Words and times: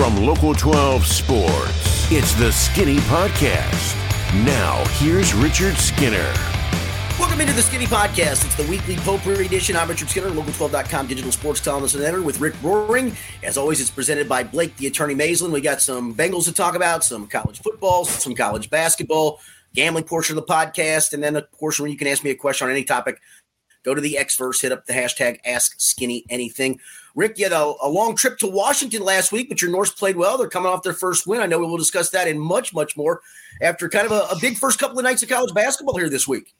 From 0.00 0.16
Local 0.24 0.54
12 0.54 1.06
Sports, 1.06 2.10
it's 2.10 2.32
the 2.32 2.50
Skinny 2.50 2.96
Podcast. 3.00 3.94
Now, 4.46 4.82
here's 4.94 5.34
Richard 5.34 5.76
Skinner. 5.76 6.32
Welcome 7.18 7.42
into 7.42 7.52
the 7.52 7.60
Skinny 7.60 7.84
Podcast. 7.84 8.46
It's 8.46 8.54
the 8.54 8.66
weekly 8.70 8.96
Potpourri 8.96 9.44
edition. 9.44 9.76
I'm 9.76 9.90
Richard 9.90 10.08
Skinner, 10.08 10.30
local12.com 10.30 11.06
digital 11.06 11.30
sports 11.30 11.60
columnist 11.60 11.96
and 11.96 12.02
editor 12.02 12.22
with 12.22 12.40
Rick 12.40 12.54
Broering. 12.62 13.14
As 13.42 13.58
always, 13.58 13.78
it's 13.78 13.90
presented 13.90 14.26
by 14.26 14.42
Blake, 14.42 14.74
the 14.78 14.86
attorney 14.86 15.14
Maislin. 15.14 15.52
We 15.52 15.60
got 15.60 15.82
some 15.82 16.14
Bengals 16.14 16.44
to 16.44 16.54
talk 16.54 16.74
about, 16.74 17.04
some 17.04 17.26
college 17.26 17.60
football, 17.60 18.06
some 18.06 18.34
college 18.34 18.70
basketball, 18.70 19.38
gambling 19.74 20.04
portion 20.04 20.38
of 20.38 20.46
the 20.46 20.50
podcast, 20.50 21.12
and 21.12 21.22
then 21.22 21.36
a 21.36 21.42
portion 21.42 21.82
where 21.82 21.92
you 21.92 21.98
can 21.98 22.08
ask 22.08 22.24
me 22.24 22.30
a 22.30 22.34
question 22.34 22.66
on 22.66 22.70
any 22.70 22.84
topic. 22.84 23.20
Go 23.84 23.94
to 23.94 24.00
the 24.00 24.18
Xverse, 24.20 24.60
hit 24.60 24.72
up 24.72 24.86
the 24.86 24.92
hashtag 24.92 25.38
Ask 25.44 25.74
Skinny 25.78 26.24
Anything. 26.28 26.78
Rick, 27.14 27.38
you 27.38 27.44
had 27.44 27.52
a, 27.52 27.72
a, 27.82 27.88
long 27.88 28.14
trip 28.14 28.38
to 28.38 28.46
Washington 28.46 29.02
last 29.02 29.32
week, 29.32 29.48
but 29.48 29.60
your 29.60 29.70
Norse 29.70 29.90
played 29.90 30.16
well. 30.16 30.38
They're 30.38 30.48
coming 30.48 30.70
off 30.70 30.82
their 30.82 30.92
first 30.92 31.26
win. 31.26 31.40
I 31.40 31.46
know 31.46 31.58
we 31.58 31.66
will 31.66 31.76
discuss 31.76 32.10
that 32.10 32.28
and 32.28 32.40
much, 32.40 32.72
much 32.74 32.96
more 32.96 33.20
after 33.60 33.88
kind 33.88 34.06
of 34.06 34.12
a, 34.12 34.34
a 34.34 34.38
big 34.40 34.58
first 34.58 34.78
couple 34.78 34.98
of 34.98 35.04
nights 35.04 35.22
of 35.22 35.28
college 35.28 35.54
basketball 35.54 35.96
here 35.96 36.08
this 36.08 36.28
week. 36.28 36.54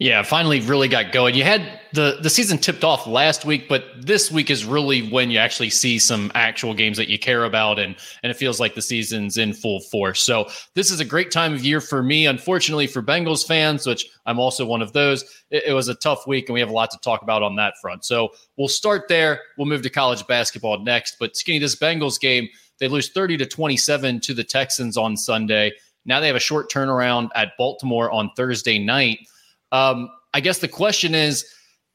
Yeah, 0.00 0.24
finally 0.24 0.60
really 0.60 0.88
got 0.88 1.12
going. 1.12 1.36
You 1.36 1.44
had 1.44 1.80
the 1.92 2.18
the 2.20 2.28
season 2.28 2.58
tipped 2.58 2.82
off 2.82 3.06
last 3.06 3.44
week, 3.44 3.68
but 3.68 3.84
this 3.96 4.28
week 4.28 4.50
is 4.50 4.64
really 4.64 5.08
when 5.08 5.30
you 5.30 5.38
actually 5.38 5.70
see 5.70 6.00
some 6.00 6.32
actual 6.34 6.74
games 6.74 6.96
that 6.96 7.08
you 7.08 7.16
care 7.16 7.44
about 7.44 7.78
and 7.78 7.94
and 8.24 8.30
it 8.30 8.34
feels 8.34 8.58
like 8.58 8.74
the 8.74 8.82
season's 8.82 9.38
in 9.38 9.52
full 9.52 9.78
force. 9.78 10.20
So, 10.20 10.48
this 10.74 10.90
is 10.90 10.98
a 10.98 11.04
great 11.04 11.30
time 11.30 11.54
of 11.54 11.64
year 11.64 11.80
for 11.80 12.02
me. 12.02 12.26
Unfortunately 12.26 12.88
for 12.88 13.02
Bengals 13.02 13.46
fans, 13.46 13.86
which 13.86 14.06
I'm 14.26 14.40
also 14.40 14.66
one 14.66 14.82
of 14.82 14.92
those, 14.92 15.22
it, 15.50 15.62
it 15.68 15.72
was 15.72 15.86
a 15.86 15.94
tough 15.94 16.26
week 16.26 16.48
and 16.48 16.54
we 16.54 16.60
have 16.60 16.70
a 16.70 16.74
lot 16.74 16.90
to 16.90 16.98
talk 16.98 17.22
about 17.22 17.44
on 17.44 17.54
that 17.56 17.74
front. 17.80 18.04
So, 18.04 18.30
we'll 18.56 18.66
start 18.66 19.06
there. 19.08 19.42
We'll 19.56 19.68
move 19.68 19.82
to 19.82 19.90
college 19.90 20.26
basketball 20.26 20.80
next, 20.80 21.18
but 21.20 21.36
skinny 21.36 21.60
this 21.60 21.76
Bengals 21.76 22.18
game, 22.18 22.48
they 22.80 22.88
lose 22.88 23.12
30 23.12 23.36
to 23.36 23.46
27 23.46 24.18
to 24.22 24.34
the 24.34 24.44
Texans 24.44 24.96
on 24.96 25.16
Sunday. 25.16 25.72
Now 26.04 26.18
they 26.18 26.26
have 26.26 26.36
a 26.36 26.40
short 26.40 26.68
turnaround 26.68 27.28
at 27.36 27.52
Baltimore 27.56 28.10
on 28.10 28.30
Thursday 28.36 28.80
night. 28.80 29.20
Um, 29.74 30.08
I 30.32 30.40
guess 30.40 30.60
the 30.60 30.68
question 30.68 31.14
is 31.14 31.44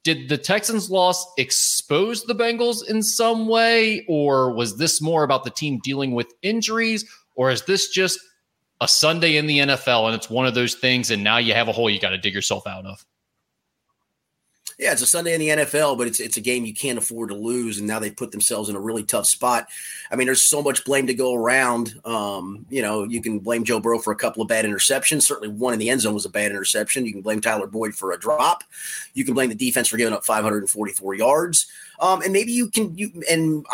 did 0.04 0.30
the 0.30 0.38
Texans' 0.38 0.90
loss 0.90 1.26
expose 1.38 2.24
the 2.24 2.36
Bengals 2.36 2.88
in 2.88 3.02
some 3.02 3.48
way, 3.48 4.06
or 4.08 4.54
was 4.54 4.78
this 4.78 5.02
more 5.02 5.24
about 5.24 5.44
the 5.46 5.50
team 5.50 5.80
dealing 5.84 6.12
with 6.12 6.34
injuries, 6.42 7.06
or 7.36 7.52
is 7.52 7.64
this 7.64 7.90
just 7.90 8.20
a 8.82 8.88
Sunday 8.88 9.38
in 9.38 9.48
the 9.48 9.60
NFL 9.60 10.06
and 10.08 10.16
it's 10.16 10.30
one 10.30 10.46
of 10.46 10.54
those 10.54 10.76
things, 10.76 11.10
and 11.10 11.24
now 11.24 11.38
you 11.38 11.54
have 11.54 11.68
a 11.68 11.72
hole 11.72 11.90
you 11.90 12.00
got 12.00 12.12
to 12.12 12.18
dig 12.18 12.34
yourself 12.34 12.68
out 12.68 12.86
of? 12.86 13.06
Yeah, 14.80 14.94
it's 14.94 15.02
a 15.02 15.06
Sunday 15.06 15.34
in 15.34 15.42
the 15.42 15.50
NFL, 15.50 15.98
but 15.98 16.08
it's 16.08 16.22
it's 16.22 16.38
a 16.38 16.42
game 16.42 16.64
you 16.64 16.74
can't 16.74 16.98
afford 16.98 17.30
to 17.30 17.36
lose, 17.36 17.80
and 17.80 17.88
now 17.88 18.00
they 18.00 18.12
put 18.12 18.32
themselves 18.32 18.70
in 18.70 18.78
a 18.78 18.80
really 18.80 19.04
tough 19.04 19.26
spot. 19.26 19.68
I 20.10 20.16
mean, 20.16 20.26
there's 20.26 20.50
so 20.50 20.62
much 20.62 20.86
blame 20.86 21.06
to 21.08 21.14
go 21.14 21.36
around. 21.36 22.00
Um, 22.06 22.66
you 22.70 22.82
know, 22.82 23.04
you 23.04 23.22
can 23.22 23.40
blame 23.40 23.66
Joe 23.66 23.82
Burrow 23.82 24.00
for 24.00 24.14
a 24.14 24.16
couple 24.16 24.42
of 24.42 24.48
bad 24.48 24.64
interceptions. 24.64 25.24
Certainly, 25.24 25.54
one 25.56 25.74
in 25.74 25.80
the 25.80 25.90
end 25.90 26.00
zone 26.00 26.14
was 26.14 26.26
a 26.26 26.30
bad 26.30 26.50
interception. 26.50 27.06
You 27.06 27.12
can 27.12 27.22
blame 27.22 27.42
Tyler 27.42 27.68
Boyd 27.68 27.94
for 27.94 28.14
a 28.14 28.18
drop. 28.18 28.64
You 29.14 29.26
can 29.26 29.34
blame 29.34 29.50
the 29.50 29.56
defense 29.56 29.90
for 29.90 29.98
giving 29.98 30.14
up 30.14 30.24
544 30.24 31.14
yards. 31.14 31.68
Um, 32.00 32.22
and 32.22 32.32
maybe 32.32 32.54
you 32.54 32.70
can 32.70 32.98
you 32.98 33.12
and 33.30 33.66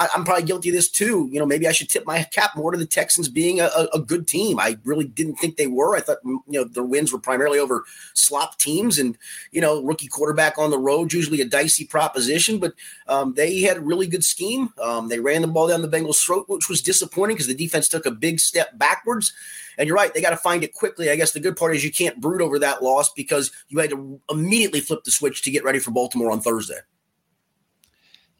I, 0.00 0.08
am 0.16 0.24
probably 0.24 0.44
guilty 0.44 0.70
of 0.70 0.74
this 0.74 0.88
too. 0.88 1.28
You 1.30 1.38
know, 1.38 1.44
maybe 1.44 1.68
I 1.68 1.72
should 1.72 1.90
tip 1.90 2.06
my 2.06 2.22
cap 2.22 2.56
more 2.56 2.72
to 2.72 2.78
the 2.78 2.86
Texans 2.86 3.28
being 3.28 3.60
a, 3.60 3.68
a, 3.92 4.00
good 4.00 4.26
team. 4.26 4.58
I 4.58 4.78
really 4.82 5.04
didn't 5.04 5.36
think 5.36 5.56
they 5.56 5.66
were. 5.66 5.94
I 5.94 6.00
thought, 6.00 6.16
you 6.24 6.42
know, 6.48 6.64
their 6.64 6.82
wins 6.82 7.12
were 7.12 7.18
primarily 7.18 7.58
over 7.58 7.84
slop 8.14 8.56
teams 8.56 8.98
and, 8.98 9.18
you 9.52 9.60
know, 9.60 9.82
rookie 9.82 10.08
quarterback 10.08 10.56
on 10.56 10.70
the 10.70 10.78
road, 10.78 11.12
usually 11.12 11.42
a 11.42 11.44
dicey 11.44 11.84
proposition, 11.84 12.58
but 12.58 12.72
um, 13.08 13.34
they 13.34 13.60
had 13.60 13.76
a 13.76 13.82
really 13.82 14.06
good 14.06 14.24
scheme. 14.24 14.72
Um, 14.80 15.08
they 15.08 15.20
ran 15.20 15.42
the 15.42 15.48
ball 15.48 15.68
down 15.68 15.82
the 15.82 15.88
Bengals' 15.88 16.24
throat, 16.24 16.46
which 16.48 16.70
was 16.70 16.80
disappointing 16.80 17.36
because 17.36 17.46
the 17.46 17.54
defense 17.54 17.86
took 17.86 18.06
a 18.06 18.10
big 18.10 18.40
step 18.40 18.78
backwards. 18.78 19.34
And 19.76 19.86
you're 19.86 19.96
right, 19.96 20.12
they 20.12 20.22
got 20.22 20.30
to 20.30 20.36
find 20.38 20.64
it 20.64 20.72
quickly. 20.72 21.10
I 21.10 21.16
guess 21.16 21.32
the 21.32 21.40
good 21.40 21.56
part 21.56 21.76
is 21.76 21.84
you 21.84 21.92
can't 21.92 22.20
brood 22.20 22.40
over 22.40 22.58
that 22.58 22.82
loss 22.82 23.12
because 23.12 23.52
you 23.68 23.78
had 23.78 23.90
to 23.90 24.18
immediately 24.30 24.80
flip 24.80 25.04
the 25.04 25.10
switch 25.10 25.42
to 25.42 25.50
get 25.50 25.62
ready 25.62 25.78
for 25.78 25.90
Baltimore 25.90 26.32
on 26.32 26.40
Thursday. 26.40 26.78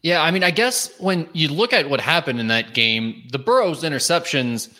Yeah, 0.02 0.22
I 0.22 0.30
mean, 0.30 0.42
I 0.42 0.50
guess 0.50 0.90
when 0.98 1.28
you 1.32 1.48
look 1.48 1.72
at 1.72 1.90
what 1.90 2.00
happened 2.00 2.40
in 2.40 2.48
that 2.48 2.72
game, 2.72 3.22
the 3.30 3.38
Burrows 3.38 3.82
interceptions 3.82 4.74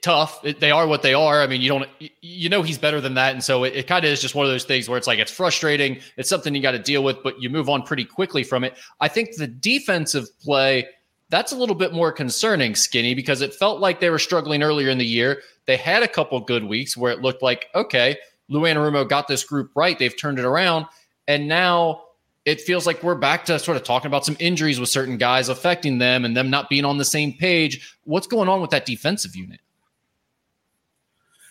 tough. 0.00 0.42
They 0.42 0.70
are 0.70 0.86
what 0.86 1.02
they 1.02 1.14
are. 1.14 1.42
I 1.42 1.46
mean, 1.46 1.60
you 1.60 1.68
don't, 1.68 1.88
you 2.20 2.48
know, 2.48 2.62
he's 2.62 2.78
better 2.78 3.00
than 3.00 3.14
that. 3.14 3.34
And 3.34 3.44
so 3.44 3.64
it, 3.64 3.74
it 3.74 3.86
kind 3.86 4.04
of 4.04 4.10
is 4.10 4.20
just 4.20 4.34
one 4.34 4.46
of 4.46 4.52
those 4.52 4.64
things 4.64 4.88
where 4.88 4.96
it's 4.96 5.06
like, 5.06 5.18
it's 5.18 5.32
frustrating. 5.32 6.00
It's 6.16 6.28
something 6.28 6.54
you 6.54 6.62
got 6.62 6.72
to 6.72 6.78
deal 6.78 7.02
with, 7.02 7.22
but 7.22 7.40
you 7.40 7.50
move 7.50 7.68
on 7.68 7.82
pretty 7.82 8.04
quickly 8.04 8.44
from 8.44 8.64
it. 8.64 8.76
I 9.00 9.08
think 9.08 9.36
the 9.36 9.46
defensive 9.46 10.26
play, 10.40 10.88
that's 11.28 11.52
a 11.52 11.56
little 11.56 11.74
bit 11.74 11.92
more 11.92 12.12
concerning, 12.12 12.74
Skinny, 12.74 13.14
because 13.14 13.40
it 13.40 13.54
felt 13.54 13.80
like 13.80 14.00
they 14.00 14.10
were 14.10 14.18
struggling 14.18 14.62
earlier 14.62 14.88
in 14.88 14.98
the 14.98 15.06
year. 15.06 15.42
They 15.66 15.76
had 15.76 16.02
a 16.02 16.08
couple 16.08 16.40
good 16.40 16.64
weeks 16.64 16.96
where 16.96 17.12
it 17.12 17.20
looked 17.20 17.42
like, 17.42 17.66
okay, 17.74 18.18
Lou 18.48 18.62
Anarumo 18.62 19.08
got 19.08 19.28
this 19.28 19.44
group 19.44 19.70
right. 19.74 19.98
They've 19.98 20.18
turned 20.18 20.38
it 20.38 20.44
around. 20.44 20.86
And 21.28 21.48
now 21.48 22.03
it 22.44 22.60
feels 22.60 22.86
like 22.86 23.02
we're 23.02 23.14
back 23.14 23.44
to 23.46 23.58
sort 23.58 23.76
of 23.76 23.84
talking 23.84 24.06
about 24.06 24.24
some 24.24 24.36
injuries 24.38 24.78
with 24.78 24.88
certain 24.88 25.16
guys 25.16 25.48
affecting 25.48 25.98
them 25.98 26.24
and 26.24 26.36
them 26.36 26.50
not 26.50 26.68
being 26.68 26.84
on 26.84 26.98
the 26.98 27.04
same 27.04 27.32
page. 27.32 27.96
What's 28.04 28.26
going 28.26 28.48
on 28.48 28.60
with 28.60 28.70
that 28.70 28.86
defensive 28.86 29.34
unit? 29.34 29.60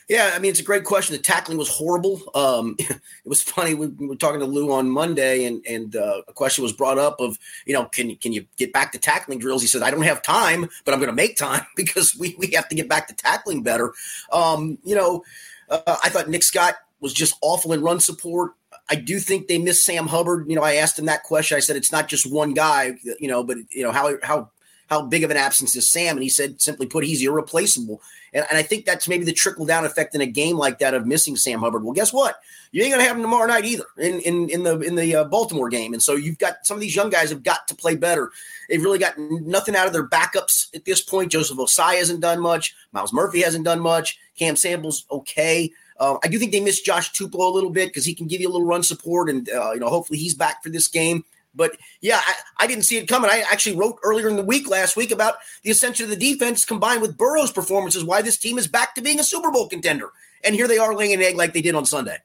Yeah, 0.09 0.31
I 0.33 0.39
mean 0.39 0.51
it's 0.51 0.59
a 0.59 0.63
great 0.63 0.83
question. 0.83 1.15
The 1.15 1.21
tackling 1.21 1.57
was 1.57 1.69
horrible. 1.69 2.21
Um, 2.35 2.75
it 2.79 2.99
was 3.25 3.41
funny. 3.41 3.73
We, 3.73 3.87
we, 3.87 4.07
were 4.07 4.15
talking 4.15 4.41
to 4.41 4.45
Lou 4.45 4.71
on 4.71 4.89
Monday, 4.89 5.45
and 5.45 5.65
and 5.67 5.95
uh, 5.95 6.21
a 6.27 6.33
question 6.33 6.61
was 6.61 6.73
brought 6.73 6.99
up 6.99 7.19
of 7.19 7.39
you 7.65 7.73
know 7.73 7.85
can 7.85 8.15
can 8.17 8.33
you 8.33 8.45
get 8.57 8.73
back 8.73 8.91
to 8.91 8.99
tackling 8.99 9.39
drills? 9.39 9.61
He 9.61 9.67
said 9.67 9.81
I 9.81 9.91
don't 9.91 10.01
have 10.03 10.21
time, 10.21 10.69
but 10.83 10.93
I'm 10.93 10.99
going 10.99 11.09
to 11.09 11.15
make 11.15 11.37
time 11.37 11.65
because 11.75 12.15
we 12.15 12.35
we 12.37 12.51
have 12.51 12.67
to 12.69 12.75
get 12.75 12.89
back 12.89 13.07
to 13.07 13.15
tackling 13.15 13.63
better. 13.63 13.93
Um, 14.31 14.77
you 14.83 14.95
know, 14.95 15.23
uh, 15.69 15.97
I 16.03 16.09
thought 16.09 16.29
Nick 16.29 16.43
Scott 16.43 16.75
was 16.99 17.13
just 17.13 17.35
awful 17.41 17.73
in 17.73 17.81
run 17.81 17.99
support. 17.99 18.53
I 18.89 18.95
do 18.95 19.19
think 19.19 19.47
they 19.47 19.57
miss 19.57 19.85
Sam 19.85 20.07
Hubbard. 20.07 20.49
You 20.49 20.55
know, 20.55 20.61
I 20.61 20.75
asked 20.75 20.99
him 20.99 21.05
that 21.05 21.23
question. 21.23 21.55
I 21.55 21.61
said 21.61 21.75
it's 21.75 21.91
not 21.91 22.09
just 22.09 22.31
one 22.31 22.53
guy, 22.53 22.95
you 23.19 23.27
know, 23.27 23.43
but 23.43 23.57
you 23.69 23.83
know 23.83 23.91
how 23.91 24.17
how 24.23 24.51
how 24.89 25.01
big 25.01 25.23
of 25.23 25.31
an 25.31 25.37
absence 25.37 25.75
is 25.75 25.91
Sam? 25.91 26.17
And 26.17 26.23
he 26.23 26.29
said, 26.29 26.61
simply 26.61 26.85
put, 26.85 27.03
he's 27.03 27.23
irreplaceable. 27.23 28.01
And, 28.33 28.45
and 28.49 28.57
I 28.57 28.61
think 28.61 28.85
that's 28.85 29.07
maybe 29.07 29.25
the 29.25 29.33
trickle 29.33 29.65
down 29.65 29.85
effect 29.85 30.13
in 30.13 30.21
a 30.21 30.25
game 30.25 30.57
like 30.57 30.79
that 30.79 30.93
of 30.93 31.07
missing 31.07 31.35
Sam 31.35 31.61
Hubbard. 31.61 31.83
Well, 31.83 31.93
guess 31.93 32.13
what? 32.13 32.35
You 32.71 32.83
ain't 32.83 32.91
gonna 32.91 33.03
have 33.03 33.15
him 33.15 33.21
tomorrow 33.21 33.47
night 33.47 33.65
either 33.65 33.85
in 33.97 34.19
in 34.21 34.49
in 34.49 34.63
the 34.63 34.79
in 34.79 34.95
the 34.95 35.15
uh, 35.15 35.23
Baltimore 35.25 35.69
game. 35.69 35.93
And 35.93 36.01
so 36.01 36.15
you've 36.15 36.39
got 36.39 36.65
some 36.65 36.75
of 36.75 36.81
these 36.81 36.95
young 36.95 37.09
guys 37.09 37.29
have 37.29 37.43
got 37.43 37.67
to 37.67 37.75
play 37.75 37.95
better. 37.95 38.31
They've 38.67 38.83
really 38.83 38.99
got 38.99 39.17
nothing 39.17 39.75
out 39.75 39.87
of 39.87 39.93
their 39.93 40.07
backups 40.07 40.73
at 40.75 40.85
this 40.85 41.01
point. 41.01 41.31
Joseph 41.31 41.57
Ossai 41.57 41.97
hasn't 41.97 42.21
done 42.21 42.39
much. 42.39 42.75
Myles 42.91 43.13
Murphy 43.13 43.41
hasn't 43.41 43.65
done 43.65 43.79
much. 43.79 44.19
Cam 44.37 44.55
Samples 44.55 45.05
okay. 45.11 45.71
Uh, 45.99 46.17
I 46.23 46.27
do 46.27 46.39
think 46.39 46.51
they 46.51 46.59
miss 46.59 46.81
Josh 46.81 47.11
Tupou 47.11 47.39
a 47.39 47.53
little 47.53 47.69
bit 47.69 47.89
because 47.89 48.05
he 48.05 48.13
can 48.13 48.27
give 48.27 48.41
you 48.41 48.47
a 48.47 48.51
little 48.51 48.67
run 48.67 48.83
support, 48.83 49.29
and 49.29 49.49
uh, 49.49 49.71
you 49.73 49.79
know 49.79 49.89
hopefully 49.89 50.19
he's 50.19 50.33
back 50.33 50.63
for 50.63 50.69
this 50.69 50.87
game. 50.87 51.23
But 51.55 51.77
yeah, 52.01 52.19
I, 52.25 52.33
I, 52.61 52.67
didn't 52.67 52.85
see 52.85 52.97
it 52.97 53.07
coming. 53.07 53.29
I 53.29 53.43
actually 53.51 53.75
wrote 53.75 53.99
earlier 54.03 54.27
in 54.27 54.37
the 54.37 54.43
week 54.43 54.67
last 54.67 54.97
week 54.97 55.11
about 55.11 55.35
the 55.61 55.69
ascension 55.69 56.05
of 56.05 56.09
the 56.09 56.15
defense 56.15 56.65
combined 56.65 57.01
with 57.01 57.17
Burrow's 57.17 57.51
performances, 57.51 58.03
why 58.03 58.21
this 58.21 58.37
team 58.37 58.57
is 58.57 58.67
back 58.67 58.95
to 58.95 59.01
being 59.01 59.19
a 59.19 59.23
Super 59.23 59.51
Bowl 59.51 59.69
contender. 59.69 60.09
And 60.43 60.55
here 60.55 60.67
they 60.67 60.79
are 60.79 60.95
laying 60.95 61.13
an 61.13 61.21
egg 61.21 61.35
like 61.35 61.53
they 61.53 61.61
did 61.61 61.75
on 61.75 61.85
Sunday. 61.85 62.17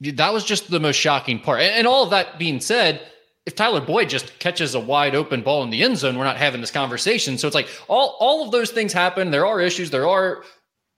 That 0.00 0.32
was 0.32 0.44
just 0.44 0.70
the 0.70 0.78
most 0.78 0.96
shocking 0.96 1.40
part. 1.40 1.60
And, 1.60 1.74
and 1.74 1.86
all 1.86 2.04
of 2.04 2.10
that 2.10 2.38
being 2.38 2.60
said, 2.60 3.02
if 3.46 3.54
Tyler 3.54 3.80
Boyd 3.80 4.08
just 4.08 4.38
catches 4.38 4.74
a 4.74 4.80
wide 4.80 5.14
open 5.14 5.42
ball 5.42 5.62
in 5.64 5.70
the 5.70 5.82
end 5.82 5.98
zone, 5.98 6.16
we're 6.16 6.24
not 6.24 6.36
having 6.36 6.60
this 6.60 6.70
conversation. 6.70 7.36
So 7.36 7.48
it's 7.48 7.54
like 7.54 7.68
all, 7.88 8.16
all 8.20 8.44
of 8.44 8.52
those 8.52 8.70
things 8.70 8.92
happen. 8.92 9.30
There 9.30 9.46
are 9.46 9.60
issues, 9.60 9.90
there 9.90 10.06
are 10.06 10.44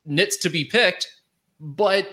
nits 0.05 0.37
to 0.39 0.51
be 0.51 0.65
picked. 0.65 1.07
But 1.61 2.09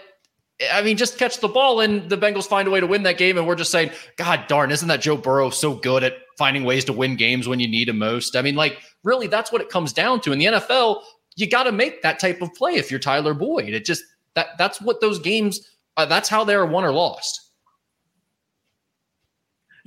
I 0.71 0.81
mean, 0.81 0.97
just 0.97 1.17
catch 1.17 1.39
the 1.39 1.47
ball 1.47 1.81
and 1.81 2.09
the 2.09 2.17
Bengals 2.17 2.47
find 2.47 2.67
a 2.67 2.71
way 2.71 2.79
to 2.79 2.87
win 2.87 3.03
that 3.03 3.17
game. 3.17 3.37
And 3.37 3.47
we're 3.47 3.55
just 3.55 3.71
saying, 3.71 3.91
God 4.17 4.45
darn, 4.47 4.71
isn't 4.71 4.87
that 4.87 5.01
Joe 5.01 5.17
Burrow 5.17 5.49
so 5.49 5.75
good 5.75 6.03
at 6.03 6.13
finding 6.37 6.63
ways 6.63 6.85
to 6.85 6.93
win 6.93 7.15
games 7.15 7.47
when 7.47 7.59
you 7.59 7.67
need 7.67 7.89
him 7.89 7.99
most? 7.99 8.35
I 8.35 8.41
mean, 8.41 8.55
like, 8.55 8.79
really, 9.03 9.27
that's 9.27 9.51
what 9.51 9.61
it 9.61 9.69
comes 9.69 9.93
down 9.93 10.21
to. 10.21 10.31
In 10.31 10.39
the 10.39 10.45
NFL, 10.45 11.03
you 11.35 11.47
got 11.47 11.63
to 11.63 11.71
make 11.71 12.01
that 12.01 12.19
type 12.19 12.41
of 12.41 12.53
play 12.55 12.73
if 12.73 12.89
you're 12.89 12.99
Tyler 12.99 13.33
Boyd. 13.33 13.69
It 13.69 13.85
just, 13.85 14.03
that 14.33 14.57
that's 14.57 14.81
what 14.81 14.99
those 14.99 15.19
games, 15.19 15.59
uh, 15.95 16.05
that's 16.05 16.29
how 16.29 16.43
they're 16.43 16.65
won 16.65 16.83
or 16.83 16.91
lost 16.91 17.46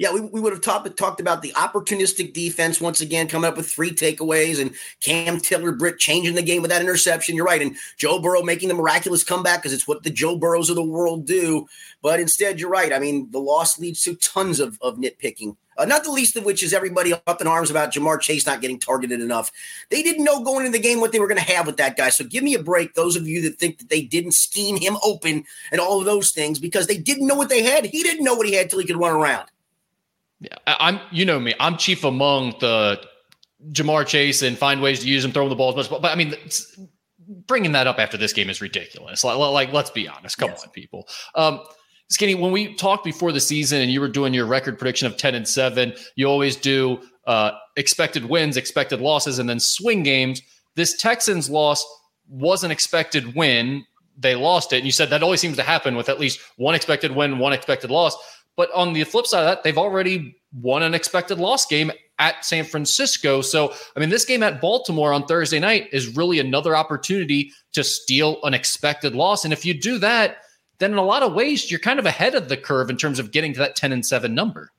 yeah, 0.01 0.11
we, 0.15 0.23
we 0.23 0.41
would 0.41 0.55
have 0.55 0.63
talked 0.63 0.97
talked 0.97 1.21
about 1.21 1.43
the 1.43 1.53
opportunistic 1.53 2.33
defense 2.33 2.81
once 2.81 3.03
again, 3.03 3.29
coming 3.29 3.47
up 3.47 3.59
with 3.59 3.71
three 3.71 3.91
takeaways, 3.91 4.59
and 4.59 4.75
Cam 5.03 5.39
Taylor 5.39 5.73
Britt 5.73 5.99
changing 5.99 6.37
the 6.37 6.43
game 6.43 6.63
with 6.63 6.71
that 6.71 6.81
interception. 6.81 7.37
You're 7.37 7.45
right, 7.45 7.61
and 7.61 7.77
Joe 7.99 8.19
Burrow 8.19 8.43
making 8.43 8.71
the 8.71 8.75
miraculous 8.75 9.23
comeback 9.23 9.59
because 9.59 9.75
it's 9.75 9.87
what 9.87 10.03
the 10.03 10.09
Joe 10.09 10.39
Burrows 10.39 10.71
of 10.71 10.77
the 10.77 10.83
world 10.83 11.27
do. 11.27 11.67
But 12.01 12.19
instead, 12.19 12.59
you're 12.59 12.71
right. 12.71 12.95
I 12.95 12.99
mean, 12.99 13.31
the 13.31 13.41
loss 13.41 13.79
leads 13.79 14.03
to 14.05 14.15
tons 14.15 14.59
of, 14.59 14.79
of 14.81 14.97
nitpicking. 14.97 15.57
Uh, 15.77 15.85
not 15.85 16.03
the 16.05 16.11
least 16.11 16.35
of 16.35 16.47
which 16.47 16.63
is 16.63 16.73
everybody 16.73 17.13
up 17.13 17.43
in 17.43 17.47
arms 17.47 17.71
about 17.71 17.93
Ja'Marr 17.93 18.23
Chase 18.23 18.47
not 18.47 18.63
getting 18.63 18.81
targeted 18.81 19.21
enough. 19.21 19.53
They 19.91 20.03
didn't 20.03 20.25
know 20.25 20.43
going 20.43 20.65
into 20.65 20.79
the 20.79 20.83
game 20.83 21.01
what 21.01 21.13
they 21.13 21.21
were 21.21 21.29
going 21.29 21.45
to 21.45 21.53
have 21.53 21.67
with 21.67 21.77
that 21.77 21.99
guy. 21.99 22.09
So 22.09 22.25
give 22.25 22.43
me 22.43 22.55
a 22.55 22.63
break, 22.63 22.95
those 22.95 23.17
of 23.17 23.27
you 23.27 23.43
that 23.43 23.59
think 23.59 23.77
that 23.79 23.91
they 23.91 24.01
didn't 24.01 24.33
scheme 24.33 24.79
him 24.79 24.97
open 25.03 25.45
and 25.71 25.79
all 25.79 25.99
of 25.99 26.07
those 26.07 26.31
things, 26.31 26.59
because 26.59 26.87
they 26.87 26.97
didn't 26.97 27.27
know 27.27 27.35
what 27.35 27.51
they 27.51 27.63
had. 27.63 27.85
He 27.85 28.03
didn't 28.03 28.25
know 28.25 28.35
what 28.35 28.47
he 28.47 28.55
had 28.55 28.71
till 28.71 28.79
he 28.79 28.87
could 28.87 28.97
run 28.97 29.15
around. 29.15 29.47
Yeah, 30.41 30.57
I'm. 30.67 31.01
You 31.11 31.25
know 31.25 31.39
me. 31.39 31.55
I'm 31.61 31.77
chief 31.77 32.05
among 32.05 32.55
the 32.61 33.01
Ja'Marr 33.73 34.07
Chase 34.07 34.43
and 34.43 34.57
find 34.57 34.81
ways 34.81 35.01
to 35.01 35.09
use 35.09 35.25
him, 35.25 35.33
throw 35.33 35.45
him 35.45 35.51
the 35.51 35.57
ball 35.57 35.71
as 35.71 35.77
much. 35.77 35.91
But, 35.91 36.03
but 36.03 36.13
I 36.13 36.15
mean, 36.15 36.35
bringing 37.47 37.73
that 37.73 37.87
up 37.87 37.99
after 37.99 38.17
this 38.17 38.33
game 38.33 38.51
is 38.51 38.61
ridiculous. 38.61 39.23
Like, 39.25 39.37
like 39.37 39.73
let's 39.73 39.91
be 39.91 40.09
honest. 40.09 40.39
Come 40.39 40.51
yes. 40.51 40.65
on, 40.65 40.71
people. 40.71 41.09
Um, 41.35 41.61
Skinny, 42.09 42.35
when 42.35 42.51
we 42.51 42.75
talked 42.75 43.05
before 43.05 43.31
the 43.31 43.41
season 43.41 43.81
and 43.81 43.91
you 43.91 44.01
were 44.01 44.09
doing 44.09 44.35
your 44.35 44.47
record 44.47 44.79
prediction 44.79 45.07
of 45.07 45.17
10 45.17 45.35
and 45.37 45.47
7, 45.47 45.93
you 46.17 46.27
always 46.27 46.57
do 46.57 47.01
uh, 47.27 47.53
expected 47.77 48.25
wins, 48.25 48.57
expected 48.57 49.01
losses, 49.01 49.39
and 49.39 49.49
then 49.49 49.61
swing 49.61 50.03
games. 50.03 50.43
This 50.75 50.97
Texans 50.97 51.49
loss 51.49 51.85
was 52.29 52.65
an 52.65 52.73
expected 52.73 53.37
win. 53.37 53.85
They 54.19 54.35
lost 54.35 54.73
it. 54.73 54.79
And 54.79 54.87
you 54.87 54.93
said 54.93 55.11
that 55.11 55.23
always 55.23 55.41
seems 55.41 55.57
to 55.57 55.63
happen 55.63 55.95
with 55.95 56.09
at 56.09 56.19
least 56.19 56.41
one 56.57 56.75
expected 56.75 57.15
win, 57.15 57.39
one 57.39 57.53
expected 57.53 57.91
loss. 57.91 58.17
But 58.57 58.71
on 58.73 58.93
the 58.93 59.05
flip 59.05 59.27
side 59.27 59.41
of 59.41 59.47
that, 59.47 59.63
they've 59.63 59.79
already 59.79 60.37
won 60.53 60.83
an 60.83 60.95
expected 60.95 61.39
loss 61.39 61.67
game 61.67 61.93
at 62.19 62.45
San 62.45 62.65
Francisco. 62.65 63.41
So, 63.41 63.73
I 63.97 64.01
mean, 64.01 64.11
this 64.11 64.25
game 64.25 64.43
at 64.43 64.61
Baltimore 64.61 65.13
on 65.13 65.27
Thursday 65.27 65.59
night 65.59 65.89
is 65.93 66.15
really 66.17 66.39
another 66.39 66.77
opportunity 66.77 67.53
to 67.73 67.83
steal 67.83 68.39
an 68.43 68.53
expected 68.53 69.15
loss. 69.15 69.45
And 69.45 69.53
if 69.53 69.65
you 69.65 69.73
do 69.73 69.99
that, 69.99 70.39
then 70.79 70.93
in 70.93 70.99
a 70.99 71.05
lot 71.05 71.23
of 71.23 71.33
ways, 71.33 71.71
you're 71.71 71.81
kind 71.81 71.99
of 71.99 72.07
ahead 72.07 72.35
of 72.35 72.49
the 72.49 72.57
curve 72.57 72.91
in 72.91 72.97
terms 72.97 73.19
of 73.19 73.31
getting 73.31 73.53
to 73.55 73.59
that 73.61 73.77
10 73.77 73.93
and 73.93 74.05
7 74.05 74.35
number. 74.35 74.71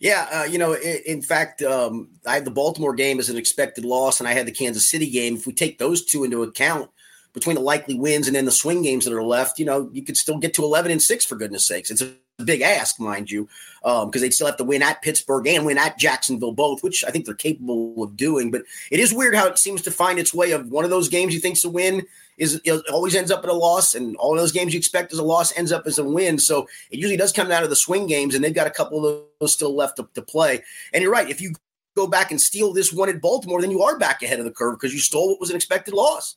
Yeah, 0.00 0.26
uh, 0.32 0.44
you 0.44 0.58
know, 0.58 0.72
in, 0.72 0.98
in 1.06 1.22
fact, 1.22 1.62
um, 1.62 2.08
I 2.26 2.34
had 2.34 2.46
the 2.46 2.50
Baltimore 2.50 2.94
game 2.94 3.18
as 3.18 3.28
an 3.28 3.36
expected 3.36 3.84
loss, 3.84 4.18
and 4.18 4.26
I 4.26 4.32
had 4.32 4.46
the 4.46 4.52
Kansas 4.52 4.88
City 4.88 5.10
game. 5.10 5.36
If 5.36 5.46
we 5.46 5.52
take 5.52 5.78
those 5.78 6.04
two 6.06 6.24
into 6.24 6.42
account, 6.42 6.90
between 7.32 7.56
the 7.56 7.62
likely 7.62 7.94
wins 7.94 8.26
and 8.26 8.36
then 8.36 8.44
the 8.44 8.50
swing 8.50 8.82
games 8.82 9.04
that 9.04 9.14
are 9.14 9.22
left, 9.22 9.58
you 9.58 9.64
know, 9.64 9.88
you 9.92 10.02
could 10.02 10.16
still 10.16 10.38
get 10.38 10.54
to 10.54 10.64
11 10.64 10.90
and 10.90 11.02
6 11.02 11.24
for 11.24 11.36
goodness 11.36 11.66
sakes. 11.66 11.90
It's 11.90 12.02
a 12.02 12.12
big 12.44 12.62
ask, 12.62 12.98
mind 12.98 13.30
you, 13.30 13.48
because 13.82 14.04
um, 14.04 14.10
they'd 14.12 14.34
still 14.34 14.46
have 14.46 14.56
to 14.56 14.64
win 14.64 14.82
at 14.82 15.02
Pittsburgh 15.02 15.46
and 15.46 15.66
win 15.66 15.78
at 15.78 15.98
Jacksonville 15.98 16.52
both, 16.52 16.82
which 16.82 17.04
I 17.04 17.10
think 17.10 17.24
they're 17.24 17.34
capable 17.34 18.02
of 18.02 18.16
doing. 18.16 18.50
But 18.50 18.62
it 18.90 19.00
is 19.00 19.14
weird 19.14 19.34
how 19.34 19.46
it 19.46 19.58
seems 19.58 19.82
to 19.82 19.90
find 19.90 20.18
its 20.18 20.34
way 20.34 20.52
of 20.52 20.68
one 20.70 20.84
of 20.84 20.90
those 20.90 21.08
games 21.08 21.34
you 21.34 21.40
think's 21.40 21.64
a 21.64 21.70
win 21.70 22.06
is 22.38 22.58
always 22.90 23.14
ends 23.14 23.30
up 23.30 23.44
at 23.44 23.50
a 23.50 23.54
loss, 23.54 23.94
and 23.94 24.16
all 24.16 24.34
those 24.34 24.52
games 24.52 24.72
you 24.72 24.78
expect 24.78 25.12
as 25.12 25.18
a 25.18 25.22
loss 25.22 25.56
ends 25.58 25.72
up 25.72 25.86
as 25.86 25.98
a 25.98 26.04
win. 26.04 26.38
So 26.38 26.66
it 26.90 26.98
usually 26.98 27.18
does 27.18 27.32
come 27.32 27.50
out 27.50 27.64
of 27.64 27.68
the 27.68 27.76
swing 27.76 28.06
games, 28.06 28.34
and 28.34 28.42
they've 28.42 28.54
got 28.54 28.66
a 28.66 28.70
couple 28.70 29.06
of 29.06 29.24
those 29.40 29.52
still 29.52 29.76
left 29.76 29.98
to, 29.98 30.08
to 30.14 30.22
play. 30.22 30.62
And 30.94 31.02
you're 31.02 31.12
right, 31.12 31.28
if 31.28 31.42
you 31.42 31.52
go 31.94 32.06
back 32.06 32.30
and 32.30 32.40
steal 32.40 32.72
this 32.72 32.94
one 32.94 33.10
at 33.10 33.20
Baltimore, 33.20 33.60
then 33.60 33.70
you 33.70 33.82
are 33.82 33.98
back 33.98 34.22
ahead 34.22 34.38
of 34.38 34.46
the 34.46 34.50
curve 34.50 34.78
because 34.78 34.94
you 34.94 35.00
stole 35.00 35.28
what 35.28 35.40
was 35.40 35.50
an 35.50 35.56
expected 35.56 35.92
loss. 35.92 36.36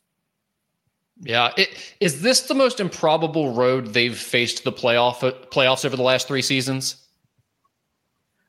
Yeah, 1.23 1.51
it, 1.57 1.69
is 1.99 2.21
this 2.21 2.41
the 2.41 2.53
most 2.53 2.79
improbable 2.79 3.53
road 3.53 3.93
they've 3.93 4.17
faced 4.17 4.63
the 4.63 4.71
playoff 4.71 5.19
playoffs 5.49 5.85
over 5.85 5.95
the 5.95 6.03
last 6.03 6.27
three 6.27 6.41
seasons? 6.41 6.97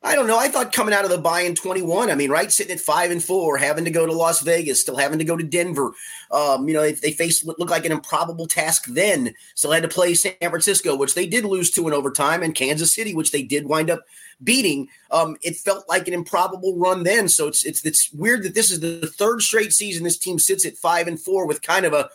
I 0.02 0.16
don't 0.16 0.26
know. 0.26 0.38
I 0.38 0.48
thought 0.48 0.70
coming 0.70 0.92
out 0.92 1.04
of 1.04 1.10
the 1.10 1.16
buy 1.16 1.40
in 1.40 1.54
21, 1.54 2.10
I 2.10 2.14
mean, 2.14 2.30
right, 2.30 2.52
sitting 2.52 2.74
at 2.74 2.80
five 2.80 3.10
and 3.10 3.24
four, 3.24 3.56
having 3.56 3.86
to 3.86 3.90
go 3.90 4.04
to 4.04 4.12
Las 4.12 4.42
Vegas, 4.42 4.82
still 4.82 4.98
having 4.98 5.18
to 5.18 5.24
go 5.24 5.34
to 5.34 5.42
Denver. 5.42 5.92
Um, 6.30 6.68
you 6.68 6.74
know, 6.74 6.82
they, 6.82 6.92
they 6.92 7.12
faced 7.12 7.46
what 7.46 7.58
looked 7.58 7.70
like 7.70 7.86
an 7.86 7.92
improbable 7.92 8.46
task 8.46 8.84
then. 8.88 9.34
Still 9.54 9.72
had 9.72 9.82
to 9.82 9.88
play 9.88 10.12
San 10.12 10.34
Francisco, 10.40 10.94
which 10.94 11.14
they 11.14 11.26
did 11.26 11.46
lose 11.46 11.70
to 11.70 11.88
in 11.88 11.94
overtime, 11.94 12.42
and 12.42 12.54
Kansas 12.54 12.94
City, 12.94 13.14
which 13.14 13.32
they 13.32 13.42
did 13.42 13.66
wind 13.66 13.88
up 13.88 14.04
beating. 14.42 14.88
Um, 15.10 15.38
it 15.42 15.56
felt 15.56 15.88
like 15.88 16.06
an 16.06 16.12
improbable 16.12 16.76
run 16.76 17.04
then. 17.04 17.26
So 17.30 17.48
it's 17.48 17.64
it's 17.64 17.82
it's 17.86 18.12
weird 18.12 18.42
that 18.42 18.54
this 18.54 18.70
is 18.70 18.80
the 18.80 19.06
third 19.06 19.40
straight 19.40 19.72
season 19.72 20.04
this 20.04 20.18
team 20.18 20.38
sits 20.38 20.66
at 20.66 20.76
five 20.76 21.08
and 21.08 21.18
four 21.18 21.46
with 21.46 21.62
kind 21.62 21.86
of 21.86 21.94
a 21.94 22.10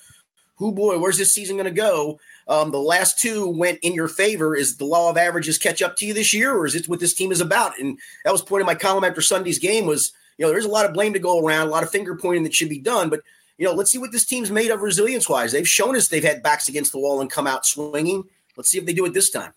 who 0.59 0.73
boy, 0.73 0.99
where's 0.99 1.17
this 1.17 1.33
season 1.33 1.55
going 1.55 1.65
to 1.65 1.71
go? 1.71 2.19
Um, 2.47 2.71
the 2.71 2.79
last 2.79 3.17
two 3.17 3.47
went 3.47 3.79
in 3.81 3.93
your 3.93 4.09
favor. 4.09 4.55
Is 4.55 4.75
the 4.75 4.85
law 4.85 5.09
of 5.09 5.17
averages 5.17 5.57
catch 5.57 5.81
up 5.81 5.95
to 5.97 6.05
you 6.05 6.13
this 6.13 6.33
year, 6.33 6.53
or 6.53 6.65
is 6.65 6.75
it 6.75 6.87
what 6.87 6.99
this 6.99 7.13
team 7.13 7.31
is 7.31 7.41
about? 7.41 7.79
And 7.79 7.97
that 8.25 8.31
was 8.31 8.41
point 8.41 8.61
of 8.61 8.67
my 8.67 8.75
column 8.75 9.05
after 9.05 9.21
Sunday's 9.21 9.57
game 9.57 9.85
was, 9.85 10.11
you 10.37 10.45
know, 10.45 10.51
there's 10.51 10.65
a 10.65 10.69
lot 10.69 10.85
of 10.85 10.93
blame 10.93 11.13
to 11.13 11.19
go 11.19 11.39
around, 11.39 11.67
a 11.67 11.71
lot 11.71 11.83
of 11.83 11.89
finger 11.89 12.15
pointing 12.15 12.43
that 12.43 12.53
should 12.53 12.69
be 12.69 12.79
done, 12.79 13.09
but 13.09 13.21
you 13.57 13.65
know, 13.65 13.73
let's 13.73 13.91
see 13.91 13.97
what 13.97 14.13
this 14.13 14.25
team's 14.25 14.49
made 14.49 14.71
of 14.71 14.81
resilience 14.81 15.27
wise. 15.27 15.51
They've 15.51 15.67
shown 15.67 15.95
us 15.97 16.07
they've 16.07 16.23
had 16.23 16.41
backs 16.41 16.69
against 16.69 16.93
the 16.93 16.99
wall 16.99 17.19
and 17.19 17.29
come 17.29 17.45
out 17.45 17.65
swinging. 17.65 18.23
Let's 18.55 18.69
see 18.69 18.77
if 18.77 18.85
they 18.85 18.93
do 18.93 19.05
it 19.05 19.13
this 19.13 19.29
time. 19.29 19.51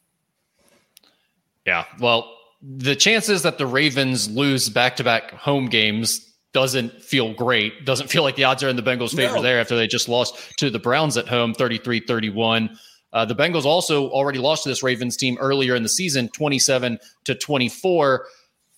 Yeah, 1.65 1.85
well, 2.01 2.37
the 2.61 2.97
chances 2.97 3.43
that 3.43 3.59
the 3.59 3.67
Ravens 3.67 4.29
lose 4.29 4.69
back 4.69 4.97
to 4.97 5.05
back 5.05 5.31
home 5.33 5.67
games 5.67 6.32
doesn't 6.53 7.03
feel 7.03 7.33
great. 7.33 7.85
Doesn't 7.85 8.09
feel 8.09 8.23
like 8.23 8.37
the 8.37 8.45
odds 8.45 8.63
are 8.63 8.69
in 8.69 8.77
the 8.77 8.83
Bengals' 8.83 9.15
favor 9.15 9.37
no. 9.37 9.43
there 9.43 9.61
after 9.61 9.77
they 9.77 9.87
just 9.87 10.09
lost 10.09 10.37
to 10.59 10.71
the 10.71 10.79
Browns 10.79 11.17
at 11.17 11.29
home 11.29 11.55
33 11.55 12.01
31. 12.01 12.77
Uh, 13.13 13.25
the 13.25 13.35
Bengals 13.35 13.65
also 13.65 14.09
already 14.09 14.39
lost 14.39 14.63
to 14.63 14.69
this 14.69 14.83
Ravens 14.83 15.17
team 15.17 15.37
earlier 15.39 15.75
in 15.75 15.83
the 15.83 15.89
season 15.89 16.29
27 16.31 16.99
to 17.25 17.35
24. 17.35 18.27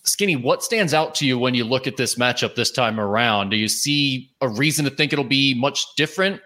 Skinny, 0.04 0.36
what 0.36 0.62
stands 0.62 0.92
out 0.92 1.14
to 1.16 1.26
you 1.26 1.38
when 1.38 1.54
you 1.54 1.64
look 1.64 1.86
at 1.86 1.96
this 1.96 2.16
matchup 2.16 2.54
this 2.54 2.70
time 2.70 3.00
around? 3.00 3.50
Do 3.50 3.56
you 3.56 3.68
see 3.68 4.30
a 4.40 4.48
reason 4.48 4.84
to 4.84 4.90
think 4.90 5.12
it'll 5.12 5.24
be 5.24 5.54
much 5.54 5.86
different 5.96 6.40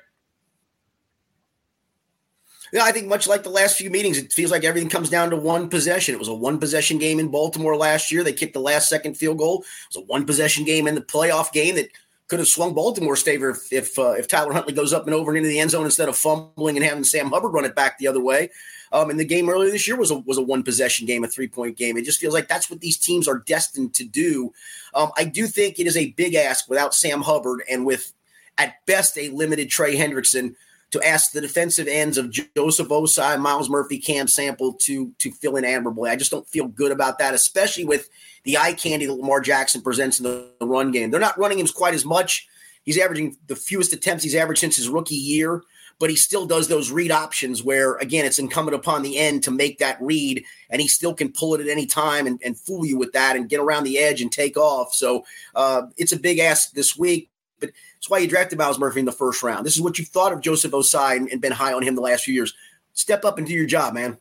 yeah, 2.73 2.85
I 2.85 2.93
think 2.93 3.07
much 3.07 3.27
like 3.27 3.43
the 3.43 3.51
last 3.51 3.77
few 3.77 3.91
meetings, 3.91 4.19
it 4.19 4.33
feels 4.33 4.51
like 4.51 4.65
everything 4.65 4.91
comes 4.91 5.11
down 5.11 5.31
to 5.31 5.37
one 5.37 5.69
possession. 5.69 6.15
It 6.15 6.19
was 6.19 6.29
a 6.29 6.35
one 6.35 6.59
possession 6.59 6.99
game 6.99 7.19
in 7.19 7.29
Baltimore 7.29 7.77
last 7.77 8.13
year. 8.13 8.23
They 8.23 8.33
kicked 8.33 8.55
the 8.55 8.61
last 8.61 8.89
second 8.89 9.17
field 9.17 9.39
goal. 9.39 9.63
It 9.63 9.97
was 9.97 10.05
a 10.05 10.07
one 10.07 10.27
possession 10.27 10.65
game 10.65 10.87
in 10.87 10.95
the 10.95 11.01
playoff 11.01 11.53
game 11.53 11.77
that 11.77 11.91
could 12.29 12.39
have 12.39 12.49
swung 12.49 12.75
Baltimore's 12.75 13.23
favor 13.23 13.51
if 13.51 13.73
if, 13.73 13.99
uh, 13.99 14.13
if 14.13 14.29
Tyler 14.29 14.53
Huntley 14.53 14.75
goes 14.75 14.93
up 14.93 15.07
and 15.07 15.15
over 15.15 15.31
and 15.31 15.39
into 15.39 15.49
the 15.49 15.61
end 15.61 15.71
zone 15.71 15.87
instead 15.87 16.09
of 16.09 16.17
fumbling 16.17 16.77
and 16.77 16.85
having 16.85 17.05
Sam 17.05 17.31
Hubbard 17.31 17.53
run 17.53 17.65
it 17.65 17.75
back 17.75 17.99
the 17.99 18.09
other 18.09 18.23
way. 18.23 18.51
Um, 18.93 19.11
and 19.11 19.21
the 19.21 19.25
game 19.25 19.51
earlier 19.51 19.71
this 19.71 19.87
year 19.87 19.97
was 19.97 20.11
a 20.11 20.19
was 20.19 20.39
a 20.39 20.43
one 20.43 20.63
possession 20.63 21.07
game, 21.07 21.25
a 21.25 21.29
three 21.29 21.49
point 21.49 21.77
game. 21.77 21.97
It 21.97 22.05
just 22.05 22.21
feels 22.21 22.35
like 22.35 22.49
that's 22.49 22.71
what 22.71 22.81
these 22.81 22.99
teams 22.99 23.29
are 23.29 23.39
destined 23.47 23.95
to 23.95 24.05
do. 24.05 24.53
Um, 24.95 25.11
I 25.17 25.25
do 25.25 25.47
think 25.47 25.79
it 25.79 25.87
is 25.87 25.97
a 25.97 26.11
big 26.13 26.35
ask 26.35 26.69
without 26.69 26.95
Sam 26.95 27.23
Hubbard 27.23 27.63
and 27.69 27.85
with 27.85 28.13
at 28.57 28.75
best 28.87 29.17
a 29.17 29.31
limited 29.31 29.71
Trey 29.71 29.97
Hendrickson 29.97 30.55
to 30.91 31.07
ask 31.07 31.33
the 31.33 31.41
defensive 31.41 31.87
ends 31.87 32.17
of 32.17 32.31
Joseph 32.31 32.89
Ossai, 32.89 33.39
Myles 33.39 33.69
Murphy, 33.69 33.99
Cam 33.99 34.27
Sample 34.27 34.73
to 34.75 35.13
to 35.19 35.31
fill 35.33 35.57
in 35.57 35.65
admirably. 35.65 36.11
I 36.11 36.17
just 36.17 36.31
don't 36.31 36.49
feel 36.49 36.69
good 36.69 36.93
about 36.93 37.19
that, 37.19 37.35
especially 37.35 37.85
with 37.85 38.09
the 38.45 38.57
eye 38.57 38.73
candy 38.73 39.07
that 39.07 39.13
Lamar 39.13 39.41
Jackson 39.41 39.83
presents 39.83 40.19
in 40.19 40.25
the, 40.25 40.51
the 40.61 40.67
run 40.67 40.91
game. 40.91 41.11
They're 41.11 41.21
not 41.21 41.39
running 41.39 41.59
him 41.59 41.67
quite 41.67 41.95
as 41.95 42.05
much. 42.05 42.49
He's 42.85 42.99
averaging 42.99 43.37
the 43.49 43.57
fewest 43.57 43.93
attempts 43.93 44.25
he's 44.25 44.35
averaged 44.35 44.61
since 44.61 44.77
his 44.77 44.89
rookie 44.89 45.15
year, 45.15 45.63
but 45.99 46.09
he 46.09 46.17
still 46.17 46.47
does 46.47 46.69
those 46.69 46.91
read 46.91 47.11
options 47.11 47.63
where, 47.63 47.97
again, 47.97 48.25
it's 48.25 48.39
incumbent 48.39 48.75
upon 48.75 49.03
the 49.03 49.19
end 49.19 49.43
to 49.43 49.51
make 49.51 49.79
that 49.79 50.01
read, 50.01 50.43
and 50.71 50.81
he 50.81 50.89
still 50.89 51.13
can 51.13 51.31
pull 51.31 51.55
it 51.55 51.61
at 51.61 51.69
any 51.69 51.85
time 51.85 52.27
and, 52.27 52.41
and 52.43 52.59
fool 52.59 52.87
you 52.87 52.97
with 52.97 53.13
that 53.13 53.37
and 53.37 53.51
get 53.51 53.61
around 53.61 53.85
the 53.85 53.99
edge 53.99 54.23
and 54.23 54.33
take 54.33 54.57
off. 54.57 54.95
So 54.95 55.27
uh, 55.55 55.83
it's 55.99 56.13
a 56.13 56.19
big 56.19 56.39
ask 56.39 56.73
this 56.73 56.97
week 56.97 57.29
but 57.61 57.71
that's 57.95 58.09
why 58.09 58.19
you 58.19 58.29
drafted 58.29 58.59
Myles 58.59 58.79
Murphy 58.79 59.01
in 59.01 59.07
the 59.07 59.13
first 59.13 59.43
round. 59.43 59.67
This 59.67 59.77
is 59.77 59.83
what 59.83 59.99
you 59.99 60.05
thought 60.05 60.33
of 60.33 60.41
Joseph 60.41 60.73
Ossai 60.73 61.17
and, 61.17 61.29
and 61.31 61.41
been 61.41 61.53
high 61.53 61.73
on 61.73 61.83
him 61.83 61.95
the 61.95 62.01
last 62.01 62.25
few 62.25 62.35
years. 62.35 62.55
Step 62.93 63.25
up 63.25 63.39
and 63.39 63.47
do 63.47 63.53
your 63.53 63.67
job, 63.67 63.95
man. 63.95 64.17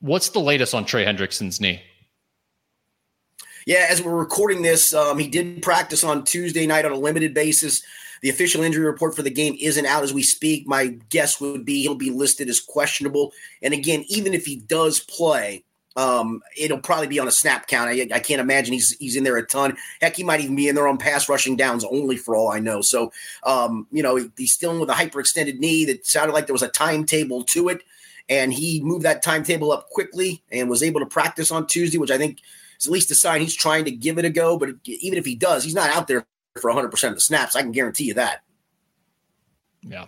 What's 0.00 0.28
the 0.28 0.40
latest 0.40 0.74
on 0.74 0.84
Trey 0.84 1.04
Hendrickson's 1.04 1.60
knee? 1.60 1.80
Yeah, 3.66 3.86
as 3.90 4.00
we're 4.00 4.14
recording 4.14 4.62
this, 4.62 4.94
um, 4.94 5.18
he 5.18 5.26
did 5.26 5.60
practice 5.60 6.04
on 6.04 6.24
Tuesday 6.24 6.66
night 6.66 6.84
on 6.84 6.92
a 6.92 6.98
limited 6.98 7.34
basis. 7.34 7.82
The 8.22 8.30
official 8.30 8.62
injury 8.62 8.84
report 8.84 9.16
for 9.16 9.22
the 9.22 9.30
game 9.30 9.56
isn't 9.60 9.86
out 9.86 10.04
as 10.04 10.14
we 10.14 10.22
speak. 10.22 10.66
My 10.66 10.98
guess 11.10 11.40
would 11.40 11.64
be 11.64 11.82
he'll 11.82 11.96
be 11.96 12.10
listed 12.10 12.48
as 12.48 12.60
questionable. 12.60 13.32
And 13.62 13.74
again, 13.74 14.04
even 14.08 14.34
if 14.34 14.46
he 14.46 14.56
does 14.56 15.00
play, 15.00 15.64
um, 15.96 16.42
it'll 16.56 16.78
probably 16.78 17.06
be 17.06 17.18
on 17.18 17.26
a 17.26 17.32
snap 17.32 17.66
count. 17.66 17.88
I, 17.88 18.06
I, 18.12 18.20
can't 18.20 18.40
imagine 18.40 18.74
he's 18.74 18.96
he's 18.98 19.16
in 19.16 19.24
there 19.24 19.38
a 19.38 19.46
ton. 19.46 19.76
Heck, 20.00 20.14
he 20.16 20.24
might 20.24 20.40
even 20.40 20.54
be 20.54 20.68
in 20.68 20.74
there 20.74 20.88
on 20.88 20.98
pass 20.98 21.28
rushing 21.28 21.56
downs 21.56 21.84
only 21.84 22.18
for 22.18 22.36
all 22.36 22.50
I 22.50 22.60
know. 22.60 22.82
So, 22.82 23.12
um, 23.44 23.86
you 23.90 24.02
know, 24.02 24.28
he's 24.36 24.52
still 24.52 24.78
with 24.78 24.90
a 24.90 24.92
hyperextended 24.92 25.58
knee 25.58 25.86
that 25.86 26.06
sounded 26.06 26.34
like 26.34 26.46
there 26.46 26.54
was 26.54 26.62
a 26.62 26.68
timetable 26.68 27.44
to 27.44 27.70
it, 27.70 27.82
and 28.28 28.52
he 28.52 28.82
moved 28.82 29.06
that 29.06 29.22
timetable 29.22 29.72
up 29.72 29.88
quickly 29.88 30.42
and 30.52 30.68
was 30.68 30.82
able 30.82 31.00
to 31.00 31.06
practice 31.06 31.50
on 31.50 31.66
Tuesday, 31.66 31.96
which 31.96 32.10
I 32.10 32.18
think 32.18 32.40
is 32.78 32.86
at 32.86 32.92
least 32.92 33.10
a 33.10 33.14
sign 33.14 33.40
he's 33.40 33.54
trying 33.54 33.86
to 33.86 33.90
give 33.90 34.18
it 34.18 34.26
a 34.26 34.30
go. 34.30 34.58
But 34.58 34.70
even 34.84 35.18
if 35.18 35.24
he 35.24 35.34
does, 35.34 35.64
he's 35.64 35.74
not 35.74 35.90
out 35.90 36.08
there 36.08 36.26
for 36.60 36.68
100 36.68 36.90
percent 36.90 37.12
of 37.12 37.16
the 37.16 37.22
snaps. 37.22 37.56
I 37.56 37.62
can 37.62 37.72
guarantee 37.72 38.04
you 38.04 38.14
that. 38.14 38.42
Yeah. 39.80 40.06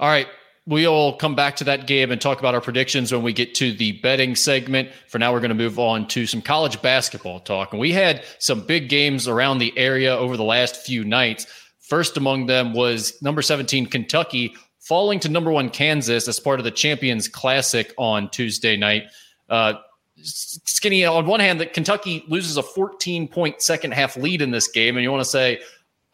All 0.00 0.08
right. 0.08 0.26
We'll 0.64 1.14
come 1.14 1.34
back 1.34 1.56
to 1.56 1.64
that 1.64 1.88
game 1.88 2.12
and 2.12 2.20
talk 2.20 2.38
about 2.38 2.54
our 2.54 2.60
predictions 2.60 3.10
when 3.10 3.24
we 3.24 3.32
get 3.32 3.52
to 3.56 3.72
the 3.72 3.92
betting 4.00 4.36
segment. 4.36 4.90
For 5.08 5.18
now, 5.18 5.32
we're 5.32 5.40
going 5.40 5.48
to 5.48 5.56
move 5.56 5.80
on 5.80 6.06
to 6.08 6.24
some 6.24 6.40
college 6.40 6.80
basketball 6.80 7.40
talk. 7.40 7.72
And 7.72 7.80
we 7.80 7.90
had 7.90 8.22
some 8.38 8.60
big 8.60 8.88
games 8.88 9.26
around 9.26 9.58
the 9.58 9.76
area 9.76 10.16
over 10.16 10.36
the 10.36 10.44
last 10.44 10.76
few 10.76 11.04
nights. 11.04 11.46
First 11.80 12.16
among 12.16 12.46
them 12.46 12.74
was 12.74 13.20
number 13.20 13.42
17, 13.42 13.86
Kentucky, 13.86 14.54
falling 14.78 15.18
to 15.20 15.28
number 15.28 15.50
one, 15.50 15.68
Kansas, 15.68 16.28
as 16.28 16.38
part 16.38 16.60
of 16.60 16.64
the 16.64 16.70
Champions 16.70 17.26
Classic 17.26 17.92
on 17.98 18.30
Tuesday 18.30 18.76
night. 18.76 19.06
Uh, 19.50 19.74
skinny, 20.22 21.04
on 21.04 21.26
one 21.26 21.40
hand, 21.40 21.60
that 21.60 21.72
Kentucky 21.72 22.24
loses 22.28 22.56
a 22.56 22.62
14 22.62 23.26
point 23.26 23.60
second 23.60 23.94
half 23.94 24.16
lead 24.16 24.40
in 24.40 24.52
this 24.52 24.68
game. 24.68 24.96
And 24.96 25.02
you 25.02 25.10
want 25.10 25.24
to 25.24 25.28
say, 25.28 25.60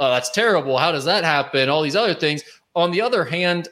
oh, 0.01 0.11
that's 0.11 0.31
terrible. 0.31 0.79
How 0.79 0.91
does 0.91 1.05
that 1.05 1.23
happen? 1.23 1.69
All 1.69 1.83
these 1.83 1.97
other 1.97 2.15
things. 2.15 2.43
On 2.75 2.91
the 2.91 3.03
other 3.03 3.25
hand, 3.25 3.69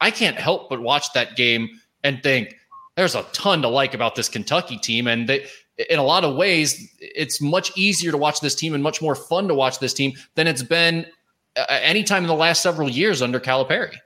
I 0.00 0.10
can't 0.10 0.36
help 0.36 0.68
but 0.68 0.80
watch 0.80 1.12
that 1.12 1.36
game 1.36 1.68
and 2.04 2.22
think 2.22 2.54
there's 2.96 3.14
a 3.14 3.22
ton 3.32 3.62
to 3.62 3.68
like 3.68 3.94
about 3.94 4.14
this 4.14 4.28
Kentucky 4.28 4.76
team. 4.76 5.06
And 5.06 5.28
they, 5.28 5.46
in 5.90 5.98
a 5.98 6.04
lot 6.04 6.24
of 6.24 6.36
ways, 6.36 6.92
it's 7.00 7.40
much 7.40 7.76
easier 7.76 8.10
to 8.10 8.18
watch 8.18 8.40
this 8.40 8.54
team 8.54 8.74
and 8.74 8.82
much 8.82 9.00
more 9.00 9.14
fun 9.14 9.48
to 9.48 9.54
watch 9.54 9.78
this 9.78 9.94
team 9.94 10.14
than 10.34 10.46
it's 10.46 10.62
been 10.62 11.06
uh, 11.56 11.64
any 11.68 12.04
time 12.04 12.24
in 12.24 12.28
the 12.28 12.34
last 12.34 12.62
several 12.62 12.88
years 12.88 13.22
under 13.22 13.40
Calipari. 13.40 13.96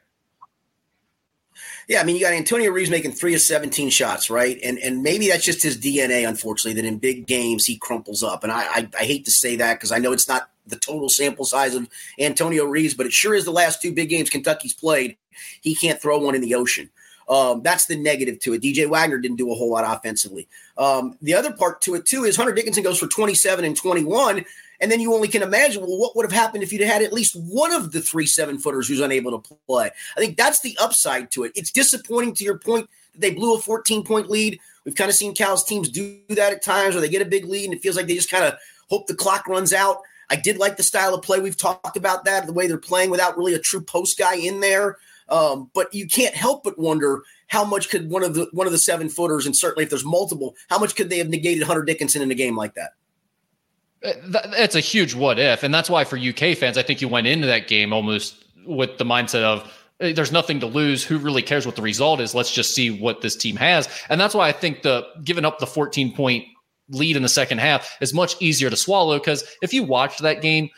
Yeah, 1.89 2.01
I 2.01 2.05
mean, 2.05 2.17
you 2.17 2.23
got 2.23 2.33
Antonio 2.33 2.71
Reeves 2.71 2.91
making 2.91 3.13
three 3.13 3.35
of 3.35 3.41
17 3.41 3.91
shots, 3.91 4.31
right? 4.31 4.59
And 4.63 4.79
and 4.79 5.03
maybe 5.03 5.29
that's 5.29 5.45
just 5.45 5.63
his 5.63 5.77
DNA, 5.77 6.27
unfortunately, 6.27 6.81
that 6.81 6.87
in 6.87 6.99
big 6.99 7.27
games 7.27 7.67
he 7.67 7.77
crumples 7.77 8.23
up. 8.23 8.45
And 8.45 8.53
I 8.53 8.63
I, 8.63 8.89
I 9.01 9.05
hate 9.05 9.25
to 9.25 9.31
say 9.31 9.57
that 9.57 9.75
because 9.75 9.91
I 9.91 9.99
know 9.99 10.13
it's 10.13 10.29
not 10.29 10.49
the 10.67 10.77
total 10.77 11.09
sample 11.09 11.45
size 11.45 11.75
of 11.75 11.89
Antonio 12.19 12.65
Reeves, 12.65 12.95
but 12.95 13.07
it 13.07 13.13
sure 13.13 13.35
is 13.35 13.45
the 13.45 13.51
last 13.51 13.83
two 13.83 13.93
big 13.93 14.09
games 14.09 14.31
Kentucky's 14.31 14.75
played. 14.75 15.17
He 15.61 15.75
can't 15.75 16.01
throw 16.01 16.19
one 16.19 16.35
in 16.35 16.41
the 16.41 16.55
ocean. 16.55 16.91
Um, 17.29 17.63
that's 17.63 17.87
the 17.87 17.97
negative 17.97 18.41
to 18.41 18.55
it. 18.55 18.63
DJ 18.63 18.89
Wagner 18.89 19.19
didn't 19.19 19.39
do 19.39 19.51
a 19.51 19.55
whole 19.55 19.71
lot 19.71 19.85
offensively. 19.85 20.49
Um, 20.77 21.17
the 21.23 21.35
other 21.35 21.53
part 21.53 21.81
to 21.83 21.95
it 21.95 22.05
too 22.05 22.25
is 22.25 22.37
Hunter 22.37 22.53
Dickinson 22.53 22.83
goes 22.83 22.99
for 22.99 23.07
27 23.07 23.65
and 23.65 23.77
21, 23.77 24.45
and 24.81 24.91
then 24.91 25.01
you 25.01 25.15
only 25.15 25.29
can 25.29 25.43
imagine, 25.43 25.81
well, 25.83 25.99
what 25.99 26.17
would 26.17 26.25
have 26.25 26.33
happened 26.33 26.63
if 26.63 26.73
you'd 26.73 26.83
had 26.83 27.03
at 27.03 27.13
least 27.13 27.37
one 27.37 27.73
of 27.73 27.93
the 27.93 28.01
three 28.01 28.27
seven 28.27 28.59
footers 28.59 28.89
who's 28.89 29.01
unable 29.01 29.41
to 29.41 29.57
play? 29.67 29.91
I 30.17 30.21
think 30.21 30.37
that's 30.37 30.61
the 30.61 30.77
upside 30.81 31.31
to 31.33 31.45
it. 31.45 31.53
It's 31.55 31.71
disappointing 31.71 32.35
to 32.35 32.45
your 32.45 32.59
point 32.59 32.91
that 33.13 33.21
they 33.21 33.33
blew 33.33 33.55
a 33.55 33.61
14 33.61 34.05
point 34.05 34.29
lead. 34.29 34.59
We've 34.85 34.97
kind 34.97 35.09
of 35.09 35.15
seen 35.15 35.35
Cal's 35.35 35.65
teams 35.65 35.89
do 35.89 36.21
that 36.31 36.53
at 36.53 36.63
times 36.63 36.95
where 36.95 37.01
they 37.01 37.09
get 37.09 37.23
a 37.23 37.27
big 37.27 37.47
lead 37.47 37.67
and 37.67 37.75
it 37.75 37.83
feels 37.83 37.97
like 37.97 38.09
they 38.09 38.17
just 38.17 38.31
kind 38.31 38.45
of 38.45 38.55
hope 38.91 39.07
the 39.07 39.15
clock 39.15 39.47
runs 39.47 39.73
out. 39.73 40.03
I 40.33 40.37
did 40.37 40.57
like 40.57 40.79
the 40.79 40.83
style 40.83 41.15
of 41.15 41.21
play. 41.21 41.41
We've 41.41 41.57
talked 41.57 41.95
about 41.95 42.25
that, 42.25 42.47
the 42.47 42.55
way 42.55 42.67
they're 42.67 42.79
playing 42.79 43.11
without 43.11 43.37
really 43.37 43.53
a 43.53 43.59
true 43.59 43.83
post 43.83 44.19
guy 44.19 44.37
in 44.37 44.61
there. 44.61 44.97
Um, 45.29 45.71
but 45.75 45.93
you 45.93 46.07
can't 46.07 46.35
help 46.35 46.65
but 46.65 46.79
wonder 46.79 47.23
how 47.49 47.67
much 47.67 47.91
could 47.91 48.09
one 48.09 48.25
of 48.25 48.33
the 48.35 48.49
one 48.53 48.67
of 48.67 48.73
the 48.73 48.79
seven 48.79 49.11
footers, 49.11 49.45
and 49.45 49.55
certainly 49.55 49.85
if 49.85 49.91
there's 49.91 50.07
multiple, 50.07 50.57
how 50.71 50.79
much 50.79 50.97
could 50.97 51.11
they 51.11 51.19
have 51.19 51.29
negated 51.29 51.65
Hunter 51.65 51.83
Dickinson 51.83 52.23
in 52.23 52.31
a 52.31 52.35
game 52.35 52.57
like 52.57 52.75
that? 52.75 52.93
That's 54.25 54.75
a 54.75 54.81
huge 54.81 55.15
what 55.15 55.39
if, 55.39 55.63
and 55.63 55.73
that's 55.73 55.91
why 55.91 56.05
for 56.05 56.17
UK 56.17 56.57
fans, 56.57 56.79
I 56.79 56.83
think 56.83 57.03
you 57.03 57.09
went 57.09 57.27
into 57.27 57.47
that 57.47 57.69
game 57.69 57.93
almost 57.93 58.43
with 58.67 58.97
the 58.97 59.05
mindset 59.05 59.43
of 59.43 59.71
there's 59.99 60.33
nothing 60.33 60.61
to 60.61 60.67
lose. 60.67 61.05
Who 61.05 61.19
really 61.19 61.43
cares 61.43 61.67
what 61.67 61.77
the 61.77 61.83
result 61.83 62.21
is? 62.21 62.35
Let's 62.35 62.53
just 62.53 62.75
see 62.75 62.91
what 62.91 63.21
this 63.21 63.37
team 63.37 63.57
has, 63.57 63.87
and 64.09 64.19
that's 64.19 64.35
why 64.35 64.49
I 64.49 64.53
think 64.53 64.81
the 64.81 65.07
giving 65.23 65.45
up 65.45 65.59
the 65.59 65.67
14 65.67 66.15
point 66.15 66.47
lead 66.93 67.17
in 67.17 67.23
the 67.23 67.29
second 67.29 67.59
half 67.59 67.97
is 68.01 68.15
much 68.15 68.41
easier 68.41 68.71
to 68.71 68.77
swallow 68.77 69.19
because 69.19 69.45
if 69.63 69.73
you 69.73 69.83
watched 69.83 70.23
that 70.23 70.43
game, 70.43 70.71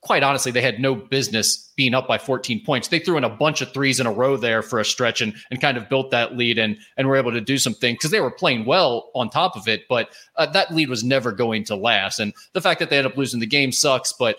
quite 0.00 0.22
honestly, 0.22 0.52
they 0.52 0.62
had 0.62 0.78
no 0.78 0.94
business 0.94 1.72
being 1.76 1.94
up 1.94 2.06
by 2.06 2.18
14 2.18 2.64
points. 2.64 2.88
They 2.88 2.98
threw 2.98 3.16
in 3.16 3.24
a 3.24 3.28
bunch 3.28 3.60
of 3.60 3.72
threes 3.72 4.00
in 4.00 4.06
a 4.06 4.12
row 4.12 4.36
there 4.36 4.62
for 4.62 4.78
a 4.78 4.84
stretch 4.84 5.20
and, 5.20 5.34
and 5.50 5.60
kind 5.60 5.76
of 5.76 5.88
built 5.88 6.10
that 6.12 6.36
lead 6.36 6.58
and, 6.58 6.78
and 6.96 7.08
were 7.08 7.16
able 7.16 7.32
to 7.32 7.40
do 7.40 7.58
some 7.58 7.74
things 7.74 7.98
because 7.98 8.10
they 8.10 8.20
were 8.20 8.30
playing 8.30 8.64
well 8.64 9.10
on 9.14 9.28
top 9.28 9.56
of 9.56 9.66
it. 9.66 9.82
But 9.88 10.10
uh, 10.36 10.46
that 10.46 10.74
lead 10.74 10.88
was 10.88 11.02
never 11.02 11.32
going 11.32 11.64
to 11.64 11.76
last. 11.76 12.20
And 12.20 12.32
the 12.52 12.60
fact 12.60 12.80
that 12.80 12.90
they 12.90 12.98
ended 12.98 13.12
up 13.12 13.18
losing 13.18 13.40
the 13.40 13.46
game 13.46 13.72
sucks. 13.72 14.12
But 14.12 14.38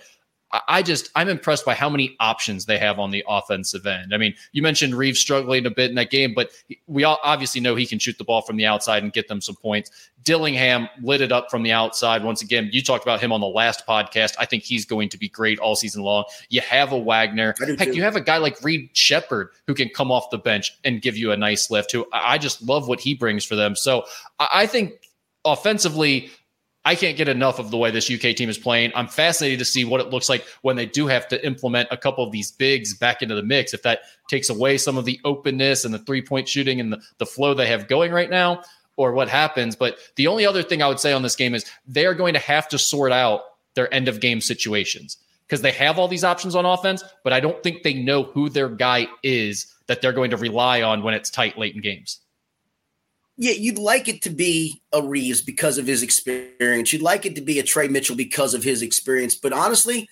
I 0.67 0.81
just 0.81 1.11
I'm 1.15 1.29
impressed 1.29 1.63
by 1.63 1.75
how 1.75 1.89
many 1.89 2.15
options 2.19 2.65
they 2.65 2.79
have 2.79 2.97
on 2.97 3.11
the 3.11 3.23
offensive 3.27 3.85
end. 3.85 4.13
I 4.13 4.17
mean, 4.17 4.33
you 4.51 4.63
mentioned 4.63 4.95
Reeves 4.95 5.19
struggling 5.19 5.65
a 5.67 5.69
bit 5.69 5.89
in 5.89 5.95
that 5.95 6.09
game, 6.09 6.33
but 6.33 6.51
we 6.87 7.03
all 7.03 7.19
obviously 7.23 7.61
know 7.61 7.75
he 7.75 7.85
can 7.85 7.99
shoot 7.99 8.17
the 8.17 8.23
ball 8.23 8.41
from 8.41 8.57
the 8.57 8.65
outside 8.65 9.03
and 9.03 9.13
get 9.13 9.27
them 9.27 9.41
some 9.41 9.55
points. 9.55 10.09
Dillingham 10.23 10.89
lit 11.03 11.21
it 11.21 11.31
up 11.31 11.51
from 11.51 11.61
the 11.61 11.71
outside 11.71 12.23
once 12.23 12.41
again. 12.41 12.69
You 12.71 12.81
talked 12.81 13.03
about 13.03 13.21
him 13.21 13.31
on 13.31 13.41
the 13.41 13.47
last 13.47 13.85
podcast. 13.87 14.35
I 14.39 14.45
think 14.45 14.63
he's 14.63 14.85
going 14.85 15.09
to 15.09 15.17
be 15.17 15.29
great 15.29 15.59
all 15.59 15.75
season 15.75 16.01
long. 16.01 16.25
You 16.49 16.61
have 16.61 16.91
a 16.91 16.97
Wagner. 16.97 17.53
Heck, 17.77 17.89
too. 17.89 17.95
you 17.95 18.01
have 18.01 18.15
a 18.15 18.21
guy 18.21 18.37
like 18.37 18.61
Reed 18.63 18.89
Sheppard 18.93 19.49
who 19.67 19.75
can 19.75 19.89
come 19.89 20.11
off 20.11 20.31
the 20.31 20.39
bench 20.39 20.77
and 20.83 21.01
give 21.01 21.15
you 21.15 21.31
a 21.31 21.37
nice 21.37 21.69
lift. 21.69 21.91
Who 21.91 22.07
I 22.11 22.39
just 22.39 22.61
love 22.63 22.87
what 22.87 22.99
he 22.99 23.13
brings 23.13 23.45
for 23.45 23.55
them. 23.55 23.75
So 23.75 24.05
I 24.39 24.65
think 24.65 24.93
offensively 25.45 26.31
I 26.89 26.95
can't 26.95 27.15
get 27.15 27.27
enough 27.27 27.59
of 27.59 27.69
the 27.69 27.77
way 27.77 27.91
this 27.91 28.09
UK 28.09 28.35
team 28.35 28.49
is 28.49 28.57
playing. 28.57 28.93
I'm 28.95 29.07
fascinated 29.07 29.59
to 29.59 29.65
see 29.65 29.85
what 29.85 30.01
it 30.01 30.09
looks 30.09 30.27
like 30.27 30.43
when 30.63 30.75
they 30.75 30.87
do 30.87 31.05
have 31.05 31.27
to 31.27 31.45
implement 31.45 31.87
a 31.91 31.97
couple 31.97 32.23
of 32.23 32.31
these 32.31 32.51
bigs 32.51 32.95
back 32.95 33.21
into 33.21 33.35
the 33.35 33.43
mix. 33.43 33.75
If 33.75 33.83
that 33.83 33.99
takes 34.27 34.49
away 34.49 34.79
some 34.79 34.97
of 34.97 35.05
the 35.05 35.19
openness 35.23 35.85
and 35.85 35.93
the 35.93 35.99
three 35.99 36.23
point 36.23 36.49
shooting 36.49 36.79
and 36.79 36.91
the, 36.91 36.99
the 37.19 37.27
flow 37.27 37.53
they 37.53 37.67
have 37.67 37.87
going 37.87 38.11
right 38.11 38.31
now, 38.31 38.63
or 38.97 39.11
what 39.11 39.29
happens. 39.29 39.75
But 39.75 39.99
the 40.15 40.25
only 40.25 40.47
other 40.47 40.63
thing 40.63 40.81
I 40.81 40.87
would 40.87 40.99
say 40.99 41.13
on 41.13 41.21
this 41.21 41.35
game 41.35 41.53
is 41.53 41.63
they 41.85 42.07
are 42.07 42.15
going 42.15 42.33
to 42.33 42.39
have 42.39 42.67
to 42.69 42.79
sort 42.79 43.11
out 43.11 43.41
their 43.75 43.93
end 43.93 44.07
of 44.07 44.19
game 44.19 44.41
situations 44.41 45.17
because 45.45 45.61
they 45.61 45.73
have 45.73 45.99
all 45.99 46.07
these 46.07 46.23
options 46.23 46.55
on 46.55 46.65
offense, 46.65 47.03
but 47.23 47.33
I 47.33 47.39
don't 47.39 47.61
think 47.61 47.83
they 47.83 47.93
know 47.93 48.23
who 48.23 48.49
their 48.49 48.67
guy 48.67 49.05
is 49.21 49.71
that 49.85 50.01
they're 50.01 50.11
going 50.11 50.31
to 50.31 50.37
rely 50.37 50.81
on 50.81 51.03
when 51.03 51.13
it's 51.13 51.29
tight 51.29 51.55
late 51.55 51.75
in 51.75 51.81
games 51.81 52.19
yeah, 53.41 53.53
you'd 53.53 53.79
like 53.79 54.09
it 54.09 54.21
to 54.23 54.29
be 54.29 54.81
a 54.91 55.01
Reeves 55.01 55.41
because 55.41 55.77
of 55.77 55.87
his 55.87 56.03
experience. 56.03 56.91
You'd 56.91 57.01
like 57.01 57.25
it 57.25 57.35
to 57.35 57.41
be 57.41 57.57
a 57.57 57.63
Tre 57.63 57.87
Mitchell 57.87 58.17
because 58.17 58.53
of 58.53 58.65
his 58.65 58.81
experience. 58.81 59.33
But 59.33 59.53
honestly, 59.53 60.09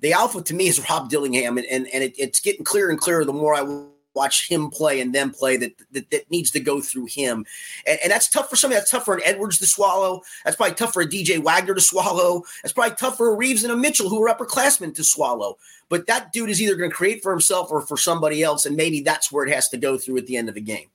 the 0.00 0.14
alpha 0.14 0.40
to 0.40 0.54
me 0.54 0.66
is 0.66 0.88
Rob 0.88 1.10
Dillingham, 1.10 1.58
and 1.58 1.66
and, 1.66 1.86
and 1.88 2.02
it, 2.02 2.14
it's 2.18 2.40
getting 2.40 2.64
clearer 2.64 2.88
and 2.88 2.98
clearer 2.98 3.26
the 3.26 3.34
more 3.34 3.54
I 3.54 3.84
watch 4.14 4.48
him 4.48 4.70
play 4.70 5.02
and 5.02 5.14
them 5.14 5.30
play 5.30 5.58
that, 5.58 5.72
that, 5.92 6.10
that 6.10 6.30
needs 6.30 6.50
to 6.52 6.58
go 6.58 6.80
through 6.80 7.06
him. 7.06 7.44
And, 7.86 7.98
and, 8.02 8.10
that's 8.10 8.28
tough 8.28 8.50
for 8.50 8.56
somebody 8.56 8.80
that's 8.80 8.90
tough 8.90 9.04
for 9.04 9.14
an 9.14 9.20
Edwards 9.24 9.58
to 9.58 9.66
swallow. 9.66 10.22
That's 10.44 10.56
probably 10.56 10.74
tough 10.74 10.92
for 10.92 11.02
a 11.02 11.06
DJ 11.06 11.38
Wagner 11.38 11.74
to 11.74 11.80
swallow. 11.80 12.42
That's 12.62 12.72
probably 12.72 12.96
tough 12.96 13.18
for 13.18 13.32
a 13.32 13.36
Reeves 13.36 13.62
and 13.62 13.72
a 13.72 13.76
Mitchell 13.76 14.08
who 14.08 14.20
are 14.20 14.34
upperclassmen 14.34 14.96
to 14.96 15.04
swallow. 15.04 15.58
But 15.88 16.08
that 16.08 16.32
dude 16.32 16.50
is 16.50 16.60
either 16.60 16.74
going 16.74 16.90
to 16.90 16.96
create 16.96 17.22
for 17.22 17.30
himself 17.30 17.70
or 17.70 17.82
for 17.82 17.96
somebody 17.96 18.42
else. 18.42 18.66
And 18.66 18.74
maybe 18.74 19.00
that's 19.00 19.30
where 19.30 19.46
it 19.46 19.54
has 19.54 19.68
to 19.68 19.76
go 19.76 19.96
through 19.96 20.16
at 20.16 20.26
the 20.26 20.36
end 20.36 20.48
of 20.48 20.56
the 20.56 20.60
game 20.60 20.88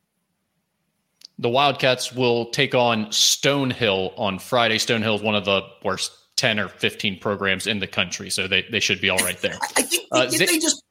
the 1.38 1.50
Wildcats 1.50 2.13
will 2.13 2.46
take 2.51 2.74
on 2.74 3.08
Stonehill 3.08 4.18
on 4.18 4.39
Friday. 4.39 4.77
Stonehill 4.77 5.15
is 5.15 5.22
one 5.22 5.36
of 5.36 5.46
the 5.46 5.62
worst 5.84 6.12
10 6.38 6.60
or 6.60 6.70
15 6.70 7.20
programs 7.20 7.68
in 7.68 7.80
the 7.80 7.88
country, 7.88 8.30
so 8.30 8.48
they, 8.48 8.65
they 8.72 8.80
should 8.80 9.01
be 9.01 9.10
all 9.10 9.18
right 9.20 9.39
there. 9.42 9.58
I 9.62 9.82
think 9.82 10.04
uh, 10.12 10.25
did 10.27 10.48
they 10.48 10.60
just 10.60 10.84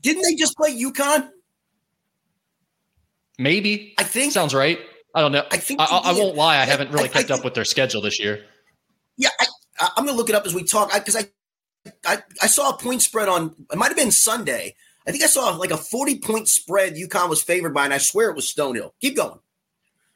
didn't 0.00 0.22
they 0.22 0.34
just 0.34 0.56
play 0.56 0.74
UConn? 0.74 1.28
Maybe. 3.38 3.94
I 3.98 4.04
think 4.04 4.32
sounds 4.32 4.54
right. 4.54 4.78
I 5.14 5.20
don't 5.20 5.32
know. 5.32 5.44
I 5.50 5.58
think 5.58 5.80
I, 5.80 5.84
I 5.84 6.12
won't 6.12 6.36
lie. 6.36 6.56
I 6.56 6.64
haven't 6.64 6.90
really 6.90 7.08
I, 7.08 7.12
kept 7.12 7.30
I, 7.30 7.34
up 7.34 7.44
with 7.44 7.54
their 7.54 7.64
schedule 7.64 8.00
this 8.00 8.18
year. 8.18 8.44
Yeah, 9.16 9.28
I, 9.78 9.90
am 9.98 10.04
going 10.04 10.08
to 10.08 10.14
look 10.14 10.30
it 10.30 10.34
up 10.34 10.46
as 10.46 10.54
we 10.54 10.64
talk 10.64 10.92
because 10.92 11.16
I, 11.16 11.24
I 12.06 12.22
I 12.40 12.46
saw 12.46 12.70
a 12.70 12.78
point 12.78 13.02
spread 13.02 13.28
on. 13.28 13.54
It 13.70 13.76
might 13.76 13.88
have 13.88 13.96
been 13.96 14.10
Sunday. 14.10 14.74
I 15.06 15.10
think 15.10 15.22
I 15.22 15.26
saw 15.26 15.50
like 15.56 15.70
a 15.70 15.76
40 15.76 16.20
point 16.20 16.48
spread. 16.48 16.94
UConn 16.94 17.28
was 17.28 17.42
favored 17.42 17.74
by, 17.74 17.84
and 17.84 17.92
I 17.92 17.98
swear 17.98 18.30
it 18.30 18.36
was 18.36 18.52
Stonehill. 18.52 18.92
Keep 19.00 19.16
going. 19.16 19.38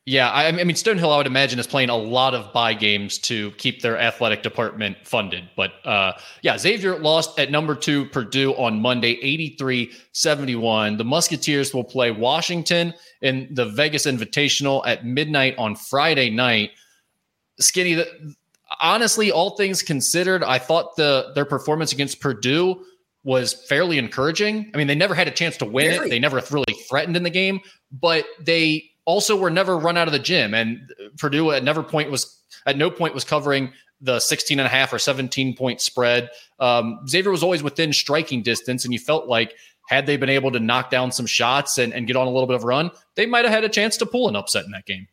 Yeah, 0.08 0.30
I, 0.30 0.46
I 0.46 0.52
mean 0.52 0.76
Stonehill, 0.76 1.12
I 1.12 1.16
would 1.16 1.26
imagine 1.26 1.58
is 1.58 1.66
playing 1.66 1.90
a 1.90 1.96
lot 1.96 2.32
of 2.32 2.52
buy 2.52 2.74
games 2.74 3.18
to 3.18 3.50
keep 3.52 3.82
their 3.82 3.98
athletic 3.98 4.44
department 4.44 4.96
funded. 5.02 5.50
But 5.56 5.84
uh, 5.84 6.12
yeah, 6.42 6.56
Xavier 6.56 6.96
lost 6.96 7.36
at 7.40 7.50
number 7.50 7.74
two 7.74 8.06
Purdue 8.06 8.52
on 8.52 8.80
Monday, 8.80 9.16
83-71. 9.50 10.96
The 10.96 11.04
Musketeers 11.04 11.74
will 11.74 11.82
play 11.82 12.12
Washington 12.12 12.94
in 13.20 13.48
the 13.50 13.64
Vegas 13.64 14.06
Invitational 14.06 14.86
at 14.86 15.04
midnight 15.04 15.56
on 15.58 15.74
Friday 15.74 16.30
night. 16.30 16.70
Skinny, 17.58 17.94
the, 17.94 18.34
honestly, 18.80 19.32
all 19.32 19.56
things 19.56 19.82
considered, 19.82 20.44
I 20.44 20.60
thought 20.60 20.94
the 20.94 21.32
their 21.34 21.44
performance 21.44 21.92
against 21.92 22.20
Purdue 22.20 22.84
was 23.24 23.54
fairly 23.68 23.98
encouraging. 23.98 24.70
I 24.72 24.78
mean, 24.78 24.86
they 24.86 24.94
never 24.94 25.16
had 25.16 25.26
a 25.26 25.32
chance 25.32 25.56
to 25.56 25.64
win 25.64 25.90
Very. 25.90 26.06
it. 26.06 26.10
They 26.10 26.20
never 26.20 26.40
really 26.52 26.74
threatened 26.88 27.16
in 27.16 27.24
the 27.24 27.30
game, 27.30 27.58
but 27.90 28.24
they 28.40 28.92
also 29.06 29.36
were 29.36 29.50
never 29.50 29.78
run 29.78 29.96
out 29.96 30.08
of 30.08 30.12
the 30.12 30.18
gym. 30.18 30.52
And 30.52 30.92
Purdue 31.16 31.52
at 31.52 31.64
never 31.64 31.82
point 31.82 32.10
was 32.10 32.42
at 32.66 32.76
no 32.76 32.90
point 32.90 33.14
was 33.14 33.24
covering 33.24 33.72
the 34.00 34.20
16 34.20 34.60
and 34.60 34.66
a 34.66 34.68
half 34.68 34.92
or 34.92 34.98
17 34.98 35.56
point 35.56 35.80
spread. 35.80 36.30
Um, 36.60 37.00
Xavier 37.08 37.30
was 37.30 37.42
always 37.42 37.62
within 37.62 37.92
striking 37.92 38.42
distance, 38.42 38.84
and 38.84 38.92
you 38.92 38.98
felt 38.98 39.26
like 39.26 39.54
had 39.88 40.06
they 40.06 40.16
been 40.16 40.28
able 40.28 40.50
to 40.52 40.60
knock 40.60 40.90
down 40.90 41.12
some 41.12 41.26
shots 41.26 41.78
and, 41.78 41.94
and 41.94 42.06
get 42.06 42.16
on 42.16 42.26
a 42.26 42.30
little 42.30 42.46
bit 42.46 42.56
of 42.56 42.64
run, 42.64 42.90
they 43.14 43.24
might 43.24 43.44
have 43.44 43.54
had 43.54 43.64
a 43.64 43.68
chance 43.68 43.96
to 43.96 44.06
pull 44.06 44.28
an 44.28 44.36
upset 44.36 44.64
in 44.64 44.72
that 44.72 44.84
game. 44.84 45.06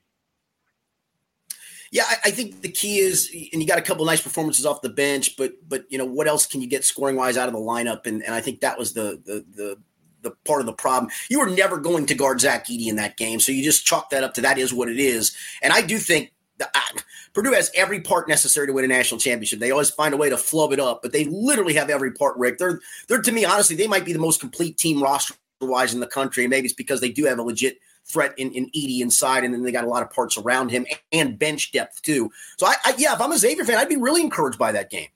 Yeah, 1.92 2.06
I, 2.10 2.16
I, 2.26 2.32
think 2.32 2.64
the 2.64 2.70
key 2.70 2.98
is, 2.98 3.30
and 3.54 3.62
you 3.62 3.68
got 3.68 3.78
a 3.78 3.84
couple 3.84 4.04
nice 4.04 4.20
performances 4.20 4.66
off 4.66 4.82
the 4.82 4.90
bench, 4.90 5.38
but 5.38 5.54
but 5.68 5.86
you 5.90 6.00
know 6.00 6.06
what 6.06 6.28
else 6.28 6.48
can 6.48 6.60
you 6.60 6.68
get 6.68 6.84
scoring 6.84 7.16
wise 7.16 7.38
out 7.38 7.48
of 7.48 7.54
the 7.54 7.60
lineup? 7.60 8.08
And 8.08 8.24
and 8.24 8.34
I 8.34 8.42
think 8.42 8.62
that 8.62 8.80
was 8.80 8.94
the 8.94 9.22
the 9.24 9.46
the 9.54 9.78
the 10.24 10.32
part 10.46 10.62
of 10.62 10.66
the 10.66 10.74
problem. 10.74 11.12
You 11.30 11.40
were 11.40 11.50
never 11.50 11.78
going 11.78 12.06
to 12.08 12.16
guard 12.16 12.42
Zach 12.42 12.68
Edey 12.68 12.88
in 12.88 12.96
that 12.96 13.18
game, 13.18 13.40
so 13.40 13.52
you 13.52 13.64
just 13.64 13.86
chalk 13.86 14.10
that 14.10 14.24
up 14.24 14.34
to 14.36 14.42
that 14.42 14.58
is 14.58 14.74
what 14.74 14.90
it 14.90 15.00
is. 15.00 15.36
And 15.62 15.72
I 15.72 15.82
do 15.82 15.98
think 15.98 16.34
that, 16.58 16.72
uh, 16.74 17.02
Purdue 17.34 17.54
has 17.54 17.72
every 17.76 18.00
part 18.00 18.28
necessary 18.28 18.68
to 18.68 18.74
win 18.74 18.86
a 18.86 18.88
national 18.88 19.20
championship. 19.20 19.60
They 19.60 19.72
always 19.72 19.90
find 19.90 20.14
a 20.14 20.18
way 20.18 20.30
to 20.30 20.38
flub 20.38 20.72
it 20.72 20.80
up, 20.80 21.02
but 21.02 21.12
they 21.12 21.26
literally 21.26 21.74
have 21.74 21.90
every 21.90 22.12
part. 22.12 22.38
Rick, 22.38 22.60
they're 22.60 22.80
they're 23.08 23.22
to 23.22 23.32
me 23.32 23.44
honestly, 23.44 23.76
they 23.76 23.88
might 23.88 24.06
be 24.06 24.14
the 24.14 24.20
most 24.20 24.40
complete 24.40 24.78
team 24.78 25.02
roster 25.02 25.34
wise 25.62 25.94
in 25.94 26.00
the 26.00 26.08
country. 26.08 26.48
Maybe 26.48 26.66
it's 26.66 26.74
because 26.74 27.02
they 27.02 27.12
do 27.12 27.26
have 27.26 27.40
a 27.40 27.44
legit 27.44 27.80
threat 28.06 28.34
in, 28.38 28.52
in 28.52 28.70
Edey 28.72 29.00
inside, 29.02 29.44
and 29.44 29.54
then 29.54 29.64
they 29.64 29.72
got 29.72 29.86
a 29.86 29.90
lot 29.90 30.04
of 30.04 30.12
parts 30.12 30.38
around 30.38 30.70
him 30.70 30.86
and 31.12 31.40
bench 31.40 31.72
depth 31.72 32.02
too. 32.02 32.32
So 32.58 32.68
I, 32.68 32.76
I 32.86 32.94
yeah, 32.98 33.14
if 33.14 33.22
I'm 33.22 33.32
a 33.32 33.38
Xavier 33.38 33.66
fan, 33.66 33.78
I'd 33.78 33.90
be 33.90 33.98
really 33.98 34.22
encouraged 34.22 34.60
by 34.60 34.72
that 34.74 34.90
game. 34.90 35.08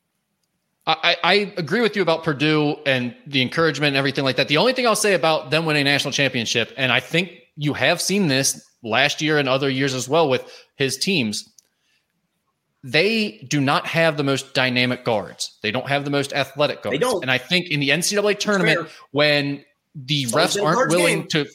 I, 0.87 1.17
I, 1.21 1.33
agree 1.57 1.81
with 1.81 1.97
you 1.97 2.01
about 2.01 2.23
Purdue 2.23 2.77
and 2.85 3.13
the 3.25 3.41
encouragement 3.41 3.89
and 3.89 3.97
everything 3.97 4.23
like 4.23 4.37
that. 4.37 4.47
The 4.47 4.55
only 4.55 4.71
thing 4.71 4.87
I'll 4.87 4.95
say 4.95 5.15
about 5.15 5.51
them 5.51 5.65
winning 5.65 5.81
a 5.81 5.83
national 5.83 6.13
championship, 6.13 6.73
and 6.77 6.93
I 6.93 7.01
think 7.01 7.33
you 7.57 7.73
have 7.73 7.99
seen 7.99 8.29
this 8.29 8.65
last 8.83 9.21
year 9.21 9.37
and 9.37 9.49
other 9.49 9.69
years 9.69 9.93
as 9.93 10.07
well 10.07 10.29
with 10.29 10.49
his 10.77 10.97
teams, 10.97 11.53
they 12.83 13.45
do 13.49 13.59
not 13.59 13.85
have 13.85 14.15
the 14.15 14.23
most 14.23 14.53
dynamic 14.53 15.03
guards. 15.03 15.57
They 15.61 15.71
don't 15.71 15.89
have 15.89 16.05
the 16.05 16.11
most 16.11 16.31
athletic 16.31 16.83
guards. 16.83 16.93
They 16.93 16.99
don't. 16.99 17.21
And 17.21 17.29
I 17.29 17.37
think 17.37 17.69
in 17.69 17.81
the 17.81 17.89
NCAA 17.89 18.39
tournament, 18.39 18.87
when 19.11 19.65
the 19.93 20.25
refs 20.27 20.61
aren't 20.63 20.89
willing 20.91 21.19
game. 21.21 21.27
to 21.29 21.45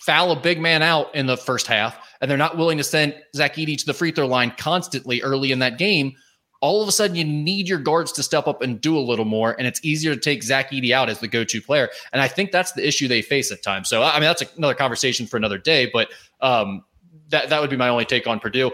foul 0.00 0.30
a 0.30 0.40
big 0.40 0.60
man 0.60 0.82
out 0.82 1.12
in 1.16 1.26
the 1.26 1.36
first 1.36 1.66
half, 1.66 1.96
and 2.20 2.30
they're 2.30 2.38
not 2.38 2.56
willing 2.56 2.78
to 2.78 2.84
send 2.84 3.14
Zach 3.34 3.56
Edey 3.56 3.76
to 3.78 3.86
the 3.86 3.94
free 3.94 4.12
throw 4.12 4.26
line 4.26 4.52
constantly 4.56 5.20
early 5.22 5.50
in 5.50 5.58
that 5.60 5.78
game, 5.78 6.14
all 6.62 6.80
of 6.80 6.88
a 6.88 6.92
sudden 6.92 7.16
you 7.16 7.24
need 7.24 7.68
your 7.68 7.80
guards 7.80 8.12
to 8.12 8.22
step 8.22 8.46
up 8.46 8.62
and 8.62 8.80
do 8.80 8.96
a 8.96 9.00
little 9.00 9.24
more, 9.26 9.54
and 9.58 9.66
it's 9.66 9.84
easier 9.84 10.14
to 10.14 10.20
take 10.20 10.42
Zach 10.42 10.70
Edey 10.70 10.92
out 10.92 11.10
as 11.10 11.18
the 11.18 11.28
go-to 11.28 11.60
player. 11.60 11.90
And 12.12 12.22
I 12.22 12.28
think 12.28 12.52
that's 12.52 12.72
the 12.72 12.86
issue 12.86 13.08
they 13.08 13.20
face 13.20 13.52
at 13.52 13.62
times. 13.62 13.88
So 13.88 14.02
I 14.02 14.14
mean 14.14 14.22
that's 14.22 14.42
another 14.56 14.74
conversation 14.74 15.26
for 15.26 15.36
another 15.36 15.58
day, 15.58 15.90
but 15.92 16.08
um, 16.40 16.84
that 17.28 17.50
that 17.50 17.60
would 17.60 17.70
be 17.70 17.76
my 17.76 17.88
only 17.88 18.04
take 18.04 18.26
on 18.26 18.40
Purdue. 18.40 18.70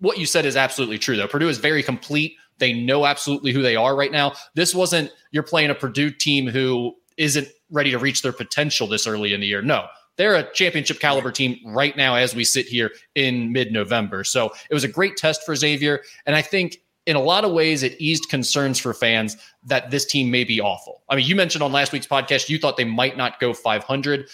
What 0.00 0.18
you 0.18 0.26
said 0.26 0.44
is 0.44 0.56
absolutely 0.56 0.98
true, 0.98 1.16
though. 1.16 1.28
Purdue 1.28 1.48
is 1.48 1.58
very 1.58 1.82
complete. 1.82 2.36
They 2.58 2.72
know 2.72 3.06
absolutely 3.06 3.52
who 3.52 3.62
they 3.62 3.76
are 3.76 3.96
right 3.96 4.12
now. 4.12 4.34
This 4.54 4.74
wasn't 4.74 5.10
you're 5.30 5.42
playing 5.42 5.70
a 5.70 5.74
Purdue 5.74 6.10
team 6.10 6.48
who 6.48 6.94
isn't 7.16 7.48
ready 7.70 7.90
to 7.90 7.98
reach 7.98 8.22
their 8.22 8.32
potential 8.32 8.86
this 8.86 9.06
early 9.06 9.32
in 9.32 9.40
the 9.40 9.46
year. 9.46 9.62
No, 9.62 9.86
they're 10.16 10.34
a 10.34 10.52
championship 10.52 11.00
caliber 11.00 11.30
team 11.30 11.58
right 11.64 11.96
now 11.96 12.14
as 12.14 12.34
we 12.34 12.44
sit 12.44 12.66
here 12.66 12.90
in 13.14 13.52
mid 13.52 13.72
November. 13.72 14.24
So 14.24 14.52
it 14.70 14.74
was 14.74 14.84
a 14.84 14.88
great 14.88 15.16
test 15.16 15.44
for 15.44 15.54
Xavier. 15.54 16.00
And 16.26 16.36
I 16.36 16.42
think 16.42 16.78
in 17.06 17.16
a 17.16 17.20
lot 17.20 17.44
of 17.44 17.52
ways, 17.52 17.82
it 17.82 18.00
eased 18.00 18.28
concerns 18.28 18.78
for 18.78 18.94
fans 18.94 19.36
that 19.64 19.90
this 19.90 20.04
team 20.04 20.30
may 20.30 20.44
be 20.44 20.60
awful. 20.60 21.02
I 21.08 21.16
mean, 21.16 21.26
you 21.26 21.34
mentioned 21.34 21.62
on 21.62 21.72
last 21.72 21.92
week's 21.92 22.06
podcast, 22.06 22.48
you 22.48 22.58
thought 22.58 22.76
they 22.76 22.84
might 22.84 23.16
not 23.16 23.40
go 23.40 23.52
500. 23.52 24.28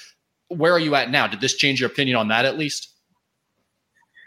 Where 0.48 0.72
are 0.72 0.78
you 0.78 0.94
at 0.94 1.10
now? 1.10 1.26
Did 1.26 1.40
this 1.40 1.54
change 1.54 1.80
your 1.80 1.90
opinion 1.90 2.16
on 2.16 2.28
that 2.28 2.44
at 2.44 2.58
least? 2.58 2.90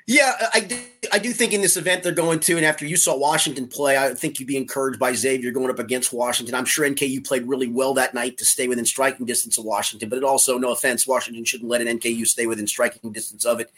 Yeah, 0.07 0.33
I 0.53 0.61
do, 0.61 0.77
I 1.13 1.19
do 1.19 1.31
think 1.31 1.53
in 1.53 1.61
this 1.61 1.77
event 1.77 2.01
they're 2.01 2.11
going 2.11 2.39
to, 2.41 2.57
and 2.57 2.65
after 2.65 2.85
you 2.85 2.97
saw 2.97 3.15
Washington 3.15 3.67
play, 3.67 3.97
I 3.97 4.13
think 4.13 4.39
you'd 4.39 4.47
be 4.47 4.57
encouraged 4.57 4.99
by 4.99 5.13
Xavier 5.13 5.51
going 5.51 5.69
up 5.69 5.79
against 5.79 6.11
Washington. 6.11 6.55
I'm 6.55 6.65
sure 6.65 6.89
NKU 6.89 7.25
played 7.25 7.47
really 7.47 7.67
well 7.67 7.93
that 7.93 8.13
night 8.13 8.37
to 8.39 8.45
stay 8.45 8.67
within 8.67 8.83
striking 8.83 9.25
distance 9.25 9.57
of 9.57 9.63
Washington, 9.63 10.09
but 10.09 10.17
it 10.17 10.23
also, 10.23 10.57
no 10.57 10.71
offense, 10.71 11.07
Washington 11.07 11.45
shouldn't 11.45 11.69
let 11.69 11.81
an 11.81 11.99
NKU 11.99 12.25
stay 12.27 12.47
within 12.47 12.65
striking 12.67 13.11
distance 13.11 13.45
of 13.45 13.59
it 13.59 13.71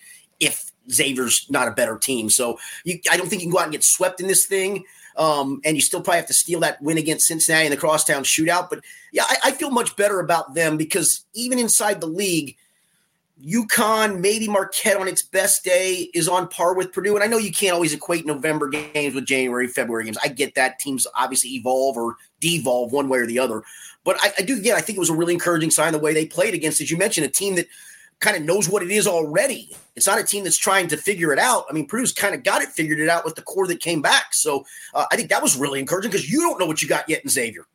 if 0.43 0.71
Xavier's 0.91 1.45
not 1.49 1.67
a 1.67 1.71
better 1.71 1.97
team. 1.97 2.29
So 2.29 2.59
you, 2.83 2.99
I 3.09 3.17
don't 3.17 3.27
think 3.27 3.41
you 3.41 3.47
can 3.47 3.53
go 3.53 3.59
out 3.59 3.65
and 3.65 3.71
get 3.71 3.83
swept 3.83 4.19
in 4.19 4.27
this 4.27 4.45
thing. 4.45 4.85
Um, 5.15 5.61
and 5.63 5.75
you 5.77 5.81
still 5.81 6.01
probably 6.01 6.17
have 6.17 6.27
to 6.27 6.33
steal 6.33 6.59
that 6.61 6.81
win 6.81 6.97
against 6.97 7.27
Cincinnati 7.27 7.65
in 7.65 7.71
the 7.71 7.77
crosstown 7.77 8.23
shootout. 8.23 8.69
But 8.69 8.81
yeah, 9.11 9.25
I, 9.27 9.37
I 9.45 9.51
feel 9.51 9.69
much 9.69 9.95
better 9.95 10.19
about 10.19 10.55
them 10.55 10.75
because 10.75 11.23
even 11.35 11.59
inside 11.59 12.01
the 12.01 12.07
league, 12.07 12.57
UConn, 13.45 14.21
maybe 14.21 14.47
Marquette 14.47 14.97
on 14.97 15.07
its 15.07 15.21
best 15.21 15.63
day 15.63 16.09
is 16.13 16.27
on 16.27 16.47
par 16.47 16.73
with 16.73 16.93
Purdue. 16.93 17.13
And 17.15 17.23
I 17.23 17.27
know 17.27 17.37
you 17.37 17.51
can't 17.51 17.73
always 17.73 17.93
equate 17.93 18.25
November 18.25 18.69
games 18.69 19.13
with 19.13 19.25
January, 19.25 19.67
February 19.67 20.05
games. 20.05 20.17
I 20.23 20.29
get 20.29 20.55
that 20.55 20.79
teams 20.79 21.05
obviously 21.13 21.51
evolve 21.51 21.97
or 21.97 22.15
devolve 22.39 22.91
one 22.91 23.09
way 23.09 23.19
or 23.19 23.27
the 23.27 23.39
other. 23.39 23.63
But 24.03 24.17
I, 24.21 24.33
I 24.39 24.41
do, 24.41 24.57
again, 24.57 24.75
I 24.75 24.81
think 24.81 24.97
it 24.97 24.99
was 24.99 25.09
a 25.09 25.15
really 25.15 25.33
encouraging 25.33 25.71
sign 25.71 25.93
the 25.93 25.99
way 25.99 26.13
they 26.13 26.25
played 26.25 26.53
against, 26.53 26.81
as 26.81 26.89
you 26.89 26.97
mentioned, 26.97 27.25
a 27.25 27.29
team 27.29 27.55
that 27.55 27.67
kind 28.23 28.37
of 28.37 28.43
knows 28.43 28.69
what 28.69 28.81
it 28.81 28.89
is 28.89 29.05
already. 29.05 29.69
It's 29.95 30.07
not 30.07 30.17
a 30.17 30.23
team 30.23 30.45
that's 30.45 30.57
trying 30.57 30.87
to 30.87 30.97
figure 30.97 31.33
it 31.33 31.39
out. 31.39 31.65
I 31.69 31.73
mean, 31.73 31.85
Purdue's 31.87 32.13
kind 32.13 32.33
of 32.33 32.43
got 32.43 32.61
it 32.61 32.69
figured 32.69 32.99
it 32.99 33.09
out 33.09 33.25
with 33.25 33.35
the 33.35 33.41
core 33.41 33.67
that 33.67 33.81
came 33.81 34.01
back. 34.01 34.33
So 34.33 34.65
uh, 34.93 35.05
I 35.11 35.17
think 35.17 35.29
that 35.29 35.43
was 35.43 35.57
really 35.57 35.79
encouraging 35.79 36.09
because 36.09 36.31
you 36.31 36.39
don't 36.39 36.57
know 36.57 36.65
what 36.65 36.81
you 36.81 36.87
got 36.87 37.07
yet 37.09 37.21
in 37.23 37.29
Xavier. 37.29 37.65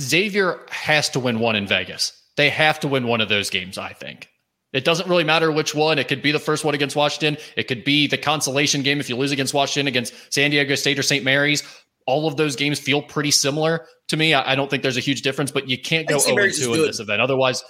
Xavier 0.00 0.58
has 0.70 1.08
to 1.10 1.20
win 1.20 1.38
one 1.38 1.54
in 1.54 1.66
Vegas. 1.66 2.20
They 2.36 2.50
have 2.50 2.80
to 2.80 2.88
win 2.88 3.06
one 3.06 3.20
of 3.20 3.28
those 3.28 3.48
games, 3.48 3.78
I 3.78 3.92
think. 3.92 4.28
It 4.72 4.84
doesn't 4.84 5.08
really 5.08 5.24
matter 5.24 5.52
which 5.52 5.74
one. 5.74 5.98
It 5.98 6.08
could 6.08 6.22
be 6.22 6.32
the 6.32 6.38
first 6.38 6.64
one 6.64 6.74
against 6.74 6.96
Washington. 6.96 7.36
It 7.56 7.68
could 7.68 7.84
be 7.84 8.06
the 8.06 8.18
consolation 8.18 8.82
game 8.82 9.00
if 9.00 9.08
you 9.08 9.16
lose 9.16 9.30
against 9.30 9.54
Washington, 9.54 9.86
against 9.86 10.14
San 10.32 10.50
Diego 10.50 10.74
State 10.74 10.98
or 10.98 11.02
St. 11.02 11.24
Mary's. 11.24 11.62
All 12.06 12.26
of 12.26 12.36
those 12.36 12.56
games 12.56 12.80
feel 12.80 13.02
pretty 13.02 13.30
similar 13.30 13.86
to 14.08 14.16
me. 14.16 14.34
I, 14.34 14.54
don't 14.56 14.68
think 14.68 14.82
there's 14.82 14.96
a 14.96 15.00
huge 15.00 15.22
difference, 15.22 15.52
but 15.52 15.68
you 15.68 15.80
can't 15.80 16.08
go 16.08 16.18
0 16.18 16.48
2 16.48 16.74
in 16.74 16.80
this 16.80 17.00
event. 17.00 17.20
Otherwise, 17.20 17.62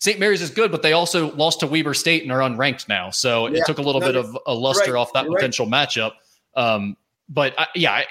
St. 0.00 0.18
Mary's 0.18 0.40
is 0.40 0.50
good, 0.50 0.72
but 0.72 0.82
they 0.82 0.94
also 0.94 1.34
lost 1.36 1.60
to 1.60 1.66
Weber 1.66 1.94
State 1.94 2.22
and 2.22 2.32
are 2.32 2.40
unranked 2.40 2.88
now. 2.88 3.10
So 3.10 3.46
yeah, 3.46 3.58
it 3.58 3.66
took 3.66 3.78
a 3.78 3.82
little 3.82 4.00
no, 4.00 4.06
bit 4.06 4.16
of 4.16 4.36
a 4.46 4.54
luster 4.54 4.94
right, 4.94 4.98
off 4.98 5.12
that 5.12 5.26
potential 5.26 5.66
right. 5.66 5.88
matchup. 5.88 6.12
Um, 6.56 6.96
but 7.28 7.54
uh, 7.58 7.66
yeah, 7.74 8.02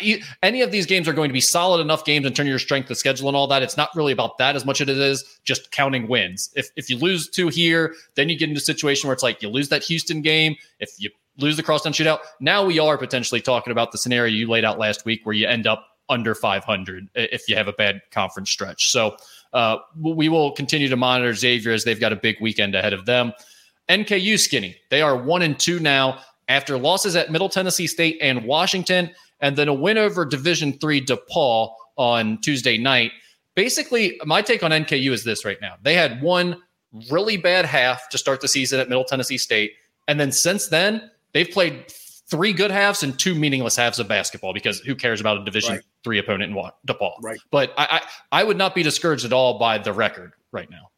any 0.42 0.62
of 0.62 0.72
these 0.72 0.86
games 0.86 1.08
are 1.08 1.14
going 1.14 1.30
to 1.30 1.34
be 1.34 1.42
solid 1.42 1.82
enough 1.82 2.06
games 2.06 2.26
in 2.26 2.34
terms 2.34 2.46
of 2.46 2.52
your 2.52 2.60
strength 2.60 2.90
of 2.90 2.98
schedule 2.98 3.28
and 3.28 3.36
all 3.36 3.48
that. 3.48 3.64
It's 3.64 3.76
not 3.76 3.90
really 3.96 4.14
about 4.14 4.38
that 4.38 4.56
as 4.56 4.66
much 4.66 4.82
as 4.82 4.88
it 4.88 4.98
is 4.98 5.40
just 5.44 5.72
counting 5.72 6.08
wins. 6.08 6.52
If 6.56 6.70
if 6.76 6.90
you 6.90 6.98
lose 6.98 7.28
two 7.28 7.50
here, 7.50 7.96
then 8.16 8.30
you 8.30 8.38
get 8.38 8.50
into 8.50 8.60
a 8.60 8.62
situation 8.62 9.08
where 9.08 9.14
it's 9.14 9.24
like 9.24 9.42
you 9.42 9.50
lose 9.50 9.70
that 9.70 9.84
Houston 9.84 10.22
game. 10.22 10.56
If 10.80 10.92
you 11.00 11.10
lose 11.38 11.58
the 11.58 11.64
crosstown 11.64 11.92
shootout, 11.92 12.20
now 12.40 12.64
we 12.64 12.80
are 12.80 12.98
potentially 12.98 13.42
talking 13.42 13.72
about 13.72 13.92
the 13.92 13.98
scenario 13.98 14.34
you 14.34 14.48
laid 14.48 14.64
out 14.64 14.78
last 14.78 15.06
week 15.06 15.26
where 15.26 15.36
you 15.36 15.48
end 15.48 15.68
up 15.68 15.88
under 16.08 16.34
500 16.34 17.10
if 17.16 17.48
you 17.48 17.56
have 17.56 17.68
a 17.68 17.74
bad 17.74 18.02
conference 18.12 18.50
stretch. 18.50 18.92
So 18.92 19.18
uh, 19.54 19.78
we 20.00 20.30
will 20.30 20.52
continue 20.52 20.88
to 20.90 20.98
monitor 20.98 21.34
Xavier 21.34 21.72
as 21.72 21.84
they've 21.84 22.00
got 22.00 22.14
a 22.14 22.16
big 22.16 22.38
weekend 22.40 22.76
ahead 22.76 22.94
of 22.94 23.06
them. 23.06 23.34
NKU 23.90 24.38
skinny. 24.40 24.78
They 24.90 25.02
are 25.02 25.18
one 25.18 25.42
and 25.42 25.60
two 25.60 25.80
now 25.80 26.20
after 26.48 26.78
losses 26.78 27.16
at 27.16 27.32
Middle 27.32 27.50
Tennessee 27.50 27.88
State 27.88 28.18
and 28.22 28.46
Washington, 28.46 29.12
and 29.40 29.56
then 29.56 29.68
a 29.68 29.74
win 29.74 29.98
over 29.98 30.26
Division 30.26 30.74
Three 30.74 31.04
DePauw 31.04 31.72
on 31.96 32.40
Tuesday 32.42 32.78
night. 32.78 33.12
Basically, 33.56 34.20
my 34.26 34.42
take 34.42 34.64
on 34.64 34.72
NKU 34.72 35.12
is 35.12 35.24
this 35.24 35.44
right 35.44 35.58
now. 35.62 35.76
They 35.82 35.96
had 35.96 36.22
one 36.22 36.62
really 37.12 37.38
bad 37.38 37.66
half 37.66 38.10
to 38.10 38.18
start 38.18 38.42
the 38.42 38.48
season 38.48 38.80
at 38.80 38.90
Middle 38.90 39.04
Tennessee 39.04 39.38
State. 39.38 39.74
And 40.08 40.20
then 40.20 40.32
since 40.32 40.68
then, 40.68 41.10
they've 41.34 41.50
played 41.50 41.86
three 42.30 42.54
good 42.54 42.72
halves 42.72 43.04
and 43.04 43.18
two 43.18 43.36
meaningless 43.36 43.76
halves 43.76 44.00
of 44.00 44.08
basketball 44.08 44.54
because 44.54 44.80
who 44.80 44.96
cares 44.96 45.20
about 45.20 45.38
a 45.38 45.46
Division. 45.46 45.82
Three 46.04 46.20
opponent 46.20 46.56
in 46.56 46.72
DePauw? 46.88 47.14
Right. 47.22 47.40
But 47.52 47.74
I, 47.78 48.02
I, 48.32 48.40
I 48.40 48.44
would 48.44 48.58
not 48.58 48.74
be 48.74 48.84
discouraged 48.84 49.26
at 49.26 49.34
all 49.34 49.60
by 49.60 49.78
the 49.78 49.92
record 49.92 50.34
right 50.52 50.70
now. 50.70 50.90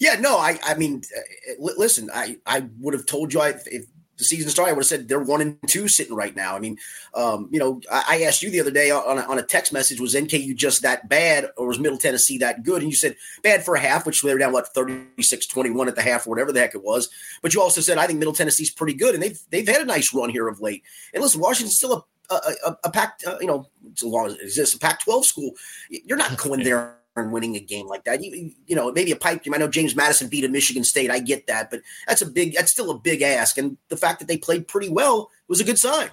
Yeah, 0.00 0.16
no, 0.18 0.38
I, 0.38 0.58
I 0.64 0.74
mean, 0.74 1.02
uh, 1.16 1.72
listen, 1.76 2.10
I, 2.12 2.38
I 2.46 2.66
would 2.80 2.94
have 2.94 3.06
told 3.06 3.32
you 3.32 3.40
I, 3.40 3.54
if 3.66 3.86
the 4.16 4.24
season 4.24 4.50
started, 4.50 4.70
I 4.70 4.74
would 4.74 4.82
have 4.82 4.86
said 4.86 5.08
they're 5.08 5.20
one 5.20 5.40
and 5.40 5.58
two 5.66 5.88
sitting 5.88 6.14
right 6.14 6.34
now. 6.34 6.54
I 6.54 6.60
mean, 6.60 6.78
um, 7.14 7.48
you 7.50 7.58
know, 7.58 7.80
I, 7.90 8.04
I, 8.08 8.22
asked 8.22 8.42
you 8.42 8.50
the 8.50 8.60
other 8.60 8.70
day 8.70 8.90
on 8.90 9.18
a, 9.18 9.22
on 9.22 9.38
a 9.38 9.42
text 9.42 9.72
message, 9.72 10.00
was 10.00 10.14
NKU 10.14 10.54
just 10.54 10.82
that 10.82 11.08
bad 11.08 11.48
or 11.56 11.66
was 11.66 11.78
Middle 11.78 11.98
Tennessee 11.98 12.38
that 12.38 12.62
good? 12.62 12.82
And 12.82 12.90
you 12.90 12.96
said 12.96 13.16
bad 13.42 13.64
for 13.64 13.74
a 13.74 13.80
half, 13.80 14.06
which 14.06 14.22
they 14.22 14.32
were 14.32 14.38
down, 14.38 14.52
what, 14.52 14.72
36 14.74 15.46
21 15.46 15.88
at 15.88 15.96
the 15.96 16.02
half 16.02 16.26
or 16.26 16.30
whatever 16.30 16.52
the 16.52 16.60
heck 16.60 16.74
it 16.74 16.84
was. 16.84 17.08
But 17.42 17.54
you 17.54 17.60
also 17.60 17.80
said, 17.80 17.98
I 17.98 18.06
think 18.06 18.18
Middle 18.18 18.34
Tennessee's 18.34 18.70
pretty 18.70 18.94
good. 18.94 19.14
And 19.14 19.22
they've, 19.22 19.38
they've 19.50 19.68
had 19.68 19.82
a 19.82 19.86
nice 19.86 20.14
run 20.14 20.30
here 20.30 20.48
of 20.48 20.60
late. 20.60 20.82
And 21.12 21.22
listen, 21.22 21.40
Washington's 21.40 21.76
still 21.76 21.92
a, 21.92 22.04
a, 22.30 22.34
a, 22.66 22.78
a 22.84 22.90
pack, 22.90 23.20
uh, 23.26 23.36
you 23.40 23.46
know, 23.46 23.68
as 23.92 24.02
long 24.02 24.26
as 24.26 24.34
it 24.34 24.42
exists, 24.42 24.74
a 24.74 24.78
Pac 24.78 25.04
12 25.04 25.26
school. 25.26 25.50
You're 25.90 26.18
not 26.18 26.36
going 26.38 26.62
there 26.62 26.96
and 27.16 27.32
winning 27.32 27.56
a 27.56 27.60
game 27.60 27.86
like 27.86 28.04
that. 28.04 28.22
You, 28.22 28.50
you 28.66 28.74
know, 28.74 28.90
maybe 28.92 29.12
a 29.12 29.16
pipe 29.16 29.42
game. 29.42 29.54
I 29.54 29.58
know 29.58 29.68
James 29.68 29.94
Madison 29.94 30.28
beat 30.28 30.44
a 30.44 30.48
Michigan 30.48 30.84
State. 30.84 31.10
I 31.10 31.20
get 31.20 31.46
that, 31.46 31.70
but 31.70 31.80
that's 32.06 32.22
a 32.22 32.26
big. 32.26 32.54
That's 32.54 32.72
still 32.72 32.90
a 32.90 32.98
big 32.98 33.22
ask. 33.22 33.58
And 33.58 33.76
the 33.88 33.96
fact 33.96 34.18
that 34.18 34.28
they 34.28 34.36
played 34.36 34.68
pretty 34.68 34.88
well 34.88 35.30
was 35.48 35.60
a 35.60 35.64
good 35.64 35.78
sign. 35.78 36.10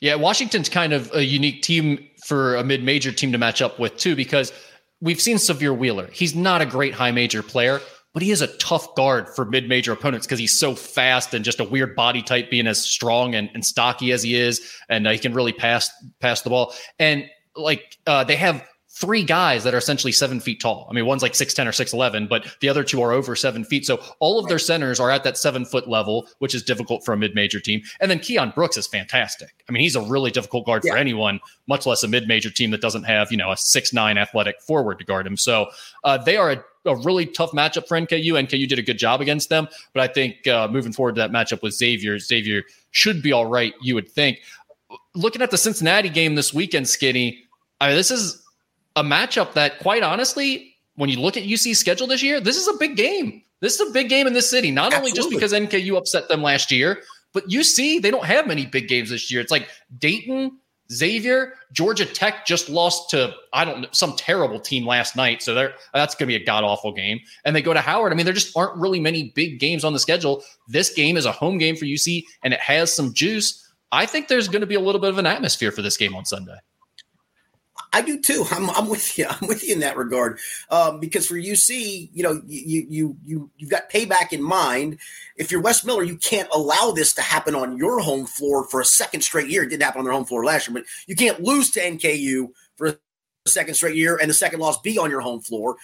Yeah, 0.00 0.16
Washington's 0.16 0.68
kind 0.68 0.92
of 0.92 1.12
a 1.14 1.24
unique 1.24 1.62
team 1.62 2.08
for 2.24 2.56
a 2.56 2.64
mid-major 2.64 3.12
team 3.12 3.30
to 3.30 3.38
match 3.38 3.62
up 3.62 3.78
with 3.78 3.96
too, 3.96 4.16
because 4.16 4.52
we've 5.00 5.20
seen 5.20 5.36
Sahvir 5.36 5.76
Wheeler. 5.76 6.08
He's 6.12 6.34
not 6.34 6.60
a 6.60 6.66
great 6.66 6.92
high 6.92 7.12
major 7.12 7.42
player, 7.42 7.80
but 8.12 8.22
he 8.22 8.30
is 8.30 8.42
a 8.42 8.46
tough 8.58 8.94
guard 8.94 9.28
for 9.28 9.44
mid-major 9.44 9.92
opponents 9.92 10.26
because 10.26 10.38
he's 10.38 10.58
so 10.58 10.74
fast 10.74 11.34
and 11.34 11.44
just 11.44 11.60
a 11.60 11.64
weird 11.64 11.94
body 11.96 12.22
type, 12.22 12.50
being 12.50 12.66
as 12.66 12.82
strong 12.82 13.34
and, 13.34 13.50
and 13.54 13.64
stocky 13.64 14.12
as 14.12 14.22
he 14.22 14.34
is, 14.34 14.60
and 14.88 15.06
uh, 15.06 15.10
he 15.10 15.18
can 15.18 15.34
really 15.34 15.52
pass 15.52 15.90
pass 16.20 16.42
the 16.42 16.50
ball. 16.50 16.74
And 16.98 17.28
like 17.56 17.98
uh, 18.06 18.24
they 18.24 18.36
have 18.36 18.66
three 18.94 19.24
guys 19.24 19.64
that 19.64 19.72
are 19.72 19.78
essentially 19.78 20.12
seven 20.12 20.38
feet 20.38 20.60
tall. 20.60 20.86
I 20.90 20.92
mean, 20.92 21.06
one's 21.06 21.22
like 21.22 21.32
6'10 21.32 21.66
or 21.66 21.70
6'11, 21.70 22.28
but 22.28 22.46
the 22.60 22.68
other 22.68 22.84
two 22.84 23.00
are 23.02 23.10
over 23.10 23.34
seven 23.34 23.64
feet. 23.64 23.86
So 23.86 24.02
all 24.20 24.38
of 24.38 24.48
their 24.48 24.58
centers 24.58 25.00
are 25.00 25.10
at 25.10 25.24
that 25.24 25.38
seven 25.38 25.64
foot 25.64 25.88
level, 25.88 26.28
which 26.40 26.54
is 26.54 26.62
difficult 26.62 27.02
for 27.04 27.14
a 27.14 27.16
mid 27.16 27.34
major 27.34 27.58
team. 27.58 27.82
And 28.00 28.10
then 28.10 28.18
Keion 28.18 28.54
Brooks 28.54 28.76
is 28.76 28.86
fantastic. 28.86 29.64
I 29.68 29.72
mean, 29.72 29.82
he's 29.82 29.96
a 29.96 30.02
really 30.02 30.30
difficult 30.30 30.66
guard 30.66 30.82
yeah. 30.84 30.92
for 30.92 30.98
anyone, 30.98 31.40
much 31.66 31.86
less 31.86 32.02
a 32.02 32.08
mid 32.08 32.28
major 32.28 32.50
team 32.50 32.70
that 32.72 32.82
doesn't 32.82 33.04
have, 33.04 33.32
you 33.32 33.38
know, 33.38 33.50
a 33.50 33.56
six 33.56 33.92
nine 33.94 34.18
athletic 34.18 34.60
forward 34.60 34.98
to 34.98 35.04
guard 35.04 35.26
him. 35.26 35.38
So 35.38 35.70
uh, 36.04 36.18
they 36.18 36.36
are 36.36 36.52
a 36.52 36.64
a 36.84 36.96
really 36.96 37.26
tough 37.26 37.52
matchup 37.52 37.86
for 37.86 37.98
NKU. 37.98 38.32
NKU 38.32 38.68
did 38.68 38.78
a 38.78 38.82
good 38.82 38.98
job 38.98 39.20
against 39.20 39.48
them, 39.48 39.68
but 39.92 40.02
I 40.02 40.12
think 40.12 40.46
uh, 40.46 40.68
moving 40.68 40.92
forward 40.92 41.14
to 41.16 41.20
that 41.20 41.30
matchup 41.30 41.62
with 41.62 41.74
Xavier, 41.74 42.18
Xavier 42.18 42.62
should 42.90 43.22
be 43.22 43.32
all 43.32 43.46
right. 43.46 43.74
You 43.80 43.94
would 43.94 44.08
think. 44.08 44.40
Looking 45.14 45.42
at 45.42 45.50
the 45.50 45.58
Cincinnati 45.58 46.08
game 46.08 46.34
this 46.34 46.52
weekend, 46.52 46.88
Skinny, 46.88 47.44
I 47.80 47.88
mean, 47.88 47.96
this 47.96 48.10
is 48.10 48.42
a 48.96 49.02
matchup 49.02 49.54
that, 49.54 49.78
quite 49.78 50.02
honestly, 50.02 50.76
when 50.96 51.08
you 51.08 51.20
look 51.20 51.36
at 51.36 51.44
UC's 51.44 51.78
schedule 51.78 52.06
this 52.06 52.22
year, 52.22 52.40
this 52.40 52.56
is 52.56 52.68
a 52.68 52.76
big 52.78 52.96
game. 52.96 53.42
This 53.60 53.80
is 53.80 53.88
a 53.88 53.92
big 53.92 54.08
game 54.08 54.26
in 54.26 54.32
this 54.32 54.50
city, 54.50 54.70
not 54.70 54.92
Absolutely. 54.92 55.10
only 55.10 55.16
just 55.16 55.30
because 55.30 55.52
NKU 55.52 55.96
upset 55.96 56.28
them 56.28 56.42
last 56.42 56.72
year, 56.72 57.02
but 57.32 57.48
UC, 57.48 58.02
they 58.02 58.10
don't 58.10 58.24
have 58.24 58.46
many 58.46 58.66
big 58.66 58.88
games 58.88 59.10
this 59.10 59.30
year. 59.30 59.40
It's 59.40 59.52
like 59.52 59.68
Dayton, 59.98 60.58
Xavier, 60.92 61.54
Georgia 61.72 62.04
Tech 62.04 62.46
just 62.46 62.68
lost 62.68 63.10
to 63.10 63.34
I 63.52 63.64
don't 63.64 63.82
know 63.82 63.88
some 63.92 64.14
terrible 64.16 64.60
team 64.60 64.86
last 64.86 65.16
night, 65.16 65.42
so 65.42 65.54
there 65.54 65.74
that's 65.94 66.14
going 66.14 66.28
to 66.28 66.38
be 66.38 66.42
a 66.42 66.44
god 66.44 66.64
awful 66.64 66.92
game. 66.92 67.20
And 67.44 67.56
they 67.56 67.62
go 67.62 67.72
to 67.72 67.80
Howard. 67.80 68.12
I 68.12 68.16
mean, 68.16 68.26
there 68.26 68.34
just 68.34 68.56
aren't 68.56 68.76
really 68.76 69.00
many 69.00 69.32
big 69.34 69.58
games 69.58 69.84
on 69.84 69.92
the 69.92 69.98
schedule. 69.98 70.42
This 70.68 70.92
game 70.92 71.16
is 71.16 71.26
a 71.26 71.32
home 71.32 71.58
game 71.58 71.76
for 71.76 71.84
UC, 71.84 72.24
and 72.42 72.52
it 72.52 72.60
has 72.60 72.92
some 72.92 73.12
juice. 73.14 73.58
I 73.90 74.06
think 74.06 74.28
there's 74.28 74.48
going 74.48 74.60
to 74.60 74.66
be 74.66 74.74
a 74.74 74.80
little 74.80 75.00
bit 75.00 75.10
of 75.10 75.18
an 75.18 75.26
atmosphere 75.26 75.72
for 75.72 75.82
this 75.82 75.96
game 75.96 76.14
on 76.14 76.24
Sunday. 76.24 76.56
I 77.92 78.02
do 78.02 78.20
too. 78.20 78.44
I'm, 78.50 78.70
I'm 78.70 78.88
with 78.88 79.18
you. 79.18 79.26
I'm 79.28 79.48
with 79.48 79.64
you 79.64 79.74
in 79.74 79.80
that 79.80 79.96
regard. 79.96 80.38
Um, 80.70 81.00
because 81.00 81.26
for 81.26 81.34
UC, 81.34 82.10
you 82.12 82.22
know, 82.22 82.42
you 82.46 82.86
you 82.88 83.16
you 83.24 83.50
you've 83.56 83.70
got 83.70 83.90
payback 83.90 84.32
in 84.32 84.42
mind. 84.42 84.98
If 85.36 85.50
you're 85.50 85.62
Wes 85.62 85.84
Miller, 85.84 86.02
you 86.02 86.16
can't 86.16 86.48
allow 86.52 86.92
this 86.92 87.12
to 87.14 87.22
happen 87.22 87.54
on 87.54 87.76
your 87.76 88.00
home 88.00 88.26
floor 88.26 88.64
for 88.64 88.80
a 88.80 88.84
second 88.84 89.22
straight 89.22 89.48
year. 89.48 89.62
It 89.62 89.70
didn't 89.70 89.82
happen 89.82 90.00
on 90.00 90.04
their 90.04 90.14
home 90.14 90.24
floor 90.24 90.44
last 90.44 90.68
year, 90.68 90.74
but 90.74 90.84
you 91.06 91.16
can't 91.16 91.42
lose 91.42 91.70
to 91.72 91.80
NKU 91.80 92.48
for 92.76 92.88
a 92.88 92.96
second 93.46 93.74
straight 93.74 93.96
year 93.96 94.18
and 94.20 94.30
the 94.30 94.34
second 94.34 94.60
loss 94.60 94.80
be 94.80 94.98
on 94.98 95.10
your 95.10 95.20
home 95.20 95.40
floor. 95.40 95.76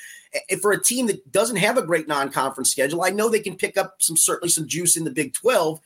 And 0.51 0.61
for 0.61 0.72
a 0.72 0.83
team 0.83 1.07
that 1.07 1.33
doesn't 1.33 1.57
have 1.57 1.79
a 1.79 1.83
great 1.83 2.07
non-conference 2.07 2.70
schedule, 2.70 3.03
I 3.03 3.11
know 3.11 3.29
they 3.29 3.40
can 3.40 3.57
pick 3.57 3.77
up 3.77 3.96
some 3.98 4.16
certainly 4.16 4.51
some 4.51 4.68
juice 4.68 4.96
in 4.96 5.05
the 5.05 5.11
Big 5.11 5.33
12 5.33 5.81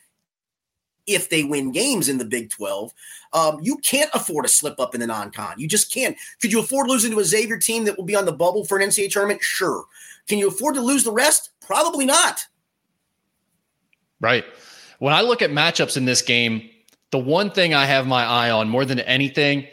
if 1.07 1.29
they 1.29 1.45
win 1.45 1.73
games 1.73 2.09
in 2.09 2.19
the 2.19 2.25
Big 2.25 2.51
12. 2.51 2.93
Um, 3.33 3.59
you 3.62 3.79
can't 3.79 4.11
afford 4.15 4.45
to 4.45 4.53
slip 4.53 4.79
up 4.79 4.95
in 4.95 5.01
the 5.01 5.07
non 5.07 5.31
con. 5.31 5.55
You 5.59 5.67
just 5.67 5.93
can't. 5.93 6.17
Could 6.41 6.53
you 6.53 6.61
afford 6.61 6.88
losing 6.88 7.11
to 7.12 7.19
a 7.21 7.25
Xavier 7.25 7.59
team 7.59 7.85
that 7.85 7.97
will 7.97 8.05
be 8.05 8.17
on 8.17 8.27
the 8.27 8.33
bubble 8.33 8.65
for 8.65 8.79
an 8.79 8.88
NCAA 8.88 9.11
tournament? 9.11 9.43
Sure. 9.43 9.85
Can 10.29 10.38
you 10.38 10.49
afford 10.49 10.75
to 10.77 10.81
lose 10.81 11.05
the 11.05 11.12
rest? 11.12 11.51
Probably 11.61 12.07
not. 12.07 12.47
Right. 14.21 14.45
When 14.99 15.12
I 15.12 15.23
look 15.23 15.43
at 15.43 15.51
matchups 15.51 15.97
in 15.97 16.05
this 16.05 16.23
game, 16.23 16.71
the 17.11 17.19
one 17.19 17.51
thing 17.51 17.75
I 17.75 17.87
have 17.87 18.07
my 18.07 18.25
eye 18.25 18.51
on 18.51 18.69
more 18.69 18.85
than 18.85 19.01
anything 19.01 19.67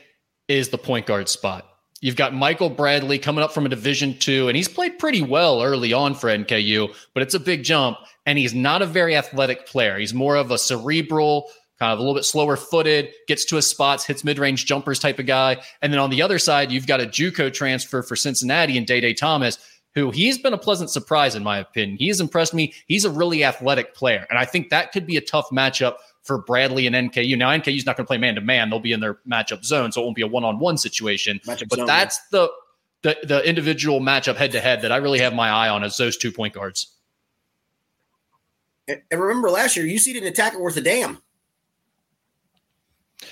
is 0.47 0.69
the 0.69 0.77
point 0.77 1.05
guard 1.05 1.29
spot. 1.29 1.68
You've 2.01 2.15
got 2.15 2.33
Michael 2.33 2.69
Bradley 2.69 3.19
coming 3.19 3.43
up 3.43 3.51
from 3.51 3.65
a 3.65 3.69
Division 3.69 4.17
two, 4.17 4.47
and 4.47 4.55
he's 4.55 4.69
played 4.69 4.99
pretty 4.99 5.21
well 5.21 5.61
early 5.61 5.91
on 5.91 6.15
for 6.15 6.29
NKU, 6.29 6.93
but 7.13 7.23
it's 7.23 7.33
a 7.33 7.39
big 7.39 7.63
jump. 7.63 7.97
And 8.25 8.37
he's 8.37 8.53
not 8.53 8.81
a 8.81 8.85
very 8.85 9.15
athletic 9.15 9.65
player. 9.65 9.97
He's 9.97 10.13
more 10.13 10.35
of 10.35 10.51
a 10.51 10.57
cerebral, 10.57 11.49
kind 11.79 11.91
of 11.91 11.99
a 11.99 12.01
little 12.01 12.15
bit 12.15 12.25
slower 12.25 12.55
footed, 12.55 13.11
gets 13.27 13.43
to 13.45 13.55
his 13.55 13.67
spots, 13.67 14.05
hits 14.05 14.23
mid 14.23 14.39
range 14.39 14.65
jumpers 14.65 14.99
type 14.99 15.19
of 15.19 15.25
guy. 15.25 15.57
And 15.81 15.91
then 15.91 15.99
on 15.99 16.09
the 16.09 16.21
other 16.21 16.39
side, 16.39 16.71
you've 16.71 16.87
got 16.87 17.01
a 17.01 17.05
JUCO 17.05 17.51
transfer 17.51 18.03
for 18.03 18.15
Cincinnati 18.15 18.77
and 18.77 18.85
Day 18.85 19.01
Day 19.01 19.13
Thomas, 19.13 19.57
who 19.95 20.11
he's 20.11 20.37
been 20.37 20.53
a 20.53 20.57
pleasant 20.57 20.89
surprise 20.89 21.35
in 21.35 21.43
my 21.43 21.57
opinion. 21.57 21.97
He 21.97 22.07
has 22.07 22.21
impressed 22.21 22.53
me. 22.53 22.73
He's 22.85 23.05
a 23.05 23.09
really 23.09 23.43
athletic 23.43 23.95
player, 23.95 24.25
and 24.29 24.37
I 24.37 24.45
think 24.45 24.69
that 24.69 24.91
could 24.91 25.07
be 25.07 25.17
a 25.17 25.21
tough 25.21 25.49
matchup 25.49 25.95
for 26.29 26.37
Bradley 26.37 26.85
and 26.85 26.95
NKU. 26.95 27.35
Now 27.35 27.49
NKU's 27.49 27.87
not 27.87 27.97
going 27.97 28.05
to 28.05 28.07
play 28.07 28.19
man 28.19 28.35
to 28.35 28.41
man; 28.41 28.69
they'll 28.69 28.79
be 28.79 28.91
in 28.91 28.99
their 28.99 29.15
matchup 29.27 29.65
zone, 29.65 29.91
so 29.91 30.01
it 30.01 30.03
won't 30.03 30.15
be 30.15 30.21
a 30.21 30.27
one 30.27 30.43
on 30.43 30.59
one 30.59 30.77
situation. 30.77 31.41
Matchup 31.43 31.69
but 31.69 31.77
zone, 31.79 31.87
that's 31.87 32.19
yeah. 32.31 32.39
the 32.39 32.51
the 33.01 33.27
the 33.27 33.49
individual 33.49 33.99
matchup 33.99 34.35
head 34.35 34.51
to 34.51 34.59
head 34.59 34.83
that 34.83 34.91
I 34.91 34.97
really 34.97 35.17
have 35.19 35.33
my 35.33 35.49
eye 35.49 35.69
on 35.69 35.83
is 35.83 35.97
those 35.97 36.17
two 36.17 36.31
point 36.31 36.53
guards. 36.53 36.93
And 38.87 39.01
remember 39.11 39.49
last 39.49 39.75
year, 39.75 39.85
UC 39.85 40.13
didn't 40.13 40.29
attack 40.29 40.53
it 40.53 40.59
worth 40.59 40.77
a 40.77 40.81
damn. 40.81 41.17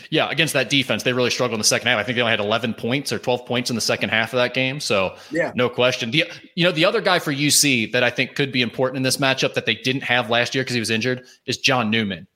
Yeah, 0.10 0.30
against 0.30 0.54
that 0.54 0.70
defense, 0.70 1.04
they 1.04 1.14
really 1.14 1.30
struggled 1.30 1.56
in 1.56 1.60
the 1.60 1.66
second 1.66 1.88
half. 1.88 2.00
I 2.00 2.04
think 2.04 2.16
they 2.16 2.22
only 2.22 2.32
had 2.32 2.40
11 2.40 2.74
points 2.74 3.12
or 3.12 3.20
12 3.20 3.46
points 3.46 3.70
in 3.70 3.76
the 3.76 3.82
second 3.82 4.10
half 4.10 4.34
of 4.34 4.38
that 4.38 4.54
game. 4.54 4.80
So, 4.80 5.16
yeah, 5.32 5.52
no 5.56 5.70
question. 5.70 6.10
The 6.10 6.26
you 6.56 6.64
know 6.64 6.72
the 6.72 6.86
other 6.86 7.02
guy 7.02 7.20
for 7.20 7.32
UC 7.32 7.92
that 7.92 8.04
I 8.04 8.10
think 8.10 8.34
could 8.36 8.52
be 8.52 8.64
important 8.64 8.98
in 8.98 9.04
this 9.04 9.18
matchup 9.18 9.54
that 9.54 9.68
they 9.68 9.76
didn't 9.76 10.04
have 10.04 10.32
last 10.32 10.56
year 10.56 10.64
because 10.64 10.74
he 10.74 10.80
was 10.80 10.90
injured 10.90 11.26
is 11.46 11.58
John 11.58 11.92
Newman. 11.92 12.28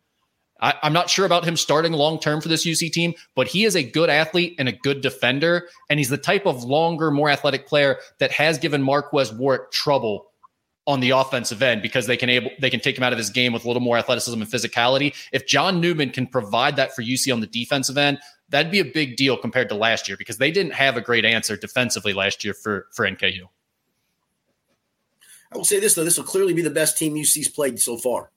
I, 0.62 0.76
am 0.84 0.93
not 0.93 1.10
sure 1.10 1.26
about 1.26 1.43
him 1.43 1.58
starting 1.58 1.93
long 1.93 2.19
term 2.19 2.39
for 2.41 2.47
this 2.47 2.65
UC 2.65 2.91
team, 2.91 3.13
but 3.36 3.47
he 3.47 3.65
is 3.65 3.76
a 3.76 3.84
good 3.84 4.10
athlete 4.10 4.56
and 4.60 4.69
a 4.69 4.71
good 4.71 5.02
defender, 5.02 5.67
and 5.89 6.00
he's 6.00 6.10
the 6.10 6.17
type 6.17 6.45
of 6.45 6.63
longer, 6.63 7.12
more 7.12 7.30
athletic 7.30 7.67
player 7.67 7.97
that 8.19 8.32
has 8.32 8.58
given 8.58 8.82
Marques 8.82 9.32
Warrick 9.32 9.71
trouble 9.71 10.28
on 10.88 11.00
the 11.00 11.12
offensive 11.12 11.62
end 11.62 11.82
because 11.82 12.08
they 12.08 12.17
can 12.17 12.30
able 12.30 12.50
they 12.60 12.69
can 12.69 12.80
take 12.80 12.97
him 12.97 13.04
out 13.04 13.13
of 13.13 13.17
his 13.17 13.30
game 13.30 13.54
with 13.54 13.63
a 13.63 13.67
little 13.67 13.82
more 13.82 13.97
athleticism 13.97 14.39
and 14.41 14.50
physicality. 14.50 15.15
If 15.32 15.47
John 15.47 15.80
Newman 15.80 16.10
can 16.10 16.28
provide 16.28 16.76
that 16.76 16.95
for 16.95 17.04
UC 17.04 17.32
on 17.32 17.39
the 17.39 17.47
defensive 17.47 17.97
end, 17.97 18.19
that'd 18.50 18.71
be 18.71 18.80
a 18.80 18.86
big 18.86 19.15
deal 19.15 19.38
compared 19.38 19.69
to 19.69 19.76
last 19.76 20.08
year 20.08 20.17
because 20.17 20.38
they 20.38 20.52
didn't 20.52 20.74
have 20.74 20.97
a 20.97 21.02
great 21.02 21.26
answer 21.26 21.56
defensively 21.56 22.13
last 22.13 22.43
year 22.43 22.54
for 22.54 22.88
for 22.93 23.06
NKU. 23.06 23.47
I 25.54 25.58
will 25.58 25.65
say 25.65 25.80
this 25.80 25.95
though, 25.95 26.04
this 26.04 26.17
will 26.17 26.26
clearly 26.26 26.54
be 26.54 26.62
the 26.62 26.69
best 26.69 26.97
team 26.97 27.15
UC's 27.15 27.50
played 27.50 27.80
so 27.80 27.97
far. 27.97 28.32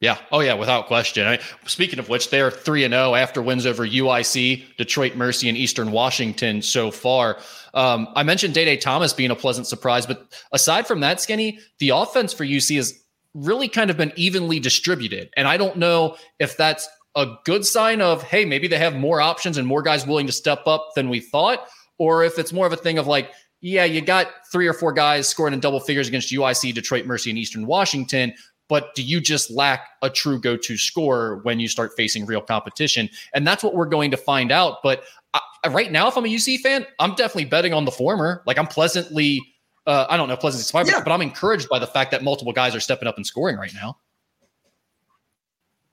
Yeah. 0.00 0.18
Oh, 0.30 0.40
yeah. 0.40 0.54
Without 0.54 0.86
question. 0.86 1.26
I, 1.26 1.38
speaking 1.66 1.98
of 1.98 2.08
which, 2.08 2.28
they're 2.28 2.50
three 2.50 2.84
and 2.84 2.92
zero 2.92 3.12
oh 3.12 3.14
after 3.14 3.40
wins 3.40 3.64
over 3.64 3.86
UIC, 3.86 4.76
Detroit 4.76 5.16
Mercy, 5.16 5.48
and 5.48 5.56
Eastern 5.56 5.90
Washington 5.90 6.60
so 6.60 6.90
far. 6.90 7.38
Um, 7.72 8.08
I 8.14 8.22
mentioned 8.22 8.52
Day 8.52 8.66
Day 8.66 8.76
Thomas 8.76 9.14
being 9.14 9.30
a 9.30 9.36
pleasant 9.36 9.66
surprise, 9.66 10.06
but 10.06 10.26
aside 10.52 10.86
from 10.86 11.00
that, 11.00 11.20
Skinny, 11.20 11.60
the 11.78 11.90
offense 11.90 12.34
for 12.34 12.44
UC 12.44 12.76
has 12.76 13.02
really 13.34 13.68
kind 13.68 13.90
of 13.90 13.96
been 13.96 14.12
evenly 14.16 14.60
distributed, 14.60 15.30
and 15.36 15.48
I 15.48 15.56
don't 15.56 15.76
know 15.76 16.16
if 16.38 16.56
that's 16.56 16.88
a 17.14 17.34
good 17.44 17.64
sign 17.64 18.02
of 18.02 18.22
hey, 18.22 18.44
maybe 18.44 18.68
they 18.68 18.78
have 18.78 18.94
more 18.94 19.20
options 19.22 19.56
and 19.56 19.66
more 19.66 19.82
guys 19.82 20.06
willing 20.06 20.26
to 20.26 20.32
step 20.32 20.66
up 20.66 20.90
than 20.94 21.08
we 21.08 21.20
thought, 21.20 21.66
or 21.98 22.22
if 22.24 22.38
it's 22.38 22.52
more 22.52 22.66
of 22.66 22.72
a 22.72 22.76
thing 22.76 22.98
of 22.98 23.06
like 23.06 23.30
yeah, 23.62 23.84
you 23.84 24.02
got 24.02 24.28
three 24.52 24.66
or 24.66 24.74
four 24.74 24.92
guys 24.92 25.26
scoring 25.26 25.54
in 25.54 25.60
double 25.60 25.80
figures 25.80 26.08
against 26.08 26.30
UIC, 26.30 26.74
Detroit 26.74 27.06
Mercy, 27.06 27.30
and 27.30 27.38
Eastern 27.38 27.66
Washington, 27.66 28.34
but 28.68 28.94
do 28.94 29.02
you 29.02 29.20
just 29.20 29.50
lack 29.50 29.88
a 30.02 30.10
true 30.10 30.40
go 30.40 30.56
to 30.56 30.76
scorer 30.76 31.40
when 31.42 31.60
you 31.60 31.68
start 31.68 31.92
facing 31.96 32.26
real 32.26 32.40
competition? 32.40 33.08
And 33.34 33.46
that's 33.46 33.62
what 33.62 33.74
we're 33.74 33.86
going 33.86 34.10
to 34.10 34.16
find 34.16 34.50
out. 34.50 34.78
But 34.82 35.04
I, 35.34 35.40
right 35.68 35.90
now, 35.92 36.08
if 36.08 36.16
I'm 36.16 36.24
a 36.24 36.28
UC 36.28 36.60
fan, 36.60 36.86
I'm 36.98 37.14
definitely 37.14 37.46
betting 37.46 37.72
on 37.72 37.84
the 37.84 37.90
former. 37.90 38.42
Like 38.46 38.58
I'm 38.58 38.66
pleasantly, 38.66 39.40
uh, 39.86 40.06
I 40.08 40.16
don't 40.16 40.28
know, 40.28 40.36
pleasantly 40.36 40.64
surprised, 40.64 40.90
yeah. 40.90 41.02
but 41.02 41.12
I'm 41.12 41.22
encouraged 41.22 41.68
by 41.68 41.78
the 41.78 41.86
fact 41.86 42.10
that 42.10 42.22
multiple 42.22 42.52
guys 42.52 42.74
are 42.74 42.80
stepping 42.80 43.08
up 43.08 43.16
and 43.16 43.26
scoring 43.26 43.56
right 43.56 43.72
now. 43.74 43.96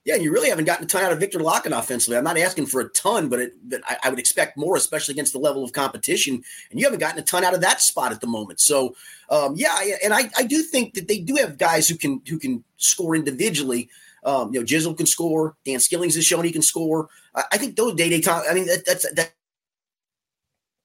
Yeah, 0.05 0.15
you 0.15 0.33
really 0.33 0.49
haven't 0.49 0.65
gotten 0.65 0.83
a 0.83 0.87
ton 0.87 1.03
out 1.03 1.13
of 1.13 1.19
Victor 1.19 1.39
Lakhin 1.39 1.77
offensively. 1.77 2.17
I'm 2.17 2.25
not 2.25 2.37
asking 2.37 2.65
for 2.65 2.81
a 2.81 2.89
ton, 2.89 3.29
but 3.29 3.39
it, 3.39 3.53
but 3.63 3.81
I, 3.87 3.97
I, 4.03 4.09
would 4.09 4.19
expect 4.19 4.57
more, 4.57 4.75
especially 4.75 5.13
against 5.13 5.31
the 5.31 5.39
level 5.39 5.63
of 5.63 5.71
competition. 5.71 6.43
And 6.69 6.79
you 6.79 6.85
haven't 6.85 6.99
gotten 6.99 7.19
a 7.19 7.23
ton 7.23 7.45
out 7.45 7.53
of 7.53 7.61
that 7.61 7.79
spot 7.79 8.11
at 8.11 8.19
the 8.19 8.27
moment. 8.27 8.59
So, 8.59 8.95
um, 9.29 9.53
yeah, 9.55 9.73
and 10.03 10.13
I, 10.13 10.29
I 10.37 10.43
do 10.43 10.61
think 10.61 10.95
that 10.95 11.07
they 11.07 11.19
do 11.19 11.35
have 11.35 11.57
guys 11.57 11.87
who 11.87 11.95
can 11.95 12.21
who 12.27 12.37
can 12.37 12.65
score 12.75 13.15
individually. 13.15 13.89
Um, 14.25 14.53
you 14.53 14.59
know, 14.59 14.65
Jizzle 14.65 14.97
can 14.97 15.05
score. 15.05 15.55
Dan 15.65 15.79
Skillings 15.79 16.15
has 16.15 16.25
shown 16.25 16.43
he 16.43 16.51
can 16.51 16.61
score. 16.61 17.07
I, 17.33 17.43
I 17.53 17.57
think 17.57 17.77
those 17.77 17.95
day 17.95 18.09
day 18.09 18.19
time. 18.19 18.43
I 18.49 18.53
mean, 18.53 18.67
that, 18.67 18.85
that's 18.85 19.09
that 19.13 19.31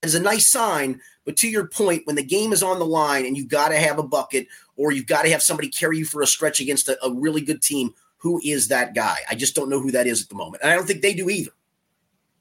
is 0.03 0.15
a 0.15 0.23
nice 0.23 0.49
sign. 0.49 1.01
But 1.25 1.37
to 1.39 1.49
your 1.49 1.67
point, 1.67 2.07
when 2.07 2.15
the 2.15 2.23
game 2.23 2.53
is 2.53 2.63
on 2.63 2.79
the 2.79 2.87
line 2.87 3.27
and 3.27 3.37
you 3.37 3.47
got 3.47 3.71
to 3.71 3.77
have 3.77 3.99
a 3.99 4.05
bucket 4.05 4.47
or 4.77 4.93
you've 4.93 5.07
got 5.07 5.23
to 5.23 5.31
have 5.31 5.43
somebody 5.43 5.69
carry 5.69 5.99
you 5.99 6.05
for 6.05 6.23
a 6.23 6.27
stretch 6.27 6.61
against 6.61 6.89
a, 6.89 7.05
a 7.05 7.13
really 7.13 7.41
good 7.41 7.61
team 7.61 7.93
who 8.19 8.41
is 8.45 8.69
that 8.69 8.95
guy? 8.95 9.19
I 9.31 9.35
just 9.35 9.55
don't 9.55 9.71
know 9.71 9.81
who 9.81 9.91
that 9.93 10.07
is 10.07 10.23
at 10.23 10.29
the 10.29 10.35
moment. 10.35 10.63
And 10.63 10.73
I 10.73 10.77
don't 10.77 10.87
think 10.87 11.03
they 11.03 11.15
do 11.15 11.31
either. 11.31 11.53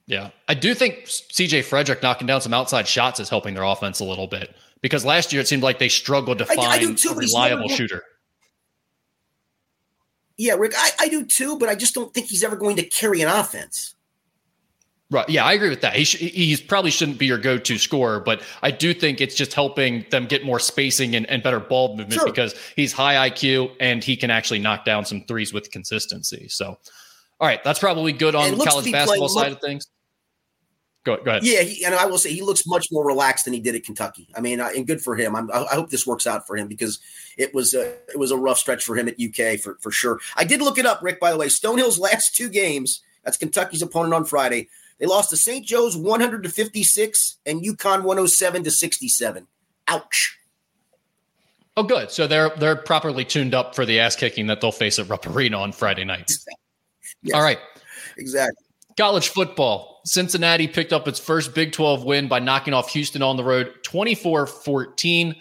Yeah. 0.06 0.30
I 0.48 0.54
do 0.54 0.74
think 0.74 1.06
CJ 1.06 1.64
Frederick 1.64 2.02
knocking 2.02 2.28
down 2.28 2.42
some 2.42 2.54
outside 2.54 2.88
shots 2.88 3.20
is 3.20 3.30
helping 3.30 3.54
their 3.54 3.64
offense 3.64 4.00
a 4.00 4.06
little 4.06 4.28
bit 4.28 4.56
because 4.82 5.06
last 5.06 5.34
year 5.34 5.42
it 5.42 5.48
seemed 5.48 5.64
like 5.64 5.80
they 5.80 5.90
struggled 5.90 6.40
to 6.40 6.46
find 6.46 6.60
I, 6.62 6.76
I 6.76 6.94
too, 6.94 7.10
a 7.10 7.16
reliable 7.16 7.70
shooter. 7.70 8.04
Yeah, 10.38 10.54
Rick, 10.54 10.74
I, 10.78 10.92
I 11.00 11.10
do 11.10 11.26
too, 11.26 11.58
but 11.58 11.68
I 11.68 11.76
just 11.76 11.96
don't 11.96 12.14
think 12.14 12.28
he's 12.28 12.44
ever 12.44 12.56
going 12.56 12.76
to 12.78 12.84
carry 12.84 13.22
an 13.22 13.28
offense. 13.28 13.96
Right. 15.10 15.28
Yeah, 15.30 15.46
I 15.46 15.54
agree 15.54 15.70
with 15.70 15.82
that. 15.82 15.96
He 15.96 16.04
sh- 16.04 16.18
he's 16.18 16.60
probably 16.60 16.92
shouldn't 16.92 17.18
be 17.18 17.26
your 17.26 17.38
go-to 17.38 17.78
scorer, 17.78 18.20
but 18.20 18.42
I 18.62 18.72
do 18.72 18.94
think 18.94 19.22
it's 19.22 19.36
just 19.36 19.54
helping 19.54 20.06
them 20.12 20.26
get 20.26 20.44
more 20.44 20.60
spacing 20.60 21.16
and, 21.16 21.26
and 21.30 21.42
better 21.42 21.62
ball 21.62 21.90
movement 21.90 22.14
sure. 22.14 22.26
because 22.26 22.56
he's 22.76 22.92
high 22.92 23.30
IQ 23.30 23.72
and 23.80 24.04
he 24.04 24.18
can 24.18 24.30
actually 24.30 24.60
knock 24.60 24.84
down 24.84 25.06
some 25.06 25.22
threes 25.22 25.54
with 25.54 25.72
consistency. 25.72 26.50
So, 26.50 26.78
all 27.40 27.48
right, 27.48 27.64
that's 27.64 27.80
probably 27.80 28.12
good 28.12 28.36
on 28.36 28.58
the 28.58 28.66
college 28.66 28.92
basketball 28.92 29.30
side 29.30 29.54
of 29.54 29.62
things. 29.62 29.88
Go, 31.06 31.16
go 31.24 31.32
ahead. 31.32 31.46
Yeah, 31.46 31.62
he, 31.62 31.86
and 31.86 31.96
I 31.96 32.06
will 32.06 32.18
say 32.18 32.34
he 32.34 32.42
looks 32.42 32.68
much 32.68 32.88
more 32.92 33.08
relaxed 33.08 33.46
than 33.46 33.54
he 33.54 33.62
did 33.62 33.76
at 33.76 33.86
Kentucky. 33.86 34.28
I 34.36 34.42
mean, 34.42 34.60
and 34.60 34.86
good 34.86 35.02
for 35.02 35.16
him. 35.16 35.38
I'm, 35.38 35.50
i 35.54 35.68
hope 35.72 35.90
this 35.90 36.06
works 36.06 36.28
out 36.28 36.46
for 36.46 36.58
him 36.58 36.68
because 36.68 37.00
it 37.38 37.56
was 37.56 37.74
a, 37.74 37.94
it 38.10 38.20
was 38.20 38.32
a 38.32 38.38
rough 38.38 38.58
stretch 38.58 38.84
for 38.84 38.98
him 38.98 39.08
at 39.08 39.16
UK 39.18 39.58
for 39.58 39.78
for 39.80 39.90
sure. 39.90 40.20
I 40.36 40.44
did 40.44 40.62
look 40.62 40.78
it 40.78 40.86
up, 40.86 41.02
Rick. 41.02 41.22
By 41.22 41.32
the 41.32 41.38
way, 41.38 41.48
Stonehill's 41.48 41.98
last 41.98 42.36
two 42.36 42.50
games. 42.50 43.04
That's 43.24 43.38
Kentucky's 43.38 43.82
opponent 43.82 44.14
on 44.14 44.26
Friday 44.26 44.68
they 45.00 45.06
lost 45.06 45.30
to 45.30 45.38
St. 45.38 45.66
Joe's 45.66 45.96
100 45.96 46.44
to 46.44 46.50
56 46.50 47.38
and 47.46 47.62
UConn 47.62 48.04
107 48.04 48.64
to 48.64 48.72
67. 48.72 49.48
Ouch. 49.88 50.38
Oh, 51.76 51.84
good. 51.84 52.10
So 52.10 52.26
they're 52.26 52.50
they're 52.58 52.76
properly 52.76 53.24
tuned 53.24 53.54
up 53.54 53.76
for 53.76 53.86
the 53.86 54.00
ass 54.00 54.16
kicking 54.16 54.48
that 54.48 54.62
they'll 54.62 54.72
face 54.72 54.98
at 54.98 55.08
Rupp 55.08 55.28
Arena 55.28 55.60
on 55.60 55.72
Friday 55.72 56.04
night. 56.04 56.32
Yes. 57.22 57.36
All 57.36 57.44
right. 57.44 57.60
Exactly. 58.18 58.64
College 58.98 59.30
football. 59.30 60.02
Cincinnati 60.04 60.68
picked 60.68 60.92
up 60.92 61.08
its 61.08 61.20
first 61.20 61.54
Big 61.54 61.72
12 61.72 62.04
win 62.04 62.28
by 62.28 62.40
knocking 62.40 62.74
off 62.74 62.90
Houston 62.90 63.22
on 63.22 63.38
the 63.38 63.44
road 63.44 63.76
24 63.84 64.48
14. 64.48 65.36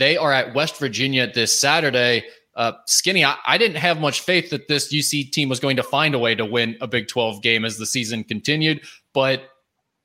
They 0.00 0.16
are 0.16 0.32
at 0.32 0.54
West 0.54 0.78
Virginia 0.78 1.32
this 1.32 1.58
Saturday. 1.58 2.24
Uh, 2.56 2.72
Skinny, 2.86 3.24
I, 3.24 3.36
I, 3.46 3.58
didn't 3.58 3.76
have 3.76 4.00
much 4.00 4.20
faith 4.20 4.48
that 4.48 4.66
this 4.66 4.90
UC 4.92 5.30
team 5.30 5.50
was 5.50 5.60
going 5.60 5.76
to 5.76 5.82
find 5.82 6.14
a 6.14 6.18
way 6.18 6.34
to 6.34 6.44
win 6.44 6.76
a 6.80 6.86
Big 6.86 7.06
12 7.06 7.42
game 7.42 7.66
as 7.66 7.76
the 7.76 7.84
season 7.84 8.24
continued, 8.24 8.80
but 9.12 9.50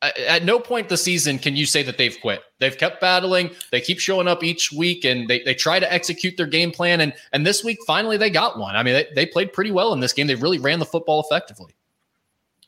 at 0.01 0.43
no 0.43 0.59
point 0.59 0.89
the 0.89 0.97
season 0.97 1.37
can 1.37 1.55
you 1.55 1.65
say 1.65 1.83
that 1.83 1.97
they've 1.97 2.19
quit. 2.21 2.41
They've 2.59 2.77
kept 2.77 3.01
battling. 3.01 3.51
They 3.71 3.81
keep 3.81 3.99
showing 3.99 4.27
up 4.27 4.43
each 4.43 4.71
week 4.71 5.05
and 5.05 5.29
they, 5.29 5.43
they 5.43 5.53
try 5.53 5.79
to 5.79 5.91
execute 5.91 6.37
their 6.37 6.47
game 6.47 6.71
plan. 6.71 7.01
And 7.01 7.13
and 7.33 7.45
this 7.45 7.63
week, 7.63 7.77
finally, 7.85 8.17
they 8.17 8.29
got 8.29 8.57
one. 8.57 8.75
I 8.75 8.83
mean, 8.83 8.95
they, 8.95 9.07
they 9.15 9.25
played 9.25 9.53
pretty 9.53 9.71
well 9.71 9.93
in 9.93 9.99
this 9.99 10.13
game. 10.13 10.27
They 10.27 10.35
really 10.35 10.59
ran 10.59 10.79
the 10.79 10.85
football 10.85 11.21
effectively. 11.21 11.73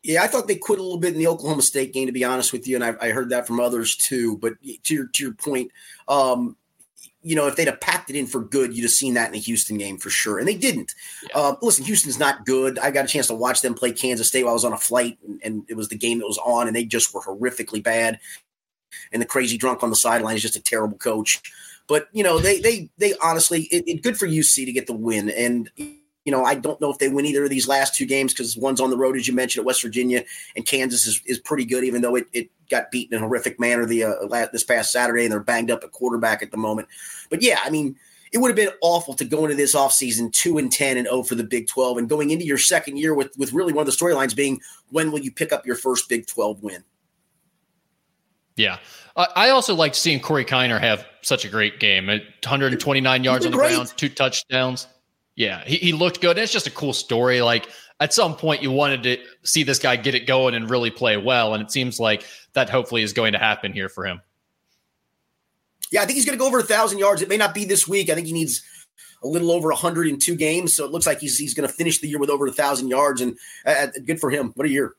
Yeah, 0.03 0.21
I 0.21 0.27
thought 0.27 0.47
they 0.47 0.55
quit 0.55 0.79
a 0.79 0.83
little 0.83 0.99
bit 0.99 1.13
in 1.13 1.17
the 1.17 1.27
Oklahoma 1.27 1.61
State 1.61 1.93
game, 1.93 2.07
to 2.07 2.11
be 2.11 2.25
honest 2.25 2.51
with 2.51 2.67
you, 2.67 2.75
and 2.75 2.83
I, 2.83 2.93
I 2.99 3.09
heard 3.11 3.29
that 3.29 3.47
from 3.47 3.61
others 3.61 3.95
too. 3.95 4.37
But 4.37 4.53
to 4.83 4.93
your 4.93 5.07
to 5.07 5.23
your 5.23 5.33
point, 5.33 5.71
um, 6.07 6.55
you 7.23 7.36
know, 7.36 7.47
if 7.47 7.55
they'd 7.55 7.67
have 7.67 7.79
packed 7.79 8.09
it 8.09 8.15
in 8.15 8.27
for 8.27 8.41
good, 8.41 8.75
you'd 8.75 8.83
have 8.83 8.91
seen 8.91 9.13
that 9.13 9.27
in 9.27 9.33
the 9.33 9.39
Houston 9.39 9.77
game 9.77 9.97
for 9.97 10.09
sure. 10.09 10.39
And 10.39 10.47
they 10.47 10.55
didn't. 10.55 10.93
Yeah. 11.23 11.38
Uh, 11.38 11.55
listen, 11.62 11.86
Houston's 11.86 12.19
not 12.19 12.45
good. 12.45 12.77
I 12.79 12.91
got 12.91 13.05
a 13.05 13.07
chance 13.07 13.27
to 13.27 13.33
watch 13.33 13.62
them 13.62 13.73
play 13.73 13.93
Kansas 13.93 14.27
State 14.27 14.43
while 14.43 14.51
I 14.51 14.53
was 14.53 14.65
on 14.65 14.73
a 14.73 14.77
flight, 14.77 15.17
and, 15.25 15.39
and, 15.43 15.63
it 15.69 15.75
was 15.75 15.88
the 15.88 15.97
game 15.97 16.19
that 16.19 16.27
was 16.27 16.39
on, 16.39 16.67
and 16.67 16.75
they 16.75 16.86
just 16.86 17.13
were 17.13 17.21
horrifically 17.21 17.81
bad. 17.81 18.19
And 19.12 19.21
the 19.21 19.25
crazy 19.25 19.57
drunk 19.57 19.81
on 19.81 19.89
the 19.89 19.95
sideline 19.95 20.36
is 20.36 20.41
just 20.41 20.55
a 20.55 20.62
terrible 20.62 20.97
coach. 20.97 21.41
But 21.88 22.07
you 22.12 22.23
know, 22.23 22.39
they 22.39 22.59
they 22.59 22.89
they 22.97 23.13
honestly, 23.21 23.63
it, 23.63 23.88
it 23.88 24.03
good 24.03 24.17
for 24.17 24.27
UC 24.27 24.65
to 24.65 24.71
get 24.71 24.88
the 24.88 24.93
win, 24.93 25.29
and 25.29 25.69
you 26.25 26.31
know, 26.31 26.43
I 26.43 26.55
don't 26.55 26.79
know 26.79 26.91
if 26.91 26.99
they 26.99 27.09
win 27.09 27.25
either 27.25 27.43
of 27.43 27.49
these 27.49 27.67
last 27.67 27.95
two 27.95 28.05
games 28.05 28.33
because 28.33 28.55
one's 28.55 28.79
on 28.79 28.89
the 28.89 28.97
road, 28.97 29.17
as 29.17 29.27
you 29.27 29.33
mentioned, 29.33 29.63
at 29.63 29.65
West 29.65 29.81
Virginia, 29.81 30.23
and 30.55 30.65
Kansas 30.65 31.05
is, 31.05 31.21
is 31.25 31.39
pretty 31.39 31.65
good, 31.65 31.83
even 31.83 32.01
though 32.01 32.15
it, 32.15 32.27
it 32.33 32.49
got 32.69 32.91
beaten 32.91 33.17
in 33.17 33.23
a 33.23 33.27
horrific 33.27 33.59
manner 33.59 33.86
the 33.86 34.03
uh, 34.03 34.47
this 34.51 34.63
past 34.63 34.91
Saturday, 34.91 35.23
and 35.23 35.31
they're 35.31 35.39
banged 35.39 35.69
up 35.69 35.83
at 35.83 35.91
quarterback 35.91 36.41
at 36.41 36.51
the 36.51 36.57
moment. 36.57 36.88
But 37.29 37.41
yeah, 37.41 37.59
I 37.63 37.69
mean, 37.69 37.97
it 38.33 38.39
would 38.39 38.47
have 38.47 38.55
been 38.55 38.73
awful 38.81 39.13
to 39.15 39.25
go 39.25 39.43
into 39.43 39.55
this 39.55 39.75
offseason 39.75 40.33
2 40.33 40.57
and 40.57 40.71
10 40.71 40.97
and 40.97 41.07
0 41.07 41.23
for 41.23 41.36
the 41.36 41.43
Big 41.43 41.67
12 41.67 41.99
and 41.99 42.09
going 42.09 42.31
into 42.31 42.45
your 42.45 42.57
second 42.57 42.97
year 42.97 43.13
with, 43.13 43.38
with 43.38 43.53
really 43.53 43.73
one 43.73 43.88
of 43.88 43.93
the 43.97 44.05
storylines 44.05 44.36
being 44.36 44.59
when 44.89 45.12
will 45.12 45.19
you 45.19 45.31
pick 45.31 45.53
up 45.53 45.65
your 45.67 45.75
first 45.75 46.09
Big 46.09 46.25
12 46.25 46.63
win? 46.63 46.83
Yeah. 48.55 48.79
I 49.15 49.49
also 49.49 49.75
liked 49.75 49.95
seeing 49.95 50.19
Corey 50.19 50.45
Kiner 50.45 50.79
have 50.79 51.05
such 51.21 51.45
a 51.45 51.49
great 51.49 51.79
game. 51.79 52.07
129 52.07 53.23
yards 53.23 53.45
on 53.45 53.51
the 53.51 53.57
great. 53.57 53.75
ground, 53.75 53.93
two 53.95 54.09
touchdowns. 54.09 54.88
Yeah, 55.35 55.63
he, 55.65 55.77
he 55.77 55.93
looked 55.93 56.21
good. 56.21 56.37
it's 56.37 56.51
just 56.51 56.67
a 56.67 56.71
cool 56.71 56.93
story. 56.93 57.41
Like 57.41 57.67
at 57.99 58.13
some 58.13 58.35
point, 58.35 58.61
you 58.61 58.71
wanted 58.71 59.03
to 59.03 59.17
see 59.43 59.63
this 59.63 59.79
guy 59.79 59.95
get 59.95 60.15
it 60.15 60.27
going 60.27 60.53
and 60.55 60.69
really 60.69 60.91
play 60.91 61.17
well, 61.17 61.53
and 61.53 61.63
it 61.63 61.71
seems 61.71 61.99
like 61.99 62.25
that 62.53 62.69
hopefully 62.69 63.01
is 63.01 63.13
going 63.13 63.33
to 63.33 63.39
happen 63.39 63.73
here 63.73 63.89
for 63.89 64.05
him. 64.05 64.21
Yeah, 65.91 66.01
I 66.01 66.05
think 66.05 66.15
he's 66.15 66.25
going 66.25 66.37
to 66.37 66.39
go 66.39 66.47
over 66.47 66.59
a 66.59 66.63
thousand 66.63 66.99
yards. 66.99 67.21
It 67.21 67.29
may 67.29 67.37
not 67.37 67.53
be 67.53 67.65
this 67.65 67.87
week. 67.87 68.09
I 68.09 68.15
think 68.15 68.27
he 68.27 68.33
needs 68.33 68.63
a 69.23 69.27
little 69.27 69.51
over 69.51 69.69
102 69.69 70.35
games, 70.35 70.73
so 70.73 70.85
it 70.85 70.91
looks 70.91 71.07
like 71.07 71.19
he's 71.19 71.37
he's 71.37 71.53
going 71.53 71.67
to 71.67 71.73
finish 71.73 71.99
the 71.99 72.07
year 72.07 72.19
with 72.19 72.29
over 72.29 72.47
a 72.47 72.51
thousand 72.51 72.89
yards, 72.89 73.21
and 73.21 73.37
uh, 73.65 73.87
good 74.05 74.19
for 74.19 74.29
him. 74.29 74.51
What 74.55 74.67
a 74.67 74.69
year! 74.69 74.95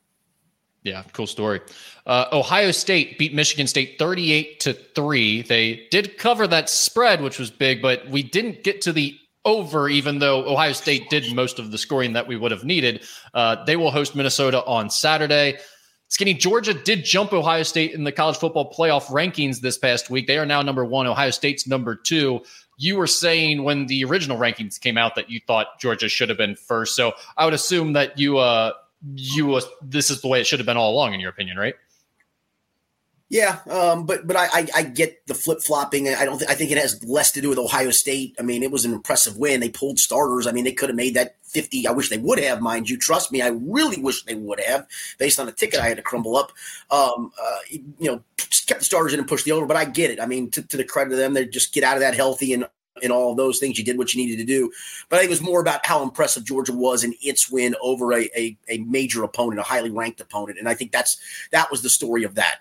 Yeah, 0.84 1.02
cool 1.14 1.26
story. 1.26 1.62
Uh, 2.06 2.26
Ohio 2.32 2.70
State 2.70 3.18
beat 3.18 3.34
Michigan 3.34 3.66
State 3.66 3.96
38 3.98 4.60
to 4.60 4.74
3. 4.74 5.42
They 5.42 5.86
did 5.90 6.18
cover 6.18 6.46
that 6.46 6.68
spread, 6.68 7.22
which 7.22 7.38
was 7.38 7.50
big, 7.50 7.80
but 7.80 8.06
we 8.10 8.22
didn't 8.22 8.62
get 8.62 8.82
to 8.82 8.92
the 8.92 9.18
over, 9.44 9.88
even 9.88 10.18
though 10.18 10.46
Ohio 10.46 10.72
State 10.72 11.10
did 11.10 11.34
most 11.34 11.58
of 11.58 11.70
the 11.70 11.78
scoring 11.78 12.14
that 12.14 12.26
we 12.26 12.36
would 12.36 12.50
have 12.50 12.64
needed. 12.64 13.04
Uh, 13.32 13.62
they 13.64 13.76
will 13.76 13.90
host 13.90 14.16
Minnesota 14.16 14.64
on 14.64 14.90
Saturday. 14.90 15.58
Skinny 16.08 16.34
Georgia 16.34 16.74
did 16.74 17.04
jump 17.04 17.32
Ohio 17.32 17.62
State 17.62 17.92
in 17.92 18.04
the 18.04 18.12
college 18.12 18.36
football 18.36 18.72
playoff 18.72 19.06
rankings 19.06 19.60
this 19.60 19.76
past 19.76 20.10
week. 20.10 20.26
They 20.26 20.38
are 20.38 20.46
now 20.46 20.62
number 20.62 20.84
one. 20.84 21.06
Ohio 21.06 21.30
State's 21.30 21.66
number 21.66 21.94
two. 21.94 22.40
You 22.76 22.96
were 22.96 23.06
saying 23.06 23.64
when 23.64 23.86
the 23.86 24.04
original 24.04 24.38
rankings 24.38 24.80
came 24.80 24.98
out 24.98 25.14
that 25.16 25.30
you 25.30 25.40
thought 25.46 25.78
Georgia 25.80 26.08
should 26.08 26.28
have 26.28 26.38
been 26.38 26.56
first. 26.56 26.94
So 26.96 27.12
I 27.36 27.44
would 27.44 27.54
assume 27.54 27.94
that 27.94 28.18
you, 28.18 28.38
uh, 28.38 28.72
you, 29.14 29.54
uh, 29.54 29.60
this 29.82 30.10
is 30.10 30.20
the 30.20 30.28
way 30.28 30.40
it 30.40 30.46
should 30.46 30.58
have 30.58 30.66
been 30.66 30.76
all 30.76 30.92
along, 30.92 31.14
in 31.14 31.20
your 31.20 31.30
opinion, 31.30 31.56
right? 31.56 31.74
Yeah, 33.30 33.60
um, 33.70 34.04
but 34.04 34.26
but 34.26 34.36
I, 34.36 34.48
I, 34.52 34.68
I 34.76 34.82
get 34.82 35.26
the 35.26 35.34
flip 35.34 35.60
flopping. 35.62 36.08
I 36.08 36.24
don't. 36.24 36.38
Th- 36.38 36.50
I 36.50 36.54
think 36.54 36.70
it 36.70 36.78
has 36.78 37.02
less 37.04 37.32
to 37.32 37.40
do 37.40 37.48
with 37.48 37.58
Ohio 37.58 37.90
State. 37.90 38.36
I 38.38 38.42
mean, 38.42 38.62
it 38.62 38.70
was 38.70 38.84
an 38.84 38.92
impressive 38.92 39.38
win. 39.38 39.60
They 39.60 39.70
pulled 39.70 39.98
starters. 39.98 40.46
I 40.46 40.52
mean, 40.52 40.64
they 40.64 40.72
could 40.72 40.90
have 40.90 40.96
made 40.96 41.14
that 41.14 41.36
fifty. 41.42 41.86
I 41.86 41.92
wish 41.92 42.10
they 42.10 42.18
would 42.18 42.38
have, 42.38 42.60
mind 42.60 42.90
you. 42.90 42.98
Trust 42.98 43.32
me, 43.32 43.40
I 43.40 43.48
really 43.48 44.00
wish 44.00 44.22
they 44.24 44.34
would 44.34 44.60
have, 44.60 44.86
based 45.18 45.40
on 45.40 45.46
the 45.46 45.52
ticket 45.52 45.80
I 45.80 45.88
had 45.88 45.96
to 45.96 46.02
crumble 46.02 46.36
up. 46.36 46.52
Um, 46.90 47.32
uh, 47.42 47.58
you 47.70 48.12
know, 48.12 48.22
kept 48.36 48.80
the 48.80 48.84
starters 48.84 49.14
in 49.14 49.18
and 49.18 49.28
pushed 49.28 49.46
the 49.46 49.52
over. 49.52 49.66
But 49.66 49.78
I 49.78 49.86
get 49.86 50.10
it. 50.10 50.20
I 50.20 50.26
mean, 50.26 50.50
to, 50.50 50.62
to 50.62 50.76
the 50.76 50.84
credit 50.84 51.14
of 51.14 51.18
them, 51.18 51.32
they 51.32 51.46
just 51.46 51.72
get 51.72 51.82
out 51.82 51.96
of 51.96 52.00
that 52.00 52.14
healthy 52.14 52.52
and 52.52 52.68
and 53.02 53.10
all 53.10 53.34
those 53.34 53.58
things. 53.58 53.78
You 53.78 53.84
did 53.84 53.98
what 53.98 54.14
you 54.14 54.24
needed 54.24 54.38
to 54.38 54.44
do. 54.46 54.70
But 55.08 55.16
I 55.16 55.20
think 55.20 55.30
it 55.30 55.32
was 55.32 55.42
more 55.42 55.60
about 55.60 55.84
how 55.84 56.02
impressive 56.02 56.44
Georgia 56.44 56.72
was 56.72 57.02
in 57.02 57.14
its 57.20 57.50
win 57.50 57.74
over 57.82 58.12
a, 58.12 58.30
a, 58.36 58.56
a 58.68 58.78
major 58.78 59.24
opponent, 59.24 59.58
a 59.58 59.64
highly 59.64 59.90
ranked 59.90 60.20
opponent. 60.20 60.60
And 60.60 60.68
I 60.68 60.74
think 60.74 60.92
that's 60.92 61.16
that 61.50 61.70
was 61.72 61.82
the 61.82 61.90
story 61.90 62.22
of 62.22 62.36
that. 62.36 62.58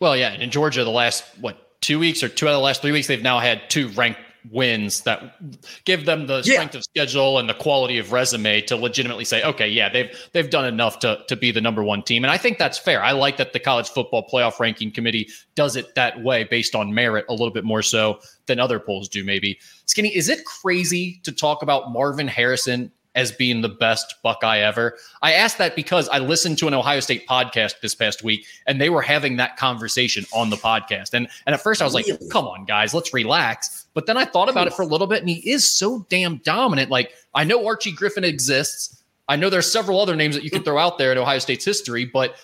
Well, 0.00 0.16
yeah, 0.16 0.32
in 0.32 0.50
Georgia, 0.50 0.82
the 0.82 0.90
last 0.90 1.24
what 1.40 1.80
two 1.80 1.98
weeks 1.98 2.22
or 2.22 2.28
two 2.28 2.46
out 2.46 2.52
of 2.52 2.56
the 2.56 2.64
last 2.64 2.82
three 2.82 2.92
weeks, 2.92 3.06
they've 3.06 3.22
now 3.22 3.38
had 3.38 3.68
two 3.68 3.88
ranked 3.88 4.20
wins 4.50 5.02
that 5.02 5.36
give 5.84 6.06
them 6.06 6.26
the 6.26 6.42
strength 6.42 6.74
yeah. 6.74 6.78
of 6.78 6.84
schedule 6.84 7.38
and 7.38 7.48
the 7.48 7.54
quality 7.54 7.98
of 7.98 8.10
resume 8.12 8.62
to 8.62 8.76
legitimately 8.76 9.24
say, 9.24 9.42
okay, 9.42 9.68
yeah, 9.68 9.88
they've 9.90 10.10
they've 10.32 10.50
done 10.50 10.64
enough 10.64 10.98
to 11.00 11.22
to 11.28 11.36
be 11.36 11.52
the 11.52 11.60
number 11.60 11.82
one 11.82 12.02
team, 12.02 12.24
and 12.24 12.30
I 12.30 12.38
think 12.38 12.58
that's 12.58 12.78
fair. 12.78 13.02
I 13.02 13.12
like 13.12 13.36
that 13.36 13.52
the 13.52 13.60
college 13.60 13.88
football 13.88 14.26
playoff 14.26 14.58
ranking 14.58 14.90
committee 14.90 15.28
does 15.54 15.76
it 15.76 15.94
that 15.94 16.22
way 16.22 16.44
based 16.44 16.74
on 16.74 16.94
merit 16.94 17.26
a 17.28 17.32
little 17.32 17.50
bit 17.50 17.64
more 17.64 17.82
so 17.82 18.20
than 18.46 18.58
other 18.58 18.80
polls 18.80 19.08
do. 19.08 19.24
Maybe 19.24 19.58
Skinny, 19.84 20.16
is 20.16 20.28
it 20.28 20.44
crazy 20.44 21.20
to 21.24 21.32
talk 21.32 21.62
about 21.62 21.92
Marvin 21.92 22.28
Harrison 22.28 22.92
as 23.14 23.32
being 23.32 23.60
the 23.60 23.68
best 23.68 24.14
Buckeye 24.22 24.58
ever? 24.58 24.96
I 25.22 25.32
asked 25.32 25.58
that 25.58 25.76
because 25.76 26.08
I 26.08 26.18
listened 26.18 26.58
to 26.58 26.68
an 26.68 26.74
Ohio 26.74 27.00
State 27.00 27.26
podcast 27.26 27.80
this 27.80 27.94
past 27.94 28.22
week 28.22 28.46
and 28.66 28.80
they 28.80 28.90
were 28.90 29.02
having 29.02 29.36
that 29.36 29.56
conversation 29.56 30.24
on 30.32 30.50
the 30.50 30.56
podcast. 30.56 31.14
And 31.14 31.28
and 31.46 31.54
at 31.54 31.60
first 31.60 31.82
I 31.82 31.84
was 31.84 31.94
like, 31.94 32.06
come 32.30 32.46
on, 32.46 32.64
guys, 32.64 32.94
let's 32.94 33.12
relax. 33.12 33.86
But 33.94 34.06
then 34.06 34.16
I 34.16 34.24
thought 34.24 34.48
about 34.48 34.66
it 34.66 34.74
for 34.74 34.82
a 34.82 34.86
little 34.86 35.06
bit 35.06 35.20
and 35.20 35.28
he 35.28 35.50
is 35.50 35.64
so 35.64 36.06
damn 36.08 36.38
dominant. 36.38 36.90
Like 36.90 37.12
I 37.34 37.44
know 37.44 37.66
Archie 37.66 37.92
Griffin 37.92 38.24
exists. 38.24 39.02
I 39.28 39.36
know 39.36 39.50
there's 39.50 39.70
several 39.70 40.00
other 40.00 40.16
names 40.16 40.34
that 40.34 40.44
you 40.44 40.50
could 40.50 40.64
throw 40.64 40.78
out 40.78 40.98
there 40.98 41.12
in 41.12 41.18
Ohio 41.18 41.38
State's 41.38 41.64
history, 41.64 42.04
but 42.04 42.34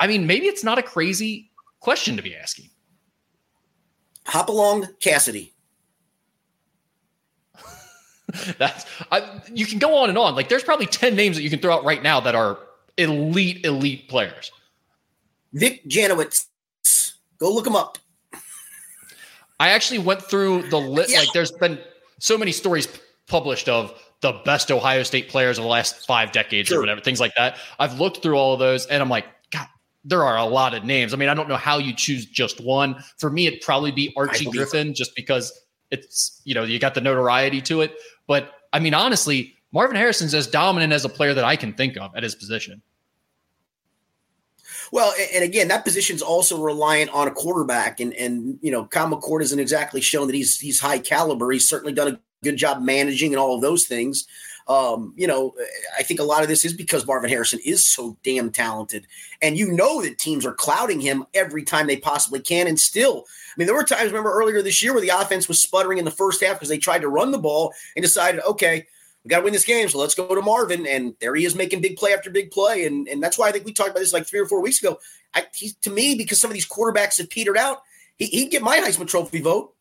I 0.00 0.06
mean, 0.06 0.26
maybe 0.26 0.46
it's 0.46 0.64
not 0.64 0.78
a 0.78 0.82
crazy 0.82 1.50
question 1.80 2.16
to 2.16 2.22
be 2.22 2.34
asking. 2.34 2.70
Hop 4.26 4.48
along 4.48 4.88
Cassidy. 5.00 5.52
That's 8.58 8.86
I, 9.10 9.40
you 9.52 9.66
can 9.66 9.78
go 9.78 9.96
on 9.96 10.08
and 10.08 10.18
on. 10.18 10.34
Like 10.34 10.48
there's 10.48 10.64
probably 10.64 10.86
10 10.86 11.14
names 11.14 11.36
that 11.36 11.42
you 11.42 11.50
can 11.50 11.58
throw 11.58 11.74
out 11.74 11.84
right 11.84 12.02
now 12.02 12.20
that 12.20 12.34
are 12.34 12.58
elite, 12.96 13.64
elite 13.64 14.08
players. 14.08 14.50
Vic 15.52 15.84
Janowicz. 15.88 16.46
Go 17.38 17.52
look 17.52 17.66
him 17.66 17.76
up. 17.76 17.98
I 19.58 19.70
actually 19.70 19.98
went 19.98 20.22
through 20.22 20.68
the 20.70 20.78
list. 20.78 21.12
Yeah. 21.12 21.20
Like 21.20 21.32
there's 21.32 21.52
been 21.52 21.78
so 22.18 22.38
many 22.38 22.52
stories 22.52 22.88
published 23.26 23.68
of 23.68 23.94
the 24.20 24.32
best 24.44 24.70
Ohio 24.70 25.02
State 25.02 25.28
players 25.28 25.58
of 25.58 25.64
the 25.64 25.70
last 25.70 26.06
five 26.06 26.32
decades 26.32 26.68
sure. 26.68 26.78
or 26.78 26.80
whatever, 26.80 27.00
things 27.00 27.20
like 27.20 27.34
that. 27.36 27.56
I've 27.78 27.98
looked 27.98 28.22
through 28.22 28.36
all 28.36 28.52
of 28.52 28.58
those 28.58 28.86
and 28.86 29.02
I'm 29.02 29.08
like, 29.08 29.26
God, 29.50 29.66
there 30.04 30.24
are 30.24 30.36
a 30.36 30.44
lot 30.44 30.74
of 30.74 30.84
names. 30.84 31.14
I 31.14 31.16
mean, 31.16 31.28
I 31.28 31.34
don't 31.34 31.48
know 31.48 31.56
how 31.56 31.78
you 31.78 31.94
choose 31.94 32.26
just 32.26 32.60
one. 32.60 33.02
For 33.18 33.30
me, 33.30 33.46
it'd 33.46 33.62
probably 33.62 33.92
be 33.92 34.12
Archie 34.16 34.46
Griffin, 34.46 34.94
just 34.94 35.14
because 35.16 35.58
it's, 35.90 36.40
you 36.44 36.54
know, 36.54 36.64
you 36.64 36.78
got 36.78 36.94
the 36.94 37.00
notoriety 37.00 37.60
to 37.62 37.80
it. 37.82 37.94
But 38.26 38.52
I 38.72 38.78
mean, 38.78 38.94
honestly, 38.94 39.56
Marvin 39.72 39.96
Harrison's 39.96 40.34
as 40.34 40.46
dominant 40.46 40.92
as 40.92 41.04
a 41.04 41.08
player 41.08 41.34
that 41.34 41.44
I 41.44 41.56
can 41.56 41.72
think 41.72 41.96
of 41.96 42.14
at 42.16 42.22
his 42.22 42.34
position. 42.34 42.82
Well, 44.92 45.12
and 45.32 45.44
again, 45.44 45.68
that 45.68 45.84
position's 45.84 46.22
also 46.22 46.60
reliant 46.60 47.10
on 47.10 47.28
a 47.28 47.30
quarterback, 47.30 48.00
and 48.00 48.12
and 48.14 48.58
you 48.60 48.72
know, 48.72 48.86
Kyle 48.86 49.08
McCord 49.08 49.42
isn't 49.42 49.58
exactly 49.58 50.00
shown 50.00 50.26
that 50.26 50.34
he's 50.34 50.58
he's 50.58 50.80
high 50.80 50.98
caliber. 50.98 51.50
He's 51.52 51.68
certainly 51.68 51.92
done 51.92 52.14
a 52.14 52.20
good 52.42 52.56
job 52.56 52.82
managing 52.82 53.32
and 53.32 53.40
all 53.40 53.54
of 53.54 53.60
those 53.60 53.86
things. 53.86 54.26
Um, 54.70 55.12
you 55.16 55.26
know, 55.26 55.54
I 55.98 56.04
think 56.04 56.20
a 56.20 56.24
lot 56.24 56.42
of 56.42 56.48
this 56.48 56.64
is 56.64 56.72
because 56.72 57.06
Marvin 57.06 57.28
Harrison 57.28 57.58
is 57.64 57.92
so 57.92 58.16
damn 58.22 58.50
talented, 58.50 59.06
and 59.42 59.58
you 59.58 59.72
know 59.72 60.00
that 60.02 60.18
teams 60.18 60.46
are 60.46 60.54
clouding 60.54 61.00
him 61.00 61.26
every 61.34 61.64
time 61.64 61.86
they 61.86 61.96
possibly 61.96 62.40
can, 62.40 62.68
and 62.68 62.78
still 62.78 63.26
I 63.50 63.54
mean, 63.58 63.66
there 63.66 63.74
were 63.74 63.84
times, 63.84 64.06
remember 64.06 64.32
earlier 64.32 64.62
this 64.62 64.82
year, 64.82 64.92
where 64.92 65.02
the 65.02 65.08
offense 65.08 65.48
was 65.48 65.60
sputtering 65.60 65.98
in 65.98 66.04
the 66.04 66.10
first 66.10 66.42
half 66.42 66.56
because 66.56 66.68
they 66.68 66.78
tried 66.78 67.00
to 67.00 67.08
run 67.08 67.32
the 67.32 67.38
ball 67.38 67.74
and 67.96 68.02
decided, 68.02 68.42
okay, 68.42 68.86
we 69.24 69.28
got 69.28 69.38
to 69.38 69.44
win 69.44 69.52
this 69.52 69.64
game, 69.64 69.88
so 69.88 69.98
let's 69.98 70.14
go 70.14 70.34
to 70.34 70.40
Marvin. 70.40 70.86
And 70.86 71.14
there 71.20 71.34
he 71.34 71.44
is 71.44 71.56
making 71.56 71.80
big 71.80 71.96
play 71.96 72.14
after 72.14 72.30
big 72.30 72.52
play. 72.52 72.86
And, 72.86 73.08
and 73.08 73.22
that's 73.22 73.36
why 73.36 73.48
I 73.48 73.52
think 73.52 73.66
we 73.66 73.72
talked 73.72 73.90
about 73.90 74.00
this 74.00 74.12
like 74.12 74.26
three 74.26 74.38
or 74.38 74.46
four 74.46 74.62
weeks 74.62 74.80
ago. 74.80 74.98
I, 75.34 75.46
he, 75.54 75.70
to 75.82 75.90
me, 75.90 76.14
because 76.14 76.40
some 76.40 76.50
of 76.50 76.54
these 76.54 76.68
quarterbacks 76.68 77.18
have 77.18 77.28
petered 77.28 77.58
out, 77.58 77.82
he, 78.16 78.26
he'd 78.26 78.50
get 78.50 78.62
my 78.62 78.78
Heisman 78.78 79.08
Trophy 79.08 79.40
vote. 79.40 79.74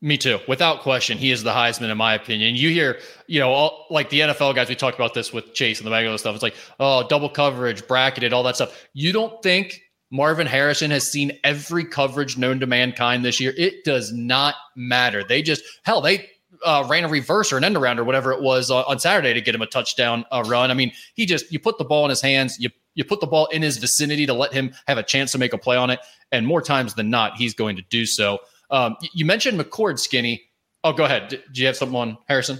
Me 0.00 0.16
too, 0.16 0.38
without 0.46 0.82
question. 0.82 1.18
He 1.18 1.32
is 1.32 1.42
the 1.42 1.50
Heisman, 1.50 1.90
in 1.90 1.98
my 1.98 2.14
opinion. 2.14 2.54
You 2.54 2.70
hear, 2.70 3.00
you 3.26 3.40
know, 3.40 3.50
all 3.50 3.86
like 3.90 4.10
the 4.10 4.20
NFL 4.20 4.54
guys. 4.54 4.68
We 4.68 4.76
talked 4.76 4.96
about 4.96 5.12
this 5.12 5.32
with 5.32 5.54
Chase 5.54 5.78
and 5.78 5.86
the 5.86 5.90
regular 5.90 6.16
stuff. 6.18 6.34
It's 6.34 6.42
like, 6.42 6.54
oh, 6.78 7.06
double 7.08 7.28
coverage, 7.28 7.86
bracketed, 7.88 8.32
all 8.32 8.44
that 8.44 8.54
stuff. 8.54 8.86
You 8.94 9.12
don't 9.12 9.42
think 9.42 9.82
Marvin 10.12 10.46
Harrison 10.46 10.92
has 10.92 11.10
seen 11.10 11.32
every 11.42 11.84
coverage 11.84 12.38
known 12.38 12.60
to 12.60 12.66
mankind 12.66 13.24
this 13.24 13.40
year. 13.40 13.52
It 13.56 13.84
does 13.84 14.12
not 14.12 14.54
matter. 14.76 15.24
They 15.24 15.42
just 15.42 15.64
hell, 15.82 16.00
they 16.00 16.30
uh, 16.64 16.86
ran 16.88 17.04
a 17.04 17.08
reverse 17.08 17.52
or 17.52 17.56
an 17.56 17.64
end 17.64 17.76
around 17.76 17.98
or 17.98 18.04
whatever 18.04 18.32
it 18.32 18.40
was 18.40 18.70
on, 18.70 18.84
on 18.86 19.00
Saturday 19.00 19.34
to 19.34 19.40
get 19.40 19.54
him 19.54 19.62
a 19.62 19.66
touchdown 19.66 20.24
uh, 20.30 20.44
run. 20.46 20.70
I 20.70 20.74
mean, 20.74 20.92
he 21.14 21.26
just 21.26 21.50
you 21.50 21.58
put 21.58 21.76
the 21.76 21.84
ball 21.84 22.04
in 22.04 22.10
his 22.10 22.20
hands, 22.20 22.56
you 22.60 22.70
you 22.94 23.04
put 23.04 23.20
the 23.20 23.26
ball 23.26 23.46
in 23.46 23.62
his 23.62 23.78
vicinity 23.78 24.26
to 24.26 24.34
let 24.34 24.52
him 24.52 24.72
have 24.86 24.98
a 24.98 25.02
chance 25.02 25.32
to 25.32 25.38
make 25.38 25.52
a 25.52 25.58
play 25.58 25.76
on 25.76 25.90
it, 25.90 26.00
and 26.30 26.46
more 26.46 26.62
times 26.62 26.94
than 26.94 27.10
not, 27.10 27.36
he's 27.36 27.54
going 27.54 27.74
to 27.74 27.82
do 27.90 28.06
so. 28.06 28.38
Um, 28.70 28.96
you 29.14 29.24
mentioned 29.24 29.58
McCord, 29.58 29.98
Skinny. 29.98 30.42
Oh, 30.84 30.92
go 30.92 31.04
ahead. 31.04 31.28
Do 31.28 31.60
you 31.60 31.66
have 31.66 31.76
something 31.76 31.96
on 31.96 32.18
Harrison? 32.28 32.58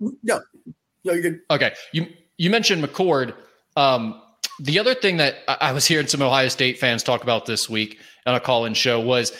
No, 0.00 0.40
no, 1.04 1.12
you're 1.12 1.22
good. 1.22 1.40
Okay, 1.50 1.72
you 1.92 2.06
you 2.36 2.50
mentioned 2.50 2.82
McCord. 2.84 3.34
Um, 3.76 4.20
the 4.60 4.78
other 4.78 4.94
thing 4.94 5.18
that 5.18 5.36
I 5.48 5.72
was 5.72 5.86
hearing 5.86 6.06
some 6.06 6.22
Ohio 6.22 6.48
State 6.48 6.78
fans 6.78 7.02
talk 7.02 7.22
about 7.22 7.46
this 7.46 7.68
week 7.68 7.98
on 8.26 8.34
a 8.34 8.40
call-in 8.40 8.74
show 8.74 9.00
was 9.00 9.32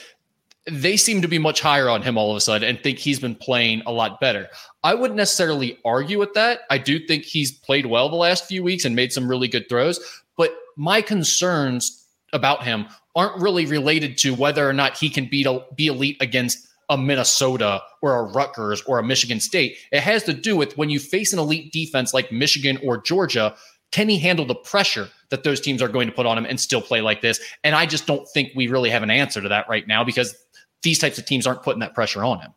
they 0.71 0.97
seem 0.97 1.23
to 1.23 1.29
be 1.29 1.39
much 1.39 1.61
higher 1.61 1.89
on 1.89 2.03
him 2.03 2.19
all 2.19 2.31
of 2.31 2.37
a 2.37 2.41
sudden 2.41 2.69
and 2.69 2.81
think 2.83 2.99
he's 2.99 3.19
been 3.19 3.35
playing 3.35 3.83
a 3.87 3.93
lot 3.93 4.21
better. 4.21 4.49
I 4.85 4.95
wouldn't 4.95 5.17
necessarily 5.17 5.79
argue 5.85 6.19
with 6.19 6.35
that. 6.35 6.61
I 6.71 6.79
do 6.79 7.05
think 7.05 7.25
he's 7.25 7.51
played 7.51 7.87
well 7.87 8.09
the 8.09 8.17
last 8.17 8.47
few 8.47 8.63
weeks 8.63 8.85
and 8.85 8.95
made 8.95 9.13
some 9.13 9.29
really 9.29 9.49
good 9.49 9.69
throws, 9.69 9.99
but 10.37 10.55
my 10.77 11.01
concerns 11.01 12.07
about 12.33 12.65
him 12.65 12.87
aren't 13.17 13.41
really 13.41 13.67
related 13.67 14.19
to 14.19 14.35
whether 14.35 14.69
or 14.69 14.73
not 14.73 14.97
he 14.97 15.11
can 15.11 15.25
a, 15.25 15.61
be 15.75 15.87
elite 15.87 16.17
against 16.21 16.69
a 16.89 16.97
Minnesota 16.97 17.83
or 18.01 18.17
a 18.17 18.23
Rutgers 18.23 18.83
or 18.83 18.99
a 18.99 19.03
Michigan 19.03 19.41
State. 19.41 19.77
It 19.93 20.01
has 20.01 20.23
to 20.25 20.33
do 20.33 20.57
with 20.57 20.77
when 20.79 20.91
you 20.91 20.99
face 20.99 21.33
an 21.33 21.39
elite 21.39 21.73
defense 21.73 22.15
like 22.15 22.33
Michigan 22.33 22.79
or 22.83 22.99
Georgia, 23.03 23.55
can 23.91 24.09
he 24.09 24.19
handle 24.19 24.45
the 24.45 24.55
pressure 24.55 25.09
that 25.31 25.45
those 25.45 25.61
teams 25.61 25.83
are 25.83 25.89
going 25.89 26.09
to 26.09 26.15
put 26.15 26.27
on 26.27 26.39
him 26.39 26.45
and 26.45 26.61
still 26.61 26.81
play 26.81 27.01
like 27.01 27.21
this? 27.21 27.41
And 27.65 27.75
I 27.75 27.87
just 27.87 28.07
don't 28.07 28.27
think 28.29 28.53
we 28.55 28.69
really 28.69 28.91
have 28.91 29.03
an 29.03 29.11
answer 29.11 29.41
to 29.41 29.49
that 29.49 29.69
right 29.69 29.87
now 29.87 30.05
because 30.05 30.35
these 30.83 30.99
types 30.99 31.19
of 31.19 31.27
teams 31.27 31.47
aren't 31.47 31.63
putting 31.63 31.81
that 31.81 31.95
pressure 31.95 32.25
on 32.25 32.41
him. 32.41 32.55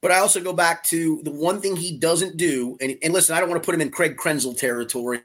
But 0.00 0.12
I 0.12 0.18
also 0.18 0.40
go 0.40 0.52
back 0.52 0.84
to 0.84 1.20
the 1.24 1.32
one 1.32 1.60
thing 1.60 1.74
he 1.74 1.96
doesn't 1.96 2.36
do, 2.36 2.76
and, 2.80 2.96
and 3.02 3.12
listen, 3.12 3.36
I 3.36 3.40
don't 3.40 3.48
want 3.48 3.60
to 3.60 3.66
put 3.66 3.74
him 3.74 3.80
in 3.80 3.90
Craig 3.90 4.16
Krenzel 4.16 4.56
territory, 4.56 5.22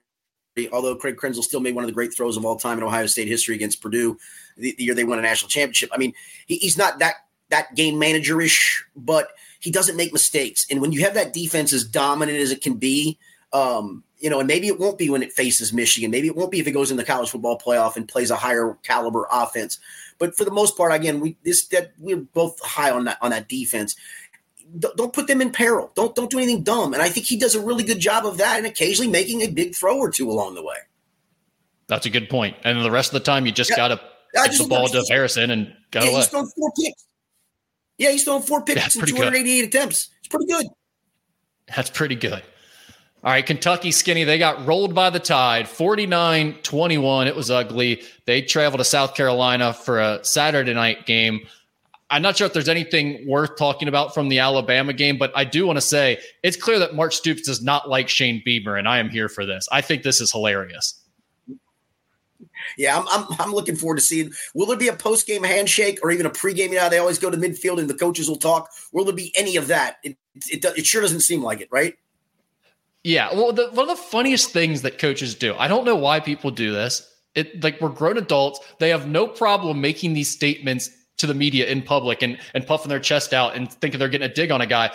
although 0.71 0.95
Craig 0.95 1.17
Krenzel 1.17 1.43
still 1.43 1.59
made 1.59 1.75
one 1.75 1.83
of 1.83 1.87
the 1.87 1.93
great 1.93 2.13
throws 2.13 2.37
of 2.37 2.45
all 2.45 2.55
time 2.55 2.77
in 2.77 2.83
Ohio 2.83 3.05
State 3.05 3.27
history 3.27 3.55
against 3.55 3.81
Purdue 3.81 4.17
the, 4.57 4.75
the 4.77 4.83
year 4.83 4.93
they 4.93 5.03
won 5.03 5.19
a 5.19 5.21
national 5.21 5.49
championship. 5.49 5.89
I 5.93 5.97
mean, 5.97 6.13
he, 6.45 6.57
he's 6.57 6.77
not 6.77 6.99
that 6.99 7.15
that 7.49 7.75
game 7.75 7.95
managerish, 7.95 8.81
but 8.95 9.29
he 9.59 9.71
doesn't 9.71 9.97
make 9.97 10.11
mistakes. 10.11 10.65
And 10.69 10.81
when 10.81 10.91
you 10.91 11.01
have 11.01 11.13
that 11.13 11.33
defense 11.33 11.73
as 11.73 11.85
dominant 11.85 12.39
as 12.39 12.51
it 12.51 12.61
can 12.61 12.75
be, 12.75 13.19
um, 13.51 14.03
you 14.19 14.29
know, 14.29 14.39
and 14.39 14.47
maybe 14.47 14.67
it 14.67 14.79
won't 14.79 14.97
be 14.97 15.09
when 15.09 15.21
it 15.21 15.33
faces 15.33 15.73
Michigan. 15.73 16.09
Maybe 16.09 16.27
it 16.27 16.35
won't 16.35 16.51
be 16.51 16.59
if 16.59 16.67
it 16.67 16.71
goes 16.71 16.89
in 16.89 16.97
the 16.97 17.03
college 17.03 17.29
football 17.29 17.59
playoff 17.59 17.95
and 17.95 18.07
plays 18.07 18.31
a 18.31 18.35
higher 18.35 18.77
caliber 18.83 19.27
offense. 19.31 19.79
But 20.17 20.35
for 20.35 20.45
the 20.45 20.51
most 20.51 20.77
part, 20.77 20.93
again, 20.93 21.19
we 21.19 21.37
this 21.43 21.67
that 21.67 21.91
we're 21.99 22.17
both 22.17 22.59
high 22.61 22.91
on 22.91 23.05
that 23.05 23.17
on 23.21 23.31
that 23.31 23.49
defense. 23.49 23.95
Don't 24.79 25.13
put 25.13 25.27
them 25.27 25.41
in 25.41 25.51
peril. 25.51 25.91
Don't 25.95 26.15
don't 26.15 26.31
do 26.31 26.37
anything 26.37 26.63
dumb. 26.63 26.93
And 26.93 27.01
I 27.01 27.09
think 27.09 27.25
he 27.25 27.37
does 27.37 27.55
a 27.55 27.61
really 27.61 27.83
good 27.83 27.99
job 27.99 28.25
of 28.25 28.37
that, 28.37 28.57
and 28.57 28.65
occasionally 28.65 29.11
making 29.11 29.41
a 29.41 29.47
big 29.47 29.75
throw 29.75 29.97
or 29.97 30.09
two 30.09 30.29
along 30.29 30.55
the 30.55 30.63
way. 30.63 30.77
That's 31.87 32.05
a 32.05 32.09
good 32.09 32.29
point. 32.29 32.55
And 32.63 32.83
the 32.83 32.91
rest 32.91 33.09
of 33.09 33.13
the 33.13 33.25
time, 33.25 33.45
you 33.45 33.51
just 33.51 33.69
yeah. 33.69 33.75
got 33.75 33.87
to 33.89 34.01
get 34.33 34.57
the 34.57 34.67
ball 34.67 34.87
to 34.87 35.03
Harrison 35.09 35.51
and 35.51 35.73
go 35.91 36.01
yeah, 36.01 36.09
away. 36.09 36.15
He's 36.17 36.27
thrown 36.27 36.47
four 36.47 36.71
picks. 36.71 37.05
Yeah, 37.97 38.11
he's 38.11 38.23
thrown 38.23 38.41
four 38.41 38.63
picks 38.63 38.95
in 38.95 39.05
288 39.05 39.61
good. 39.61 39.67
attempts. 39.67 40.09
It's 40.19 40.27
pretty 40.27 40.47
good. 40.47 40.65
That's 41.75 41.89
pretty 41.89 42.15
good. 42.15 42.41
All 43.23 43.31
right, 43.31 43.45
Kentucky 43.45 43.91
skinny. 43.91 44.25
They 44.25 44.37
got 44.37 44.65
rolled 44.65 44.93
by 44.93 45.09
the 45.09 45.19
tide 45.19 45.69
49 45.69 46.55
21. 46.61 47.27
It 47.27 47.35
was 47.35 47.49
ugly. 47.49 48.01
They 48.25 48.41
traveled 48.41 48.79
to 48.79 48.85
South 48.85 49.15
Carolina 49.15 49.73
for 49.73 50.01
a 50.01 50.23
Saturday 50.25 50.73
night 50.73 51.05
game. 51.05 51.47
I'm 52.13 52.21
not 52.21 52.37
sure 52.37 52.45
if 52.45 52.53
there's 52.53 52.69
anything 52.69 53.27
worth 53.27 53.57
talking 53.57 53.87
about 53.87 54.13
from 54.13 54.29
the 54.29 54.37
Alabama 54.37 54.93
game, 54.93 55.17
but 55.17 55.31
I 55.35 55.45
do 55.45 55.65
want 55.65 55.77
to 55.77 55.81
say 55.81 56.19
it's 56.43 56.55
clear 56.55 56.77
that 56.77 56.93
Mark 56.93 57.11
Stoops 57.11 57.41
does 57.41 57.63
not 57.63 57.89
like 57.89 58.07
Shane 58.07 58.39
Beamer, 58.45 58.77
and 58.77 58.87
I 58.87 58.99
am 58.99 59.09
here 59.09 59.27
for 59.27 59.47
this. 59.47 59.67
I 59.71 59.81
think 59.81 60.03
this 60.03 60.21
is 60.21 60.31
hilarious. 60.31 61.01
Yeah, 62.77 62.99
I'm, 62.99 63.07
I'm, 63.09 63.25
I'm 63.39 63.51
looking 63.51 63.75
forward 63.75 63.95
to 63.95 64.01
seeing. 64.01 64.31
Will 64.53 64.67
there 64.67 64.77
be 64.77 64.89
a 64.89 64.95
post 64.95 65.25
game 65.25 65.43
handshake 65.43 65.99
or 66.03 66.11
even 66.11 66.27
a 66.27 66.29
pre 66.29 66.53
game? 66.53 66.71
You 66.71 66.77
know, 66.77 66.87
they 66.87 66.99
always 66.99 67.17
go 67.17 67.31
to 67.31 67.37
midfield 67.37 67.79
and 67.79 67.89
the 67.89 67.95
coaches 67.95 68.29
will 68.29 68.37
talk. 68.37 68.69
Will 68.91 69.05
there 69.05 69.15
be 69.15 69.33
any 69.35 69.55
of 69.55 69.65
that? 69.67 69.97
It, 70.03 70.15
it, 70.51 70.63
it 70.77 70.85
sure 70.85 71.01
doesn't 71.01 71.21
seem 71.21 71.41
like 71.41 71.61
it, 71.61 71.69
right? 71.71 71.95
Yeah. 73.03 73.33
Well, 73.33 73.53
the, 73.53 73.69
one 73.71 73.89
of 73.89 73.97
the 73.97 74.03
funniest 74.03 74.51
things 74.51 74.83
that 74.83 74.99
coaches 74.99 75.33
do, 75.33 75.55
I 75.55 75.67
don't 75.67 75.83
know 75.83 75.95
why 75.95 76.19
people 76.19 76.51
do 76.51 76.71
this. 76.71 77.09
It 77.33 77.63
like 77.63 77.81
we're 77.81 77.89
grown 77.89 78.19
adults. 78.19 78.59
They 78.79 78.89
have 78.89 79.07
no 79.07 79.27
problem 79.27 79.81
making 79.81 80.13
these 80.13 80.29
statements 80.29 80.91
to 81.17 81.27
the 81.27 81.33
media 81.33 81.67
in 81.67 81.81
public 81.81 82.21
and 82.21 82.37
and 82.53 82.65
puffing 82.65 82.89
their 82.89 82.99
chest 82.99 83.33
out 83.33 83.55
and 83.55 83.71
thinking 83.71 83.99
they're 83.99 84.09
getting 84.09 84.29
a 84.29 84.33
dig 84.33 84.51
on 84.51 84.61
a 84.61 84.67
guy. 84.67 84.91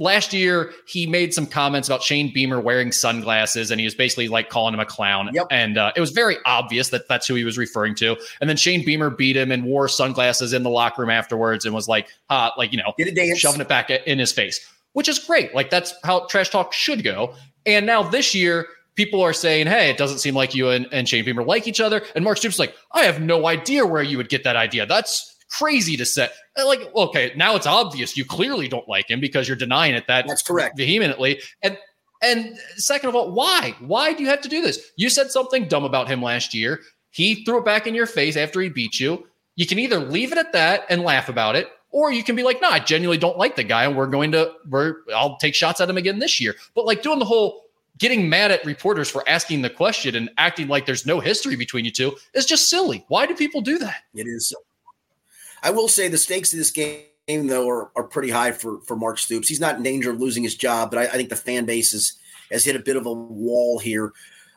Last 0.00 0.32
year, 0.32 0.72
he 0.86 1.08
made 1.08 1.34
some 1.34 1.44
comments 1.44 1.88
about 1.88 2.04
Shane 2.04 2.32
Beamer 2.32 2.60
wearing 2.60 2.92
sunglasses, 2.92 3.72
and 3.72 3.80
he 3.80 3.84
was 3.84 3.96
basically 3.96 4.28
like 4.28 4.48
calling 4.48 4.72
him 4.72 4.78
a 4.78 4.86
clown. 4.86 5.28
Yep. 5.32 5.48
And 5.50 5.76
uh, 5.76 5.90
it 5.96 6.00
was 6.00 6.12
very 6.12 6.36
obvious 6.46 6.90
that 6.90 7.08
that's 7.08 7.26
who 7.26 7.34
he 7.34 7.42
was 7.42 7.58
referring 7.58 7.96
to. 7.96 8.16
And 8.40 8.48
then 8.48 8.56
Shane 8.56 8.84
Beamer 8.84 9.10
beat 9.10 9.36
him 9.36 9.50
and 9.50 9.64
wore 9.64 9.88
sunglasses 9.88 10.52
in 10.52 10.62
the 10.62 10.70
locker 10.70 11.02
room 11.02 11.10
afterwards, 11.10 11.64
and 11.64 11.74
was 11.74 11.88
like, 11.88 12.08
uh, 12.30 12.50
like 12.56 12.72
you 12.72 12.78
know, 12.78 12.94
shoving 13.34 13.60
it 13.60 13.68
back 13.68 13.90
in 13.90 14.20
his 14.20 14.30
face 14.30 14.64
which 14.98 15.08
is 15.08 15.20
great. 15.20 15.54
Like 15.54 15.70
that's 15.70 15.94
how 16.02 16.26
trash 16.26 16.50
talk 16.50 16.72
should 16.72 17.04
go. 17.04 17.34
And 17.66 17.86
now 17.86 18.02
this 18.02 18.34
year, 18.34 18.66
people 18.96 19.22
are 19.22 19.32
saying, 19.32 19.68
hey, 19.68 19.90
it 19.90 19.96
doesn't 19.96 20.18
seem 20.18 20.34
like 20.34 20.56
you 20.56 20.70
and, 20.70 20.88
and 20.90 21.08
Shane 21.08 21.24
Beamer 21.24 21.44
like 21.44 21.68
each 21.68 21.80
other. 21.80 22.02
And 22.16 22.24
Mark 22.24 22.38
Stoops 22.38 22.56
is 22.56 22.58
like, 22.58 22.74
I 22.92 23.02
have 23.04 23.20
no 23.20 23.46
idea 23.46 23.86
where 23.86 24.02
you 24.02 24.16
would 24.16 24.28
get 24.28 24.42
that 24.42 24.56
idea. 24.56 24.86
That's 24.86 25.36
crazy 25.50 25.96
to 25.96 26.04
say. 26.04 26.28
Uh, 26.58 26.66
like, 26.66 26.94
okay, 26.94 27.32
now 27.36 27.56
it's 27.56 27.66
obvious 27.66 28.16
you 28.16 28.24
clearly 28.24 28.68
don't 28.68 28.88
like 28.88 29.10
him 29.10 29.20
because 29.20 29.48
you're 29.48 29.56
denying 29.56 29.94
it 29.94 30.06
that 30.06 30.26
that's 30.26 30.42
correct 30.42 30.76
vehemently. 30.76 31.40
And 31.62 31.78
and 32.22 32.58
second 32.76 33.10
of 33.10 33.16
all, 33.16 33.32
why? 33.32 33.76
Why 33.80 34.12
do 34.12 34.22
you 34.22 34.28
have 34.28 34.40
to 34.42 34.48
do 34.48 34.60
this? 34.60 34.92
You 34.96 35.08
said 35.08 35.30
something 35.30 35.68
dumb 35.68 35.84
about 35.84 36.08
him 36.08 36.22
last 36.22 36.52
year. 36.52 36.80
He 37.10 37.44
threw 37.44 37.58
it 37.58 37.64
back 37.64 37.86
in 37.86 37.94
your 37.94 38.06
face 38.06 38.36
after 38.36 38.60
he 38.60 38.68
beat 38.68 38.98
you. 38.98 39.26
You 39.56 39.66
can 39.66 39.78
either 39.78 39.98
leave 39.98 40.32
it 40.32 40.38
at 40.38 40.52
that 40.52 40.84
and 40.88 41.02
laugh 41.02 41.28
about 41.28 41.56
it, 41.56 41.68
or 41.90 42.12
you 42.12 42.22
can 42.22 42.36
be 42.36 42.42
like, 42.42 42.60
no, 42.60 42.68
I 42.68 42.78
genuinely 42.78 43.18
don't 43.18 43.38
like 43.38 43.56
the 43.56 43.64
guy, 43.64 43.84
and 43.84 43.96
we're 43.96 44.06
going 44.06 44.32
to 44.32 44.52
we're 44.68 44.96
I'll 45.14 45.36
take 45.36 45.54
shots 45.54 45.80
at 45.80 45.88
him 45.88 45.96
again 45.96 46.18
this 46.18 46.40
year. 46.40 46.54
But 46.74 46.86
like 46.86 47.02
doing 47.02 47.18
the 47.18 47.24
whole 47.24 47.64
getting 47.98 48.28
mad 48.28 48.50
at 48.50 48.64
reporters 48.64 49.10
for 49.10 49.28
asking 49.28 49.62
the 49.62 49.70
question 49.70 50.14
and 50.14 50.30
acting 50.38 50.68
like 50.68 50.86
there's 50.86 51.06
no 51.06 51.18
history 51.20 51.56
between 51.56 51.84
you 51.84 51.90
two 51.90 52.16
is 52.34 52.46
just 52.46 52.70
silly. 52.70 53.04
Why 53.08 53.26
do 53.26 53.34
people 53.34 53.60
do 53.60 53.78
that? 53.78 54.02
It 54.14 54.26
is. 54.26 54.54
I 55.62 55.70
will 55.70 55.88
say 55.88 56.08
the 56.08 56.18
stakes 56.18 56.52
of 56.52 56.58
this 56.58 56.70
game 56.70 57.02
though 57.46 57.68
are, 57.68 57.90
are 57.96 58.04
pretty 58.04 58.30
high 58.30 58.52
for 58.52 58.80
for 58.80 58.96
Mark 58.96 59.18
Stoops. 59.18 59.48
He's 59.48 59.60
not 59.60 59.76
in 59.76 59.82
danger 59.82 60.10
of 60.10 60.20
losing 60.20 60.42
his 60.42 60.54
job, 60.54 60.90
but 60.90 60.98
I, 60.98 61.02
I 61.04 61.16
think 61.16 61.28
the 61.28 61.36
fan 61.36 61.64
base 61.64 61.92
is, 61.92 62.18
has 62.50 62.64
hit 62.64 62.76
a 62.76 62.80
bit 62.80 62.96
of 62.96 63.06
a 63.06 63.12
wall 63.12 63.78
here. 63.78 64.12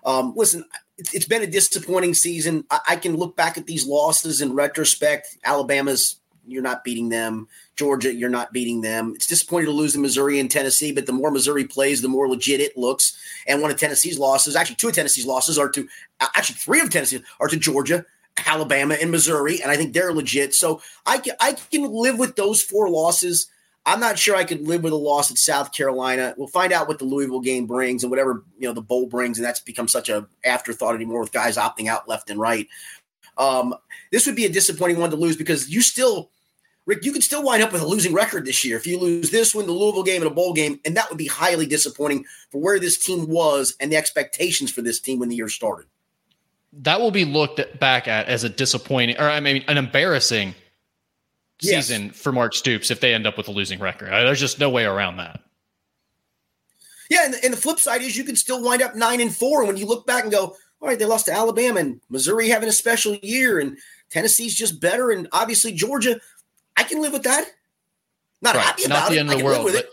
Um, 0.06 0.34
listen, 0.36 0.66
it's, 0.98 1.26
been 1.26 1.44
a 1.44 1.48
disappointing 1.48 2.16
season. 2.16 2.66
I, 2.72 2.80
I 2.90 2.96
can 2.96 3.16
look 3.16 3.36
back 3.36 3.58
at 3.58 3.68
these 3.68 3.86
losses 3.86 4.42
in 4.42 4.54
retrospect. 4.54 5.38
Alabama's 5.44 6.18
you're 6.48 6.64
not 6.64 6.84
beating 6.84 7.10
them. 7.10 7.48
Georgia, 7.76 8.14
you're 8.14 8.30
not 8.30 8.52
beating 8.52 8.82
them. 8.82 9.14
It's 9.16 9.28
disappointing 9.28 9.68
to 9.68 9.72
lose 9.72 9.94
to 9.94 10.00
Missouri 10.00 10.40
and 10.40 10.50
Tennessee, 10.50 10.92
but 10.92 11.06
the 11.06 11.14
more 11.14 11.32
Missouri 11.32 11.66
plays, 11.66 12.02
the 12.02 12.08
more 12.08 12.28
legit 12.28 12.60
it 12.60 12.78
looks. 12.78 13.18
And 13.48 13.62
one 13.62 13.72
of 13.72 13.78
Tennessee's 13.78 14.20
losses, 14.20 14.56
actually 14.56 14.76
two 14.76 14.90
of 14.90 14.96
Tennessee's 14.96 15.26
losses 15.26 15.58
are 15.58 15.70
to 15.70 15.88
actually 16.20 16.56
three 16.56 16.82
of 16.82 16.90
Tennessee's 16.90 17.22
are 17.40 17.48
to 17.48 17.58
Georgia, 17.58 18.06
Alabama, 18.46 18.96
and 19.00 19.12
Missouri, 19.12 19.62
and 19.62 19.72
I 19.72 19.78
think 19.78 19.94
they're 19.94 20.14
legit. 20.14 20.54
So 20.54 20.82
I 21.06 21.18
can 21.18 21.36
I 21.40 21.54
can 21.54 21.92
live 21.92 22.18
with 22.18 22.36
those 22.36 22.62
four 22.62 22.90
losses. 22.90 23.48
I'm 23.86 24.00
not 24.00 24.20
sure 24.20 24.36
I 24.36 24.44
could 24.44 24.68
live 24.68 24.84
with 24.84 24.94
a 24.94 24.98
loss 24.98 25.32
at 25.32 25.38
South 25.38 25.74
Carolina. 25.74 26.36
We'll 26.38 26.48
find 26.48 26.72
out 26.72 26.88
what 26.88 27.00
the 27.00 27.06
Louisville 27.06 27.42
game 27.42 27.66
brings 27.66 28.04
and 28.04 28.12
whatever 28.12 28.44
you 28.60 28.68
know 28.68 28.74
the 28.74 28.82
bowl 28.82 29.08
brings, 29.08 29.38
and 29.38 29.46
that's 29.46 29.60
become 29.60 29.88
such 29.88 30.10
a 30.10 30.28
afterthought 30.46 30.96
anymore 30.96 31.22
with 31.22 31.32
guys 31.32 31.58
opting 31.58 31.88
out 31.88 32.08
left 32.08 32.30
and 32.30 32.40
right. 32.40 32.68
Um, 33.38 33.74
this 34.12 34.26
would 34.26 34.36
be 34.36 34.46
a 34.46 34.52
disappointing 34.52 35.00
one 35.00 35.10
to 35.10 35.16
lose 35.16 35.38
because 35.38 35.70
you 35.70 35.82
still 35.82 36.30
Rick, 36.86 37.06
you 37.06 37.12
could 37.12 37.24
still 37.24 37.44
wind 37.44 37.62
up 37.62 37.72
with 37.72 37.82
a 37.82 37.88
losing 37.88 38.14
record 38.14 38.46
this 38.46 38.66
year 38.66 38.76
if 38.76 38.88
you 38.88 39.00
lose 39.00 39.30
this 39.30 39.54
one, 39.54 39.68
the 39.68 39.72
Louisville 39.72 40.04
game, 40.04 40.22
and 40.22 40.32
a 40.32 40.34
bowl 40.34 40.54
game, 40.54 40.80
and 40.84 40.98
that 40.98 41.10
would 41.10 41.18
be 41.18 41.28
highly 41.28 41.66
disappointing 41.66 42.26
for 42.50 42.60
where 42.60 42.80
this 42.80 42.98
team 42.98 43.28
was 43.28 43.76
and 43.80 43.92
the 43.92 43.98
expectations 43.98 44.72
for 44.72 44.82
this 44.82 45.00
team 45.00 45.20
when 45.20 45.30
the 45.30 45.36
year 45.36 45.50
started. 45.50 45.86
That 46.74 47.02
will 47.02 47.12
be 47.12 47.26
looked 47.26 47.80
back 47.80 48.08
at 48.08 48.28
as 48.28 48.44
a 48.44 48.50
disappointing, 48.50 49.18
or 49.18 49.30
I 49.30 49.40
mean, 49.40 49.64
an 49.68 49.78
embarrassing 49.78 50.56
yes. 51.60 51.88
season 51.88 52.12
for 52.12 52.32
Mark 52.32 52.54
Stoops 52.54 52.90
if 52.92 53.00
they 53.02 53.14
end 53.14 53.28
up 53.28 53.38
with 53.38 53.48
a 53.48 53.52
losing 53.52 53.80
record. 53.80 54.10
There's 54.10 54.40
just 54.40 54.60
no 54.60 54.70
way 54.70 54.86
around 54.86 55.18
that. 55.18 55.42
Yeah, 57.10 57.26
and 57.26 57.34
the, 57.34 57.44
and 57.44 57.54
the 57.54 57.58
flip 57.58 57.78
side 57.78 58.02
is 58.02 58.16
you 58.16 58.24
can 58.24 58.38
still 58.38 58.64
wind 58.64 58.82
up 58.82 58.96
nine 58.96 59.20
and 59.20 59.36
four, 59.36 59.60
and 59.60 59.68
when 59.68 59.78
you 59.78 59.86
look 59.86 60.08
back 60.08 60.24
and 60.24 60.32
go, 60.32 60.56
all 60.80 60.88
right, 60.88 60.98
they 60.98 61.06
lost 61.06 61.26
to 61.26 61.34
Alabama 61.34 61.82
and 61.82 62.00
Missouri 62.10 62.48
having 62.48 62.70
a 62.70 62.74
special 62.74 63.16
year, 63.16 63.60
and 63.60 63.78
Tennessee's 64.10 64.56
just 64.56 64.80
better, 64.80 65.12
and 65.12 65.28
obviously 65.34 65.74
Georgia 65.74 66.20
I 66.78 66.84
can 66.84 67.02
live 67.02 67.14
with 67.14 67.24
that. 67.24 67.46
Not 68.42 68.56
right. 68.56 68.64
happy 68.64 68.86
about 68.86 69.02
Not 69.02 69.10
the 69.10 69.18
it. 69.18 69.20
end 69.20 69.32
of 69.32 69.38
the 69.38 69.44
world, 69.46 69.70
but 69.72 69.90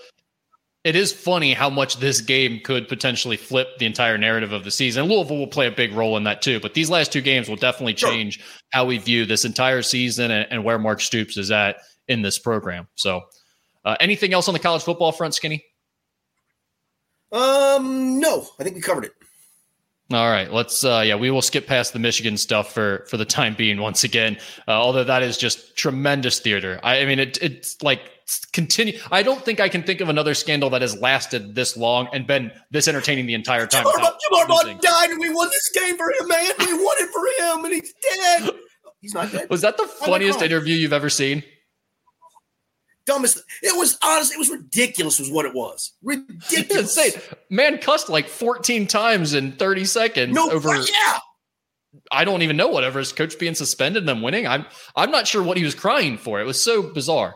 it. 0.88 0.96
is 0.96 1.12
funny 1.12 1.52
how 1.54 1.70
much 1.70 1.98
this 1.98 2.20
game 2.20 2.60
could 2.64 2.88
potentially 2.88 3.36
flip 3.36 3.78
the 3.78 3.86
entire 3.86 4.18
narrative 4.18 4.52
of 4.52 4.64
the 4.64 4.70
season. 4.70 5.06
Louisville 5.06 5.38
will 5.38 5.46
play 5.46 5.66
a 5.66 5.70
big 5.70 5.92
role 5.92 6.16
in 6.16 6.24
that 6.24 6.42
too, 6.42 6.60
but 6.60 6.74
these 6.74 6.90
last 6.90 7.12
two 7.12 7.20
games 7.20 7.48
will 7.48 7.56
definitely 7.56 7.94
change 7.94 8.38
sure. 8.38 8.46
how 8.70 8.84
we 8.84 8.98
view 8.98 9.26
this 9.26 9.44
entire 9.44 9.82
season 9.82 10.30
and, 10.30 10.46
and, 10.50 10.64
where 10.64 10.78
Mark 10.78 11.00
Stoops 11.00 11.36
is 11.36 11.50
at 11.50 11.76
in 12.08 12.22
this 12.22 12.38
program. 12.38 12.88
So, 12.94 13.22
Uh, 13.84 13.96
anything 14.00 14.34
else 14.34 14.48
on 14.48 14.54
the 14.54 14.60
college 14.60 14.82
football 14.82 15.12
front, 15.12 15.34
Skinny? 15.34 15.64
Um, 17.30 18.18
no, 18.20 18.46
I 18.58 18.64
think 18.64 18.76
we 18.76 18.82
covered 18.82 19.04
it. 19.04 19.12
All 20.10 20.30
right, 20.30 20.50
let's. 20.50 20.84
Uh, 20.84 21.02
yeah, 21.04 21.16
we 21.16 21.30
will 21.30 21.42
skip 21.42 21.66
past 21.66 21.92
the 21.92 21.98
Michigan 21.98 22.38
stuff 22.38 22.72
for 22.72 23.04
for 23.10 23.18
the 23.18 23.26
time 23.26 23.54
being. 23.54 23.78
Once 23.78 24.04
again, 24.04 24.38
uh, 24.66 24.70
although 24.70 25.04
that 25.04 25.22
is 25.22 25.36
just 25.36 25.76
tremendous 25.76 26.40
theater. 26.40 26.80
I, 26.82 27.00
I 27.00 27.04
mean, 27.04 27.18
it, 27.18 27.36
it's 27.42 27.82
like 27.82 28.00
continue. 28.54 28.98
I 29.10 29.22
don't 29.22 29.44
think 29.44 29.60
I 29.60 29.68
can 29.68 29.82
think 29.82 30.00
of 30.00 30.08
another 30.08 30.32
scandal 30.32 30.70
that 30.70 30.80
has 30.80 30.98
lasted 30.98 31.54
this 31.54 31.76
long 31.76 32.08
and 32.14 32.26
been 32.26 32.50
this 32.70 32.88
entertaining 32.88 33.26
the 33.26 33.34
entire 33.34 33.66
time. 33.66 33.84
Jim 33.84 34.02
Harbaugh 34.32 34.80
died, 34.80 35.10
and 35.10 35.20
we 35.20 35.28
won 35.28 35.48
this 35.48 35.70
game 35.74 35.98
for 35.98 36.10
him, 36.10 36.26
man. 36.26 36.52
We 36.58 36.72
won 36.72 36.96
it 37.00 37.10
for 37.10 37.44
him, 37.44 37.64
and 37.66 37.74
he's 37.74 37.92
dead. 38.02 38.50
He's 39.00 39.12
not 39.12 39.30
dead. 39.30 39.50
Was 39.50 39.60
that 39.60 39.76
the 39.76 39.86
funniest 39.86 40.40
interview 40.40 40.74
you've 40.74 40.94
ever 40.94 41.10
seen? 41.10 41.42
Dumbest. 43.08 43.42
It 43.62 43.76
was 43.76 43.98
honest. 44.02 44.32
It 44.32 44.38
was 44.38 44.50
ridiculous. 44.50 45.18
Was 45.18 45.30
what 45.30 45.46
it 45.46 45.54
was. 45.54 45.92
Ridiculous. 46.02 46.96
Insane. 46.96 47.20
Man 47.50 47.78
cussed 47.78 48.08
like 48.08 48.28
14 48.28 48.86
times 48.86 49.34
in 49.34 49.52
30 49.52 49.84
seconds. 49.86 50.34
No, 50.34 50.50
over. 50.50 50.76
Yeah. 50.76 51.18
I 52.12 52.24
don't 52.24 52.42
even 52.42 52.56
know 52.56 52.68
whatever 52.68 52.98
his 52.98 53.12
coach 53.12 53.38
being 53.38 53.54
suspended 53.54 54.02
and 54.02 54.08
them 54.08 54.22
winning. 54.22 54.46
I'm 54.46 54.66
I'm 54.94 55.10
not 55.10 55.26
sure 55.26 55.42
what 55.42 55.56
he 55.56 55.64
was 55.64 55.74
crying 55.74 56.18
for. 56.18 56.40
It 56.40 56.44
was 56.44 56.62
so 56.62 56.82
bizarre. 56.82 57.34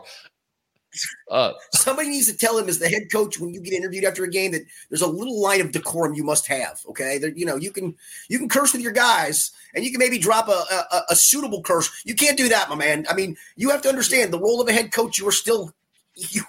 Uh, 1.29 1.53
Somebody 1.71 2.09
needs 2.09 2.31
to 2.31 2.37
tell 2.37 2.57
him 2.57 2.69
as 2.69 2.79
the 2.79 2.89
head 2.89 3.11
coach 3.11 3.39
when 3.39 3.53
you 3.53 3.61
get 3.61 3.73
interviewed 3.73 4.03
after 4.03 4.23
a 4.23 4.29
game 4.29 4.51
that 4.51 4.63
there's 4.89 5.01
a 5.01 5.07
little 5.07 5.41
line 5.41 5.61
of 5.61 5.71
decorum 5.71 6.13
you 6.13 6.23
must 6.23 6.47
have. 6.47 6.79
Okay, 6.89 7.17
that 7.17 7.37
you 7.37 7.45
know 7.45 7.55
you 7.55 7.71
can 7.71 7.95
you 8.29 8.39
can 8.39 8.49
curse 8.49 8.73
with 8.73 8.81
your 8.81 8.91
guys 8.91 9.51
and 9.73 9.83
you 9.83 9.91
can 9.91 9.99
maybe 9.99 10.19
drop 10.19 10.47
a, 10.47 10.63
a, 10.91 11.01
a 11.09 11.15
suitable 11.15 11.61
curse. 11.61 11.89
You 12.05 12.15
can't 12.15 12.37
do 12.37 12.49
that, 12.49 12.69
my 12.69 12.75
man. 12.75 13.05
I 13.09 13.13
mean, 13.15 13.35
you 13.55 13.69
have 13.69 13.81
to 13.83 13.89
understand 13.89 14.31
the 14.31 14.39
role 14.39 14.61
of 14.61 14.67
a 14.67 14.73
head 14.73 14.91
coach. 14.91 15.17
You 15.17 15.27
are 15.27 15.31
still 15.31 15.73
you 16.15 16.43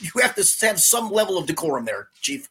you 0.00 0.10
have 0.22 0.34
to 0.36 0.66
have 0.66 0.78
some 0.78 1.10
level 1.10 1.38
of 1.38 1.46
decorum 1.46 1.84
there, 1.84 2.08
Chief. 2.20 2.48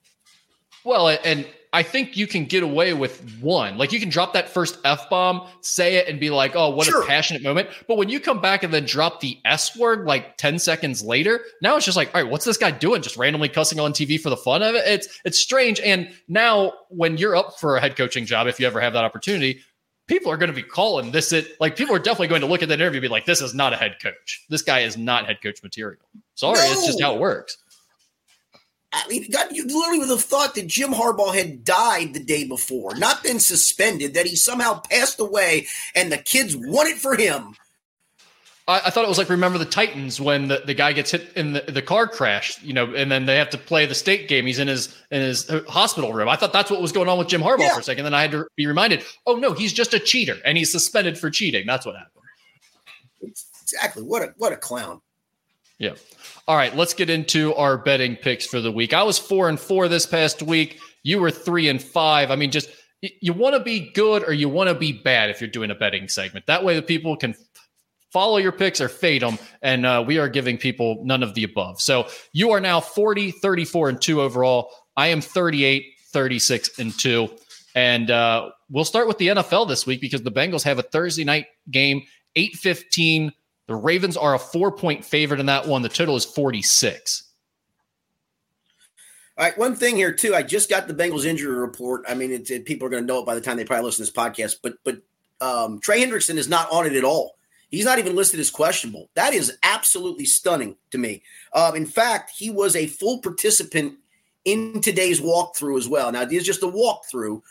Well, 0.83 1.09
and 1.23 1.47
I 1.74 1.84
think 1.84 2.15
you 2.15 2.28
can 2.28 2.45
get 2.45 2.63
away 2.63 2.93
with 2.93 3.39
one. 3.39 3.78
Like 3.78 3.91
you 3.91 3.99
can 3.99 4.09
drop 4.09 4.34
that 4.34 4.49
first 4.49 4.80
F 4.86 5.09
bomb, 5.09 5.47
say 5.61 5.95
it, 5.95 6.07
and 6.07 6.20
be 6.20 6.30
like, 6.30 6.55
oh, 6.55 6.70
what 6.70 6.88
sure. 6.88 7.03
a 7.03 7.05
passionate 7.05 7.43
moment. 7.43 7.70
But 7.88 7.97
when 7.97 8.09
you 8.09 8.20
come 8.20 8.39
back 8.41 8.63
and 8.63 8.74
then 8.74 8.86
drop 8.86 9.20
the 9.20 9.38
S 9.45 9.78
word 9.78 10.05
like 10.05 10.38
10 10.38 10.59
seconds 10.59 11.03
later, 11.03 11.41
now 11.61 11.76
it's 11.76 11.86
just 11.86 11.97
like, 11.97 12.13
all 12.15 12.22
right, 12.22 12.32
what's 12.32 12.45
this 12.45 12.57
guy 12.57 12.72
doing? 12.72 13.01
Just 13.01 13.18
randomly 13.18 13.49
cussing 13.49 13.80
on 13.80 13.91
TV 13.93 14.20
for 14.20 14.30
the 14.30 14.38
fun 14.38 14.63
of 14.63 14.76
it? 14.76 14.84
It's 14.88 15.20
it's 15.26 15.39
strange. 15.39 15.80
And 15.82 16.09
now 16.28 16.74
when 16.89 17.18
you're 17.18 17.36
up 17.36 17.59
for 17.59 17.76
a 17.76 17.82
head 17.82 17.95
coaching 17.95 18.26
job, 18.26 18.47
if 18.47 18.59
you 18.59 18.68
ever 18.68 18.80
have 18.80 18.93
that 18.93 19.03
opportunity, 19.03 19.61
people 20.07 20.32
are 20.32 20.38
going 20.38 20.49
to 20.49 20.55
be 20.55 20.63
calling 20.63 21.11
this 21.11 21.34
it 21.34 21.59
like 21.59 21.76
people 21.76 21.93
are 21.95 21.99
definitely 21.99 22.28
going 22.28 22.41
to 22.41 22.47
look 22.47 22.63
at 22.63 22.70
that 22.70 22.80
interview 22.80 22.97
and 22.97 23.03
be 23.03 23.07
like, 23.09 23.26
this 23.26 23.41
is 23.41 23.53
not 23.53 23.74
a 23.74 23.76
head 23.76 23.97
coach. 24.01 24.45
This 24.49 24.61
guy 24.61 24.80
is 24.80 24.97
not 24.97 25.26
head 25.26 25.41
coach 25.43 25.61
material. 25.61 26.01
Sorry, 26.36 26.59
no. 26.59 26.72
it's 26.72 26.86
just 26.86 27.01
how 27.01 27.13
it 27.15 27.20
works. 27.20 27.57
I 29.03 29.07
mean, 29.07 29.29
God, 29.29 29.47
you 29.51 29.65
literally 29.65 29.99
would 29.99 30.09
have 30.09 30.23
thought 30.23 30.55
that 30.55 30.67
Jim 30.67 30.91
Harbaugh 30.91 31.35
had 31.35 31.63
died 31.63 32.13
the 32.13 32.23
day 32.23 32.45
before, 32.45 32.95
not 32.95 33.23
been 33.23 33.39
suspended, 33.39 34.13
that 34.13 34.25
he 34.25 34.35
somehow 34.35 34.81
passed 34.89 35.19
away 35.19 35.67
and 35.95 36.11
the 36.11 36.17
kids 36.17 36.55
won 36.57 36.87
it 36.87 36.97
for 36.97 37.15
him. 37.15 37.55
I, 38.67 38.81
I 38.85 38.89
thought 38.89 39.05
it 39.05 39.07
was 39.07 39.17
like 39.17 39.29
remember 39.29 39.57
the 39.57 39.65
Titans 39.65 40.19
when 40.19 40.47
the, 40.47 40.61
the 40.65 40.73
guy 40.73 40.93
gets 40.93 41.11
hit 41.11 41.31
in 41.35 41.53
the, 41.53 41.61
the 41.67 41.81
car 41.81 42.07
crash, 42.07 42.61
you 42.61 42.73
know, 42.73 42.93
and 42.93 43.11
then 43.11 43.25
they 43.25 43.37
have 43.37 43.49
to 43.51 43.57
play 43.57 43.85
the 43.85 43.95
state 43.95 44.27
game. 44.27 44.45
He's 44.45 44.59
in 44.59 44.67
his 44.67 44.95
in 45.11 45.21
his 45.21 45.49
hospital 45.67 46.13
room. 46.13 46.27
I 46.27 46.35
thought 46.35 46.53
that's 46.53 46.69
what 46.69 46.81
was 46.81 46.91
going 46.91 47.07
on 47.07 47.17
with 47.17 47.27
Jim 47.27 47.41
Harbaugh 47.41 47.59
yeah. 47.59 47.73
for 47.73 47.81
a 47.81 47.83
second. 47.83 48.03
Then 48.03 48.13
I 48.13 48.21
had 48.21 48.31
to 48.31 48.45
be 48.55 48.67
reminded, 48.67 49.03
oh 49.25 49.35
no, 49.35 49.53
he's 49.53 49.73
just 49.73 49.93
a 49.93 49.99
cheater 49.99 50.37
and 50.43 50.57
he's 50.57 50.71
suspended 50.71 51.17
for 51.17 51.29
cheating. 51.29 51.65
That's 51.65 51.85
what 51.85 51.95
happened. 51.95 52.23
Exactly. 53.21 54.03
What 54.03 54.21
a 54.21 54.33
what 54.37 54.53
a 54.53 54.57
clown. 54.57 55.01
Yeah. 55.80 55.93
All 56.47 56.55
right, 56.55 56.75
let's 56.75 56.93
get 56.93 57.09
into 57.09 57.53
our 57.53 57.78
betting 57.78 58.15
picks 58.15 58.45
for 58.45 58.61
the 58.61 58.71
week. 58.71 58.93
I 58.93 59.03
was 59.03 59.19
four 59.19 59.49
and 59.49 59.59
four 59.59 59.88
this 59.88 60.05
past 60.05 60.41
week. 60.41 60.80
You 61.03 61.19
were 61.19 61.32
three 61.32 61.69
and 61.69 61.82
five. 61.82 62.32
I 62.32 62.36
mean, 62.36 62.51
just 62.51 62.69
you 63.01 63.34
want 63.34 63.55
to 63.55 63.63
be 63.63 63.91
good 63.93 64.23
or 64.23 64.34
you 64.34 64.49
want 64.49 64.69
to 64.69 64.75
be 64.75 64.91
bad 64.91 65.30
if 65.30 65.39
you're 65.39 65.49
doing 65.49 65.69
a 65.69 65.75
betting 65.75 66.07
segment. 66.07 66.47
That 66.47 66.63
way, 66.63 66.75
the 66.75 66.82
people 66.82 67.15
can 67.15 67.36
follow 68.11 68.38
your 68.38 68.51
picks 68.51 68.82
or 68.82 68.89
fade 68.89 69.21
them. 69.21 69.38
And 69.61 69.86
uh, 69.86 70.03
we 70.05 70.17
are 70.17 70.30
giving 70.30 70.57
people 70.57 71.01
none 71.03 71.21
of 71.21 71.34
the 71.36 71.43
above. 71.43 71.82
So 71.82 72.07
you 72.34 72.51
are 72.51 72.59
now 72.59 72.80
40, 72.80 73.32
34, 73.32 73.89
and 73.89 74.01
two 74.01 74.21
overall. 74.21 74.71
I 74.95 75.07
am 75.07 75.21
38, 75.21 75.86
36, 76.11 76.80
and 76.80 76.97
two. 76.97 77.30
And 77.75 78.09
uh, 78.09 78.49
we'll 78.69 78.86
start 78.86 79.07
with 79.07 79.19
the 79.19 79.28
NFL 79.28 79.67
this 79.67 79.86
week 79.86 80.01
because 80.01 80.23
the 80.23 80.32
Bengals 80.32 80.63
have 80.63 80.80
a 80.80 80.84
Thursday 80.84 81.23
night 81.23 81.45
game, 81.69 82.01
815 82.36 83.32
the 83.68 83.76
Ravens 83.76 84.18
are 84.18 84.34
a 84.34 84.39
four 84.39 84.72
point 84.72 85.05
favorite 85.05 85.39
in 85.39 85.45
that 85.45 85.68
one. 85.68 85.82
The 85.82 85.89
total 85.89 86.15
is 86.15 86.26
46. 86.26 87.24
All 89.38 89.45
right, 89.45 89.57
one 89.57 89.76
thing 89.76 89.95
here 89.95 90.11
too. 90.11 90.34
I 90.34 90.41
just 90.41 90.70
got 90.70 90.88
the 90.88 90.95
Bengals 90.95 91.26
injury 91.26 91.55
report. 91.55 92.05
I 92.09 92.15
mean, 92.15 92.32
it, 92.32 92.65
people 92.65 92.88
are 92.88 92.89
going 92.89 93.03
to 93.03 93.07
know 93.07 93.20
it 93.20 93.26
by 93.26 93.36
the 93.36 93.41
time 93.41 93.57
they 93.57 93.65
probably 93.65 93.86
listen 93.86 94.03
to 94.03 94.11
this 94.11 94.24
podcast. 94.24 94.57
But 94.63 94.76
but 94.84 95.01
um, 95.45 95.80
Trey 95.80 96.03
Hendrickson 96.03 96.38
is 96.38 96.49
not 96.49 96.72
on 96.72 96.88
it 96.88 96.93
at 96.93 97.03
all. 97.03 97.36
He's 97.70 97.86
not 97.86 97.99
even 97.99 98.15
listed 98.15 98.39
as 98.39 98.49
questionable. 98.49 99.09
That 99.15 99.34
is 99.34 99.57
absolutely 99.61 100.26
stunning 100.26 100.78
to 100.91 100.97
me. 100.97 101.22
Um, 101.53 101.76
in 101.76 101.86
fact, 101.86 102.32
he 102.36 102.49
was 102.49 102.76
a 102.76 102.88
full 102.88 103.20
participant 103.20 103.97
in 104.45 104.80
today's 104.80 105.20
walkthrough 105.20 105.78
as 105.78 105.89
well. 105.89 106.09
Now, 106.11 106.22
it 106.22 106.32
is 106.32 106.45
just 106.45 106.63
a 106.63 106.68
walkthrough, 106.68 107.41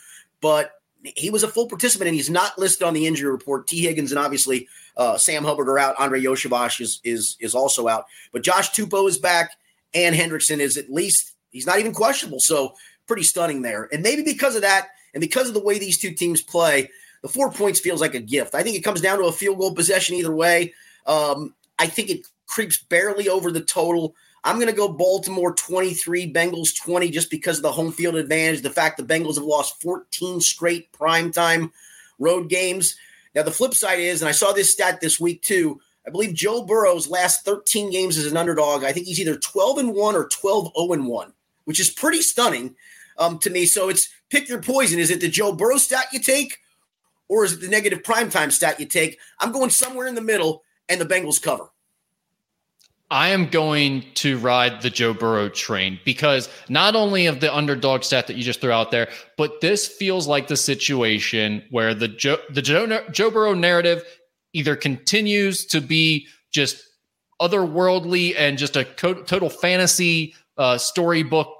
but 0.41 0.71
he 1.03 1.29
was 1.29 1.43
a 1.43 1.47
full 1.47 1.67
participant 1.67 2.07
and 2.07 2.15
he's 2.15 2.31
not 2.31 2.57
listed 2.57 2.87
on 2.87 2.95
the 2.95 3.05
injury 3.05 3.31
report. 3.31 3.67
Tee 3.67 3.83
Higgins 3.83 4.11
and 4.11 4.17
obviously 4.17 4.67
uh, 4.97 5.17
Sam 5.17 5.43
Hubbard 5.43 5.69
are 5.69 5.79
out. 5.79 5.99
Andrei 5.99 6.21
Iosivas 6.21 6.81
is 6.81 6.99
is 7.03 7.37
is 7.39 7.55
also 7.55 7.87
out. 7.87 8.05
But 8.33 8.41
Josh 8.41 8.71
Tupou 8.71 9.07
is 9.07 9.17
back, 9.17 9.51
and 9.93 10.15
Hendrickson 10.15 10.59
is 10.59 10.75
at 10.75 10.91
least 10.91 11.33
he's 11.51 11.67
not 11.67 11.79
even 11.79 11.93
questionable. 11.93 12.39
So 12.39 12.73
pretty 13.05 13.23
stunning 13.23 13.61
there. 13.61 13.87
And 13.91 14.03
maybe 14.03 14.23
because 14.23 14.55
of 14.55 14.63
that, 14.63 14.89
and 15.13 15.21
because 15.21 15.47
of 15.47 15.53
the 15.53 15.63
way 15.63 15.79
these 15.79 15.97
two 15.97 16.11
teams 16.11 16.41
play, 16.41 16.89
the 17.21 17.29
four 17.29 17.51
points 17.51 17.79
feels 17.79 18.01
like 18.01 18.15
a 18.15 18.19
gift. 18.19 18.55
I 18.55 18.63
think 18.63 18.75
it 18.75 18.83
comes 18.83 19.01
down 19.01 19.19
to 19.19 19.25
a 19.25 19.31
field 19.31 19.59
goal 19.59 19.73
possession 19.73 20.15
either 20.15 20.35
way. 20.35 20.73
Um, 21.05 21.53
I 21.79 21.87
think 21.87 22.09
it 22.09 22.27
creeps 22.47 22.77
barely 22.77 23.29
over 23.29 23.51
the 23.51 23.61
total. 23.61 24.15
I'm 24.43 24.55
going 24.55 24.67
to 24.67 24.73
go 24.73 24.87
Baltimore 24.87 25.53
23, 25.53 26.31
Bengals 26.31 26.75
20, 26.75 27.09
just 27.09 27.29
because 27.29 27.57
of 27.57 27.63
the 27.63 27.71
home 27.71 27.91
field 27.91 28.15
advantage. 28.15 28.61
The 28.61 28.69
fact 28.69 28.97
the 28.97 29.03
Bengals 29.03 29.35
have 29.35 29.43
lost 29.43 29.81
14 29.81 30.39
straight 30.41 30.91
primetime 30.93 31.71
road 32.19 32.49
games. 32.49 32.95
Now, 33.37 33.43
the 33.43 33.51
flip 33.51 33.75
side 33.75 33.99
is, 33.99 34.23
and 34.23 34.27
I 34.27 34.31
saw 34.31 34.51
this 34.51 34.71
stat 34.71 34.99
this 34.99 35.19
week 35.19 35.43
too. 35.43 35.79
I 36.07 36.09
believe 36.09 36.33
Joe 36.33 36.65
Burrow's 36.65 37.07
last 37.07 37.45
13 37.45 37.91
games 37.91 38.17
as 38.17 38.25
an 38.25 38.35
underdog, 38.35 38.83
I 38.83 38.91
think 38.91 39.05
he's 39.05 39.19
either 39.19 39.35
12 39.35 39.77
and 39.77 39.93
1 39.93 40.15
or 40.15 40.27
12 40.27 40.71
0 40.75 40.93
and 40.93 41.05
1, 41.05 41.33
which 41.65 41.79
is 41.79 41.91
pretty 41.91 42.23
stunning 42.23 42.73
um, 43.19 43.37
to 43.37 43.51
me. 43.51 43.67
So 43.67 43.89
it's 43.89 44.09
pick 44.31 44.49
your 44.49 44.59
poison. 44.59 44.97
Is 44.97 45.11
it 45.11 45.21
the 45.21 45.27
Joe 45.27 45.53
Burrow 45.53 45.77
stat 45.77 46.07
you 46.11 46.19
take, 46.19 46.57
or 47.27 47.45
is 47.45 47.53
it 47.53 47.61
the 47.61 47.67
negative 47.67 48.01
primetime 48.01 48.51
stat 48.51 48.79
you 48.79 48.87
take? 48.87 49.19
I'm 49.39 49.51
going 49.51 49.69
somewhere 49.69 50.07
in 50.07 50.15
the 50.15 50.21
middle, 50.21 50.63
and 50.89 50.99
the 50.99 51.05
Bengals 51.05 51.39
cover. 51.39 51.69
I 53.09 53.29
am 53.29 53.47
going 53.47 54.03
to 54.15 54.37
ride 54.37 54.81
the 54.81 54.89
Joe 54.89 55.13
Burrow 55.13 55.47
train 55.47 55.99
because 56.03 56.49
not 56.67 56.95
only 56.95 57.27
of 57.27 57.39
the 57.39 57.55
underdog 57.55 58.03
stat 58.03 58.27
that 58.27 58.35
you 58.35 58.43
just 58.43 58.59
threw 58.59 58.71
out 58.71 58.91
there, 58.91 59.07
but 59.37 59.61
this 59.61 59.87
feels 59.87 60.27
like 60.27 60.47
the 60.47 60.57
situation 60.57 61.63
where 61.71 61.93
the 61.93 62.09
Joe, 62.09 62.37
the 62.49 62.61
Joe, 62.61 63.01
Joe 63.11 63.31
Burrow 63.31 63.53
narrative 63.53 64.03
either 64.51 64.75
continues 64.75 65.65
to 65.67 65.79
be 65.79 66.27
just 66.51 66.83
otherworldly 67.41 68.33
and 68.37 68.57
just 68.57 68.75
a 68.75 68.83
co- 68.83 69.23
total 69.23 69.49
fantasy 69.49 70.35
uh, 70.57 70.77
storybook 70.77 71.53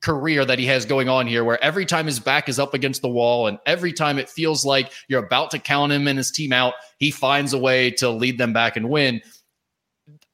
career 0.00 0.44
that 0.44 0.58
he 0.58 0.66
has 0.66 0.84
going 0.84 1.08
on 1.08 1.28
here, 1.28 1.44
where 1.44 1.62
every 1.62 1.86
time 1.86 2.06
his 2.06 2.18
back 2.18 2.48
is 2.48 2.58
up 2.58 2.74
against 2.74 3.02
the 3.02 3.08
wall 3.08 3.46
and 3.46 3.58
every 3.66 3.92
time 3.92 4.18
it 4.18 4.28
feels 4.28 4.64
like 4.64 4.90
you're 5.06 5.24
about 5.24 5.52
to 5.52 5.60
count 5.60 5.92
him 5.92 6.08
and 6.08 6.18
his 6.18 6.32
team 6.32 6.52
out, 6.52 6.74
he 6.98 7.12
finds 7.12 7.52
a 7.52 7.58
way 7.58 7.92
to 7.92 8.10
lead 8.10 8.36
them 8.36 8.52
back 8.52 8.76
and 8.76 8.88
win 8.88 9.20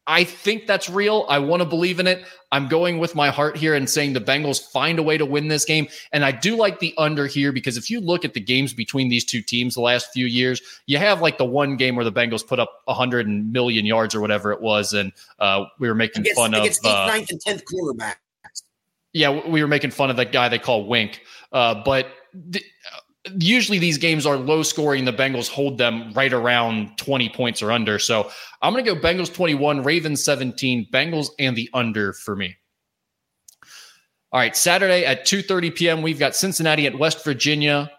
I 0.09 0.25
think 0.25 0.67
that's 0.67 0.89
real. 0.89 1.27
I 1.29 1.39
want 1.39 1.61
to 1.61 1.69
believe 1.69 2.01
in 2.01 2.07
it. 2.07 2.25
I'm 2.51 2.67
going 2.67 2.99
with 2.99 3.15
my 3.15 3.29
heart 3.29 3.59
here 3.59 3.75
and 3.75 3.89
saying 3.89 4.15
the 4.15 4.23
Bengals 4.23 4.59
find 4.73 4.99
a 4.99 5.03
way 5.03 5.19
to 5.19 5.27
win 5.27 5.49
this 5.49 5.67
game. 5.67 5.87
And 6.13 6.25
I 6.25 6.33
do 6.33 6.57
like 6.57 6.81
the 6.81 6.95
under 6.97 7.27
here 7.27 7.53
because 7.53 7.77
if 7.77 7.91
you 7.91 8.01
look 8.01 8.25
at 8.25 8.33
the 8.33 8.41
games 8.41 8.73
between 8.73 9.11
these 9.11 9.23
two 9.23 9.43
teams 9.43 9.75
the 9.75 9.83
last 9.83 10.11
few 10.11 10.25
years, 10.25 10.63
you 10.87 10.97
have 10.97 11.21
like 11.21 11.37
the 11.37 11.45
one 11.45 11.77
game 11.77 11.95
where 11.95 12.07
the 12.07 12.13
Bengals 12.13 12.45
put 12.45 12.59
up 12.59 12.81
100 12.87 13.29
million 13.29 13.85
yards 13.85 14.15
or 14.15 14.23
whatever 14.23 14.51
it 14.51 14.63
was. 14.63 14.95
And 14.95 15.13
uh, 15.41 15.67
we 15.79 15.89
were 15.89 15.95
making 15.95 16.23
against, 16.23 16.41
fun 16.41 16.55
against 16.55 16.87
of. 16.87 16.91
Uh, 16.91 17.07
ninth 17.07 17.31
and 17.31 17.41
10th 17.45 17.65
quarterback. 17.67 18.23
Yeah, 19.13 19.47
we 19.47 19.61
were 19.61 19.69
making 19.69 19.91
fun 19.91 20.09
of 20.09 20.17
that 20.17 20.33
guy 20.33 20.49
they 20.49 20.59
call 20.59 20.87
Wink. 20.87 21.21
Uh, 21.53 21.83
but. 21.85 22.07
The, 22.33 22.63
usually 23.39 23.79
these 23.79 23.99
games 23.99 24.27
are 24.27 24.37
low 24.37 24.63
scoring. 24.63 25.05
The 25.05 25.13
Bengals 25.13 25.49
hold 25.49 25.79
them 25.79 26.13
right 26.13 26.33
around 26.33 26.97
20 26.99 27.29
points 27.31 27.63
or 27.63 27.73
under. 27.73 27.99
So 27.99 28.31
I'm 28.63 28.73
going 28.73 28.85
to 28.85 28.95
go 28.95 29.01
Bengals 29.01 29.33
21, 29.33 29.83
Ravens 29.83 30.23
17, 30.25 30.89
Bengals 30.93 31.29
and 31.39 31.57
the 31.57 31.69
under 31.75 32.13
for 32.13 32.37
me. 32.37 32.57
All 34.31 34.41
right, 34.41 34.55
Saturday 34.55 35.07
at 35.07 35.25
2:30 35.25 35.75
p.m. 35.75 36.03
We've 36.03 36.19
got 36.19 36.37
Cincinnati 36.37 36.87
at 36.87 36.99
West 36.99 37.25
Virginia. 37.25 37.91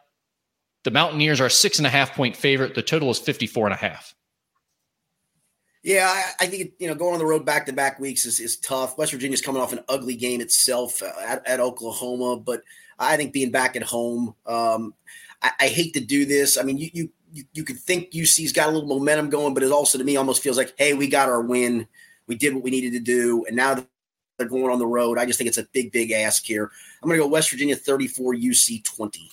The 0.84 0.91
Mountaineers 0.91 1.41
are 1.41 1.49
six 1.49 1.80
and 1.80 1.88
a 1.88 1.89
half 1.89 2.13
point 2.13 2.36
favorite. 2.36 2.75
The 2.75 2.84
total 2.84 3.09
is 3.09 3.17
54 3.17 3.67
and 3.67 3.73
a 3.73 3.77
half. 3.77 4.13
Yeah, 5.82 6.07
I, 6.07 6.43
I 6.43 6.47
think 6.47 6.73
you 6.77 6.88
know 6.88 6.93
going 6.93 7.13
on 7.13 7.19
the 7.19 7.25
road 7.25 7.45
back 7.45 7.65
to 7.65 7.73
back 7.73 7.99
weeks 7.99 8.25
is, 8.25 8.39
is 8.39 8.57
tough. 8.57 8.95
West 8.97 9.11
Virginia's 9.11 9.41
coming 9.41 9.61
off 9.61 9.73
an 9.73 9.80
ugly 9.89 10.15
game 10.15 10.39
itself 10.39 11.01
at, 11.01 11.47
at 11.47 11.59
Oklahoma, 11.59 12.38
but 12.38 12.61
I 13.00 13.18
think 13.18 13.34
being 13.34 13.52
back 13.52 13.76
at 13.76 13.84
home, 13.84 14.36
um, 14.45 14.93
I, 15.41 15.52
I, 15.60 15.68
hate 15.68 15.93
to 15.93 16.02
do 16.02 16.26
this. 16.26 16.58
I 16.58 16.64
mean, 16.64 16.78
you, 16.78 16.89
you 16.93 17.10
you 17.32 17.43
you 17.54 17.64
could 17.64 17.80
think 17.80 18.14
UC's 18.14 18.52
got 18.52 18.68
a 18.68 18.72
little 18.72 18.88
momentum 18.88 19.30
going, 19.30 19.54
but 19.54 19.64
it 19.64 19.72
also 19.72 19.97
to 19.97 20.04
me 20.04 20.18
almost 20.18 20.43
feels 20.43 20.58
like, 20.58 20.74
hey, 20.78 20.93
we 20.93 21.08
got 21.08 21.30
our 21.30 21.41
win, 21.41 21.88
we 22.28 22.36
did 22.36 22.54
what 22.54 22.64
we 22.64 22.72
needed 22.72 22.93
to 22.93 23.00
do, 23.00 23.45
and 23.45 23.56
now 23.56 23.76
they're 24.38 24.47
going 24.47 24.72
on 24.72 24.80
the 24.80 24.88
road. 24.88 25.18
I 25.18 25.26
just 25.26 25.38
think 25.38 25.47
it's 25.47 25.58
a 25.58 25.68
big, 25.72 25.91
big 25.91 26.12
ask 26.12 26.43
here. 26.43 26.72
I'm 27.04 27.10
going 27.10 27.20
to 27.20 27.24
go 27.26 27.30
West 27.30 27.52
Virginia 27.52 27.76
34, 27.76 28.36
UC 28.36 28.84
20. 28.84 29.30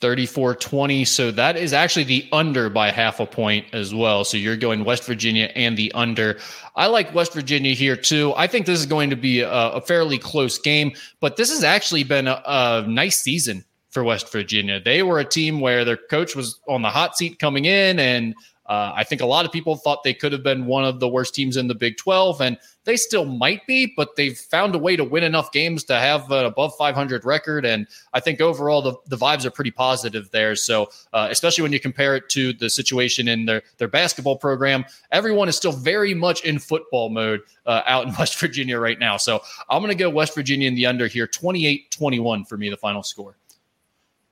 34 0.00 0.54
20. 0.56 1.04
So 1.04 1.30
that 1.32 1.56
is 1.56 1.72
actually 1.72 2.04
the 2.04 2.28
under 2.32 2.70
by 2.70 2.90
half 2.90 3.20
a 3.20 3.26
point 3.26 3.66
as 3.72 3.94
well. 3.94 4.24
So 4.24 4.36
you're 4.36 4.56
going 4.56 4.84
West 4.84 5.04
Virginia 5.04 5.50
and 5.54 5.76
the 5.76 5.92
under. 5.92 6.38
I 6.74 6.86
like 6.86 7.14
West 7.14 7.32
Virginia 7.34 7.74
here 7.74 7.96
too. 7.96 8.32
I 8.36 8.46
think 8.46 8.66
this 8.66 8.78
is 8.78 8.86
going 8.86 9.10
to 9.10 9.16
be 9.16 9.40
a, 9.40 9.50
a 9.50 9.80
fairly 9.80 10.18
close 10.18 10.58
game, 10.58 10.92
but 11.20 11.36
this 11.36 11.50
has 11.50 11.64
actually 11.64 12.04
been 12.04 12.28
a, 12.28 12.42
a 12.46 12.84
nice 12.88 13.20
season 13.20 13.64
for 13.90 14.04
West 14.04 14.30
Virginia. 14.32 14.80
They 14.80 15.02
were 15.02 15.18
a 15.18 15.24
team 15.24 15.60
where 15.60 15.84
their 15.84 15.96
coach 15.96 16.34
was 16.34 16.58
on 16.68 16.82
the 16.82 16.90
hot 16.90 17.16
seat 17.16 17.38
coming 17.38 17.64
in 17.64 17.98
and 17.98 18.34
uh, 18.70 18.92
I 18.94 19.02
think 19.02 19.20
a 19.20 19.26
lot 19.26 19.44
of 19.44 19.50
people 19.50 19.74
thought 19.74 20.04
they 20.04 20.14
could 20.14 20.30
have 20.30 20.44
been 20.44 20.64
one 20.64 20.84
of 20.84 21.00
the 21.00 21.08
worst 21.08 21.34
teams 21.34 21.56
in 21.56 21.66
the 21.66 21.74
Big 21.74 21.96
12, 21.96 22.40
and 22.40 22.56
they 22.84 22.96
still 22.96 23.24
might 23.24 23.66
be, 23.66 23.92
but 23.96 24.14
they've 24.14 24.38
found 24.38 24.76
a 24.76 24.78
way 24.78 24.94
to 24.94 25.02
win 25.02 25.24
enough 25.24 25.50
games 25.50 25.82
to 25.84 25.96
have 25.96 26.30
an 26.30 26.44
above 26.44 26.76
500 26.78 27.24
record. 27.24 27.66
And 27.66 27.88
I 28.14 28.20
think 28.20 28.40
overall 28.40 28.80
the, 28.80 28.94
the 29.08 29.16
vibes 29.16 29.44
are 29.44 29.50
pretty 29.50 29.72
positive 29.72 30.30
there. 30.30 30.54
So, 30.54 30.88
uh, 31.12 31.26
especially 31.32 31.62
when 31.62 31.72
you 31.72 31.80
compare 31.80 32.14
it 32.14 32.28
to 32.28 32.52
the 32.52 32.70
situation 32.70 33.26
in 33.26 33.44
their, 33.44 33.62
their 33.78 33.88
basketball 33.88 34.36
program, 34.36 34.84
everyone 35.10 35.48
is 35.48 35.56
still 35.56 35.72
very 35.72 36.14
much 36.14 36.44
in 36.44 36.60
football 36.60 37.10
mode 37.10 37.40
uh, 37.66 37.82
out 37.86 38.06
in 38.06 38.14
West 38.20 38.38
Virginia 38.38 38.78
right 38.78 39.00
now. 39.00 39.16
So, 39.16 39.42
I'm 39.68 39.82
going 39.82 39.90
to 39.90 39.98
go 39.98 40.08
West 40.08 40.32
Virginia 40.32 40.68
in 40.68 40.76
the 40.76 40.86
under 40.86 41.08
here 41.08 41.26
28 41.26 41.90
21 41.90 42.44
for 42.44 42.56
me, 42.56 42.70
the 42.70 42.76
final 42.76 43.02
score. 43.02 43.34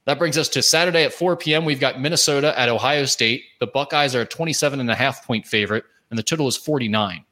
That 0.09 0.19
brings 0.19 0.39
us 0.39 0.49
to 0.49 0.63
Saturday 0.63 1.05
at 1.05 1.13
4 1.13 1.37
p.m. 1.37 1.67
We've 1.67 1.79
got 1.79 2.01
Minnesota 2.01 2.59
at 2.59 2.71
Ohio 2.71 3.05
State. 3.05 3.45
The 3.61 3.67
Buckeyes 3.67 4.15
are 4.15 4.23
a 4.23 4.27
27 4.27 4.81
and 4.81 4.91
a 4.91 4.95
half 4.95 5.27
point 5.27 5.47
favorite, 5.47 5.85
and 6.09 6.19
the 6.19 6.23
total 6.23 6.49
is 6.49 6.57
49. 6.57 7.27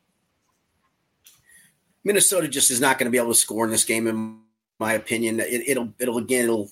Minnesota 2.05 2.49
just 2.49 2.70
is 2.70 2.79
not 2.79 2.99
going 2.99 3.07
to 3.07 3.11
be 3.11 3.16
able 3.16 3.31
to 3.31 3.35
score 3.35 3.64
in 3.64 3.70
this 3.70 3.85
game, 3.85 4.07
in 4.07 4.41
my 4.79 4.93
opinion. 4.93 5.41
It, 5.41 5.79
will 5.79 5.95
it'll 5.99 6.18
again, 6.18 6.45
it'll. 6.45 6.70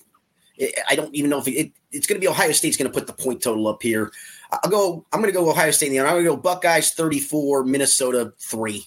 It, 0.57 0.79
I 0.87 0.95
don't 0.95 1.13
even 1.15 1.31
know 1.31 1.39
if 1.39 1.47
it, 1.47 1.71
it's 1.91 2.05
going 2.05 2.21
to 2.21 2.23
be 2.23 2.27
Ohio 2.27 2.51
State's 2.51 2.77
going 2.77 2.91
to 2.91 2.93
put 2.93 3.07
the 3.07 3.13
point 3.13 3.41
total 3.41 3.67
up 3.67 3.81
here. 3.81 4.11
I'll 4.51 4.69
go. 4.69 5.07
I'm 5.11 5.21
going 5.21 5.33
to 5.33 5.39
go 5.39 5.49
Ohio 5.49 5.71
State. 5.71 5.87
In 5.87 5.93
the 5.93 5.97
end. 5.97 6.07
I'm 6.07 6.13
going 6.13 6.25
to 6.25 6.29
go 6.29 6.37
Buckeyes 6.37 6.91
34, 6.91 7.63
Minnesota 7.63 8.31
three. 8.37 8.85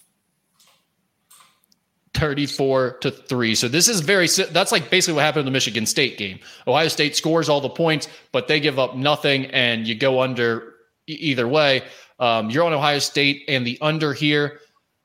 34 2.18 2.98
to 3.00 3.10
3. 3.10 3.54
So 3.54 3.68
this 3.68 3.88
is 3.88 4.00
very 4.00 4.28
that's 4.50 4.72
like 4.72 4.90
basically 4.90 5.14
what 5.14 5.24
happened 5.24 5.40
in 5.40 5.46
the 5.46 5.52
Michigan 5.52 5.86
State 5.86 6.18
game. 6.18 6.38
Ohio 6.66 6.88
State 6.88 7.16
scores 7.16 7.48
all 7.48 7.60
the 7.60 7.68
points, 7.68 8.08
but 8.32 8.48
they 8.48 8.60
give 8.60 8.78
up 8.78 8.96
nothing 8.96 9.46
and 9.46 9.86
you 9.86 9.94
go 9.94 10.20
under 10.20 10.74
either 11.06 11.48
way. 11.48 11.82
Um, 12.18 12.50
you're 12.50 12.64
on 12.64 12.72
Ohio 12.72 12.98
State 12.98 13.44
and 13.48 13.66
the 13.66 13.78
under 13.80 14.12
here. 14.12 14.60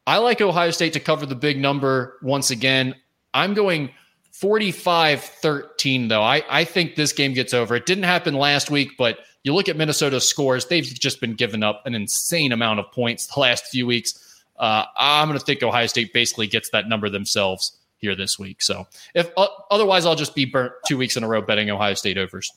I 0.06 0.18
like 0.18 0.42
Ohio 0.42 0.72
State 0.72 0.94
to 0.94 1.00
cover 1.00 1.26
the 1.26 1.36
big 1.36 1.60
number 1.60 2.18
once 2.22 2.52
again. 2.52 2.96
I'm 3.34 3.54
going 3.54 3.92
45 4.32 5.24
13, 5.24 6.08
though. 6.08 6.22
I, 6.22 6.44
I 6.50 6.64
think 6.64 6.96
this 6.96 7.14
game 7.14 7.34
gets 7.34 7.54
over. 7.54 7.76
It 7.76 7.86
didn't 7.86 8.04
happen 8.04 8.34
last 8.34 8.70
week, 8.70 8.92
but 8.98 9.20
you 9.44 9.54
look 9.54 9.70
at 9.70 9.78
Minnesota's 9.78 10.28
scores, 10.28 10.66
they've 10.66 10.84
just 10.84 11.22
been 11.22 11.36
giving 11.36 11.64
up 11.64 11.84
an 11.86 11.96
insane 11.96 12.52
amount 12.52 12.80
of 12.80 12.92
points 12.92 13.28
the 13.28 13.40
last 13.40 13.68
few 13.68 13.86
weeks. 13.86 14.33
Uh, 14.58 14.86
I'm 14.98 15.28
going 15.28 15.40
to 15.40 15.46
think 15.46 15.64
Ohio 15.64 15.88
State 15.88 16.14
basically 16.14 16.48
gets 16.48 16.70
that 16.70 16.88
number 16.88 17.10
themselves 17.10 17.78
here 17.98 18.16
this 18.16 18.38
week. 18.38 18.62
So 18.62 18.88
if 19.16 19.32
uh, 19.36 19.48
otherwise, 19.72 20.06
I'll 20.06 20.16
just 20.16 20.36
be 20.36 20.46
burnt 20.46 20.74
two 20.88 20.98
weeks 20.98 21.18
in 21.18 21.24
a 21.24 21.28
row 21.28 21.42
betting 21.42 21.70
Ohio 21.70 21.96
State 21.96 22.18
overs. 22.18 22.52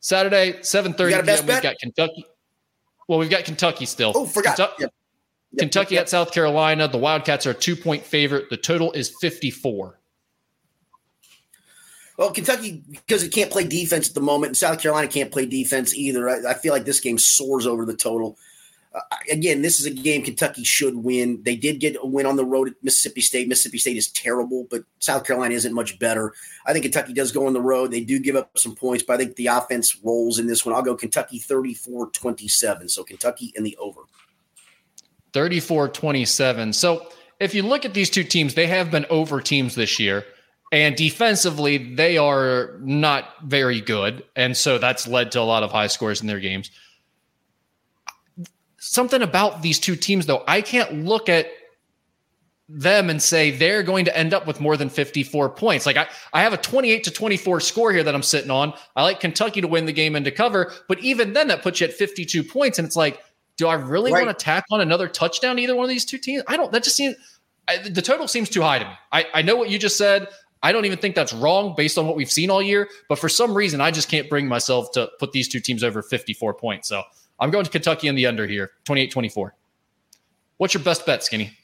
Saturday, 0.00 0.52
7:30 0.52 0.96
p.m. 0.96 1.46
We've 1.46 1.62
got 1.62 1.78
Kentucky. 1.78 2.24
Well, 3.08 3.18
we've 3.18 3.30
got 3.30 3.44
Kentucky 3.44 3.86
still. 3.86 4.12
Oh, 4.14 4.24
forgot. 4.24 4.56
Kentucky, 4.56 4.82
yep. 4.82 4.94
Yep, 5.52 5.60
Kentucky 5.60 5.94
yep, 5.96 6.02
at 6.02 6.08
South 6.08 6.32
Carolina. 6.32 6.86
The 6.86 6.98
Wildcats 6.98 7.46
are 7.46 7.50
a 7.50 7.54
two 7.54 7.74
point 7.74 8.04
favorite. 8.04 8.50
The 8.50 8.56
total 8.56 8.92
is 8.92 9.12
54. 9.20 9.98
Well, 12.16 12.30
Kentucky, 12.32 12.82
because 12.90 13.22
it 13.22 13.32
can't 13.32 13.50
play 13.50 13.64
defense 13.66 14.10
at 14.10 14.14
the 14.14 14.20
moment, 14.20 14.50
and 14.50 14.56
South 14.56 14.80
Carolina 14.80 15.08
can't 15.08 15.32
play 15.32 15.46
defense 15.46 15.94
either. 15.94 16.28
I, 16.28 16.50
I 16.50 16.54
feel 16.54 16.72
like 16.72 16.84
this 16.84 17.00
game 17.00 17.16
soars 17.16 17.66
over 17.66 17.86
the 17.86 17.96
total 17.96 18.36
uh, 18.92 19.00
again, 19.30 19.62
this 19.62 19.78
is 19.78 19.86
a 19.86 19.90
game 19.90 20.22
Kentucky 20.22 20.64
should 20.64 20.96
win. 20.96 21.40
They 21.44 21.54
did 21.54 21.78
get 21.78 21.96
a 22.00 22.06
win 22.06 22.26
on 22.26 22.36
the 22.36 22.44
road 22.44 22.68
at 22.68 22.74
Mississippi 22.82 23.20
State. 23.20 23.46
Mississippi 23.46 23.78
State 23.78 23.96
is 23.96 24.08
terrible, 24.08 24.66
but 24.68 24.82
South 24.98 25.24
Carolina 25.24 25.54
isn't 25.54 25.72
much 25.72 25.98
better. 26.00 26.34
I 26.66 26.72
think 26.72 26.82
Kentucky 26.82 27.12
does 27.12 27.30
go 27.30 27.46
on 27.46 27.52
the 27.52 27.60
road. 27.60 27.92
They 27.92 28.00
do 28.00 28.18
give 28.18 28.34
up 28.34 28.58
some 28.58 28.74
points, 28.74 29.04
but 29.04 29.14
I 29.14 29.16
think 29.18 29.36
the 29.36 29.46
offense 29.46 29.96
rolls 30.02 30.40
in 30.40 30.48
this 30.48 30.66
one. 30.66 30.74
I'll 30.74 30.82
go 30.82 30.96
Kentucky 30.96 31.38
34 31.38 32.10
27. 32.10 32.88
So 32.88 33.04
Kentucky 33.04 33.52
in 33.54 33.62
the 33.62 33.76
over. 33.76 34.00
34 35.34 35.88
27. 35.90 36.72
So 36.72 37.06
if 37.38 37.54
you 37.54 37.62
look 37.62 37.84
at 37.84 37.94
these 37.94 38.10
two 38.10 38.24
teams, 38.24 38.54
they 38.54 38.66
have 38.66 38.90
been 38.90 39.06
over 39.08 39.40
teams 39.40 39.76
this 39.76 40.00
year. 40.00 40.24
And 40.72 40.94
defensively, 40.96 41.94
they 41.94 42.16
are 42.16 42.78
not 42.80 43.34
very 43.44 43.80
good. 43.80 44.24
And 44.36 44.56
so 44.56 44.78
that's 44.78 45.08
led 45.08 45.32
to 45.32 45.40
a 45.40 45.42
lot 45.42 45.64
of 45.64 45.72
high 45.72 45.88
scores 45.88 46.20
in 46.20 46.28
their 46.28 46.38
games 46.38 46.70
something 48.80 49.22
about 49.22 49.62
these 49.62 49.78
two 49.78 49.94
teams, 49.94 50.26
though, 50.26 50.42
I 50.48 50.62
can't 50.62 51.04
look 51.04 51.28
at 51.28 51.46
them 52.68 53.10
and 53.10 53.20
say 53.20 53.50
they're 53.50 53.82
going 53.82 54.04
to 54.04 54.16
end 54.16 54.32
up 54.32 54.46
with 54.46 54.60
more 54.60 54.76
than 54.76 54.88
54 54.88 55.50
points. 55.50 55.86
Like 55.86 55.96
I, 55.96 56.08
I 56.32 56.42
have 56.42 56.52
a 56.52 56.56
28 56.56 57.04
to 57.04 57.10
24 57.10 57.60
score 57.60 57.92
here 57.92 58.04
that 58.04 58.14
I'm 58.14 58.22
sitting 58.22 58.50
on. 58.50 58.72
I 58.94 59.02
like 59.02 59.20
Kentucky 59.20 59.60
to 59.60 59.68
win 59.68 59.86
the 59.86 59.92
game 59.92 60.14
and 60.14 60.24
to 60.24 60.30
cover, 60.30 60.72
but 60.88 61.00
even 61.00 61.32
then 61.32 61.48
that 61.48 61.62
puts 61.62 61.80
you 61.80 61.88
at 61.88 61.92
52 61.92 62.44
points. 62.44 62.78
And 62.78 62.86
it's 62.86 62.96
like, 62.96 63.20
do 63.56 63.66
I 63.66 63.74
really 63.74 64.12
right. 64.12 64.24
want 64.24 64.38
to 64.38 64.44
tack 64.44 64.64
on 64.70 64.80
another 64.80 65.08
touchdown 65.08 65.56
to 65.56 65.62
either 65.62 65.74
one 65.74 65.84
of 65.84 65.90
these 65.90 66.04
two 66.04 66.18
teams? 66.18 66.44
I 66.46 66.56
don't, 66.56 66.70
that 66.72 66.84
just 66.84 66.96
seems, 66.96 67.16
I, 67.68 67.78
the 67.78 68.02
total 68.02 68.28
seems 68.28 68.48
too 68.48 68.62
high 68.62 68.78
to 68.78 68.84
me. 68.84 68.94
I, 69.12 69.26
I 69.34 69.42
know 69.42 69.56
what 69.56 69.68
you 69.68 69.78
just 69.78 69.98
said. 69.98 70.28
I 70.62 70.70
don't 70.70 70.84
even 70.84 70.98
think 70.98 71.16
that's 71.16 71.32
wrong 71.32 71.74
based 71.76 71.98
on 71.98 72.06
what 72.06 72.16
we've 72.16 72.30
seen 72.30 72.50
all 72.50 72.62
year, 72.62 72.88
but 73.08 73.18
for 73.18 73.28
some 73.28 73.54
reason, 73.54 73.80
I 73.80 73.90
just 73.90 74.08
can't 74.08 74.30
bring 74.30 74.46
myself 74.46 74.92
to 74.92 75.10
put 75.18 75.32
these 75.32 75.48
two 75.48 75.58
teams 75.58 75.82
over 75.82 76.02
54 76.02 76.54
points. 76.54 76.88
So 76.88 77.02
I'm 77.40 77.50
going 77.50 77.64
to 77.64 77.70
Kentucky 77.70 78.08
in 78.08 78.14
the 78.14 78.26
under 78.26 78.46
here, 78.46 78.72
28 78.84 79.10
24. 79.10 79.54
What's 80.58 80.74
your 80.74 80.82
best 80.82 81.06
bet, 81.06 81.24
Skinny? 81.24 81.56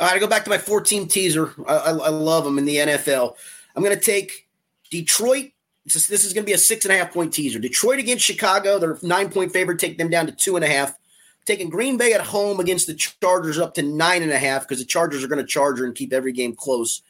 All 0.00 0.06
right, 0.06 0.16
I 0.16 0.18
go 0.18 0.26
back 0.26 0.44
to 0.44 0.50
my 0.50 0.58
four 0.58 0.80
team 0.80 1.06
teaser. 1.06 1.52
I, 1.66 1.74
I, 1.74 1.90
I, 1.90 2.08
love 2.08 2.44
them 2.44 2.56
in 2.56 2.64
the 2.64 2.76
NFL. 2.76 3.34
I'm 3.76 3.82
going 3.82 3.96
to 3.96 4.02
take 4.02 4.48
Detroit. 4.90 5.50
This 5.84 6.10
is 6.24 6.32
going 6.32 6.44
to 6.44 6.46
be 6.46 6.54
a 6.54 6.58
six 6.58 6.84
and 6.84 6.94
a 6.94 6.98
half 6.98 7.12
point 7.12 7.34
teaser. 7.34 7.58
Detroit 7.58 7.98
against 7.98 8.24
Chicago. 8.24 8.78
They're 8.78 8.98
nine 9.02 9.30
point 9.30 9.52
favorite. 9.52 9.78
Take 9.78 9.98
them 9.98 10.08
down 10.08 10.26
to 10.26 10.32
two 10.32 10.56
and 10.56 10.64
a 10.64 10.68
half. 10.68 10.96
Taking 11.44 11.68
Green 11.68 11.96
Bay 11.96 12.12
at 12.12 12.20
home 12.20 12.60
against 12.60 12.86
the 12.86 12.94
Chargers 12.94 13.58
up 13.58 13.74
to 13.74 13.82
nine 13.82 14.22
and 14.22 14.32
a 14.32 14.38
half 14.38 14.62
because 14.62 14.78
the 14.78 14.86
Chargers 14.86 15.24
are 15.24 15.28
going 15.28 15.40
to 15.40 15.46
charge 15.46 15.80
and 15.80 15.94
keep 15.94 16.12
every 16.12 16.32
game 16.32 16.54
close. 16.54 17.02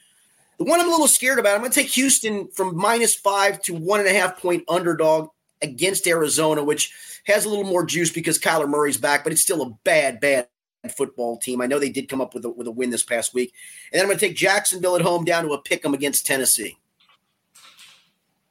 The 0.59 0.64
one 0.64 0.80
I'm 0.80 0.88
a 0.88 0.90
little 0.90 1.09
scared 1.09 1.38
about, 1.38 1.55
I'm 1.55 1.61
going 1.61 1.70
to 1.70 1.80
take 1.80 1.90
Houston 1.90 2.49
from 2.49 2.76
minus 2.76 3.14
five 3.14 3.61
to 3.62 3.74
one 3.74 4.01
and 4.01 4.09
a 4.09 4.12
half 4.12 4.40
point 4.40 4.64
underdog 4.68 5.28
against 5.62 6.06
Arizona, 6.06 6.62
which 6.62 6.92
has 7.26 7.44
a 7.44 7.48
little 7.48 7.64
more 7.64 7.84
juice 7.84 8.11
because 8.11 8.38
Kyler 8.38 8.68
Murray's 8.68 8.96
back, 8.96 9.24
but 9.24 9.32
it's 9.32 9.42
still 9.42 9.62
a 9.62 9.70
bad, 9.84 10.20
bad 10.20 10.48
football 10.96 11.36
team. 11.36 11.61
I 11.61 11.66
know 11.66 11.78
they 11.78 11.90
did 11.90 12.09
come 12.09 12.20
up 12.20 12.34
with 12.34 12.44
a, 12.44 12.50
with 12.50 12.66
a 12.66 12.70
win 12.70 12.90
this 12.90 13.02
past 13.04 13.34
week. 13.34 13.52
And 13.92 13.98
then 13.98 14.04
I'm 14.04 14.09
going 14.09 14.18
to 14.18 14.26
take 14.26 14.36
Jacksonville 14.36 14.96
at 14.96 15.02
home 15.02 15.24
down 15.24 15.44
to 15.44 15.52
a 15.52 15.61
pick 15.61 15.84
'em 15.84 15.94
against 15.94 16.26
Tennessee. 16.26 16.78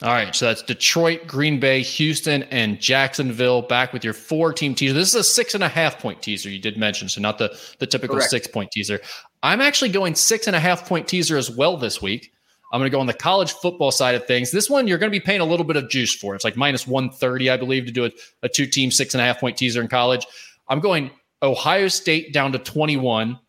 All 0.04 0.10
right, 0.10 0.36
so 0.36 0.46
that's 0.46 0.62
Detroit, 0.62 1.26
Green 1.26 1.60
Bay, 1.60 1.82
Houston, 1.82 2.44
and 2.44 2.80
Jacksonville 2.80 3.64
back 3.64 3.94
with 3.94 4.04
your 4.04 4.14
four 4.14 4.54
team 4.54 4.76
teaser. 4.76 4.94
This 4.94 5.10
is 5.10 5.16
a 5.16 5.24
six 5.24 5.56
and 5.56 5.64
a 5.64 5.68
half 5.68 5.98
point 5.98 6.22
teaser 6.22 6.52
you 6.52 6.60
did 6.60 6.78
mention, 6.78 7.10
so 7.10 7.20
not 7.20 7.40
the, 7.40 7.58
the 7.80 7.88
typical 7.88 8.18
Correct. 8.18 8.30
six 8.30 8.46
point 8.46 8.70
teaser. 8.72 9.02
I'm 9.42 9.60
actually 9.60 9.90
going 9.90 10.14
six 10.14 10.46
and 10.46 10.56
a 10.56 10.60
half 10.60 10.88
point 10.88 11.08
teaser 11.08 11.36
as 11.36 11.50
well 11.50 11.78
this 11.78 12.00
week. 12.00 12.32
I'm 12.72 12.80
going 12.80 12.90
to 12.90 12.96
go 12.96 13.00
on 13.00 13.08
the 13.08 13.14
college 13.14 13.54
football 13.54 13.92
side 13.92 14.16
of 14.16 14.26
things. 14.26 14.52
This 14.52 14.70
one 14.70 14.88
you're 14.88 14.98
going 14.98 15.12
to 15.12 15.18
be 15.18 15.24
paying 15.24 15.40
a 15.40 15.46
little 15.46 15.66
bit 15.66 15.78
of 15.78 15.90
juice 15.90 16.14
for. 16.14 16.36
It's 16.36 16.44
like 16.44 16.58
minus 16.58 16.86
130, 16.86 17.50
I 17.50 17.58
believe, 17.58 17.86
to 17.86 17.92
do 17.92 18.06
a, 18.06 18.12
a 18.44 18.50
two 18.50 18.66
team 18.66 18.92
six 18.92 19.14
and 19.14 19.22
a 19.22 19.24
half 19.24 19.40
point 19.40 19.58
teaser 19.58 19.82
in 19.82 19.88
college. 19.88 20.26
I'm 20.68 20.80
going 20.80 21.12
Ohio 21.42 21.88
State 21.88 22.34
down 22.34 22.52
to 22.52 22.60
21 22.60 23.40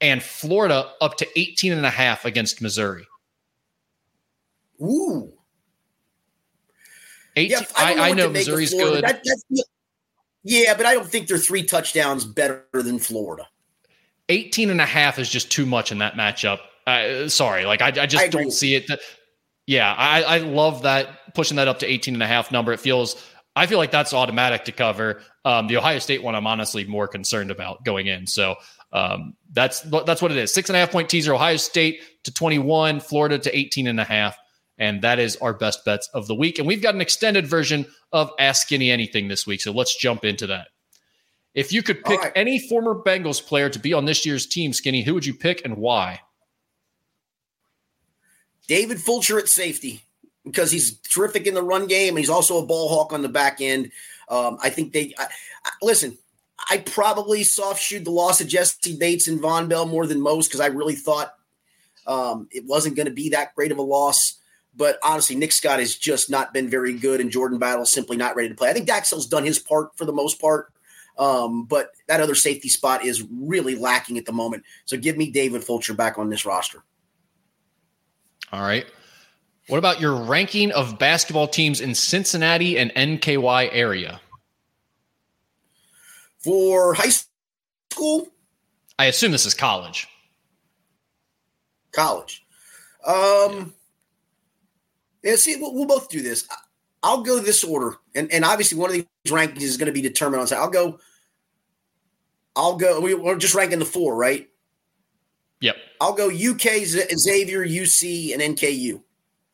and 0.00 0.22
Florida 0.22 0.90
up 1.00 1.16
to 1.18 1.38
18 1.38 1.72
and 1.72 1.84
a 1.84 1.90
half 1.90 2.24
against 2.24 2.62
Missouri. 2.62 3.06
Ooh. 4.80 5.32
18, 7.36 7.50
yeah, 7.50 7.66
I, 7.76 7.94
I, 7.94 8.08
I 8.08 8.12
know 8.12 8.28
Missouri's 8.30 8.72
good. 8.72 9.04
That, 9.04 9.22
yeah, 10.44 10.74
but 10.76 10.86
I 10.86 10.94
don't 10.94 11.06
think 11.06 11.26
they're 11.26 11.38
three 11.38 11.64
touchdowns 11.64 12.24
better 12.24 12.64
than 12.72 12.98
Florida. 12.98 13.48
18 14.28 14.70
and 14.70 14.80
a 14.80 14.86
half 14.86 15.18
is 15.18 15.28
just 15.28 15.50
too 15.50 15.66
much 15.66 15.90
in 15.90 15.98
that 15.98 16.14
matchup. 16.14 16.60
Uh, 16.86 17.28
sorry, 17.28 17.64
like 17.64 17.82
I, 17.82 17.88
I 17.88 18.06
just 18.06 18.24
I 18.24 18.28
don't 18.28 18.52
see 18.52 18.74
it. 18.74 18.90
Yeah, 19.66 19.92
I, 19.92 20.22
I 20.22 20.38
love 20.38 20.82
that 20.82 21.34
pushing 21.34 21.56
that 21.56 21.68
up 21.68 21.78
to 21.78 21.90
18 21.90 22.14
and 22.14 22.22
a 22.22 22.26
half 22.26 22.52
number. 22.52 22.72
It 22.72 22.80
feels 22.80 23.16
I 23.56 23.66
feel 23.66 23.78
like 23.78 23.90
that's 23.90 24.12
automatic 24.12 24.64
to 24.64 24.72
cover. 24.72 25.22
Um, 25.44 25.68
the 25.68 25.76
Ohio 25.76 25.98
State 25.98 26.22
one, 26.22 26.34
I'm 26.34 26.46
honestly 26.46 26.84
more 26.84 27.06
concerned 27.06 27.50
about 27.50 27.84
going 27.84 28.06
in. 28.06 28.26
So 28.26 28.56
um, 28.92 29.34
that's 29.52 29.80
that's 29.80 30.20
what 30.20 30.30
it 30.30 30.36
is. 30.36 30.52
Six 30.52 30.68
and 30.68 30.76
a 30.76 30.80
half 30.80 30.90
point 30.90 31.08
teaser. 31.08 31.34
Ohio 31.34 31.56
State 31.56 32.00
to 32.24 32.32
21, 32.32 33.00
Florida 33.00 33.38
to 33.38 33.56
18 33.56 33.86
and 33.86 34.00
a 34.00 34.04
half. 34.04 34.36
And 34.76 35.02
that 35.02 35.20
is 35.20 35.36
our 35.36 35.52
best 35.52 35.84
bets 35.84 36.08
of 36.14 36.26
the 36.26 36.34
week. 36.34 36.58
And 36.58 36.66
we've 36.66 36.82
got 36.82 36.96
an 36.96 37.00
extended 37.00 37.46
version 37.46 37.86
of 38.12 38.32
Ask 38.40 38.62
Skinny 38.62 38.90
Anything 38.90 39.28
this 39.28 39.46
week. 39.46 39.60
So 39.60 39.70
let's 39.70 39.96
jump 39.96 40.24
into 40.24 40.48
that. 40.48 40.68
If 41.54 41.72
you 41.72 41.84
could 41.84 42.02
pick 42.02 42.20
right. 42.20 42.32
any 42.34 42.58
former 42.58 42.94
Bengals 42.94 43.44
player 43.44 43.68
to 43.70 43.78
be 43.78 43.92
on 43.92 44.04
this 44.04 44.26
year's 44.26 44.46
team, 44.46 44.72
Skinny, 44.72 45.04
who 45.04 45.14
would 45.14 45.24
you 45.24 45.34
pick 45.34 45.64
and 45.64 45.76
why? 45.76 46.20
David 48.66 49.00
Fulcher 49.00 49.38
at 49.38 49.48
safety 49.48 50.02
because 50.44 50.70
he's 50.70 50.98
terrific 50.98 51.46
in 51.46 51.54
the 51.54 51.62
run 51.62 51.86
game 51.86 52.10
and 52.10 52.18
he's 52.18 52.30
also 52.30 52.58
a 52.58 52.66
ball 52.66 52.88
hawk 52.88 53.12
on 53.12 53.22
the 53.22 53.28
back 53.28 53.60
end. 53.60 53.90
Um, 54.28 54.58
I 54.62 54.70
think 54.70 54.92
they 54.92 55.14
I, 55.18 55.26
I, 55.64 55.70
listen. 55.82 56.18
I 56.70 56.78
probably 56.78 57.42
soft 57.42 57.82
shoot 57.82 58.04
the 58.04 58.10
loss 58.10 58.40
of 58.40 58.48
Jessie 58.48 58.96
Bates 58.96 59.28
and 59.28 59.40
Vonn 59.40 59.68
Bell 59.68 59.86
more 59.86 60.06
than 60.06 60.20
most 60.20 60.48
because 60.48 60.60
I 60.60 60.66
really 60.66 60.94
thought 60.94 61.34
um, 62.06 62.48
it 62.50 62.64
wasn't 62.64 62.96
going 62.96 63.08
to 63.08 63.12
be 63.12 63.30
that 63.30 63.54
great 63.54 63.72
of 63.72 63.78
a 63.78 63.82
loss. 63.82 64.40
But 64.76 64.98
honestly, 65.02 65.36
Nick 65.36 65.52
Scott 65.52 65.78
has 65.78 65.94
just 65.96 66.30
not 66.30 66.52
been 66.52 66.68
very 66.68 66.94
good, 66.94 67.20
and 67.20 67.30
Jordan 67.30 67.58
Battle 67.58 67.84
simply 67.84 68.16
not 68.16 68.34
ready 68.34 68.48
to 68.48 68.54
play. 68.54 68.70
I 68.70 68.72
think 68.72 68.86
Dax 68.86 69.10
Hill's 69.10 69.26
done 69.26 69.44
his 69.44 69.58
part 69.58 69.96
for 69.96 70.04
the 70.04 70.12
most 70.12 70.40
part, 70.40 70.72
um, 71.18 71.64
but 71.64 71.92
that 72.08 72.20
other 72.20 72.34
safety 72.34 72.68
spot 72.68 73.04
is 73.04 73.24
really 73.30 73.76
lacking 73.76 74.18
at 74.18 74.26
the 74.26 74.32
moment. 74.32 74.64
So 74.84 74.96
give 74.96 75.16
me 75.16 75.30
David 75.30 75.62
Fulcher 75.62 75.94
back 75.94 76.18
on 76.18 76.28
this 76.28 76.44
roster. 76.44 76.82
All 78.54 78.62
right. 78.62 78.86
What 79.66 79.78
about 79.78 80.00
your 80.00 80.14
ranking 80.14 80.70
of 80.70 80.96
basketball 80.96 81.48
teams 81.48 81.80
in 81.80 81.92
Cincinnati 81.92 82.78
and 82.78 82.92
NKY 82.94 83.68
area? 83.72 84.20
For 86.38 86.94
high 86.94 87.10
school? 87.90 88.28
I 88.96 89.06
assume 89.06 89.32
this 89.32 89.44
is 89.44 89.54
college. 89.54 90.06
College. 91.90 92.44
Um, 93.04 93.74
yeah, 95.24 95.34
see, 95.34 95.56
we'll, 95.56 95.74
we'll, 95.74 95.86
both 95.86 96.08
do 96.08 96.22
this. 96.22 96.46
I'll 97.02 97.22
go 97.22 97.40
this 97.40 97.64
order, 97.64 97.96
and 98.14 98.32
and 98.32 98.44
obviously 98.44 98.78
one 98.78 98.90
of 98.90 98.94
these 98.94 99.06
rankings 99.26 99.62
is 99.62 99.76
going 99.76 99.86
to 99.86 99.92
be 99.92 100.00
determined 100.00 100.40
on. 100.40 100.56
I'll 100.56 100.70
go. 100.70 101.00
I'll 102.54 102.76
go. 102.76 103.00
We, 103.00 103.14
we're 103.14 103.36
just 103.36 103.56
ranking 103.56 103.80
the 103.80 103.84
four, 103.84 104.14
right? 104.14 104.48
Yep. 105.64 105.76
I'll 105.98 106.12
go 106.12 106.26
UK, 106.26 106.84
Xavier, 106.84 107.64
UC, 107.66 108.34
and 108.34 108.42
NKU, 108.42 109.00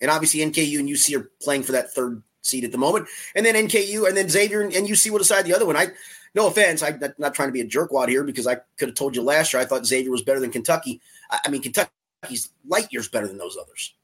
and 0.01 0.11
obviously 0.11 0.41
NKU 0.41 0.81
and 0.81 0.89
UC 0.89 1.17
are 1.17 1.31
playing 1.41 1.63
for 1.63 1.71
that 1.71 1.93
third 1.93 2.21
seat 2.43 2.65
at 2.65 2.73
the 2.73 2.79
moment, 2.79 3.07
and 3.37 3.47
then 3.47 3.55
NKU 3.55 4.09
and 4.09 4.17
then 4.17 4.29
Xavier 4.29 4.63
and, 4.63 4.73
UC 4.73 5.11
will 5.13 5.19
decide 5.19 5.45
the 5.45 5.55
other 5.55 5.67
one. 5.67 5.77
I, 5.77 5.87
no 6.35 6.49
offense, 6.49 6.83
I'm 6.83 7.01
not, 7.19 7.33
trying 7.33 7.47
to 7.47 7.53
be 7.53 7.61
a 7.61 7.65
jerkwad 7.65 8.09
here 8.09 8.25
because 8.25 8.49
I 8.49 8.57
could 8.77 8.89
have 8.89 8.97
told 8.97 9.15
you 9.15 9.23
last 9.23 9.53
year 9.53 9.63
I 9.63 9.65
thought 9.65 9.87
Xavier 9.87 10.11
was 10.11 10.23
better 10.23 10.41
than 10.41 10.51
Kentucky. 10.51 11.01
I, 11.31 11.39
I 11.45 11.49
mean 11.49 11.63
Kentucky's 11.63 12.51
light 12.67 12.89
years 12.91 13.07
better 13.09 13.29
than 13.29 13.39
those 13.39 13.57
others. 13.57 13.95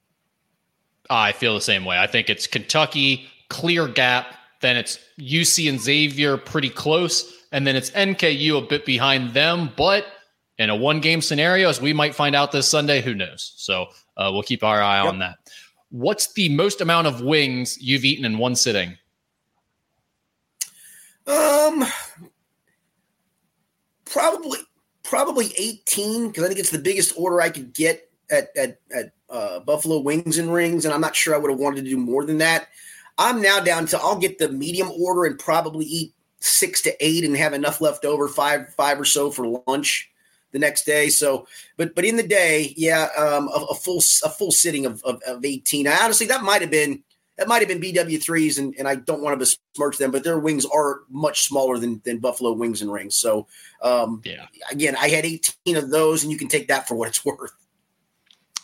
I 1.11 1.32
feel 1.32 1.54
the 1.54 1.61
same 1.61 1.84
way. 1.84 1.98
I 1.98 2.07
think 2.07 2.30
it's 2.30 2.46
Kentucky, 2.46 3.26
clear 3.48 3.88
gap. 3.88 4.32
Then 4.61 4.76
it's 4.76 5.00
UC 5.18 5.68
and 5.68 5.80
Xavier 5.80 6.36
pretty 6.36 6.70
close. 6.70 7.32
And 7.50 7.66
then 7.66 7.74
it's 7.74 7.90
NKU 7.90 8.62
a 8.62 8.66
bit 8.66 8.86
behind 8.86 9.34
them. 9.34 9.70
But 9.76 10.07
in 10.59 10.70
a 10.70 10.76
one 10.76 11.00
game 11.00 11.20
scenario, 11.20 11.68
as 11.68 11.80
we 11.80 11.92
might 11.92 12.14
find 12.14 12.34
out 12.34 12.52
this 12.52 12.68
Sunday, 12.68 13.02
who 13.02 13.14
knows? 13.14 13.52
So 13.57 13.86
uh, 14.16 14.30
we'll 14.32 14.42
keep 14.42 14.64
our 14.64 14.82
eye 14.82 15.02
yep. 15.02 15.12
on 15.12 15.18
that. 15.18 15.36
What's 15.90 16.32
the 16.32 16.48
most 16.48 16.80
amount 16.80 17.07
of 17.07 17.20
wings 17.20 17.78
you've 17.80 18.04
eaten 18.04 18.24
in 18.24 18.38
one 18.38 18.57
sitting? 18.57 18.96
Um, 21.26 21.84
probably 24.04 24.59
probably 25.02 25.52
18 25.57 26.28
because 26.28 26.44
I 26.44 26.48
think 26.48 26.59
it's 26.59 26.70
the 26.70 26.78
biggest 26.78 27.14
order 27.16 27.40
I 27.40 27.50
could 27.50 27.72
get 27.72 28.11
at 28.30 28.48
at, 28.57 28.80
at 28.94 29.12
uh, 29.28 29.61
Buffalo 29.61 30.00
Wings 30.00 30.38
and 30.38 30.52
Rings, 30.52 30.84
and 30.84 30.94
I'm 30.94 31.00
not 31.00 31.16
sure 31.16 31.34
I 31.34 31.38
would 31.38 31.50
have 31.50 31.61
wanted 31.61 31.84
to 31.84 31.90
do 31.90 31.96
more 31.96 32.24
than 32.24 32.38
that. 32.38 32.68
I'm 33.18 33.40
now 33.40 33.61
down 33.61 33.86
to 33.86 33.98
I'll 33.98 34.18
get 34.18 34.38
the 34.38 34.48
medium 34.50 34.90
order 34.90 35.24
and 35.24 35.38
probably 35.38 35.86
eat 35.86 36.14
six 36.40 36.82
to 36.82 37.04
eight 37.04 37.24
and 37.24 37.36
have 37.36 37.54
enough 37.54 37.80
left 37.80 38.04
over, 38.04 38.28
five 38.28 38.72
five 38.74 39.00
or 39.00 39.04
so 39.04 39.30
for 39.30 39.62
lunch 39.66 40.11
the 40.57 40.61
next 40.61 40.86
day. 40.86 41.11
So, 41.11 41.46
but 41.76 41.94
but 41.94 42.07
in 42.07 42.16
the 42.16 42.26
day, 42.26 42.72
yeah, 42.76 43.09
um, 43.18 43.48
a, 43.48 43.66
a 43.70 43.74
full 43.74 43.98
a 44.24 44.30
full 44.30 44.50
sitting 44.50 44.86
of, 44.86 45.02
of, 45.04 45.22
of 45.26 45.44
18. 45.44 45.86
honestly, 45.86 46.26
that 46.28 46.42
might 46.42 46.62
have 46.62 46.70
been 46.70 47.02
that 47.36 47.46
might 47.46 47.59
have 47.59 47.68
been 47.68 47.80
BW3s, 47.80 48.59
and, 48.59 48.74
and 48.78 48.88
I 48.88 48.94
don't 48.94 49.20
want 49.20 49.34
to 49.34 49.36
besmirch 49.36 49.98
them, 49.98 50.11
but 50.11 50.24
their 50.24 50.38
wings 50.38 50.64
are 50.64 51.02
much 51.11 51.42
smaller 51.42 51.78
than, 51.78 52.00
than 52.07 52.18
Buffalo 52.18 52.52
wings 52.52 52.80
and 52.80 52.90
rings. 52.90 53.16
So, 53.16 53.46
um, 53.82 54.22
yeah, 54.24 54.46
again, 54.70 54.96
I 54.96 55.09
had 55.09 55.26
18 55.26 55.76
of 55.76 55.90
those, 55.90 56.22
and 56.22 56.32
you 56.32 56.38
can 56.38 56.48
take 56.48 56.68
that 56.68 56.88
for 56.88 56.94
what 56.94 57.09
it's 57.09 57.22
worth. 57.26 57.52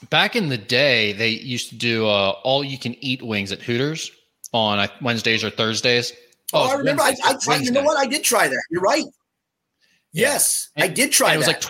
Back 0.08 0.36
in 0.36 0.48
the 0.48 0.56
day, 0.56 1.12
they 1.12 1.28
used 1.28 1.68
to 1.68 1.74
do 1.74 2.06
uh, 2.06 2.30
all 2.44 2.64
you 2.64 2.78
can 2.78 2.96
eat 3.04 3.22
wings 3.22 3.52
at 3.52 3.60
Hooters 3.60 4.10
on 4.54 4.88
Wednesdays 5.02 5.44
or 5.44 5.50
Thursdays. 5.50 6.14
Oh, 6.54 6.64
oh 6.64 6.74
I 6.74 6.78
remember. 6.78 7.02
I, 7.02 7.14
I 7.24 7.36
tried. 7.36 7.60
You 7.60 7.72
know 7.72 7.82
what? 7.82 7.98
I 7.98 8.06
did 8.06 8.24
try 8.24 8.48
that. 8.48 8.62
You're 8.70 8.80
right. 8.80 9.04
Yeah. 10.12 10.28
Yes, 10.28 10.70
and, 10.76 10.84
I 10.84 10.88
did 10.88 11.12
try. 11.12 11.34
It 11.34 11.38
was 11.38 11.46
like 11.46 11.62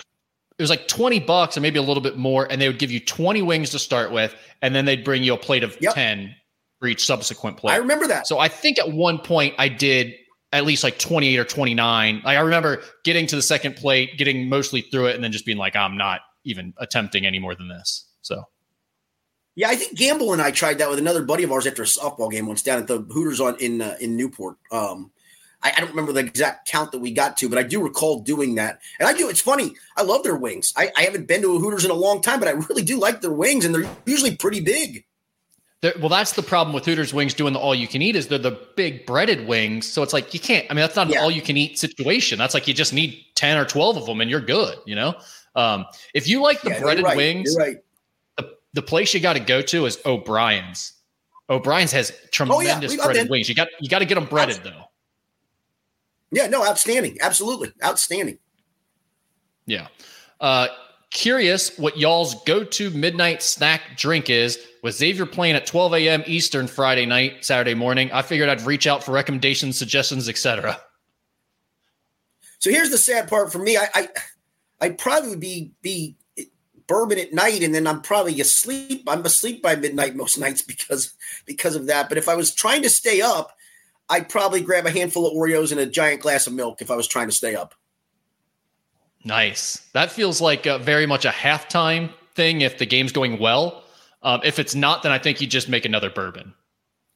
it 0.63 0.69
was 0.69 0.69
like 0.69 0.87
twenty 0.87 1.19
bucks, 1.19 1.57
or 1.57 1.61
maybe 1.61 1.79
a 1.79 1.83
little 1.83 2.01
bit 2.01 2.17
more, 2.17 2.47
and 2.49 2.61
they 2.61 2.67
would 2.67 2.79
give 2.79 2.91
you 2.91 2.99
twenty 2.99 3.41
wings 3.41 3.71
to 3.71 3.79
start 3.79 4.11
with, 4.11 4.35
and 4.61 4.73
then 4.73 4.85
they'd 4.85 5.03
bring 5.03 5.23
you 5.23 5.33
a 5.33 5.37
plate 5.37 5.63
of 5.63 5.77
yep. 5.81 5.93
ten 5.93 6.35
for 6.79 6.87
each 6.87 7.05
subsequent 7.05 7.57
plate. 7.57 7.73
I 7.73 7.77
remember 7.77 8.07
that. 8.07 8.27
So 8.27 8.39
I 8.39 8.47
think 8.47 8.79
at 8.79 8.91
one 8.91 9.17
point 9.19 9.55
I 9.57 9.69
did 9.69 10.13
at 10.53 10.65
least 10.65 10.83
like 10.83 10.99
28 10.99 11.39
or 11.39 11.43
29. 11.43 12.21
Like 12.23 12.37
I 12.37 12.41
remember 12.41 12.81
getting 13.03 13.25
to 13.27 13.35
the 13.35 13.41
second 13.41 13.75
plate, 13.75 14.17
getting 14.17 14.47
mostly 14.47 14.81
through 14.81 15.07
it, 15.07 15.15
and 15.15 15.23
then 15.23 15.31
just 15.31 15.45
being 15.45 15.57
like, 15.57 15.75
I'm 15.75 15.97
not 15.97 16.21
even 16.45 16.73
attempting 16.77 17.25
any 17.25 17.39
more 17.39 17.55
than 17.55 17.67
this. 17.67 18.05
So, 18.21 18.43
yeah, 19.55 19.69
I 19.69 19.75
think 19.75 19.97
Gamble 19.97 20.31
and 20.31 20.41
I 20.41 20.51
tried 20.51 20.77
that 20.77 20.89
with 20.89 20.99
another 20.99 21.23
buddy 21.23 21.43
of 21.43 21.51
ours 21.51 21.65
after 21.67 21.81
a 21.81 21.85
softball 21.85 22.31
game 22.31 22.47
once 22.47 22.61
down 22.61 22.79
at 22.79 22.87
the 22.87 22.99
Hooters 22.99 23.39
on 23.41 23.55
in 23.59 23.81
uh, 23.81 23.97
in 23.99 24.15
Newport. 24.15 24.57
Um, 24.71 25.11
I, 25.63 25.73
I, 25.75 25.79
don't 25.79 25.89
remember 25.89 26.11
the 26.11 26.21
exact 26.21 26.67
count 26.67 26.91
that 26.91 26.99
we 26.99 27.11
got 27.11 27.37
to, 27.37 27.49
but 27.49 27.57
I 27.57 27.63
do 27.63 27.81
recall 27.81 28.21
doing 28.21 28.55
that. 28.55 28.79
And 28.99 29.07
I 29.07 29.13
do. 29.13 29.29
It's 29.29 29.41
funny. 29.41 29.73
I 29.97 30.03
love 30.03 30.23
their 30.23 30.35
wings. 30.35 30.73
I, 30.75 30.91
I 30.97 31.03
haven't 31.03 31.27
been 31.27 31.41
to 31.41 31.55
a 31.55 31.59
Hooters 31.59 31.85
in 31.85 31.91
a 31.91 31.95
long 31.95 32.21
time, 32.21 32.39
but 32.39 32.47
I 32.47 32.51
really 32.51 32.83
do 32.83 32.99
like 32.99 33.21
their 33.21 33.31
wings, 33.31 33.65
and 33.65 33.73
they're 33.73 33.89
usually 34.05 34.35
pretty 34.35 34.61
big. 34.61 35.05
They're, 35.81 35.93
well, 35.99 36.09
that's 36.09 36.33
the 36.33 36.43
problem 36.43 36.73
with 36.73 36.85
Hooters 36.85 37.13
wings 37.13 37.33
doing 37.33 37.53
the 37.53 37.59
all 37.59 37.75
you 37.75 37.87
can 37.87 38.01
eat 38.01 38.15
is 38.15 38.27
they're 38.27 38.37
the 38.37 38.59
big 38.75 39.05
breaded 39.05 39.47
wings. 39.47 39.87
So 39.87 40.03
it's 40.03 40.13
like 40.13 40.33
you 40.33 40.39
can't. 40.39 40.65
I 40.69 40.73
mean, 40.73 40.81
that's 40.81 40.95
not 40.95 41.09
yeah. 41.09 41.17
an 41.17 41.23
all 41.23 41.31
you 41.31 41.41
can 41.41 41.57
eat 41.57 41.77
situation. 41.77 42.37
That's 42.37 42.53
like 42.53 42.67
you 42.67 42.73
just 42.73 42.93
need 42.93 43.21
ten 43.35 43.57
or 43.57 43.65
twelve 43.65 43.97
of 43.97 44.05
them, 44.05 44.21
and 44.21 44.29
you're 44.29 44.41
good. 44.41 44.77
You 44.85 44.95
know, 44.95 45.15
um, 45.55 45.85
if 46.13 46.27
you 46.27 46.41
like 46.41 46.61
the 46.61 46.69
yeah, 46.71 46.79
breaded 46.79 47.03
right. 47.03 47.17
wings, 47.17 47.55
right 47.57 47.77
the 48.73 48.81
place 48.81 49.13
you 49.13 49.19
got 49.19 49.33
to 49.33 49.39
go 49.39 49.61
to 49.61 49.85
is 49.85 49.99
O'Brien's. 50.05 50.93
O'Brien's 51.49 51.91
has 51.91 52.11
tremendous 52.31 52.93
oh, 52.93 52.95
yeah. 52.95 53.05
breaded 53.05 53.29
wings. 53.29 53.47
You 53.47 53.55
got 53.55 53.67
you 53.79 53.89
got 53.89 53.99
to 53.99 54.05
get 54.05 54.15
them 54.15 54.25
breaded 54.25 54.61
though. 54.63 54.83
Yeah, 56.33 56.47
no, 56.47 56.65
outstanding. 56.65 57.17
Absolutely. 57.21 57.71
Outstanding. 57.83 58.39
Yeah. 59.65 59.87
Uh 60.41 60.67
curious 61.11 61.77
what 61.77 61.95
y'all's 61.95 62.43
go-to 62.43 62.89
midnight 62.89 63.43
snack 63.43 63.95
drink 63.95 64.31
is 64.31 64.59
with 64.81 64.95
Xavier 64.95 65.27
playing 65.27 65.55
at 65.55 65.67
12 65.67 65.93
a.m. 65.93 66.23
Eastern 66.25 66.65
Friday 66.67 67.05
night, 67.05 67.45
Saturday 67.45 67.75
morning. 67.75 68.11
I 68.11 68.23
figured 68.23 68.49
I'd 68.49 68.63
reach 68.63 68.87
out 68.87 69.03
for 69.03 69.11
recommendations, 69.11 69.77
suggestions, 69.77 70.27
etc. 70.27 70.81
So 72.59 72.71
here's 72.71 72.89
the 72.89 72.97
sad 72.97 73.29
part 73.29 73.51
for 73.51 73.59
me. 73.59 73.77
I, 73.77 73.87
I 73.93 74.07
I'd 74.81 74.97
probably 74.97 75.35
be 75.35 75.71
be 75.81 76.17
bourbon 76.87 77.19
at 77.19 77.33
night 77.33 77.63
and 77.63 77.73
then 77.73 77.87
I'm 77.87 78.01
probably 78.01 78.39
asleep. 78.41 79.03
I'm 79.07 79.25
asleep 79.25 79.61
by 79.61 79.75
midnight 79.75 80.15
most 80.15 80.37
nights 80.39 80.61
because 80.61 81.13
because 81.45 81.75
of 81.75 81.87
that. 81.87 82.09
But 82.09 82.17
if 82.17 82.27
I 82.27 82.35
was 82.35 82.53
trying 82.53 82.81
to 82.83 82.89
stay 82.89 83.21
up, 83.21 83.55
I'd 84.09 84.29
probably 84.29 84.61
grab 84.61 84.85
a 84.85 84.91
handful 84.91 85.27
of 85.27 85.33
Oreos 85.33 85.71
and 85.71 85.79
a 85.79 85.85
giant 85.85 86.21
glass 86.21 86.47
of 86.47 86.53
milk 86.53 86.81
if 86.81 86.91
I 86.91 86.95
was 86.95 87.07
trying 87.07 87.27
to 87.27 87.33
stay 87.33 87.55
up. 87.55 87.73
Nice. 89.23 89.87
That 89.93 90.11
feels 90.11 90.41
like 90.41 90.65
a, 90.65 90.77
very 90.77 91.05
much 91.05 91.25
a 91.25 91.29
halftime 91.29 92.11
thing 92.35 92.61
if 92.61 92.77
the 92.77 92.85
game's 92.85 93.11
going 93.11 93.39
well. 93.39 93.83
Um, 94.21 94.41
if 94.43 94.59
it's 94.59 94.75
not, 94.75 95.03
then 95.03 95.11
I 95.11 95.17
think 95.17 95.41
you 95.41 95.47
just 95.47 95.69
make 95.69 95.85
another 95.85 96.09
bourbon. 96.09 96.53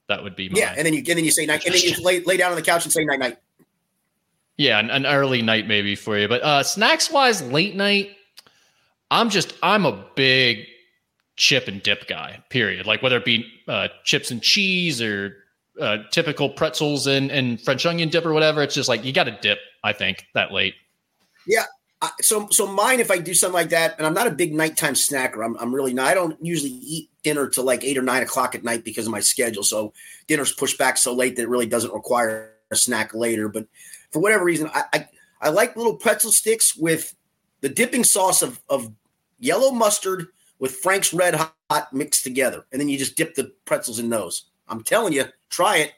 That 0.07 0.23
would 0.23 0.35
be 0.35 0.49
yeah. 0.53 0.73
And 0.77 0.85
then 0.85 0.93
you 0.93 0.99
and 0.99 1.17
then 1.17 1.25
you 1.25 1.31
say 1.31 1.45
night, 1.45 1.65
and 1.65 1.73
then 1.73 1.81
you 1.81 2.01
lay, 2.01 2.21
lay 2.21 2.37
down 2.37 2.51
on 2.51 2.55
the 2.55 2.61
couch 2.61 2.85
and 2.85 2.93
say 2.93 3.03
night 3.03 3.19
night. 3.19 3.37
Yeah, 4.55 4.79
an, 4.79 4.89
an 4.89 5.05
early 5.05 5.41
night 5.41 5.67
maybe 5.67 5.95
for 5.95 6.17
you, 6.17 6.27
but 6.29 6.41
uh, 6.41 6.63
snacks 6.63 7.11
wise, 7.11 7.41
late 7.41 7.75
night. 7.75 8.11
I'm 9.11 9.29
just 9.29 9.53
I'm 9.61 9.85
a 9.85 10.05
big 10.15 10.65
chip 11.35 11.67
and 11.67 11.83
dip 11.83 12.07
guy. 12.07 12.43
Period. 12.49 12.85
Like 12.85 13.01
whether 13.01 13.17
it 13.17 13.25
be 13.25 13.45
uh, 13.67 13.89
chips 14.03 14.31
and 14.31 14.41
cheese 14.41 15.01
or 15.01 15.35
uh, 15.79 15.97
typical 16.11 16.49
pretzels 16.49 17.07
and, 17.07 17.31
and 17.31 17.61
French 17.61 17.85
onion 17.85 18.09
dip 18.09 18.25
or 18.25 18.33
whatever. 18.33 18.61
It's 18.63 18.75
just 18.75 18.89
like 18.89 19.03
you 19.03 19.13
got 19.13 19.25
to 19.25 19.37
dip. 19.41 19.59
I 19.83 19.93
think 19.93 20.25
that 20.33 20.51
late. 20.51 20.75
Yeah, 21.45 21.63
so 22.21 22.47
so 22.51 22.67
mine 22.67 22.99
if 22.99 23.09
I 23.09 23.17
do 23.17 23.33
something 23.33 23.53
like 23.53 23.69
that, 23.69 23.95
and 23.97 24.05
I'm 24.05 24.13
not 24.13 24.27
a 24.27 24.31
big 24.31 24.53
nighttime 24.53 24.93
snacker. 24.93 25.43
I'm 25.43 25.57
I'm 25.57 25.73
really 25.73 25.93
not. 25.93 26.07
I 26.07 26.13
don't 26.13 26.37
usually 26.43 26.71
eat 26.71 27.09
dinner 27.23 27.47
till 27.49 27.63
like 27.63 27.83
eight 27.83 27.97
or 27.97 28.03
nine 28.03 28.23
o'clock 28.23 28.55
at 28.55 28.63
night 28.63 28.83
because 28.83 29.07
of 29.07 29.11
my 29.11 29.19
schedule. 29.19 29.63
So 29.63 29.93
dinner's 30.27 30.53
pushed 30.53 30.77
back 30.77 30.97
so 30.97 31.13
late 31.13 31.35
that 31.35 31.43
it 31.43 31.49
really 31.49 31.65
doesn't 31.65 31.93
require 31.93 32.53
a 32.71 32.75
snack 32.75 33.13
later. 33.13 33.49
But 33.49 33.67
for 34.11 34.19
whatever 34.19 34.43
reason, 34.43 34.69
I 34.73 34.83
I, 34.93 35.07
I 35.41 35.49
like 35.49 35.75
little 35.75 35.95
pretzel 35.95 36.31
sticks 36.31 36.75
with 36.75 37.15
the 37.61 37.69
dipping 37.69 38.03
sauce 38.03 38.41
of 38.41 38.59
of 38.69 38.91
yellow 39.39 39.71
mustard 39.71 40.27
with 40.59 40.75
Frank's 40.75 41.13
Red 41.13 41.35
Hot 41.69 41.93
mixed 41.93 42.23
together, 42.23 42.65
and 42.71 42.79
then 42.79 42.89
you 42.89 42.97
just 42.97 43.15
dip 43.15 43.33
the 43.33 43.51
pretzels 43.65 43.99
in 43.99 44.09
those. 44.09 44.45
I'm 44.67 44.83
telling 44.83 45.13
you, 45.13 45.25
try 45.49 45.77
it. 45.77 45.93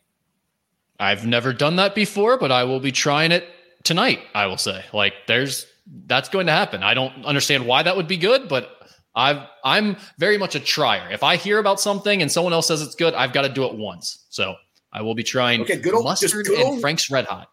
I've 0.99 1.25
never 1.25 1.53
done 1.53 1.77
that 1.77 1.95
before, 1.95 2.37
but 2.37 2.51
I 2.51 2.65
will 2.65 2.79
be 2.79 2.91
trying 2.91 3.31
it 3.31 3.47
tonight. 3.83 4.19
I 4.35 4.47
will 4.47 4.57
say, 4.57 4.83
like, 4.93 5.13
there's 5.27 5.65
that's 6.05 6.29
going 6.29 6.47
to 6.47 6.51
happen. 6.51 6.83
I 6.83 6.93
don't 6.93 7.25
understand 7.25 7.65
why 7.65 7.83
that 7.83 7.95
would 7.95 8.07
be 8.07 8.17
good, 8.17 8.47
but 8.47 8.69
I've 9.15 9.41
I'm 9.63 9.97
very 10.17 10.37
much 10.37 10.55
a 10.55 10.59
trier. 10.59 11.09
If 11.11 11.23
I 11.23 11.35
hear 11.35 11.57
about 11.57 11.79
something 11.79 12.21
and 12.21 12.31
someone 12.31 12.53
else 12.53 12.67
says 12.67 12.81
it's 12.81 12.95
good, 12.95 13.13
I've 13.13 13.33
got 13.33 13.43
to 13.43 13.49
do 13.49 13.63
it 13.65 13.75
once. 13.75 14.25
So 14.29 14.55
I 14.91 15.01
will 15.01 15.15
be 15.15 15.23
trying 15.23 15.61
okay, 15.61 15.77
good 15.77 15.93
old, 15.93 16.05
mustard 16.05 16.45
good 16.45 16.59
old, 16.59 16.73
and 16.73 16.81
Frank's 16.81 17.09
Red 17.09 17.25
Hot. 17.25 17.49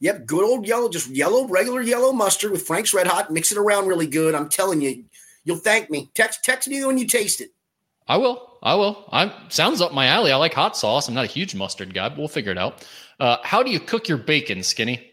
Yep, 0.00 0.26
good 0.26 0.44
old 0.44 0.66
yellow, 0.66 0.88
just 0.88 1.08
yellow, 1.08 1.46
regular 1.46 1.80
yellow 1.80 2.12
mustard 2.12 2.50
with 2.50 2.66
Frank's 2.66 2.92
Red 2.92 3.06
Hot. 3.06 3.30
Mix 3.30 3.52
it 3.52 3.58
around 3.58 3.86
really 3.86 4.06
good. 4.06 4.34
I'm 4.34 4.48
telling 4.48 4.80
you, 4.80 5.04
you'll 5.44 5.56
thank 5.56 5.90
me. 5.90 6.10
Text 6.14 6.44
text 6.44 6.68
me 6.68 6.84
when 6.84 6.98
you 6.98 7.06
taste 7.06 7.40
it. 7.40 7.50
I 8.06 8.16
will. 8.16 8.58
I 8.62 8.74
will. 8.74 9.08
I 9.12 9.32
sounds 9.48 9.80
up 9.80 9.92
my 9.92 10.06
alley. 10.06 10.32
I 10.32 10.36
like 10.36 10.54
hot 10.54 10.76
sauce. 10.76 11.08
I'm 11.08 11.14
not 11.14 11.24
a 11.24 11.28
huge 11.28 11.54
mustard 11.54 11.94
guy, 11.94 12.08
but 12.08 12.18
we'll 12.18 12.28
figure 12.28 12.52
it 12.52 12.58
out. 12.58 12.86
Uh, 13.20 13.36
how 13.42 13.62
do 13.62 13.70
you 13.70 13.80
cook 13.80 14.08
your 14.08 14.18
bacon, 14.18 14.62
Skinny? 14.62 15.10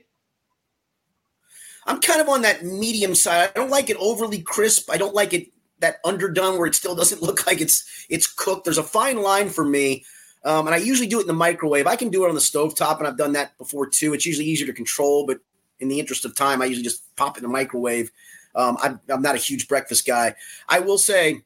I'm 1.86 2.00
kind 2.00 2.22
of 2.22 2.30
on 2.30 2.44
that 2.44 2.64
medium 2.64 3.16
side. 3.16 3.50
I 3.50 3.60
don't 3.60 3.70
like 3.70 3.90
it 3.90 3.98
overly 4.00 4.42
crisp. 4.42 4.90
I 4.90 4.98
don't 4.98 5.16
like 5.16 5.34
it 5.34 5.48
that 5.80 5.98
underdone 6.06 6.58
where 6.58 6.68
it 6.68 6.76
still 6.76 6.96
doesn't 6.96 7.22
look 7.24 7.46
like 7.46 7.62
it's 7.62 8.06
it's 8.10 8.28
cooked. 8.28 8.66
There's 8.66 8.78
a 8.78 8.84
fine 8.84 9.22
line 9.22 9.50
for 9.50 9.66
me. 9.66 10.06
Um, 10.44 10.66
and 10.66 10.74
I 10.74 10.80
usually 10.80 11.08
do 11.08 11.20
it 11.20 11.22
in 11.22 11.28
the 11.28 11.34
microwave. 11.34 11.86
I 11.86 11.96
can 11.96 12.10
do 12.10 12.26
it 12.26 12.30
on 12.30 12.36
the 12.36 12.42
stove 12.42 12.76
top, 12.76 12.98
and 12.98 13.08
I've 13.08 13.18
done 13.18 13.34
that 13.34 13.56
before 13.60 13.88
too. 13.88 14.14
It's 14.14 14.26
usually 14.26 14.48
easier 14.48 14.66
to 14.66 14.74
control, 14.74 15.28
but 15.28 15.40
in 15.80 15.88
the 15.88 16.00
interest 16.00 16.26
of 16.26 16.36
time, 16.36 16.62
I 16.62 16.66
usually 16.66 16.84
just 16.84 17.16
pop 17.16 17.38
it 17.38 17.44
in 17.44 17.44
the 17.44 17.54
microwave. 17.54 18.12
Um, 18.56 18.78
I'm, 18.82 19.00
I'm, 19.08 19.22
not 19.22 19.36
a 19.36 19.38
huge 19.38 19.68
breakfast 19.68 20.06
guy. 20.06 20.36
I 20.68 20.80
will 20.80 20.98
say 20.98 21.44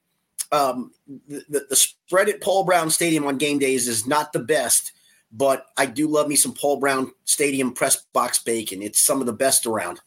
um, 0.52 0.92
the, 1.28 1.66
the, 1.70 1.76
spread 1.76 2.30
at 2.30 2.42
Paul 2.42 2.64
Brown 2.64 2.90
Stadium 2.90 3.26
on 3.26 3.38
game 3.38 3.60
days 3.60 3.88
is 3.88 4.06
not 4.06 4.34
the 4.34 4.40
best, 4.40 4.92
but 5.32 5.66
I 5.78 5.86
do 5.86 6.08
love 6.08 6.28
me 6.28 6.36
some 6.36 6.54
Paul 6.54 6.80
Brown 6.80 7.12
Stadium 7.26 7.74
press 7.74 8.04
box 8.14 8.40
bacon. 8.40 8.82
It's 8.82 9.02
some 9.02 9.20
of 9.20 9.26
the 9.26 9.34
best 9.34 9.66
around. 9.66 10.00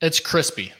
It's 0.00 0.18
crispy. 0.18 0.72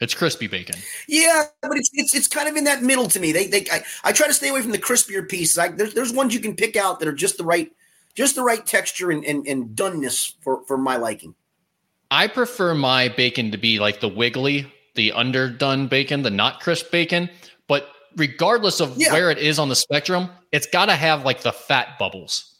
It's 0.00 0.14
crispy 0.14 0.46
bacon. 0.46 0.76
Yeah, 1.06 1.44
but 1.60 1.76
it's 1.76 1.90
it's 1.92 2.14
it's 2.14 2.26
kind 2.26 2.48
of 2.48 2.56
in 2.56 2.64
that 2.64 2.82
middle 2.82 3.06
to 3.08 3.20
me. 3.20 3.32
They 3.32 3.46
they 3.46 3.66
I, 3.70 3.84
I 4.02 4.12
try 4.12 4.26
to 4.26 4.34
stay 4.34 4.48
away 4.48 4.62
from 4.62 4.72
the 4.72 4.78
crispier 4.78 5.28
pieces. 5.28 5.58
I, 5.58 5.68
there's 5.68 5.92
there's 5.92 6.12
ones 6.12 6.32
you 6.32 6.40
can 6.40 6.56
pick 6.56 6.74
out 6.74 7.00
that 7.00 7.08
are 7.08 7.12
just 7.12 7.36
the 7.36 7.44
right 7.44 7.70
just 8.14 8.34
the 8.34 8.42
right 8.42 8.64
texture 8.64 9.10
and 9.10 9.24
and, 9.26 9.46
and 9.46 9.76
doneness 9.76 10.32
for 10.40 10.64
for 10.66 10.78
my 10.78 10.96
liking. 10.96 11.34
I 12.10 12.28
prefer 12.28 12.74
my 12.74 13.08
bacon 13.08 13.50
to 13.52 13.58
be 13.58 13.78
like 13.78 14.00
the 14.00 14.08
wiggly, 14.08 14.72
the 14.94 15.12
underdone 15.12 15.86
bacon, 15.86 16.22
the 16.22 16.30
not 16.30 16.60
crisp 16.60 16.90
bacon. 16.90 17.28
But 17.70 17.86
regardless 18.16 18.80
of 18.80 18.96
yeah. 18.96 19.12
where 19.12 19.30
it 19.30 19.38
is 19.38 19.60
on 19.60 19.68
the 19.68 19.76
spectrum, 19.76 20.28
it's 20.50 20.66
got 20.66 20.86
to 20.86 20.96
have 20.96 21.24
like 21.24 21.42
the 21.42 21.52
fat 21.52 22.00
bubbles. 22.00 22.58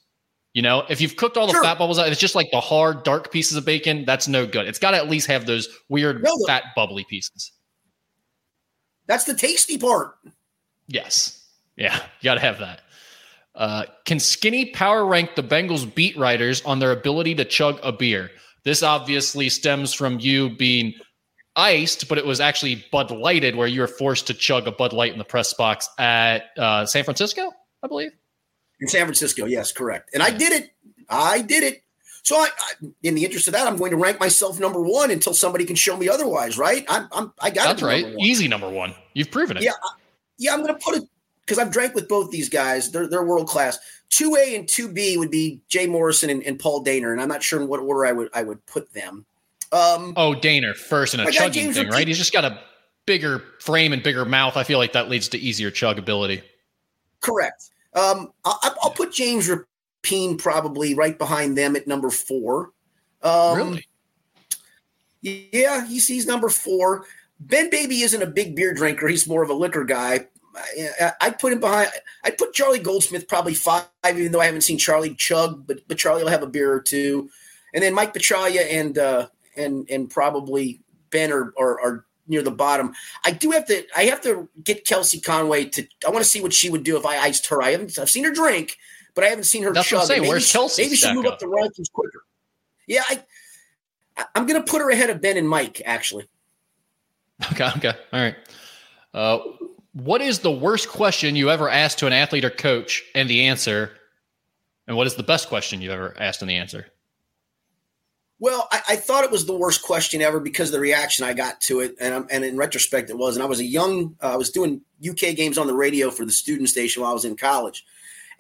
You 0.55 0.63
know, 0.63 0.85
if 0.89 1.01
you've 1.01 1.17
cooked 1.17 1.37
all 1.37 1.49
the 1.49 1.53
sure. 1.53 1.65
fat 1.65 1.79
bubbles 1.79 1.99
out, 1.99 2.07
it's 2.07 2.21
just 2.21 2.37
like 2.37 2.53
the 2.53 2.61
hard, 2.61 3.03
dark 3.03 3.33
pieces 3.33 3.57
of 3.57 3.65
bacon. 3.65 4.05
That's 4.05 4.29
no 4.29 4.47
good. 4.47 4.69
It's 4.69 4.79
got 4.79 4.93
to 4.93 4.99
at 4.99 5.11
least 5.11 5.27
have 5.27 5.47
those 5.47 5.69
weird, 5.89 6.23
no, 6.23 6.33
fat, 6.47 6.63
bubbly 6.77 7.05
pieces. 7.11 7.51
That's 9.09 9.25
the 9.25 9.35
tasty 9.35 9.79
part. 9.79 10.15
Yes. 10.87 11.45
Yeah. 11.75 11.97
You 11.97 12.25
got 12.25 12.35
to 12.35 12.41
have 12.41 12.61
that. 12.61 12.83
Uh, 13.57 13.87
can 14.05 14.21
Skinny 14.21 14.67
power 14.67 15.05
rank 15.05 15.35
the 15.35 15.43
Bengals 15.43 15.93
beat 15.93 16.17
writers 16.17 16.63
on 16.63 16.79
their 16.79 16.93
ability 16.93 17.35
to 17.35 17.45
chug 17.45 17.81
a 17.83 17.91
beer? 17.91 18.31
This 18.63 18.85
obviously 18.85 19.49
stems 19.49 19.93
from 19.93 20.21
you 20.21 20.51
being 20.51 20.95
iced, 21.57 22.09
but 22.09 22.19
it 22.19 22.27
was 22.27 22.41
actually 22.41 22.85
Bud 22.93 23.11
Lighted, 23.11 23.57
where 23.57 23.67
you 23.67 23.81
were 23.81 23.89
forced 23.89 24.27
to 24.29 24.35
chug 24.35 24.67
a 24.67 24.73
Bud 24.73 24.93
Light 24.93 25.13
in 25.13 25.19
the 25.19 25.25
press 25.25 25.53
box 25.55 25.89
at 25.99 26.51
uh, 26.59 26.87
San 26.87 27.05
Francisco, 27.05 27.53
I 27.83 27.89
believe. 27.89 28.13
In 28.81 28.89
San 28.89 29.03
Francisco, 29.03 29.45
yes, 29.45 29.73
correct. 29.73 30.11
And 30.15 30.23
I 30.23 30.31
did 30.31 30.53
it. 30.53 30.71
I 31.09 31.43
did 31.43 31.63
it. 31.63 31.83
So, 32.23 32.37
I, 32.37 32.49
I, 32.59 32.87
in 33.03 33.15
the 33.15 33.25
interest 33.25 33.49
of 33.49 33.55
that, 33.55 33.67
I'm 33.67 33.77
going 33.77 33.91
to 33.91 33.97
rank 33.97 34.21
myself 34.21 34.61
number 34.61 34.81
one 34.81 35.11
until 35.11 35.35
somebody 35.35 35.65
can 35.65 35.77
show 35.77 35.97
me 35.97 36.09
otherwise. 36.09 36.59
Right? 36.59 36.85
I'm, 36.89 37.09
I'm 37.13 37.33
I 37.41 37.51
got 37.51 37.65
that's 37.65 37.83
right. 37.83 38.05
Number 38.05 38.19
Easy 38.21 38.49
number 38.49 38.69
one. 38.69 38.95
You've 39.15 39.31
proven 39.31 39.57
it. 39.57 39.63
Yeah, 39.63 39.73
I, 39.73 39.89
yeah. 40.39 40.53
I'm 40.53 40.63
going 40.63 40.75
to 40.75 40.81
put 40.83 40.97
it 40.97 41.05
because 41.41 41.59
I've 41.59 41.73
drank 41.73 41.95
with 41.95 42.09
both 42.09 42.31
these 42.31 42.49
guys. 42.49 42.91
They're 42.91 43.09
they're 43.09 43.25
world 43.25 43.49
class. 43.49 43.79
Two 44.11 44.37
A 44.37 44.55
and 44.55 44.69
two 44.69 44.93
B 44.93 45.17
would 45.17 45.31
be 45.31 45.61
Jay 45.69 45.87
Morrison 45.87 46.31
and, 46.31 46.43
and, 46.43 46.59
Paul 46.59 46.85
Dehner, 46.85 47.13
and 47.13 47.21
I'm 47.21 47.29
not 47.29 47.43
sure 47.43 47.61
in 47.61 47.69
what 47.69 47.81
order 47.81 48.07
I 48.07 48.13
would 48.13 48.29
I 48.35 48.43
would 48.43 48.65
put 48.67 48.93
them. 48.93 49.25
Um, 49.73 50.15
oh, 50.17 50.35
Dehner 50.35 50.75
first 50.75 51.15
in 51.15 51.21
a 51.21 51.31
chugging 51.31 51.73
thing, 51.73 51.89
right? 51.89 52.07
He's 52.07 52.19
just 52.19 52.33
got 52.33 52.45
a 52.45 52.61
bigger 53.07 53.43
frame 53.61 53.93
and 53.93 54.03
bigger 54.03 54.25
mouth. 54.25 54.57
I 54.57 54.65
feel 54.65 54.79
like 54.79 54.93
that 54.95 55.09
leads 55.09 55.29
to 55.29 55.39
easier 55.39 55.71
chug 55.71 55.99
ability. 55.99 56.43
Correct. 57.21 57.71
Um, 57.95 58.33
I, 58.45 58.73
will 58.83 58.91
put 58.91 59.13
James 59.13 59.49
Rapien 59.49 60.39
probably 60.39 60.95
right 60.95 61.17
behind 61.17 61.57
them 61.57 61.77
at 61.77 61.87
number 61.87 62.11
four. 62.11 62.73
Um, 63.23 63.57
really? 63.57 63.87
Yeah, 65.23 65.87
he's, 65.87 66.09
he's 66.09 66.27
number 66.27 66.49
four. 66.49 67.05
Ben 67.41 67.71
Baby 67.71 68.03
isn't 68.03 68.23
a 68.23 68.27
big 68.27 68.57
beer 68.57 68.75
drinker. 68.75 69.09
He's 69.09 69.27
more 69.27 69.43
of 69.43 69.51
a 69.51 69.55
liquor 69.55 69.85
guy. 69.85 70.27
I'd 71.21 71.39
put 71.39 71.53
him 71.53 71.61
behind. 71.61 71.91
I'd 72.25 72.39
put 72.39 72.53
Charlie 72.53 72.81
Goldsmith 72.81 73.29
probably 73.29 73.55
five, 73.55 73.87
even 74.09 74.33
though 74.33 74.41
I 74.41 74.47
haven't 74.47 74.63
seen 74.63 74.79
Charlie 74.79 75.15
chug, 75.15 75.67
but 75.67 75.87
but 75.87 75.97
Charlie 75.97 76.25
will 76.25 76.31
have 76.31 76.43
a 76.43 76.49
beer 76.49 76.73
or 76.73 76.81
two, 76.81 77.31
and 77.73 77.83
then 77.83 77.95
Mike 77.95 78.13
Petraglia 78.13 78.67
and 78.69 78.99
uh, 78.99 79.29
and 79.61 79.89
and 79.91 80.11
probably 80.11 80.81
Ben 81.11 81.33
are, 81.33 81.53
are, 81.59 81.81
are 81.81 82.05
near 82.27 82.43
the 82.43 82.51
bottom. 82.51 82.93
I 83.25 83.33
do 83.33 83.51
have 83.51 83.67
to. 83.67 83.85
I 83.97 84.05
have 84.05 84.21
to 84.23 84.49
get 84.65 84.87
Kelsey 84.87 85.21
Conway 85.21 85.67
to. 85.67 85.87
I 86.07 86.11
want 86.11 86.25
to 86.25 86.31
see 86.31 86.41
what 86.41 86.53
she 86.53 86.71
would 86.71 86.85
do 86.85 86.97
if 86.97 87.05
I 87.05 87.19
iced 87.19 87.47
her. 87.49 87.63
I 87.63 87.73
haven't. 87.73 87.99
I've 87.99 88.09
seen 88.09 88.25
her 88.25 88.33
drink, 88.33 88.79
but 89.15 89.25
I 89.25 89.29
haven't 89.29 89.45
seen 89.45 89.63
her 89.65 89.73
That's 89.73 89.89
chug. 89.89 90.01
What 90.01 90.11
I'm 90.13 90.19
maybe, 90.19 90.29
Where's 90.29 90.51
Kelsey? 90.51 90.83
Maybe 90.83 90.97
she'll 90.97 91.15
move 91.15 91.27
up, 91.27 91.35
up 91.35 91.39
the 91.41 91.47
rankings 91.47 91.93
quicker. 91.93 92.25
Yeah, 92.87 93.03
I. 93.09 93.23
I'm 94.35 94.47
going 94.47 94.63
to 94.63 94.71
put 94.71 94.83
her 94.83 94.91
ahead 94.91 95.09
of 95.09 95.21
Ben 95.21 95.37
and 95.37 95.49
Mike. 95.49 95.81
Actually. 95.85 96.27
Okay. 97.53 97.69
Okay. 97.77 97.95
All 98.13 98.21
right. 98.21 98.37
Uh, 99.15 99.39
what 99.93 100.21
is 100.21 100.41
the 100.41 100.51
worst 100.51 100.89
question 100.89 101.37
you 101.37 101.51
ever 101.51 101.69
asked 101.69 101.99
to 102.01 102.07
an 102.07 102.13
athlete 102.13 102.45
or 102.45 102.51
coach, 102.51 103.03
and 103.15 103.29
the 103.29 103.45
answer? 103.47 103.93
And 104.87 104.97
what 104.97 105.07
is 105.07 105.15
the 105.15 105.23
best 105.23 105.49
question 105.49 105.81
you've 105.81 105.93
ever 105.93 106.15
asked 106.19 106.43
and 106.43 106.51
the 106.51 106.57
answer? 106.57 106.87
Well, 108.41 108.67
I, 108.73 108.81
I, 108.89 108.97
thought 108.97 109.25
it 109.25 109.31
was 109.31 109.45
the 109.45 109.55
worst 109.55 109.83
question 109.83 110.23
ever 110.23 110.41
because 110.41 110.71
of 110.71 110.73
the 110.73 110.81
reaction 110.81 111.27
I 111.27 111.35
got 111.35 111.61
to 111.63 111.81
it, 111.81 111.95
and 112.01 112.27
and 112.31 112.43
in 112.43 112.57
retrospect, 112.57 113.11
it 113.11 113.19
was. 113.19 113.37
And 113.37 113.43
I 113.43 113.47
was 113.47 113.61
a 113.61 113.65
young, 113.65 114.17
uh, 114.23 114.33
I 114.33 114.37
was 114.37 114.51
doing 114.51 114.81
UK 115.07 115.37
games 115.37 115.59
on 115.59 115.67
the 115.67 115.75
radio 115.75 116.11
for 116.11 116.25
the 116.25 116.33
student 116.33 116.71
station 116.71 117.03
while 117.03 117.11
I 117.11 117.15
was 117.15 117.27
in 117.27 117.37
college, 117.37 117.85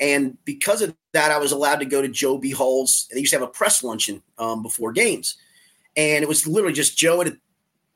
and 0.00 0.38
because 0.46 0.80
of 0.80 0.96
that, 1.12 1.30
I 1.30 1.38
was 1.38 1.52
allowed 1.52 1.80
to 1.80 1.84
go 1.84 2.00
to 2.00 2.08
Joe 2.08 2.38
B. 2.38 2.50
Hall's. 2.50 3.08
They 3.12 3.20
used 3.20 3.32
to 3.32 3.38
have 3.38 3.46
a 3.46 3.52
press 3.52 3.84
luncheon 3.84 4.22
um, 4.38 4.62
before 4.62 4.92
games, 4.92 5.36
and 5.94 6.22
it 6.22 6.28
was 6.28 6.46
literally 6.46 6.74
just 6.74 6.96
Joe 6.96 7.20
at 7.20 7.28
a 7.28 7.36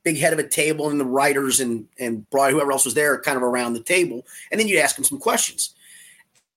big 0.03 0.19
head 0.19 0.35
of 0.35 0.39
a 0.39 0.47
table, 0.47 0.91
and 0.91 1.01
the 1.01 1.07
writers 1.07 1.59
and 1.59 1.89
and 1.99 2.29
Broad, 2.29 2.53
whoever 2.53 2.71
else 2.71 2.85
was 2.85 2.93
there, 2.93 3.19
kind 3.19 3.39
of 3.39 3.43
around 3.43 3.73
the 3.73 3.83
table, 3.83 4.27
and 4.53 4.61
then 4.61 4.69
you'd 4.69 4.81
ask 4.81 4.99
him 4.99 5.05
some 5.05 5.19
questions. 5.19 5.75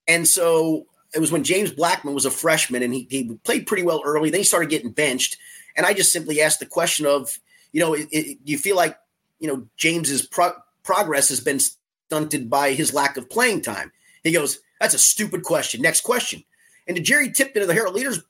And 0.09 0.27
so 0.27 0.87
it 1.13 1.19
was 1.19 1.31
when 1.31 1.43
James 1.43 1.71
Blackmon 1.71 2.13
was 2.13 2.25
a 2.25 2.31
freshman 2.31 2.83
and 2.83 2.93
he, 2.93 3.07
he 3.09 3.33
played 3.43 3.67
pretty 3.67 3.83
well 3.83 4.01
early. 4.05 4.29
Then 4.29 4.39
he 4.39 4.43
started 4.43 4.69
getting 4.69 4.91
benched. 4.91 5.37
And 5.75 5.85
I 5.85 5.93
just 5.93 6.11
simply 6.11 6.41
asked 6.41 6.59
the 6.59 6.65
question 6.65 7.05
of, 7.05 7.39
you 7.71 7.79
know, 7.79 7.93
it, 7.93 8.07
it, 8.11 8.45
do 8.45 8.51
you 8.51 8.57
feel 8.57 8.75
like, 8.75 8.97
you 9.39 9.47
know, 9.47 9.67
James's 9.77 10.25
pro- 10.25 10.53
progress 10.83 11.29
has 11.29 11.39
been 11.39 11.59
stunted 11.59 12.49
by 12.49 12.73
his 12.73 12.93
lack 12.93 13.17
of 13.17 13.29
playing 13.29 13.61
time? 13.61 13.91
He 14.23 14.31
goes, 14.31 14.59
that's 14.79 14.93
a 14.93 14.99
stupid 14.99 15.43
question. 15.43 15.81
Next 15.81 16.01
question. 16.01 16.43
And 16.87 16.97
to 16.97 17.03
Jerry 17.03 17.31
Tipton 17.31 17.61
of 17.61 17.67
the 17.67 17.73
Herald 17.73 17.95
Leaders 17.95 18.21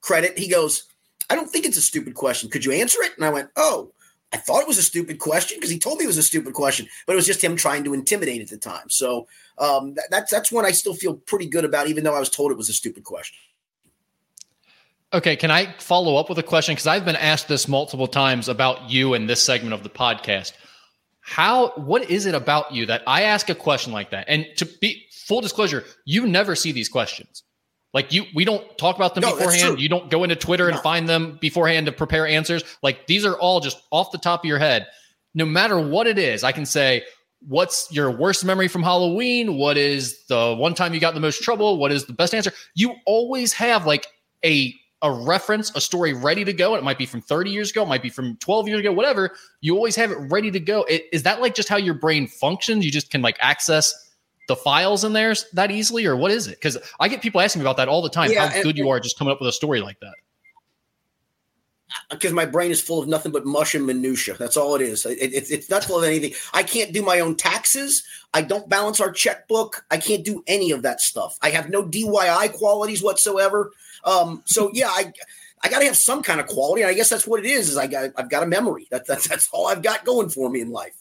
credit, 0.00 0.38
he 0.38 0.48
goes, 0.48 0.84
I 1.28 1.36
don't 1.36 1.50
think 1.50 1.64
it's 1.64 1.76
a 1.76 1.82
stupid 1.82 2.14
question. 2.14 2.50
Could 2.50 2.64
you 2.64 2.72
answer 2.72 2.98
it? 3.02 3.12
And 3.16 3.24
I 3.24 3.30
went, 3.30 3.50
oh, 3.56 3.92
I 4.32 4.36
thought 4.36 4.62
it 4.62 4.68
was 4.68 4.78
a 4.78 4.82
stupid 4.82 5.18
question 5.18 5.58
because 5.58 5.70
he 5.70 5.78
told 5.78 5.98
me 5.98 6.04
it 6.04 6.08
was 6.08 6.18
a 6.18 6.22
stupid 6.22 6.54
question, 6.54 6.86
but 7.06 7.14
it 7.14 7.16
was 7.16 7.26
just 7.26 7.42
him 7.42 7.56
trying 7.56 7.82
to 7.84 7.94
intimidate 7.94 8.40
at 8.40 8.48
the 8.48 8.58
time. 8.58 8.88
So 8.88 9.26
um, 9.58 9.94
that, 9.94 10.06
that's 10.10 10.30
that's 10.30 10.52
one 10.52 10.64
I 10.64 10.70
still 10.70 10.94
feel 10.94 11.14
pretty 11.14 11.46
good 11.46 11.64
about, 11.64 11.88
even 11.88 12.04
though 12.04 12.14
I 12.14 12.20
was 12.20 12.30
told 12.30 12.52
it 12.52 12.56
was 12.56 12.68
a 12.68 12.72
stupid 12.72 13.02
question. 13.02 13.38
Okay, 15.12 15.34
can 15.34 15.50
I 15.50 15.72
follow 15.78 16.16
up 16.16 16.28
with 16.28 16.38
a 16.38 16.42
question? 16.44 16.74
Because 16.74 16.86
I've 16.86 17.04
been 17.04 17.16
asked 17.16 17.48
this 17.48 17.66
multiple 17.66 18.06
times 18.06 18.48
about 18.48 18.88
you 18.88 19.14
in 19.14 19.26
this 19.26 19.42
segment 19.42 19.74
of 19.74 19.82
the 19.82 19.90
podcast. 19.90 20.52
How? 21.20 21.70
What 21.70 22.08
is 22.08 22.26
it 22.26 22.34
about 22.36 22.72
you 22.72 22.86
that 22.86 23.02
I 23.08 23.22
ask 23.22 23.48
a 23.48 23.54
question 23.56 23.92
like 23.92 24.10
that? 24.10 24.26
And 24.28 24.46
to 24.58 24.64
be 24.64 25.06
full 25.10 25.40
disclosure, 25.40 25.84
you 26.04 26.28
never 26.28 26.54
see 26.54 26.70
these 26.70 26.88
questions. 26.88 27.42
Like 27.92 28.12
you, 28.12 28.24
we 28.34 28.44
don't 28.44 28.78
talk 28.78 28.96
about 28.96 29.14
them 29.14 29.22
No, 29.22 29.36
beforehand. 29.36 29.80
You 29.80 29.88
don't 29.88 30.10
go 30.10 30.22
into 30.22 30.36
Twitter 30.36 30.68
and 30.68 30.78
find 30.78 31.08
them 31.08 31.38
beforehand 31.40 31.86
to 31.86 31.92
prepare 31.92 32.26
answers. 32.26 32.62
Like 32.82 33.06
these 33.06 33.24
are 33.24 33.34
all 33.34 33.60
just 33.60 33.82
off 33.90 34.12
the 34.12 34.18
top 34.18 34.40
of 34.40 34.44
your 34.46 34.58
head. 34.58 34.86
No 35.34 35.44
matter 35.44 35.78
what 35.78 36.06
it 36.06 36.18
is, 36.18 36.44
I 36.44 36.52
can 36.52 36.66
say, 36.66 37.04
what's 37.46 37.90
your 37.90 38.10
worst 38.10 38.44
memory 38.44 38.68
from 38.68 38.82
Halloween? 38.82 39.56
What 39.56 39.76
is 39.76 40.24
the 40.26 40.54
one 40.56 40.74
time 40.74 40.94
you 40.94 41.00
got 41.00 41.14
the 41.14 41.20
most 41.20 41.42
trouble? 41.42 41.78
What 41.78 41.90
is 41.90 42.04
the 42.04 42.12
best 42.12 42.34
answer? 42.34 42.52
You 42.74 42.94
always 43.06 43.52
have 43.54 43.86
like 43.86 44.06
a 44.44 44.74
a 45.02 45.10
reference, 45.10 45.74
a 45.74 45.80
story 45.80 46.12
ready 46.12 46.44
to 46.44 46.52
go. 46.52 46.74
It 46.74 46.84
might 46.84 46.98
be 46.98 47.06
from 47.06 47.22
30 47.22 47.50
years 47.50 47.70
ago, 47.70 47.82
it 47.82 47.88
might 47.88 48.02
be 48.02 48.10
from 48.10 48.36
12 48.36 48.68
years 48.68 48.80
ago, 48.80 48.92
whatever. 48.92 49.34
You 49.62 49.74
always 49.74 49.96
have 49.96 50.10
it 50.10 50.18
ready 50.30 50.50
to 50.50 50.60
go. 50.60 50.82
It, 50.84 51.06
is 51.10 51.22
that 51.22 51.40
like 51.40 51.54
just 51.54 51.70
how 51.70 51.78
your 51.78 51.94
brain 51.94 52.26
functions? 52.26 52.84
You 52.84 52.90
just 52.90 53.10
can 53.10 53.22
like 53.22 53.38
access 53.40 54.09
the 54.50 54.56
files 54.56 55.04
in 55.04 55.12
there 55.12 55.32
that 55.52 55.70
easily, 55.70 56.04
or 56.06 56.16
what 56.16 56.32
is 56.32 56.48
it? 56.48 56.56
Because 56.56 56.76
I 56.98 57.06
get 57.06 57.22
people 57.22 57.40
asking 57.40 57.60
me 57.60 57.64
about 57.64 57.76
that 57.76 57.88
all 57.88 58.02
the 58.02 58.10
time. 58.10 58.32
Yeah, 58.32 58.48
how 58.48 58.54
and- 58.54 58.64
good 58.64 58.76
you 58.76 58.88
are 58.88 58.98
just 58.98 59.16
coming 59.16 59.30
up 59.32 59.40
with 59.40 59.48
a 59.48 59.52
story 59.52 59.80
like 59.80 60.00
that. 60.00 60.14
because 62.10 62.32
my 62.32 62.44
brain 62.44 62.72
is 62.72 62.80
full 62.80 63.00
of 63.00 63.08
nothing 63.08 63.30
but 63.30 63.46
mush 63.46 63.76
and 63.76 63.86
minutia. 63.86 64.34
That's 64.34 64.56
all 64.56 64.74
it 64.74 64.82
is. 64.82 65.06
It, 65.06 65.18
it, 65.32 65.50
it's 65.50 65.70
not 65.70 65.84
full 65.84 65.98
of 65.98 66.04
anything. 66.04 66.32
I 66.52 66.64
can't 66.64 66.92
do 66.92 67.02
my 67.02 67.20
own 67.20 67.36
taxes. 67.36 68.02
I 68.34 68.42
don't 68.42 68.68
balance 68.68 69.00
our 69.00 69.12
checkbook. 69.12 69.84
I 69.90 69.98
can't 69.98 70.24
do 70.24 70.42
any 70.48 70.72
of 70.72 70.82
that 70.82 71.00
stuff. 71.00 71.38
I 71.42 71.50
have 71.50 71.70
no 71.70 71.84
DIY 71.84 72.52
qualities 72.54 73.02
whatsoever. 73.02 73.70
Um, 74.04 74.42
so 74.46 74.70
yeah, 74.74 74.88
I 74.88 75.12
I 75.62 75.68
got 75.68 75.80
to 75.80 75.84
have 75.86 75.96
some 75.96 76.22
kind 76.22 76.40
of 76.40 76.46
quality. 76.46 76.82
And 76.82 76.90
I 76.90 76.94
guess 76.94 77.08
that's 77.08 77.26
what 77.26 77.38
it 77.40 77.46
is. 77.46 77.68
Is 77.68 77.76
I 77.76 77.86
got 77.86 78.10
I've 78.16 78.30
got 78.30 78.42
a 78.42 78.46
memory. 78.46 78.88
That, 78.90 79.06
that's 79.06 79.28
that's 79.28 79.48
all 79.52 79.68
I've 79.68 79.82
got 79.82 80.04
going 80.04 80.28
for 80.28 80.50
me 80.50 80.60
in 80.60 80.70
life. 80.70 80.99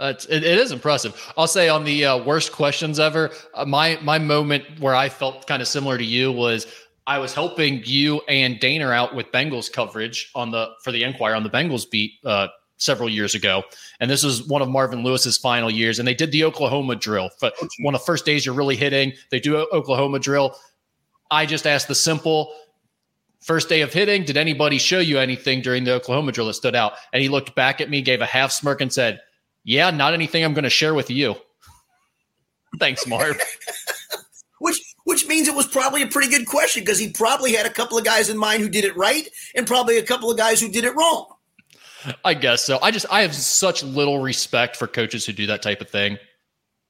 That's 0.00 0.24
it, 0.24 0.42
it 0.42 0.58
is 0.58 0.72
impressive. 0.72 1.14
I'll 1.36 1.46
say 1.46 1.68
on 1.68 1.84
the 1.84 2.06
uh, 2.06 2.24
worst 2.24 2.52
questions 2.52 2.98
ever, 2.98 3.30
uh, 3.52 3.66
my 3.66 3.98
my 4.02 4.18
moment 4.18 4.64
where 4.80 4.94
I 4.94 5.10
felt 5.10 5.46
kind 5.46 5.60
of 5.60 5.68
similar 5.68 5.98
to 5.98 6.04
you 6.04 6.32
was 6.32 6.66
I 7.06 7.18
was 7.18 7.34
helping 7.34 7.82
you 7.84 8.22
and 8.26 8.58
Dana 8.58 8.88
out 8.88 9.14
with 9.14 9.30
Bengals 9.30 9.70
coverage 9.70 10.30
on 10.34 10.50
the 10.50 10.70
for 10.82 10.90
the 10.90 11.02
Enquirer 11.04 11.34
on 11.34 11.42
the 11.42 11.50
Bengals 11.50 11.88
beat 11.88 12.12
uh, 12.24 12.48
several 12.78 13.10
years 13.10 13.34
ago, 13.34 13.62
and 14.00 14.10
this 14.10 14.24
was 14.24 14.48
one 14.48 14.62
of 14.62 14.70
Marvin 14.70 15.04
Lewis's 15.04 15.36
final 15.36 15.70
years, 15.70 15.98
and 15.98 16.08
they 16.08 16.14
did 16.14 16.32
the 16.32 16.44
Oklahoma 16.44 16.96
drill. 16.96 17.28
But 17.38 17.52
one 17.80 17.94
of 17.94 18.00
the 18.00 18.06
first 18.06 18.24
days 18.24 18.46
you're 18.46 18.54
really 18.54 18.76
hitting, 18.76 19.12
they 19.30 19.38
do 19.38 19.58
Oklahoma 19.70 20.18
drill. 20.18 20.56
I 21.30 21.44
just 21.44 21.66
asked 21.66 21.88
the 21.88 21.94
simple. 21.94 22.54
First 23.40 23.70
day 23.70 23.80
of 23.80 23.90
hitting, 23.90 24.24
did 24.24 24.36
anybody 24.36 24.76
show 24.76 24.98
you 24.98 25.18
anything 25.18 25.62
during 25.62 25.84
the 25.84 25.94
Oklahoma 25.94 26.30
drill 26.30 26.48
that 26.48 26.54
stood 26.54 26.74
out? 26.74 26.92
And 27.14 27.22
he 27.22 27.30
looked 27.30 27.54
back 27.54 27.80
at 27.80 27.88
me, 27.88 28.02
gave 28.02 28.20
a 28.20 28.26
half 28.26 28.52
smirk, 28.52 28.82
and 28.82 28.92
said, 28.92 29.18
yeah, 29.70 29.90
not 29.90 30.14
anything 30.14 30.44
I'm 30.44 30.52
going 30.52 30.64
to 30.64 30.70
share 30.70 30.94
with 30.94 31.10
you. 31.10 31.36
Thanks, 32.80 33.06
Marv. 33.06 33.40
Which 34.58 34.78
which 35.04 35.26
means 35.26 35.48
it 35.48 35.54
was 35.54 35.66
probably 35.66 36.02
a 36.02 36.06
pretty 36.06 36.28
good 36.28 36.46
question 36.46 36.82
because 36.82 36.98
he 36.98 37.10
probably 37.10 37.52
had 37.54 37.64
a 37.64 37.70
couple 37.70 37.96
of 37.96 38.04
guys 38.04 38.28
in 38.28 38.36
mind 38.36 38.62
who 38.62 38.68
did 38.68 38.84
it 38.84 38.94
right 38.94 39.26
and 39.54 39.66
probably 39.66 39.96
a 39.96 40.02
couple 40.02 40.30
of 40.30 40.36
guys 40.36 40.60
who 40.60 40.68
did 40.68 40.84
it 40.84 40.94
wrong. 40.94 41.26
I 42.26 42.34
guess 42.34 42.62
so. 42.62 42.78
I 42.82 42.90
just 42.90 43.06
I 43.10 43.22
have 43.22 43.34
such 43.34 43.82
little 43.82 44.18
respect 44.20 44.76
for 44.76 44.86
coaches 44.86 45.24
who 45.24 45.32
do 45.32 45.46
that 45.46 45.62
type 45.62 45.80
of 45.80 45.88
thing. 45.88 46.18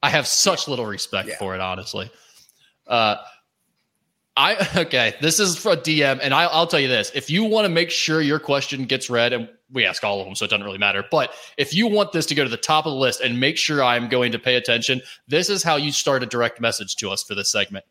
I 0.03 0.11
have 0.11 0.27
such 0.27 0.67
little 0.67 0.85
respect 0.87 1.29
Yeah. 1.29 1.39
for 1.39 1.55
it, 1.55 1.61
honestly. 1.61 2.11
Uh, 2.89 3.17
I 4.37 4.69
okay. 4.77 5.15
This 5.21 5.39
is 5.39 5.57
for 5.57 5.73
a 5.73 5.77
DM, 5.77 6.19
and 6.21 6.35
I, 6.35 6.45
I'll 6.47 6.67
tell 6.67 6.81
you 6.81 6.89
this: 6.89 7.13
if 7.15 7.31
you 7.31 7.45
want 7.45 7.67
to 7.67 7.69
make 7.73 7.91
sure 7.91 8.21
your 8.21 8.41
question 8.41 8.85
gets 8.87 9.09
read, 9.09 9.33
and 9.33 9.49
we 9.73 9.87
ask 9.87 10.03
all 10.05 10.21
of 10.21 10.27
them, 10.27 10.35
so 10.35 10.45
it 10.45 10.51
doesn't 10.51 10.65
really 10.65 10.79
matter. 10.79 11.05
But 11.11 11.33
if 11.57 11.75
you 11.75 11.87
want 11.87 12.13
this 12.13 12.27
to 12.27 12.35
go 12.35 12.45
to 12.45 12.51
the 12.51 12.57
top 12.57 12.87
of 12.87 12.93
the 12.93 12.99
list 12.99 13.21
and 13.21 13.39
make 13.39 13.57
sure 13.57 13.83
I'm 13.83 14.09
going 14.09 14.33
to 14.33 14.39
pay 14.39 14.57
attention, 14.57 15.03
this 15.29 15.49
is 15.49 15.63
how 15.63 15.77
you 15.77 15.93
start 15.93 16.23
a 16.23 16.27
direct 16.27 16.61
message 16.61 16.97
to 16.97 17.11
us 17.11 17.23
for 17.23 17.35
this 17.35 17.51
segment. 17.51 17.85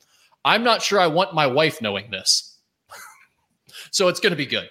I'm 0.45 0.63
not 0.63 0.81
sure 0.81 0.99
I 0.99 1.07
want 1.07 1.33
my 1.33 1.47
wife 1.47 1.81
knowing 1.81 2.11
this, 2.11 2.57
so 3.91 4.07
it's 4.07 4.19
going 4.19 4.31
to 4.31 4.37
be 4.37 4.45
good. 4.45 4.69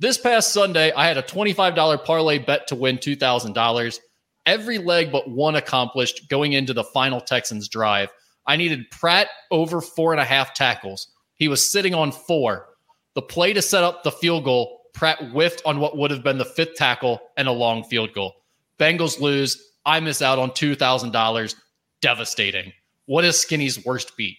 This 0.00 0.16
past 0.16 0.52
Sunday, 0.52 0.92
I 0.92 1.08
had 1.08 1.18
a 1.18 1.22
$25 1.22 2.04
parlay 2.04 2.38
bet 2.38 2.68
to 2.68 2.76
win 2.76 2.98
$2,000. 2.98 3.98
Every 4.46 4.78
leg 4.78 5.10
but 5.10 5.28
one 5.28 5.56
accomplished 5.56 6.28
going 6.28 6.52
into 6.52 6.72
the 6.72 6.84
final 6.84 7.20
Texans 7.20 7.68
drive. 7.68 8.10
I 8.46 8.56
needed 8.56 8.90
Pratt 8.90 9.28
over 9.50 9.80
four 9.80 10.12
and 10.12 10.20
a 10.20 10.24
half 10.24 10.54
tackles. 10.54 11.08
He 11.34 11.48
was 11.48 11.68
sitting 11.70 11.94
on 11.94 12.12
four. 12.12 12.68
The 13.14 13.22
play 13.22 13.52
to 13.52 13.60
set 13.60 13.82
up 13.82 14.04
the 14.04 14.12
field 14.12 14.44
goal, 14.44 14.77
Pratt 14.98 15.30
whiffed 15.30 15.62
on 15.64 15.78
what 15.78 15.96
would 15.96 16.10
have 16.10 16.24
been 16.24 16.38
the 16.38 16.44
fifth 16.44 16.74
tackle 16.74 17.20
and 17.36 17.46
a 17.46 17.52
long 17.52 17.84
field 17.84 18.12
goal. 18.12 18.34
Bengals 18.80 19.20
lose. 19.20 19.70
I 19.86 20.00
miss 20.00 20.20
out 20.20 20.40
on 20.40 20.50
$2,000. 20.50 21.54
Devastating. 22.00 22.72
What 23.06 23.24
is 23.24 23.36
Skinny's 23.36 23.84
worst 23.84 24.16
beat? 24.16 24.38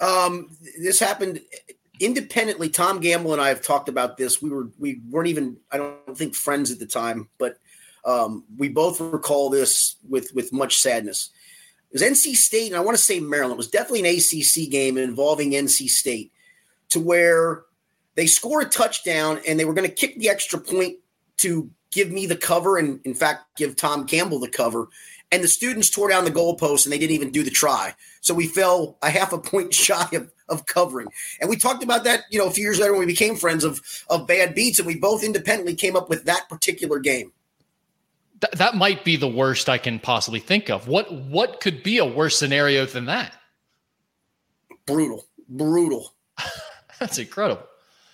Um, 0.00 0.48
this 0.80 0.98
happened 0.98 1.42
independently. 2.00 2.68
Tom 2.68 2.98
Gamble 2.98 3.34
and 3.34 3.40
I 3.40 3.48
have 3.48 3.62
talked 3.62 3.88
about 3.88 4.16
this. 4.16 4.42
We 4.42 4.50
were 4.50 4.68
we 4.80 5.00
weren't 5.08 5.28
even 5.28 5.56
I 5.70 5.76
don't 5.76 6.18
think 6.18 6.34
friends 6.34 6.72
at 6.72 6.80
the 6.80 6.86
time, 6.86 7.28
but 7.38 7.58
um, 8.04 8.44
we 8.58 8.68
both 8.68 9.00
recall 9.00 9.48
this 9.48 9.94
with 10.08 10.34
with 10.34 10.52
much 10.52 10.78
sadness. 10.78 11.30
It 11.92 11.94
was 11.94 12.02
NC 12.02 12.34
State, 12.34 12.66
and 12.72 12.76
I 12.76 12.80
want 12.80 12.96
to 12.96 13.02
say 13.02 13.20
Maryland. 13.20 13.54
It 13.54 13.58
was 13.58 13.70
definitely 13.70 14.00
an 14.00 14.16
ACC 14.16 14.70
game 14.70 14.98
involving 14.98 15.52
NC 15.52 15.88
State, 15.88 16.32
to 16.88 16.98
where 16.98 17.62
they 18.14 18.26
score 18.26 18.60
a 18.60 18.68
touchdown 18.68 19.40
and 19.46 19.58
they 19.58 19.64
were 19.64 19.74
going 19.74 19.88
to 19.88 19.94
kick 19.94 20.16
the 20.18 20.28
extra 20.28 20.58
point 20.58 20.98
to 21.38 21.70
give 21.92 22.10
me 22.10 22.26
the 22.26 22.36
cover, 22.36 22.78
and 22.78 23.00
in 23.04 23.14
fact, 23.14 23.44
give 23.56 23.76
Tom 23.76 24.04
Gamble 24.04 24.40
the 24.40 24.48
cover. 24.48 24.88
And 25.30 25.42
the 25.42 25.48
students 25.48 25.88
tore 25.88 26.10
down 26.10 26.24
the 26.24 26.30
goalpost 26.30 26.84
and 26.84 26.92
they 26.92 26.98
didn't 26.98 27.14
even 27.14 27.30
do 27.30 27.42
the 27.42 27.50
try. 27.50 27.94
So 28.20 28.34
we 28.34 28.46
fell 28.46 28.98
a 29.00 29.08
half 29.08 29.32
a 29.32 29.38
point 29.38 29.72
shy 29.74 30.06
of, 30.12 30.30
of 30.48 30.66
covering. 30.66 31.08
And 31.40 31.48
we 31.48 31.56
talked 31.56 31.82
about 31.82 32.04
that, 32.04 32.24
you 32.30 32.38
know, 32.38 32.46
a 32.46 32.50
few 32.50 32.64
years 32.64 32.80
later 32.80 32.92
when 32.92 33.00
we 33.00 33.06
became 33.06 33.36
friends 33.36 33.64
of 33.64 33.80
of 34.08 34.26
bad 34.26 34.54
beats, 34.54 34.78
and 34.78 34.86
we 34.86 34.96
both 34.96 35.22
independently 35.22 35.74
came 35.74 35.96
up 35.96 36.10
with 36.10 36.24
that 36.24 36.48
particular 36.48 36.98
game. 36.98 37.32
Th- 38.40 38.52
that 38.54 38.74
might 38.74 39.04
be 39.04 39.16
the 39.16 39.28
worst 39.28 39.68
I 39.68 39.78
can 39.78 39.98
possibly 39.98 40.40
think 40.40 40.68
of. 40.68 40.86
What 40.86 41.12
what 41.12 41.60
could 41.60 41.82
be 41.82 41.98
a 41.98 42.04
worse 42.04 42.38
scenario 42.38 42.84
than 42.84 43.06
that? 43.06 43.32
Brutal, 44.84 45.24
brutal. 45.48 46.14
That's 47.00 47.18
incredible. 47.18 47.66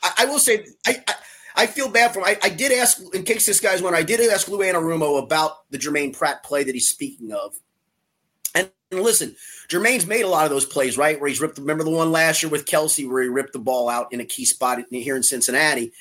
I, 0.02 0.12
I 0.18 0.24
will 0.26 0.38
say, 0.38 0.66
I, 0.86 1.02
I 1.06 1.14
I 1.56 1.66
feel 1.66 1.90
bad 1.90 2.12
for 2.12 2.20
him. 2.20 2.26
I, 2.26 2.38
I 2.44 2.50
did 2.50 2.70
ask, 2.70 3.02
in 3.12 3.24
case 3.24 3.44
this 3.44 3.58
guy's 3.58 3.82
one, 3.82 3.92
I 3.92 4.04
did 4.04 4.20
ask 4.20 4.46
Lou 4.46 4.58
Anarumo 4.58 5.20
about 5.20 5.68
the 5.70 5.78
Germaine 5.78 6.12
Pratt 6.12 6.44
play 6.44 6.62
that 6.62 6.74
he's 6.74 6.88
speaking 6.88 7.32
of. 7.32 7.56
And, 8.54 8.70
and 8.92 9.00
listen, 9.00 9.34
Germaine's 9.68 10.06
made 10.06 10.22
a 10.22 10.28
lot 10.28 10.44
of 10.44 10.50
those 10.50 10.64
plays, 10.64 10.96
right? 10.96 11.20
Where 11.20 11.28
he's 11.28 11.40
ripped. 11.40 11.58
Remember 11.58 11.82
the 11.82 11.90
one 11.90 12.12
last 12.12 12.44
year 12.44 12.50
with 12.50 12.64
Kelce, 12.64 13.08
where 13.08 13.24
he 13.24 13.28
ripped 13.28 13.54
the 13.54 13.58
ball 13.58 13.88
out 13.88 14.12
in 14.12 14.20
a 14.20 14.24
key 14.24 14.44
spot 14.44 14.78
here 14.90 15.16
in 15.16 15.22
Cincinnati. 15.24 15.92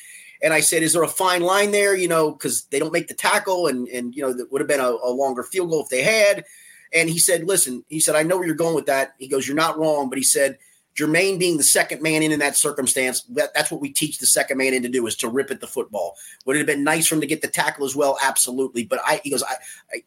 And 0.43 0.53
I 0.53 0.59
said, 0.59 0.83
is 0.83 0.93
there 0.93 1.01
a 1.01 1.07
fine 1.07 1.41
line 1.41 1.71
there? 1.71 1.95
You 1.95 2.07
know, 2.07 2.31
because 2.31 2.65
they 2.65 2.77
don't 2.77 2.93
make 2.93 3.07
the 3.07 3.15
tackle, 3.15 3.65
and 3.65 3.87
and 3.87 4.15
you 4.15 4.21
know 4.21 4.33
that 4.33 4.51
would 4.51 4.61
have 4.61 4.67
been 4.67 4.79
a, 4.79 4.95
a 5.03 5.09
longer 5.09 5.41
field 5.41 5.71
goal 5.71 5.81
if 5.81 5.89
they 5.89 6.03
had. 6.03 6.45
And 6.93 7.09
he 7.09 7.17
said, 7.17 7.45
listen, 7.45 7.83
he 7.89 7.99
said, 7.99 8.15
I 8.15 8.21
know 8.21 8.37
where 8.37 8.45
you're 8.45 8.55
going 8.55 8.75
with 8.75 8.85
that. 8.85 9.15
He 9.17 9.27
goes, 9.27 9.47
you're 9.47 9.57
not 9.57 9.79
wrong, 9.79 10.07
but 10.07 10.19
he 10.19 10.23
said, 10.23 10.59
Germaine 10.97 11.37
being 11.37 11.57
the 11.57 11.63
second 11.63 12.01
man 12.01 12.23
in 12.23 12.31
in 12.31 12.39
that 12.39 12.57
circumstance, 12.57 13.21
that, 13.29 13.53
that's 13.53 13.69
what 13.69 13.81
we 13.81 13.89
teach 13.89 14.17
the 14.17 14.25
second 14.25 14.57
man 14.57 14.73
in 14.73 14.81
to 14.81 14.89
do 14.89 15.05
is 15.05 15.15
to 15.17 15.29
rip 15.29 15.51
at 15.51 15.61
the 15.61 15.67
football. 15.67 16.15
Would 16.45 16.55
it 16.55 16.59
have 16.59 16.67
been 16.67 16.83
nice 16.83 17.07
for 17.07 17.15
him 17.15 17.21
to 17.21 17.27
get 17.27 17.41
the 17.41 17.47
tackle 17.47 17.85
as 17.85 17.95
well? 17.95 18.17
Absolutely. 18.21 18.83
But 18.83 18.99
I, 19.05 19.21
he 19.23 19.29
goes, 19.29 19.43
I, 19.43 19.55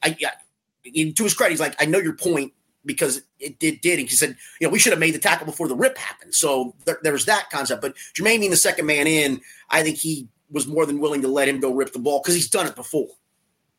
I, 0.03 0.16
I 0.20 1.12
to 1.12 1.22
his 1.22 1.34
credit, 1.34 1.53
he's 1.53 1.61
like, 1.61 1.80
I 1.80 1.86
know 1.86 1.99
your 1.99 2.16
point 2.16 2.53
because 2.84 3.22
it 3.38 3.59
did, 3.61 3.80
did. 3.82 4.01
And 4.01 4.09
he 4.09 4.16
said, 4.16 4.36
you 4.61 4.66
know, 4.66 4.72
we 4.72 4.78
should 4.78 4.93
have 4.93 4.99
made 4.99 5.14
the 5.14 5.18
tackle 5.18 5.47
before 5.47 5.68
the 5.68 5.76
rip 5.76 5.97
happened. 5.97 6.34
So 6.34 6.74
there, 6.86 6.99
there's 7.03 7.26
that 7.26 7.51
concept. 7.51 7.82
But 7.82 7.95
Germaine 8.14 8.41
being 8.41 8.51
the 8.51 8.57
second 8.57 8.86
man 8.86 9.07
in, 9.07 9.41
I 9.68 9.82
think 9.82 9.97
he 9.97 10.28
was 10.51 10.66
more 10.66 10.86
than 10.86 10.99
willing 10.99 11.22
to 11.22 11.28
let 11.28 11.49
him 11.49 11.61
go 11.61 11.72
rip 11.72 11.93
the 11.93 11.99
ball 12.01 12.20
because 12.20 12.34
he's 12.34 12.51
done 12.51 12.66
it 12.66 12.74
before. 12.74 13.09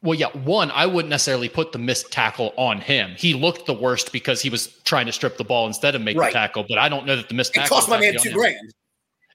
Well, 0.04 0.18
yeah, 0.18 0.30
one, 0.30 0.72
I 0.72 0.88
wouldn't 0.88 1.10
necessarily 1.10 1.48
put 1.48 1.74
the 1.74 1.80
missed 1.80 2.12
tackle 2.12 2.54
on 2.58 2.82
him. 2.82 3.14
He 3.18 3.36
looked 3.36 3.68
the 3.68 3.74
worst 3.74 4.12
because 4.12 4.42
he 4.42 4.50
was 4.50 4.68
trying 4.84 5.06
to 5.06 5.12
strip 5.12 5.38
the 5.38 5.44
ball 5.44 5.68
instead 5.68 5.94
of 5.94 6.02
make 6.02 6.18
Right. 6.18 6.34
the 6.34 6.40
tackle, 6.40 6.66
but 6.68 6.80
I 6.80 6.90
don't 6.90 7.06
know 7.06 7.16
that 7.16 7.30
the 7.30 7.36
missed 7.36 7.52
It 7.52 7.60
tackle 7.60 7.78
cost 7.78 7.90
my 7.90 8.00
man 8.00 8.16
two 8.18 8.30
him. 8.30 8.36
grand. 8.36 8.74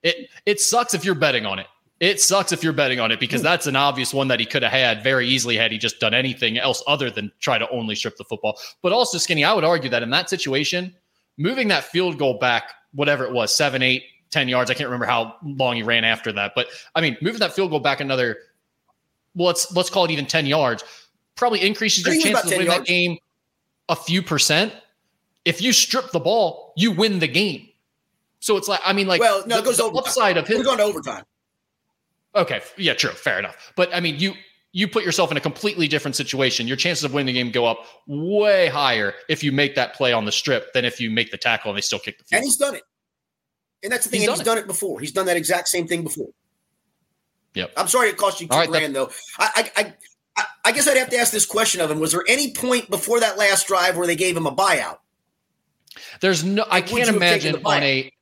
It 0.02 0.28
it 0.44 0.60
sucks 0.60 0.92
if 0.92 1.04
you're 1.04 1.14
betting 1.14 1.46
on 1.46 1.58
it. 1.58 1.66
It 1.98 2.20
sucks 2.20 2.52
if 2.52 2.62
you're 2.62 2.74
betting 2.74 3.00
on 3.00 3.10
it 3.10 3.20
because 3.20 3.40
hmm. 3.40 3.46
that's 3.46 3.66
an 3.66 3.76
obvious 3.76 4.12
one 4.12 4.28
that 4.28 4.40
he 4.40 4.46
could 4.46 4.62
have 4.62 4.72
had 4.72 5.02
very 5.02 5.26
easily 5.26 5.56
had 5.56 5.72
he 5.72 5.78
just 5.78 6.00
done 6.00 6.14
anything 6.14 6.58
else 6.58 6.82
other 6.86 7.10
than 7.10 7.32
try 7.40 7.58
to 7.58 7.68
only 7.70 7.94
strip 7.94 8.16
the 8.16 8.24
football. 8.24 8.58
But 8.82 8.92
also, 8.92 9.18
Skinny, 9.18 9.44
I 9.44 9.52
would 9.52 9.64
argue 9.64 9.88
that 9.90 10.02
in 10.02 10.10
that 10.10 10.28
situation, 10.28 10.94
moving 11.38 11.68
that 11.68 11.84
field 11.84 12.18
goal 12.18 12.38
back, 12.38 12.72
whatever 12.92 13.24
it 13.24 13.32
was, 13.32 13.54
seven, 13.54 13.82
eight, 13.82 14.04
ten 14.30 14.48
yards, 14.48 14.70
I 14.70 14.74
can't 14.74 14.88
remember 14.88 15.06
how 15.06 15.36
long 15.42 15.76
he 15.76 15.82
ran 15.82 16.04
after 16.04 16.32
that. 16.32 16.52
But 16.54 16.68
I 16.94 17.00
mean, 17.00 17.16
moving 17.22 17.38
that 17.40 17.54
field 17.54 17.70
goal 17.70 17.80
back 17.80 18.00
another, 18.00 18.38
well, 19.36 19.46
let's 19.48 19.70
let's 19.76 19.90
call 19.90 20.04
it 20.04 20.10
even 20.10 20.26
10 20.26 20.46
yards, 20.46 20.82
probably 21.36 21.64
increases 21.64 22.04
your 22.04 22.14
think 22.14 22.26
it 22.26 22.32
was 22.32 22.42
chances 22.42 22.52
of 22.52 22.58
10 22.58 22.66
winning 22.66 22.78
that 22.78 22.86
game 22.86 23.18
a 23.88 23.94
few 23.94 24.22
percent. 24.22 24.72
If 25.44 25.62
you 25.62 25.72
strip 25.72 26.10
the 26.10 26.18
ball, 26.18 26.72
you 26.76 26.90
win 26.90 27.20
the 27.20 27.28
game. 27.28 27.68
So 28.40 28.56
it's 28.56 28.66
like, 28.66 28.80
I 28.84 28.92
mean, 28.92 29.06
like, 29.06 29.20
Well, 29.20 29.44
no, 29.46 29.56
the, 29.56 29.62
it 29.62 29.64
goes 29.64 29.76
the 29.76 29.84
overtime. 29.84 29.98
upside 29.98 30.36
of 30.36 30.48
his 30.48 30.58
We're 30.58 30.64
going 30.64 30.78
to 30.78 30.84
overtime. 30.84 31.24
Okay, 32.34 32.60
yeah, 32.76 32.94
true, 32.94 33.10
fair 33.10 33.38
enough. 33.38 33.72
But 33.76 33.94
I 33.94 34.00
mean, 34.00 34.18
you 34.18 34.34
you 34.72 34.86
put 34.86 35.04
yourself 35.04 35.30
in 35.30 35.38
a 35.38 35.40
completely 35.40 35.88
different 35.88 36.16
situation. 36.16 36.66
Your 36.66 36.76
chances 36.76 37.04
of 37.04 37.14
winning 37.14 37.32
the 37.34 37.40
game 37.40 37.50
go 37.50 37.64
up 37.64 37.86
way 38.06 38.68
higher 38.68 39.14
if 39.28 39.42
you 39.42 39.50
make 39.50 39.74
that 39.74 39.94
play 39.94 40.12
on 40.12 40.26
the 40.26 40.32
strip 40.32 40.72
than 40.74 40.84
if 40.84 41.00
you 41.00 41.10
make 41.10 41.30
the 41.30 41.38
tackle 41.38 41.70
and 41.70 41.78
they 41.78 41.82
still 41.82 41.98
kick 41.98 42.18
the 42.18 42.24
field. 42.24 42.40
And 42.40 42.44
he's 42.44 42.56
done 42.58 42.74
it. 42.74 42.82
And 43.82 43.90
that's 43.90 44.04
the 44.04 44.10
thing. 44.10 44.20
He's, 44.20 44.26
done, 44.26 44.34
he's 44.34 44.40
it. 44.42 44.44
done, 44.44 44.58
it. 44.58 44.66
before. 44.66 45.00
He's 45.00 45.12
done 45.12 45.26
that 45.26 45.36
exact 45.38 45.68
same 45.68 45.86
thing 45.86 46.02
before. 46.02 46.28
Yep. 47.56 47.72
I'm 47.76 47.88
sorry 47.88 48.10
it 48.10 48.18
cost 48.18 48.40
you 48.40 48.48
two 48.48 48.56
right, 48.56 48.68
grand 48.68 48.94
though. 48.94 49.10
I, 49.38 49.70
I, 49.76 49.94
I 50.36 50.44
I 50.66 50.72
guess 50.72 50.86
I'd 50.86 50.98
have 50.98 51.08
to 51.10 51.16
ask 51.16 51.32
this 51.32 51.46
question 51.46 51.80
of 51.80 51.90
him. 51.90 51.98
Was 51.98 52.12
there 52.12 52.24
any 52.28 52.52
point 52.52 52.90
before 52.90 53.20
that 53.20 53.38
last 53.38 53.66
drive 53.66 53.96
where 53.96 54.06
they 54.06 54.14
gave 54.14 54.36
him 54.36 54.46
a 54.46 54.54
buyout? 54.54 54.98
There's 56.20 56.44
no. 56.44 56.66
I 56.70 56.82
can't 56.82 57.08
imagine 57.08 57.56
on 57.64 57.82
a. 57.82 58.12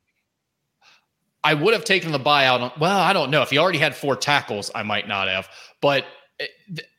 I 1.43 1.53
would 1.53 1.73
have 1.73 1.83
taken 1.83 2.13
the 2.13 2.19
buyout. 2.19 2.61
On, 2.61 2.71
well, 2.79 2.97
I 2.97 3.11
don't 3.11 3.29
know 3.29 3.41
if 3.41 3.49
he 3.49 3.57
already 3.57 3.77
had 3.77 3.93
four 3.93 4.15
tackles. 4.15 4.71
I 4.73 4.83
might 4.83 5.07
not 5.07 5.27
have, 5.27 5.49
but 5.81 6.05
eh, 6.39 6.47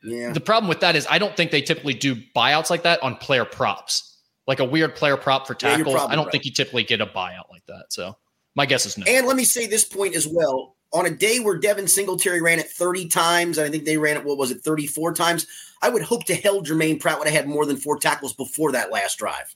yeah. 0.03 0.31
The 0.31 0.39
problem 0.39 0.69
with 0.69 0.81
that 0.81 0.95
is 0.95 1.07
I 1.09 1.17
don't 1.17 1.35
think 1.35 1.49
they 1.49 1.61
typically 1.61 1.95
do 1.95 2.15
buyouts 2.35 2.69
like 2.69 2.83
that 2.83 3.01
on 3.01 3.15
player 3.15 3.45
props, 3.45 4.19
like 4.45 4.59
a 4.59 4.65
weird 4.65 4.95
player 4.95 5.17
prop 5.17 5.47
for 5.47 5.55
tackles. 5.55 5.95
Yeah, 5.95 6.05
I 6.05 6.15
don't 6.15 6.25
right. 6.25 6.31
think 6.31 6.45
you 6.45 6.51
typically 6.51 6.83
get 6.83 7.01
a 7.01 7.07
buyout 7.07 7.49
like 7.49 7.65
that. 7.65 7.85
So 7.89 8.15
my 8.53 8.67
guess 8.67 8.85
is 8.85 8.99
no. 8.99 9.05
And 9.07 9.25
let 9.25 9.35
me 9.35 9.43
say 9.43 9.65
this 9.65 9.83
point 9.83 10.15
as 10.15 10.27
well. 10.27 10.76
On 10.93 11.05
a 11.05 11.09
day 11.09 11.39
where 11.39 11.57
Devin 11.57 11.87
Singletary 11.87 12.41
ran 12.41 12.59
it 12.59 12.69
30 12.69 13.09
times, 13.09 13.57
and 13.57 13.67
I 13.67 13.69
think 13.69 13.83
they 13.83 13.97
ran 13.97 14.15
it, 14.15 14.23
what 14.23 14.37
was 14.37 14.51
it, 14.51 14.61
34 14.61 15.13
times? 15.13 15.45
I 15.81 15.89
would 15.89 16.01
hope 16.01 16.23
to 16.25 16.35
hell 16.35 16.61
Germaine 16.61 16.99
Pratt 16.99 17.19
would 17.19 17.27
have 17.27 17.35
had 17.35 17.47
more 17.47 17.65
than 17.65 17.77
four 17.77 17.99
tackles 17.99 18.33
before 18.33 18.71
that 18.71 18.91
last 18.91 19.17
drive. 19.17 19.53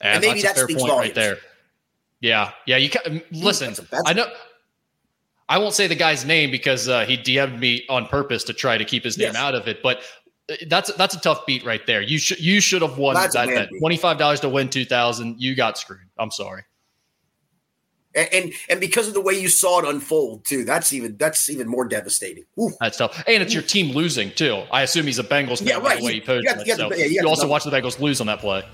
And, 0.00 0.14
and 0.14 0.24
maybe 0.24 0.42
that 0.42 0.56
speaks 0.56 0.80
volumes. 0.80 0.98
right 0.98 1.14
there. 1.14 1.36
Yeah, 2.20 2.52
yeah. 2.66 2.76
You 2.76 2.90
can 2.90 3.22
listen. 3.32 3.68
That's 3.68 3.78
a, 3.78 3.82
that's 3.90 4.02
I 4.06 4.12
know. 4.12 4.26
I 5.48 5.58
won't 5.58 5.74
say 5.74 5.86
the 5.86 5.94
guy's 5.94 6.24
name 6.24 6.50
because 6.50 6.88
uh, 6.88 7.04
he 7.04 7.16
DM'd 7.16 7.58
me 7.58 7.84
on 7.88 8.06
purpose 8.06 8.44
to 8.44 8.52
try 8.52 8.78
to 8.78 8.84
keep 8.84 9.02
his 9.02 9.18
name 9.18 9.32
yes. 9.32 9.36
out 9.36 9.54
of 9.54 9.66
it. 9.66 9.82
But 9.82 10.02
uh, 10.50 10.54
that's 10.68 10.92
that's 10.94 11.14
a 11.14 11.20
tough 11.20 11.44
beat 11.46 11.64
right 11.64 11.84
there. 11.86 12.02
You 12.02 12.18
should 12.18 12.40
you 12.40 12.60
should 12.60 12.82
have 12.82 12.98
won 12.98 13.14
that's 13.14 13.34
that 13.34 13.48
bet. 13.48 13.68
Twenty 13.78 13.96
five 13.96 14.16
dollars 14.16 14.40
to 14.40 14.48
win 14.48 14.68
two 14.68 14.84
thousand. 14.84 15.40
You 15.40 15.54
got 15.54 15.76
screwed. 15.76 16.08
I'm 16.18 16.30
sorry. 16.30 16.62
And, 18.12 18.52
and, 18.68 18.80
because 18.80 19.06
of 19.06 19.14
the 19.14 19.20
way 19.20 19.34
you 19.34 19.48
saw 19.48 19.78
it 19.78 19.88
unfold 19.88 20.44
too, 20.44 20.64
that's 20.64 20.92
even 20.92 21.16
that's 21.16 21.48
even 21.48 21.68
more 21.68 21.86
devastating. 21.86 22.44
Ooh. 22.58 22.72
That's 22.80 22.96
tough. 22.96 23.22
And 23.28 23.40
it's 23.40 23.54
your 23.54 23.62
team 23.62 23.94
losing 23.94 24.32
too. 24.32 24.64
I 24.72 24.82
assume 24.82 25.06
he's 25.06 25.20
a 25.20 25.24
Bengals 25.24 25.58
fan 25.58 25.68
yeah, 25.68 25.76
right. 25.76 26.02
way 26.02 26.14
he 26.14 26.20
posted 26.20 26.66
it. 26.66 26.76
So 26.76 26.92
yeah, 26.92 27.04
you, 27.04 27.20
you 27.22 27.28
also 27.28 27.46
watch 27.46 27.62
the 27.62 27.70
Bengals 27.70 28.00
lose 28.00 28.20
on 28.20 28.26
that 28.26 28.40
play. 28.40 28.64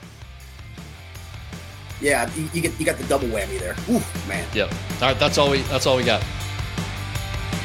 Yeah, 2.01 2.30
you, 2.34 2.49
you, 2.55 2.62
get 2.62 2.78
you 2.80 2.87
got 2.87 2.97
the 2.97 3.05
double 3.05 3.28
whammy 3.28 3.59
there. 3.59 3.76
Ooh, 3.91 4.03
man. 4.26 4.47
yeah 4.55 4.64
All 4.64 5.01
right, 5.01 5.18
that's 5.18 5.37
all 5.37 5.51
we 5.51 5.62
that's 5.62 5.87
all 5.87 5.97
we 5.97 6.05
got. 6.05 6.24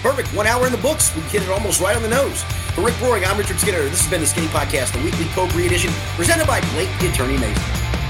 Perfect. 0.01 0.27
One 0.35 0.47
hour 0.47 0.65
in 0.65 0.71
the 0.71 0.79
books. 0.79 1.15
We 1.15 1.21
hit 1.23 1.43
it 1.43 1.49
almost 1.49 1.79
right 1.79 1.95
on 1.95 2.01
the 2.01 2.09
nose. 2.09 2.41
For 2.73 2.81
Rick 2.81 2.95
Broering, 2.95 3.23
I'm 3.23 3.37
Richard 3.37 3.59
Skinner. 3.59 3.79
This 3.83 4.01
has 4.01 4.09
been 4.09 4.21
the 4.21 4.27
Skinny 4.27 4.47
Podcast, 4.47 4.93
the 4.93 5.03
weekly 5.03 5.25
Potpourri 5.25 5.67
edition, 5.67 5.91
presented 6.15 6.47
by 6.47 6.59
Blake 6.71 6.89
the 6.99 7.09
Attorney 7.09 7.37
Maislin. 7.37 8.00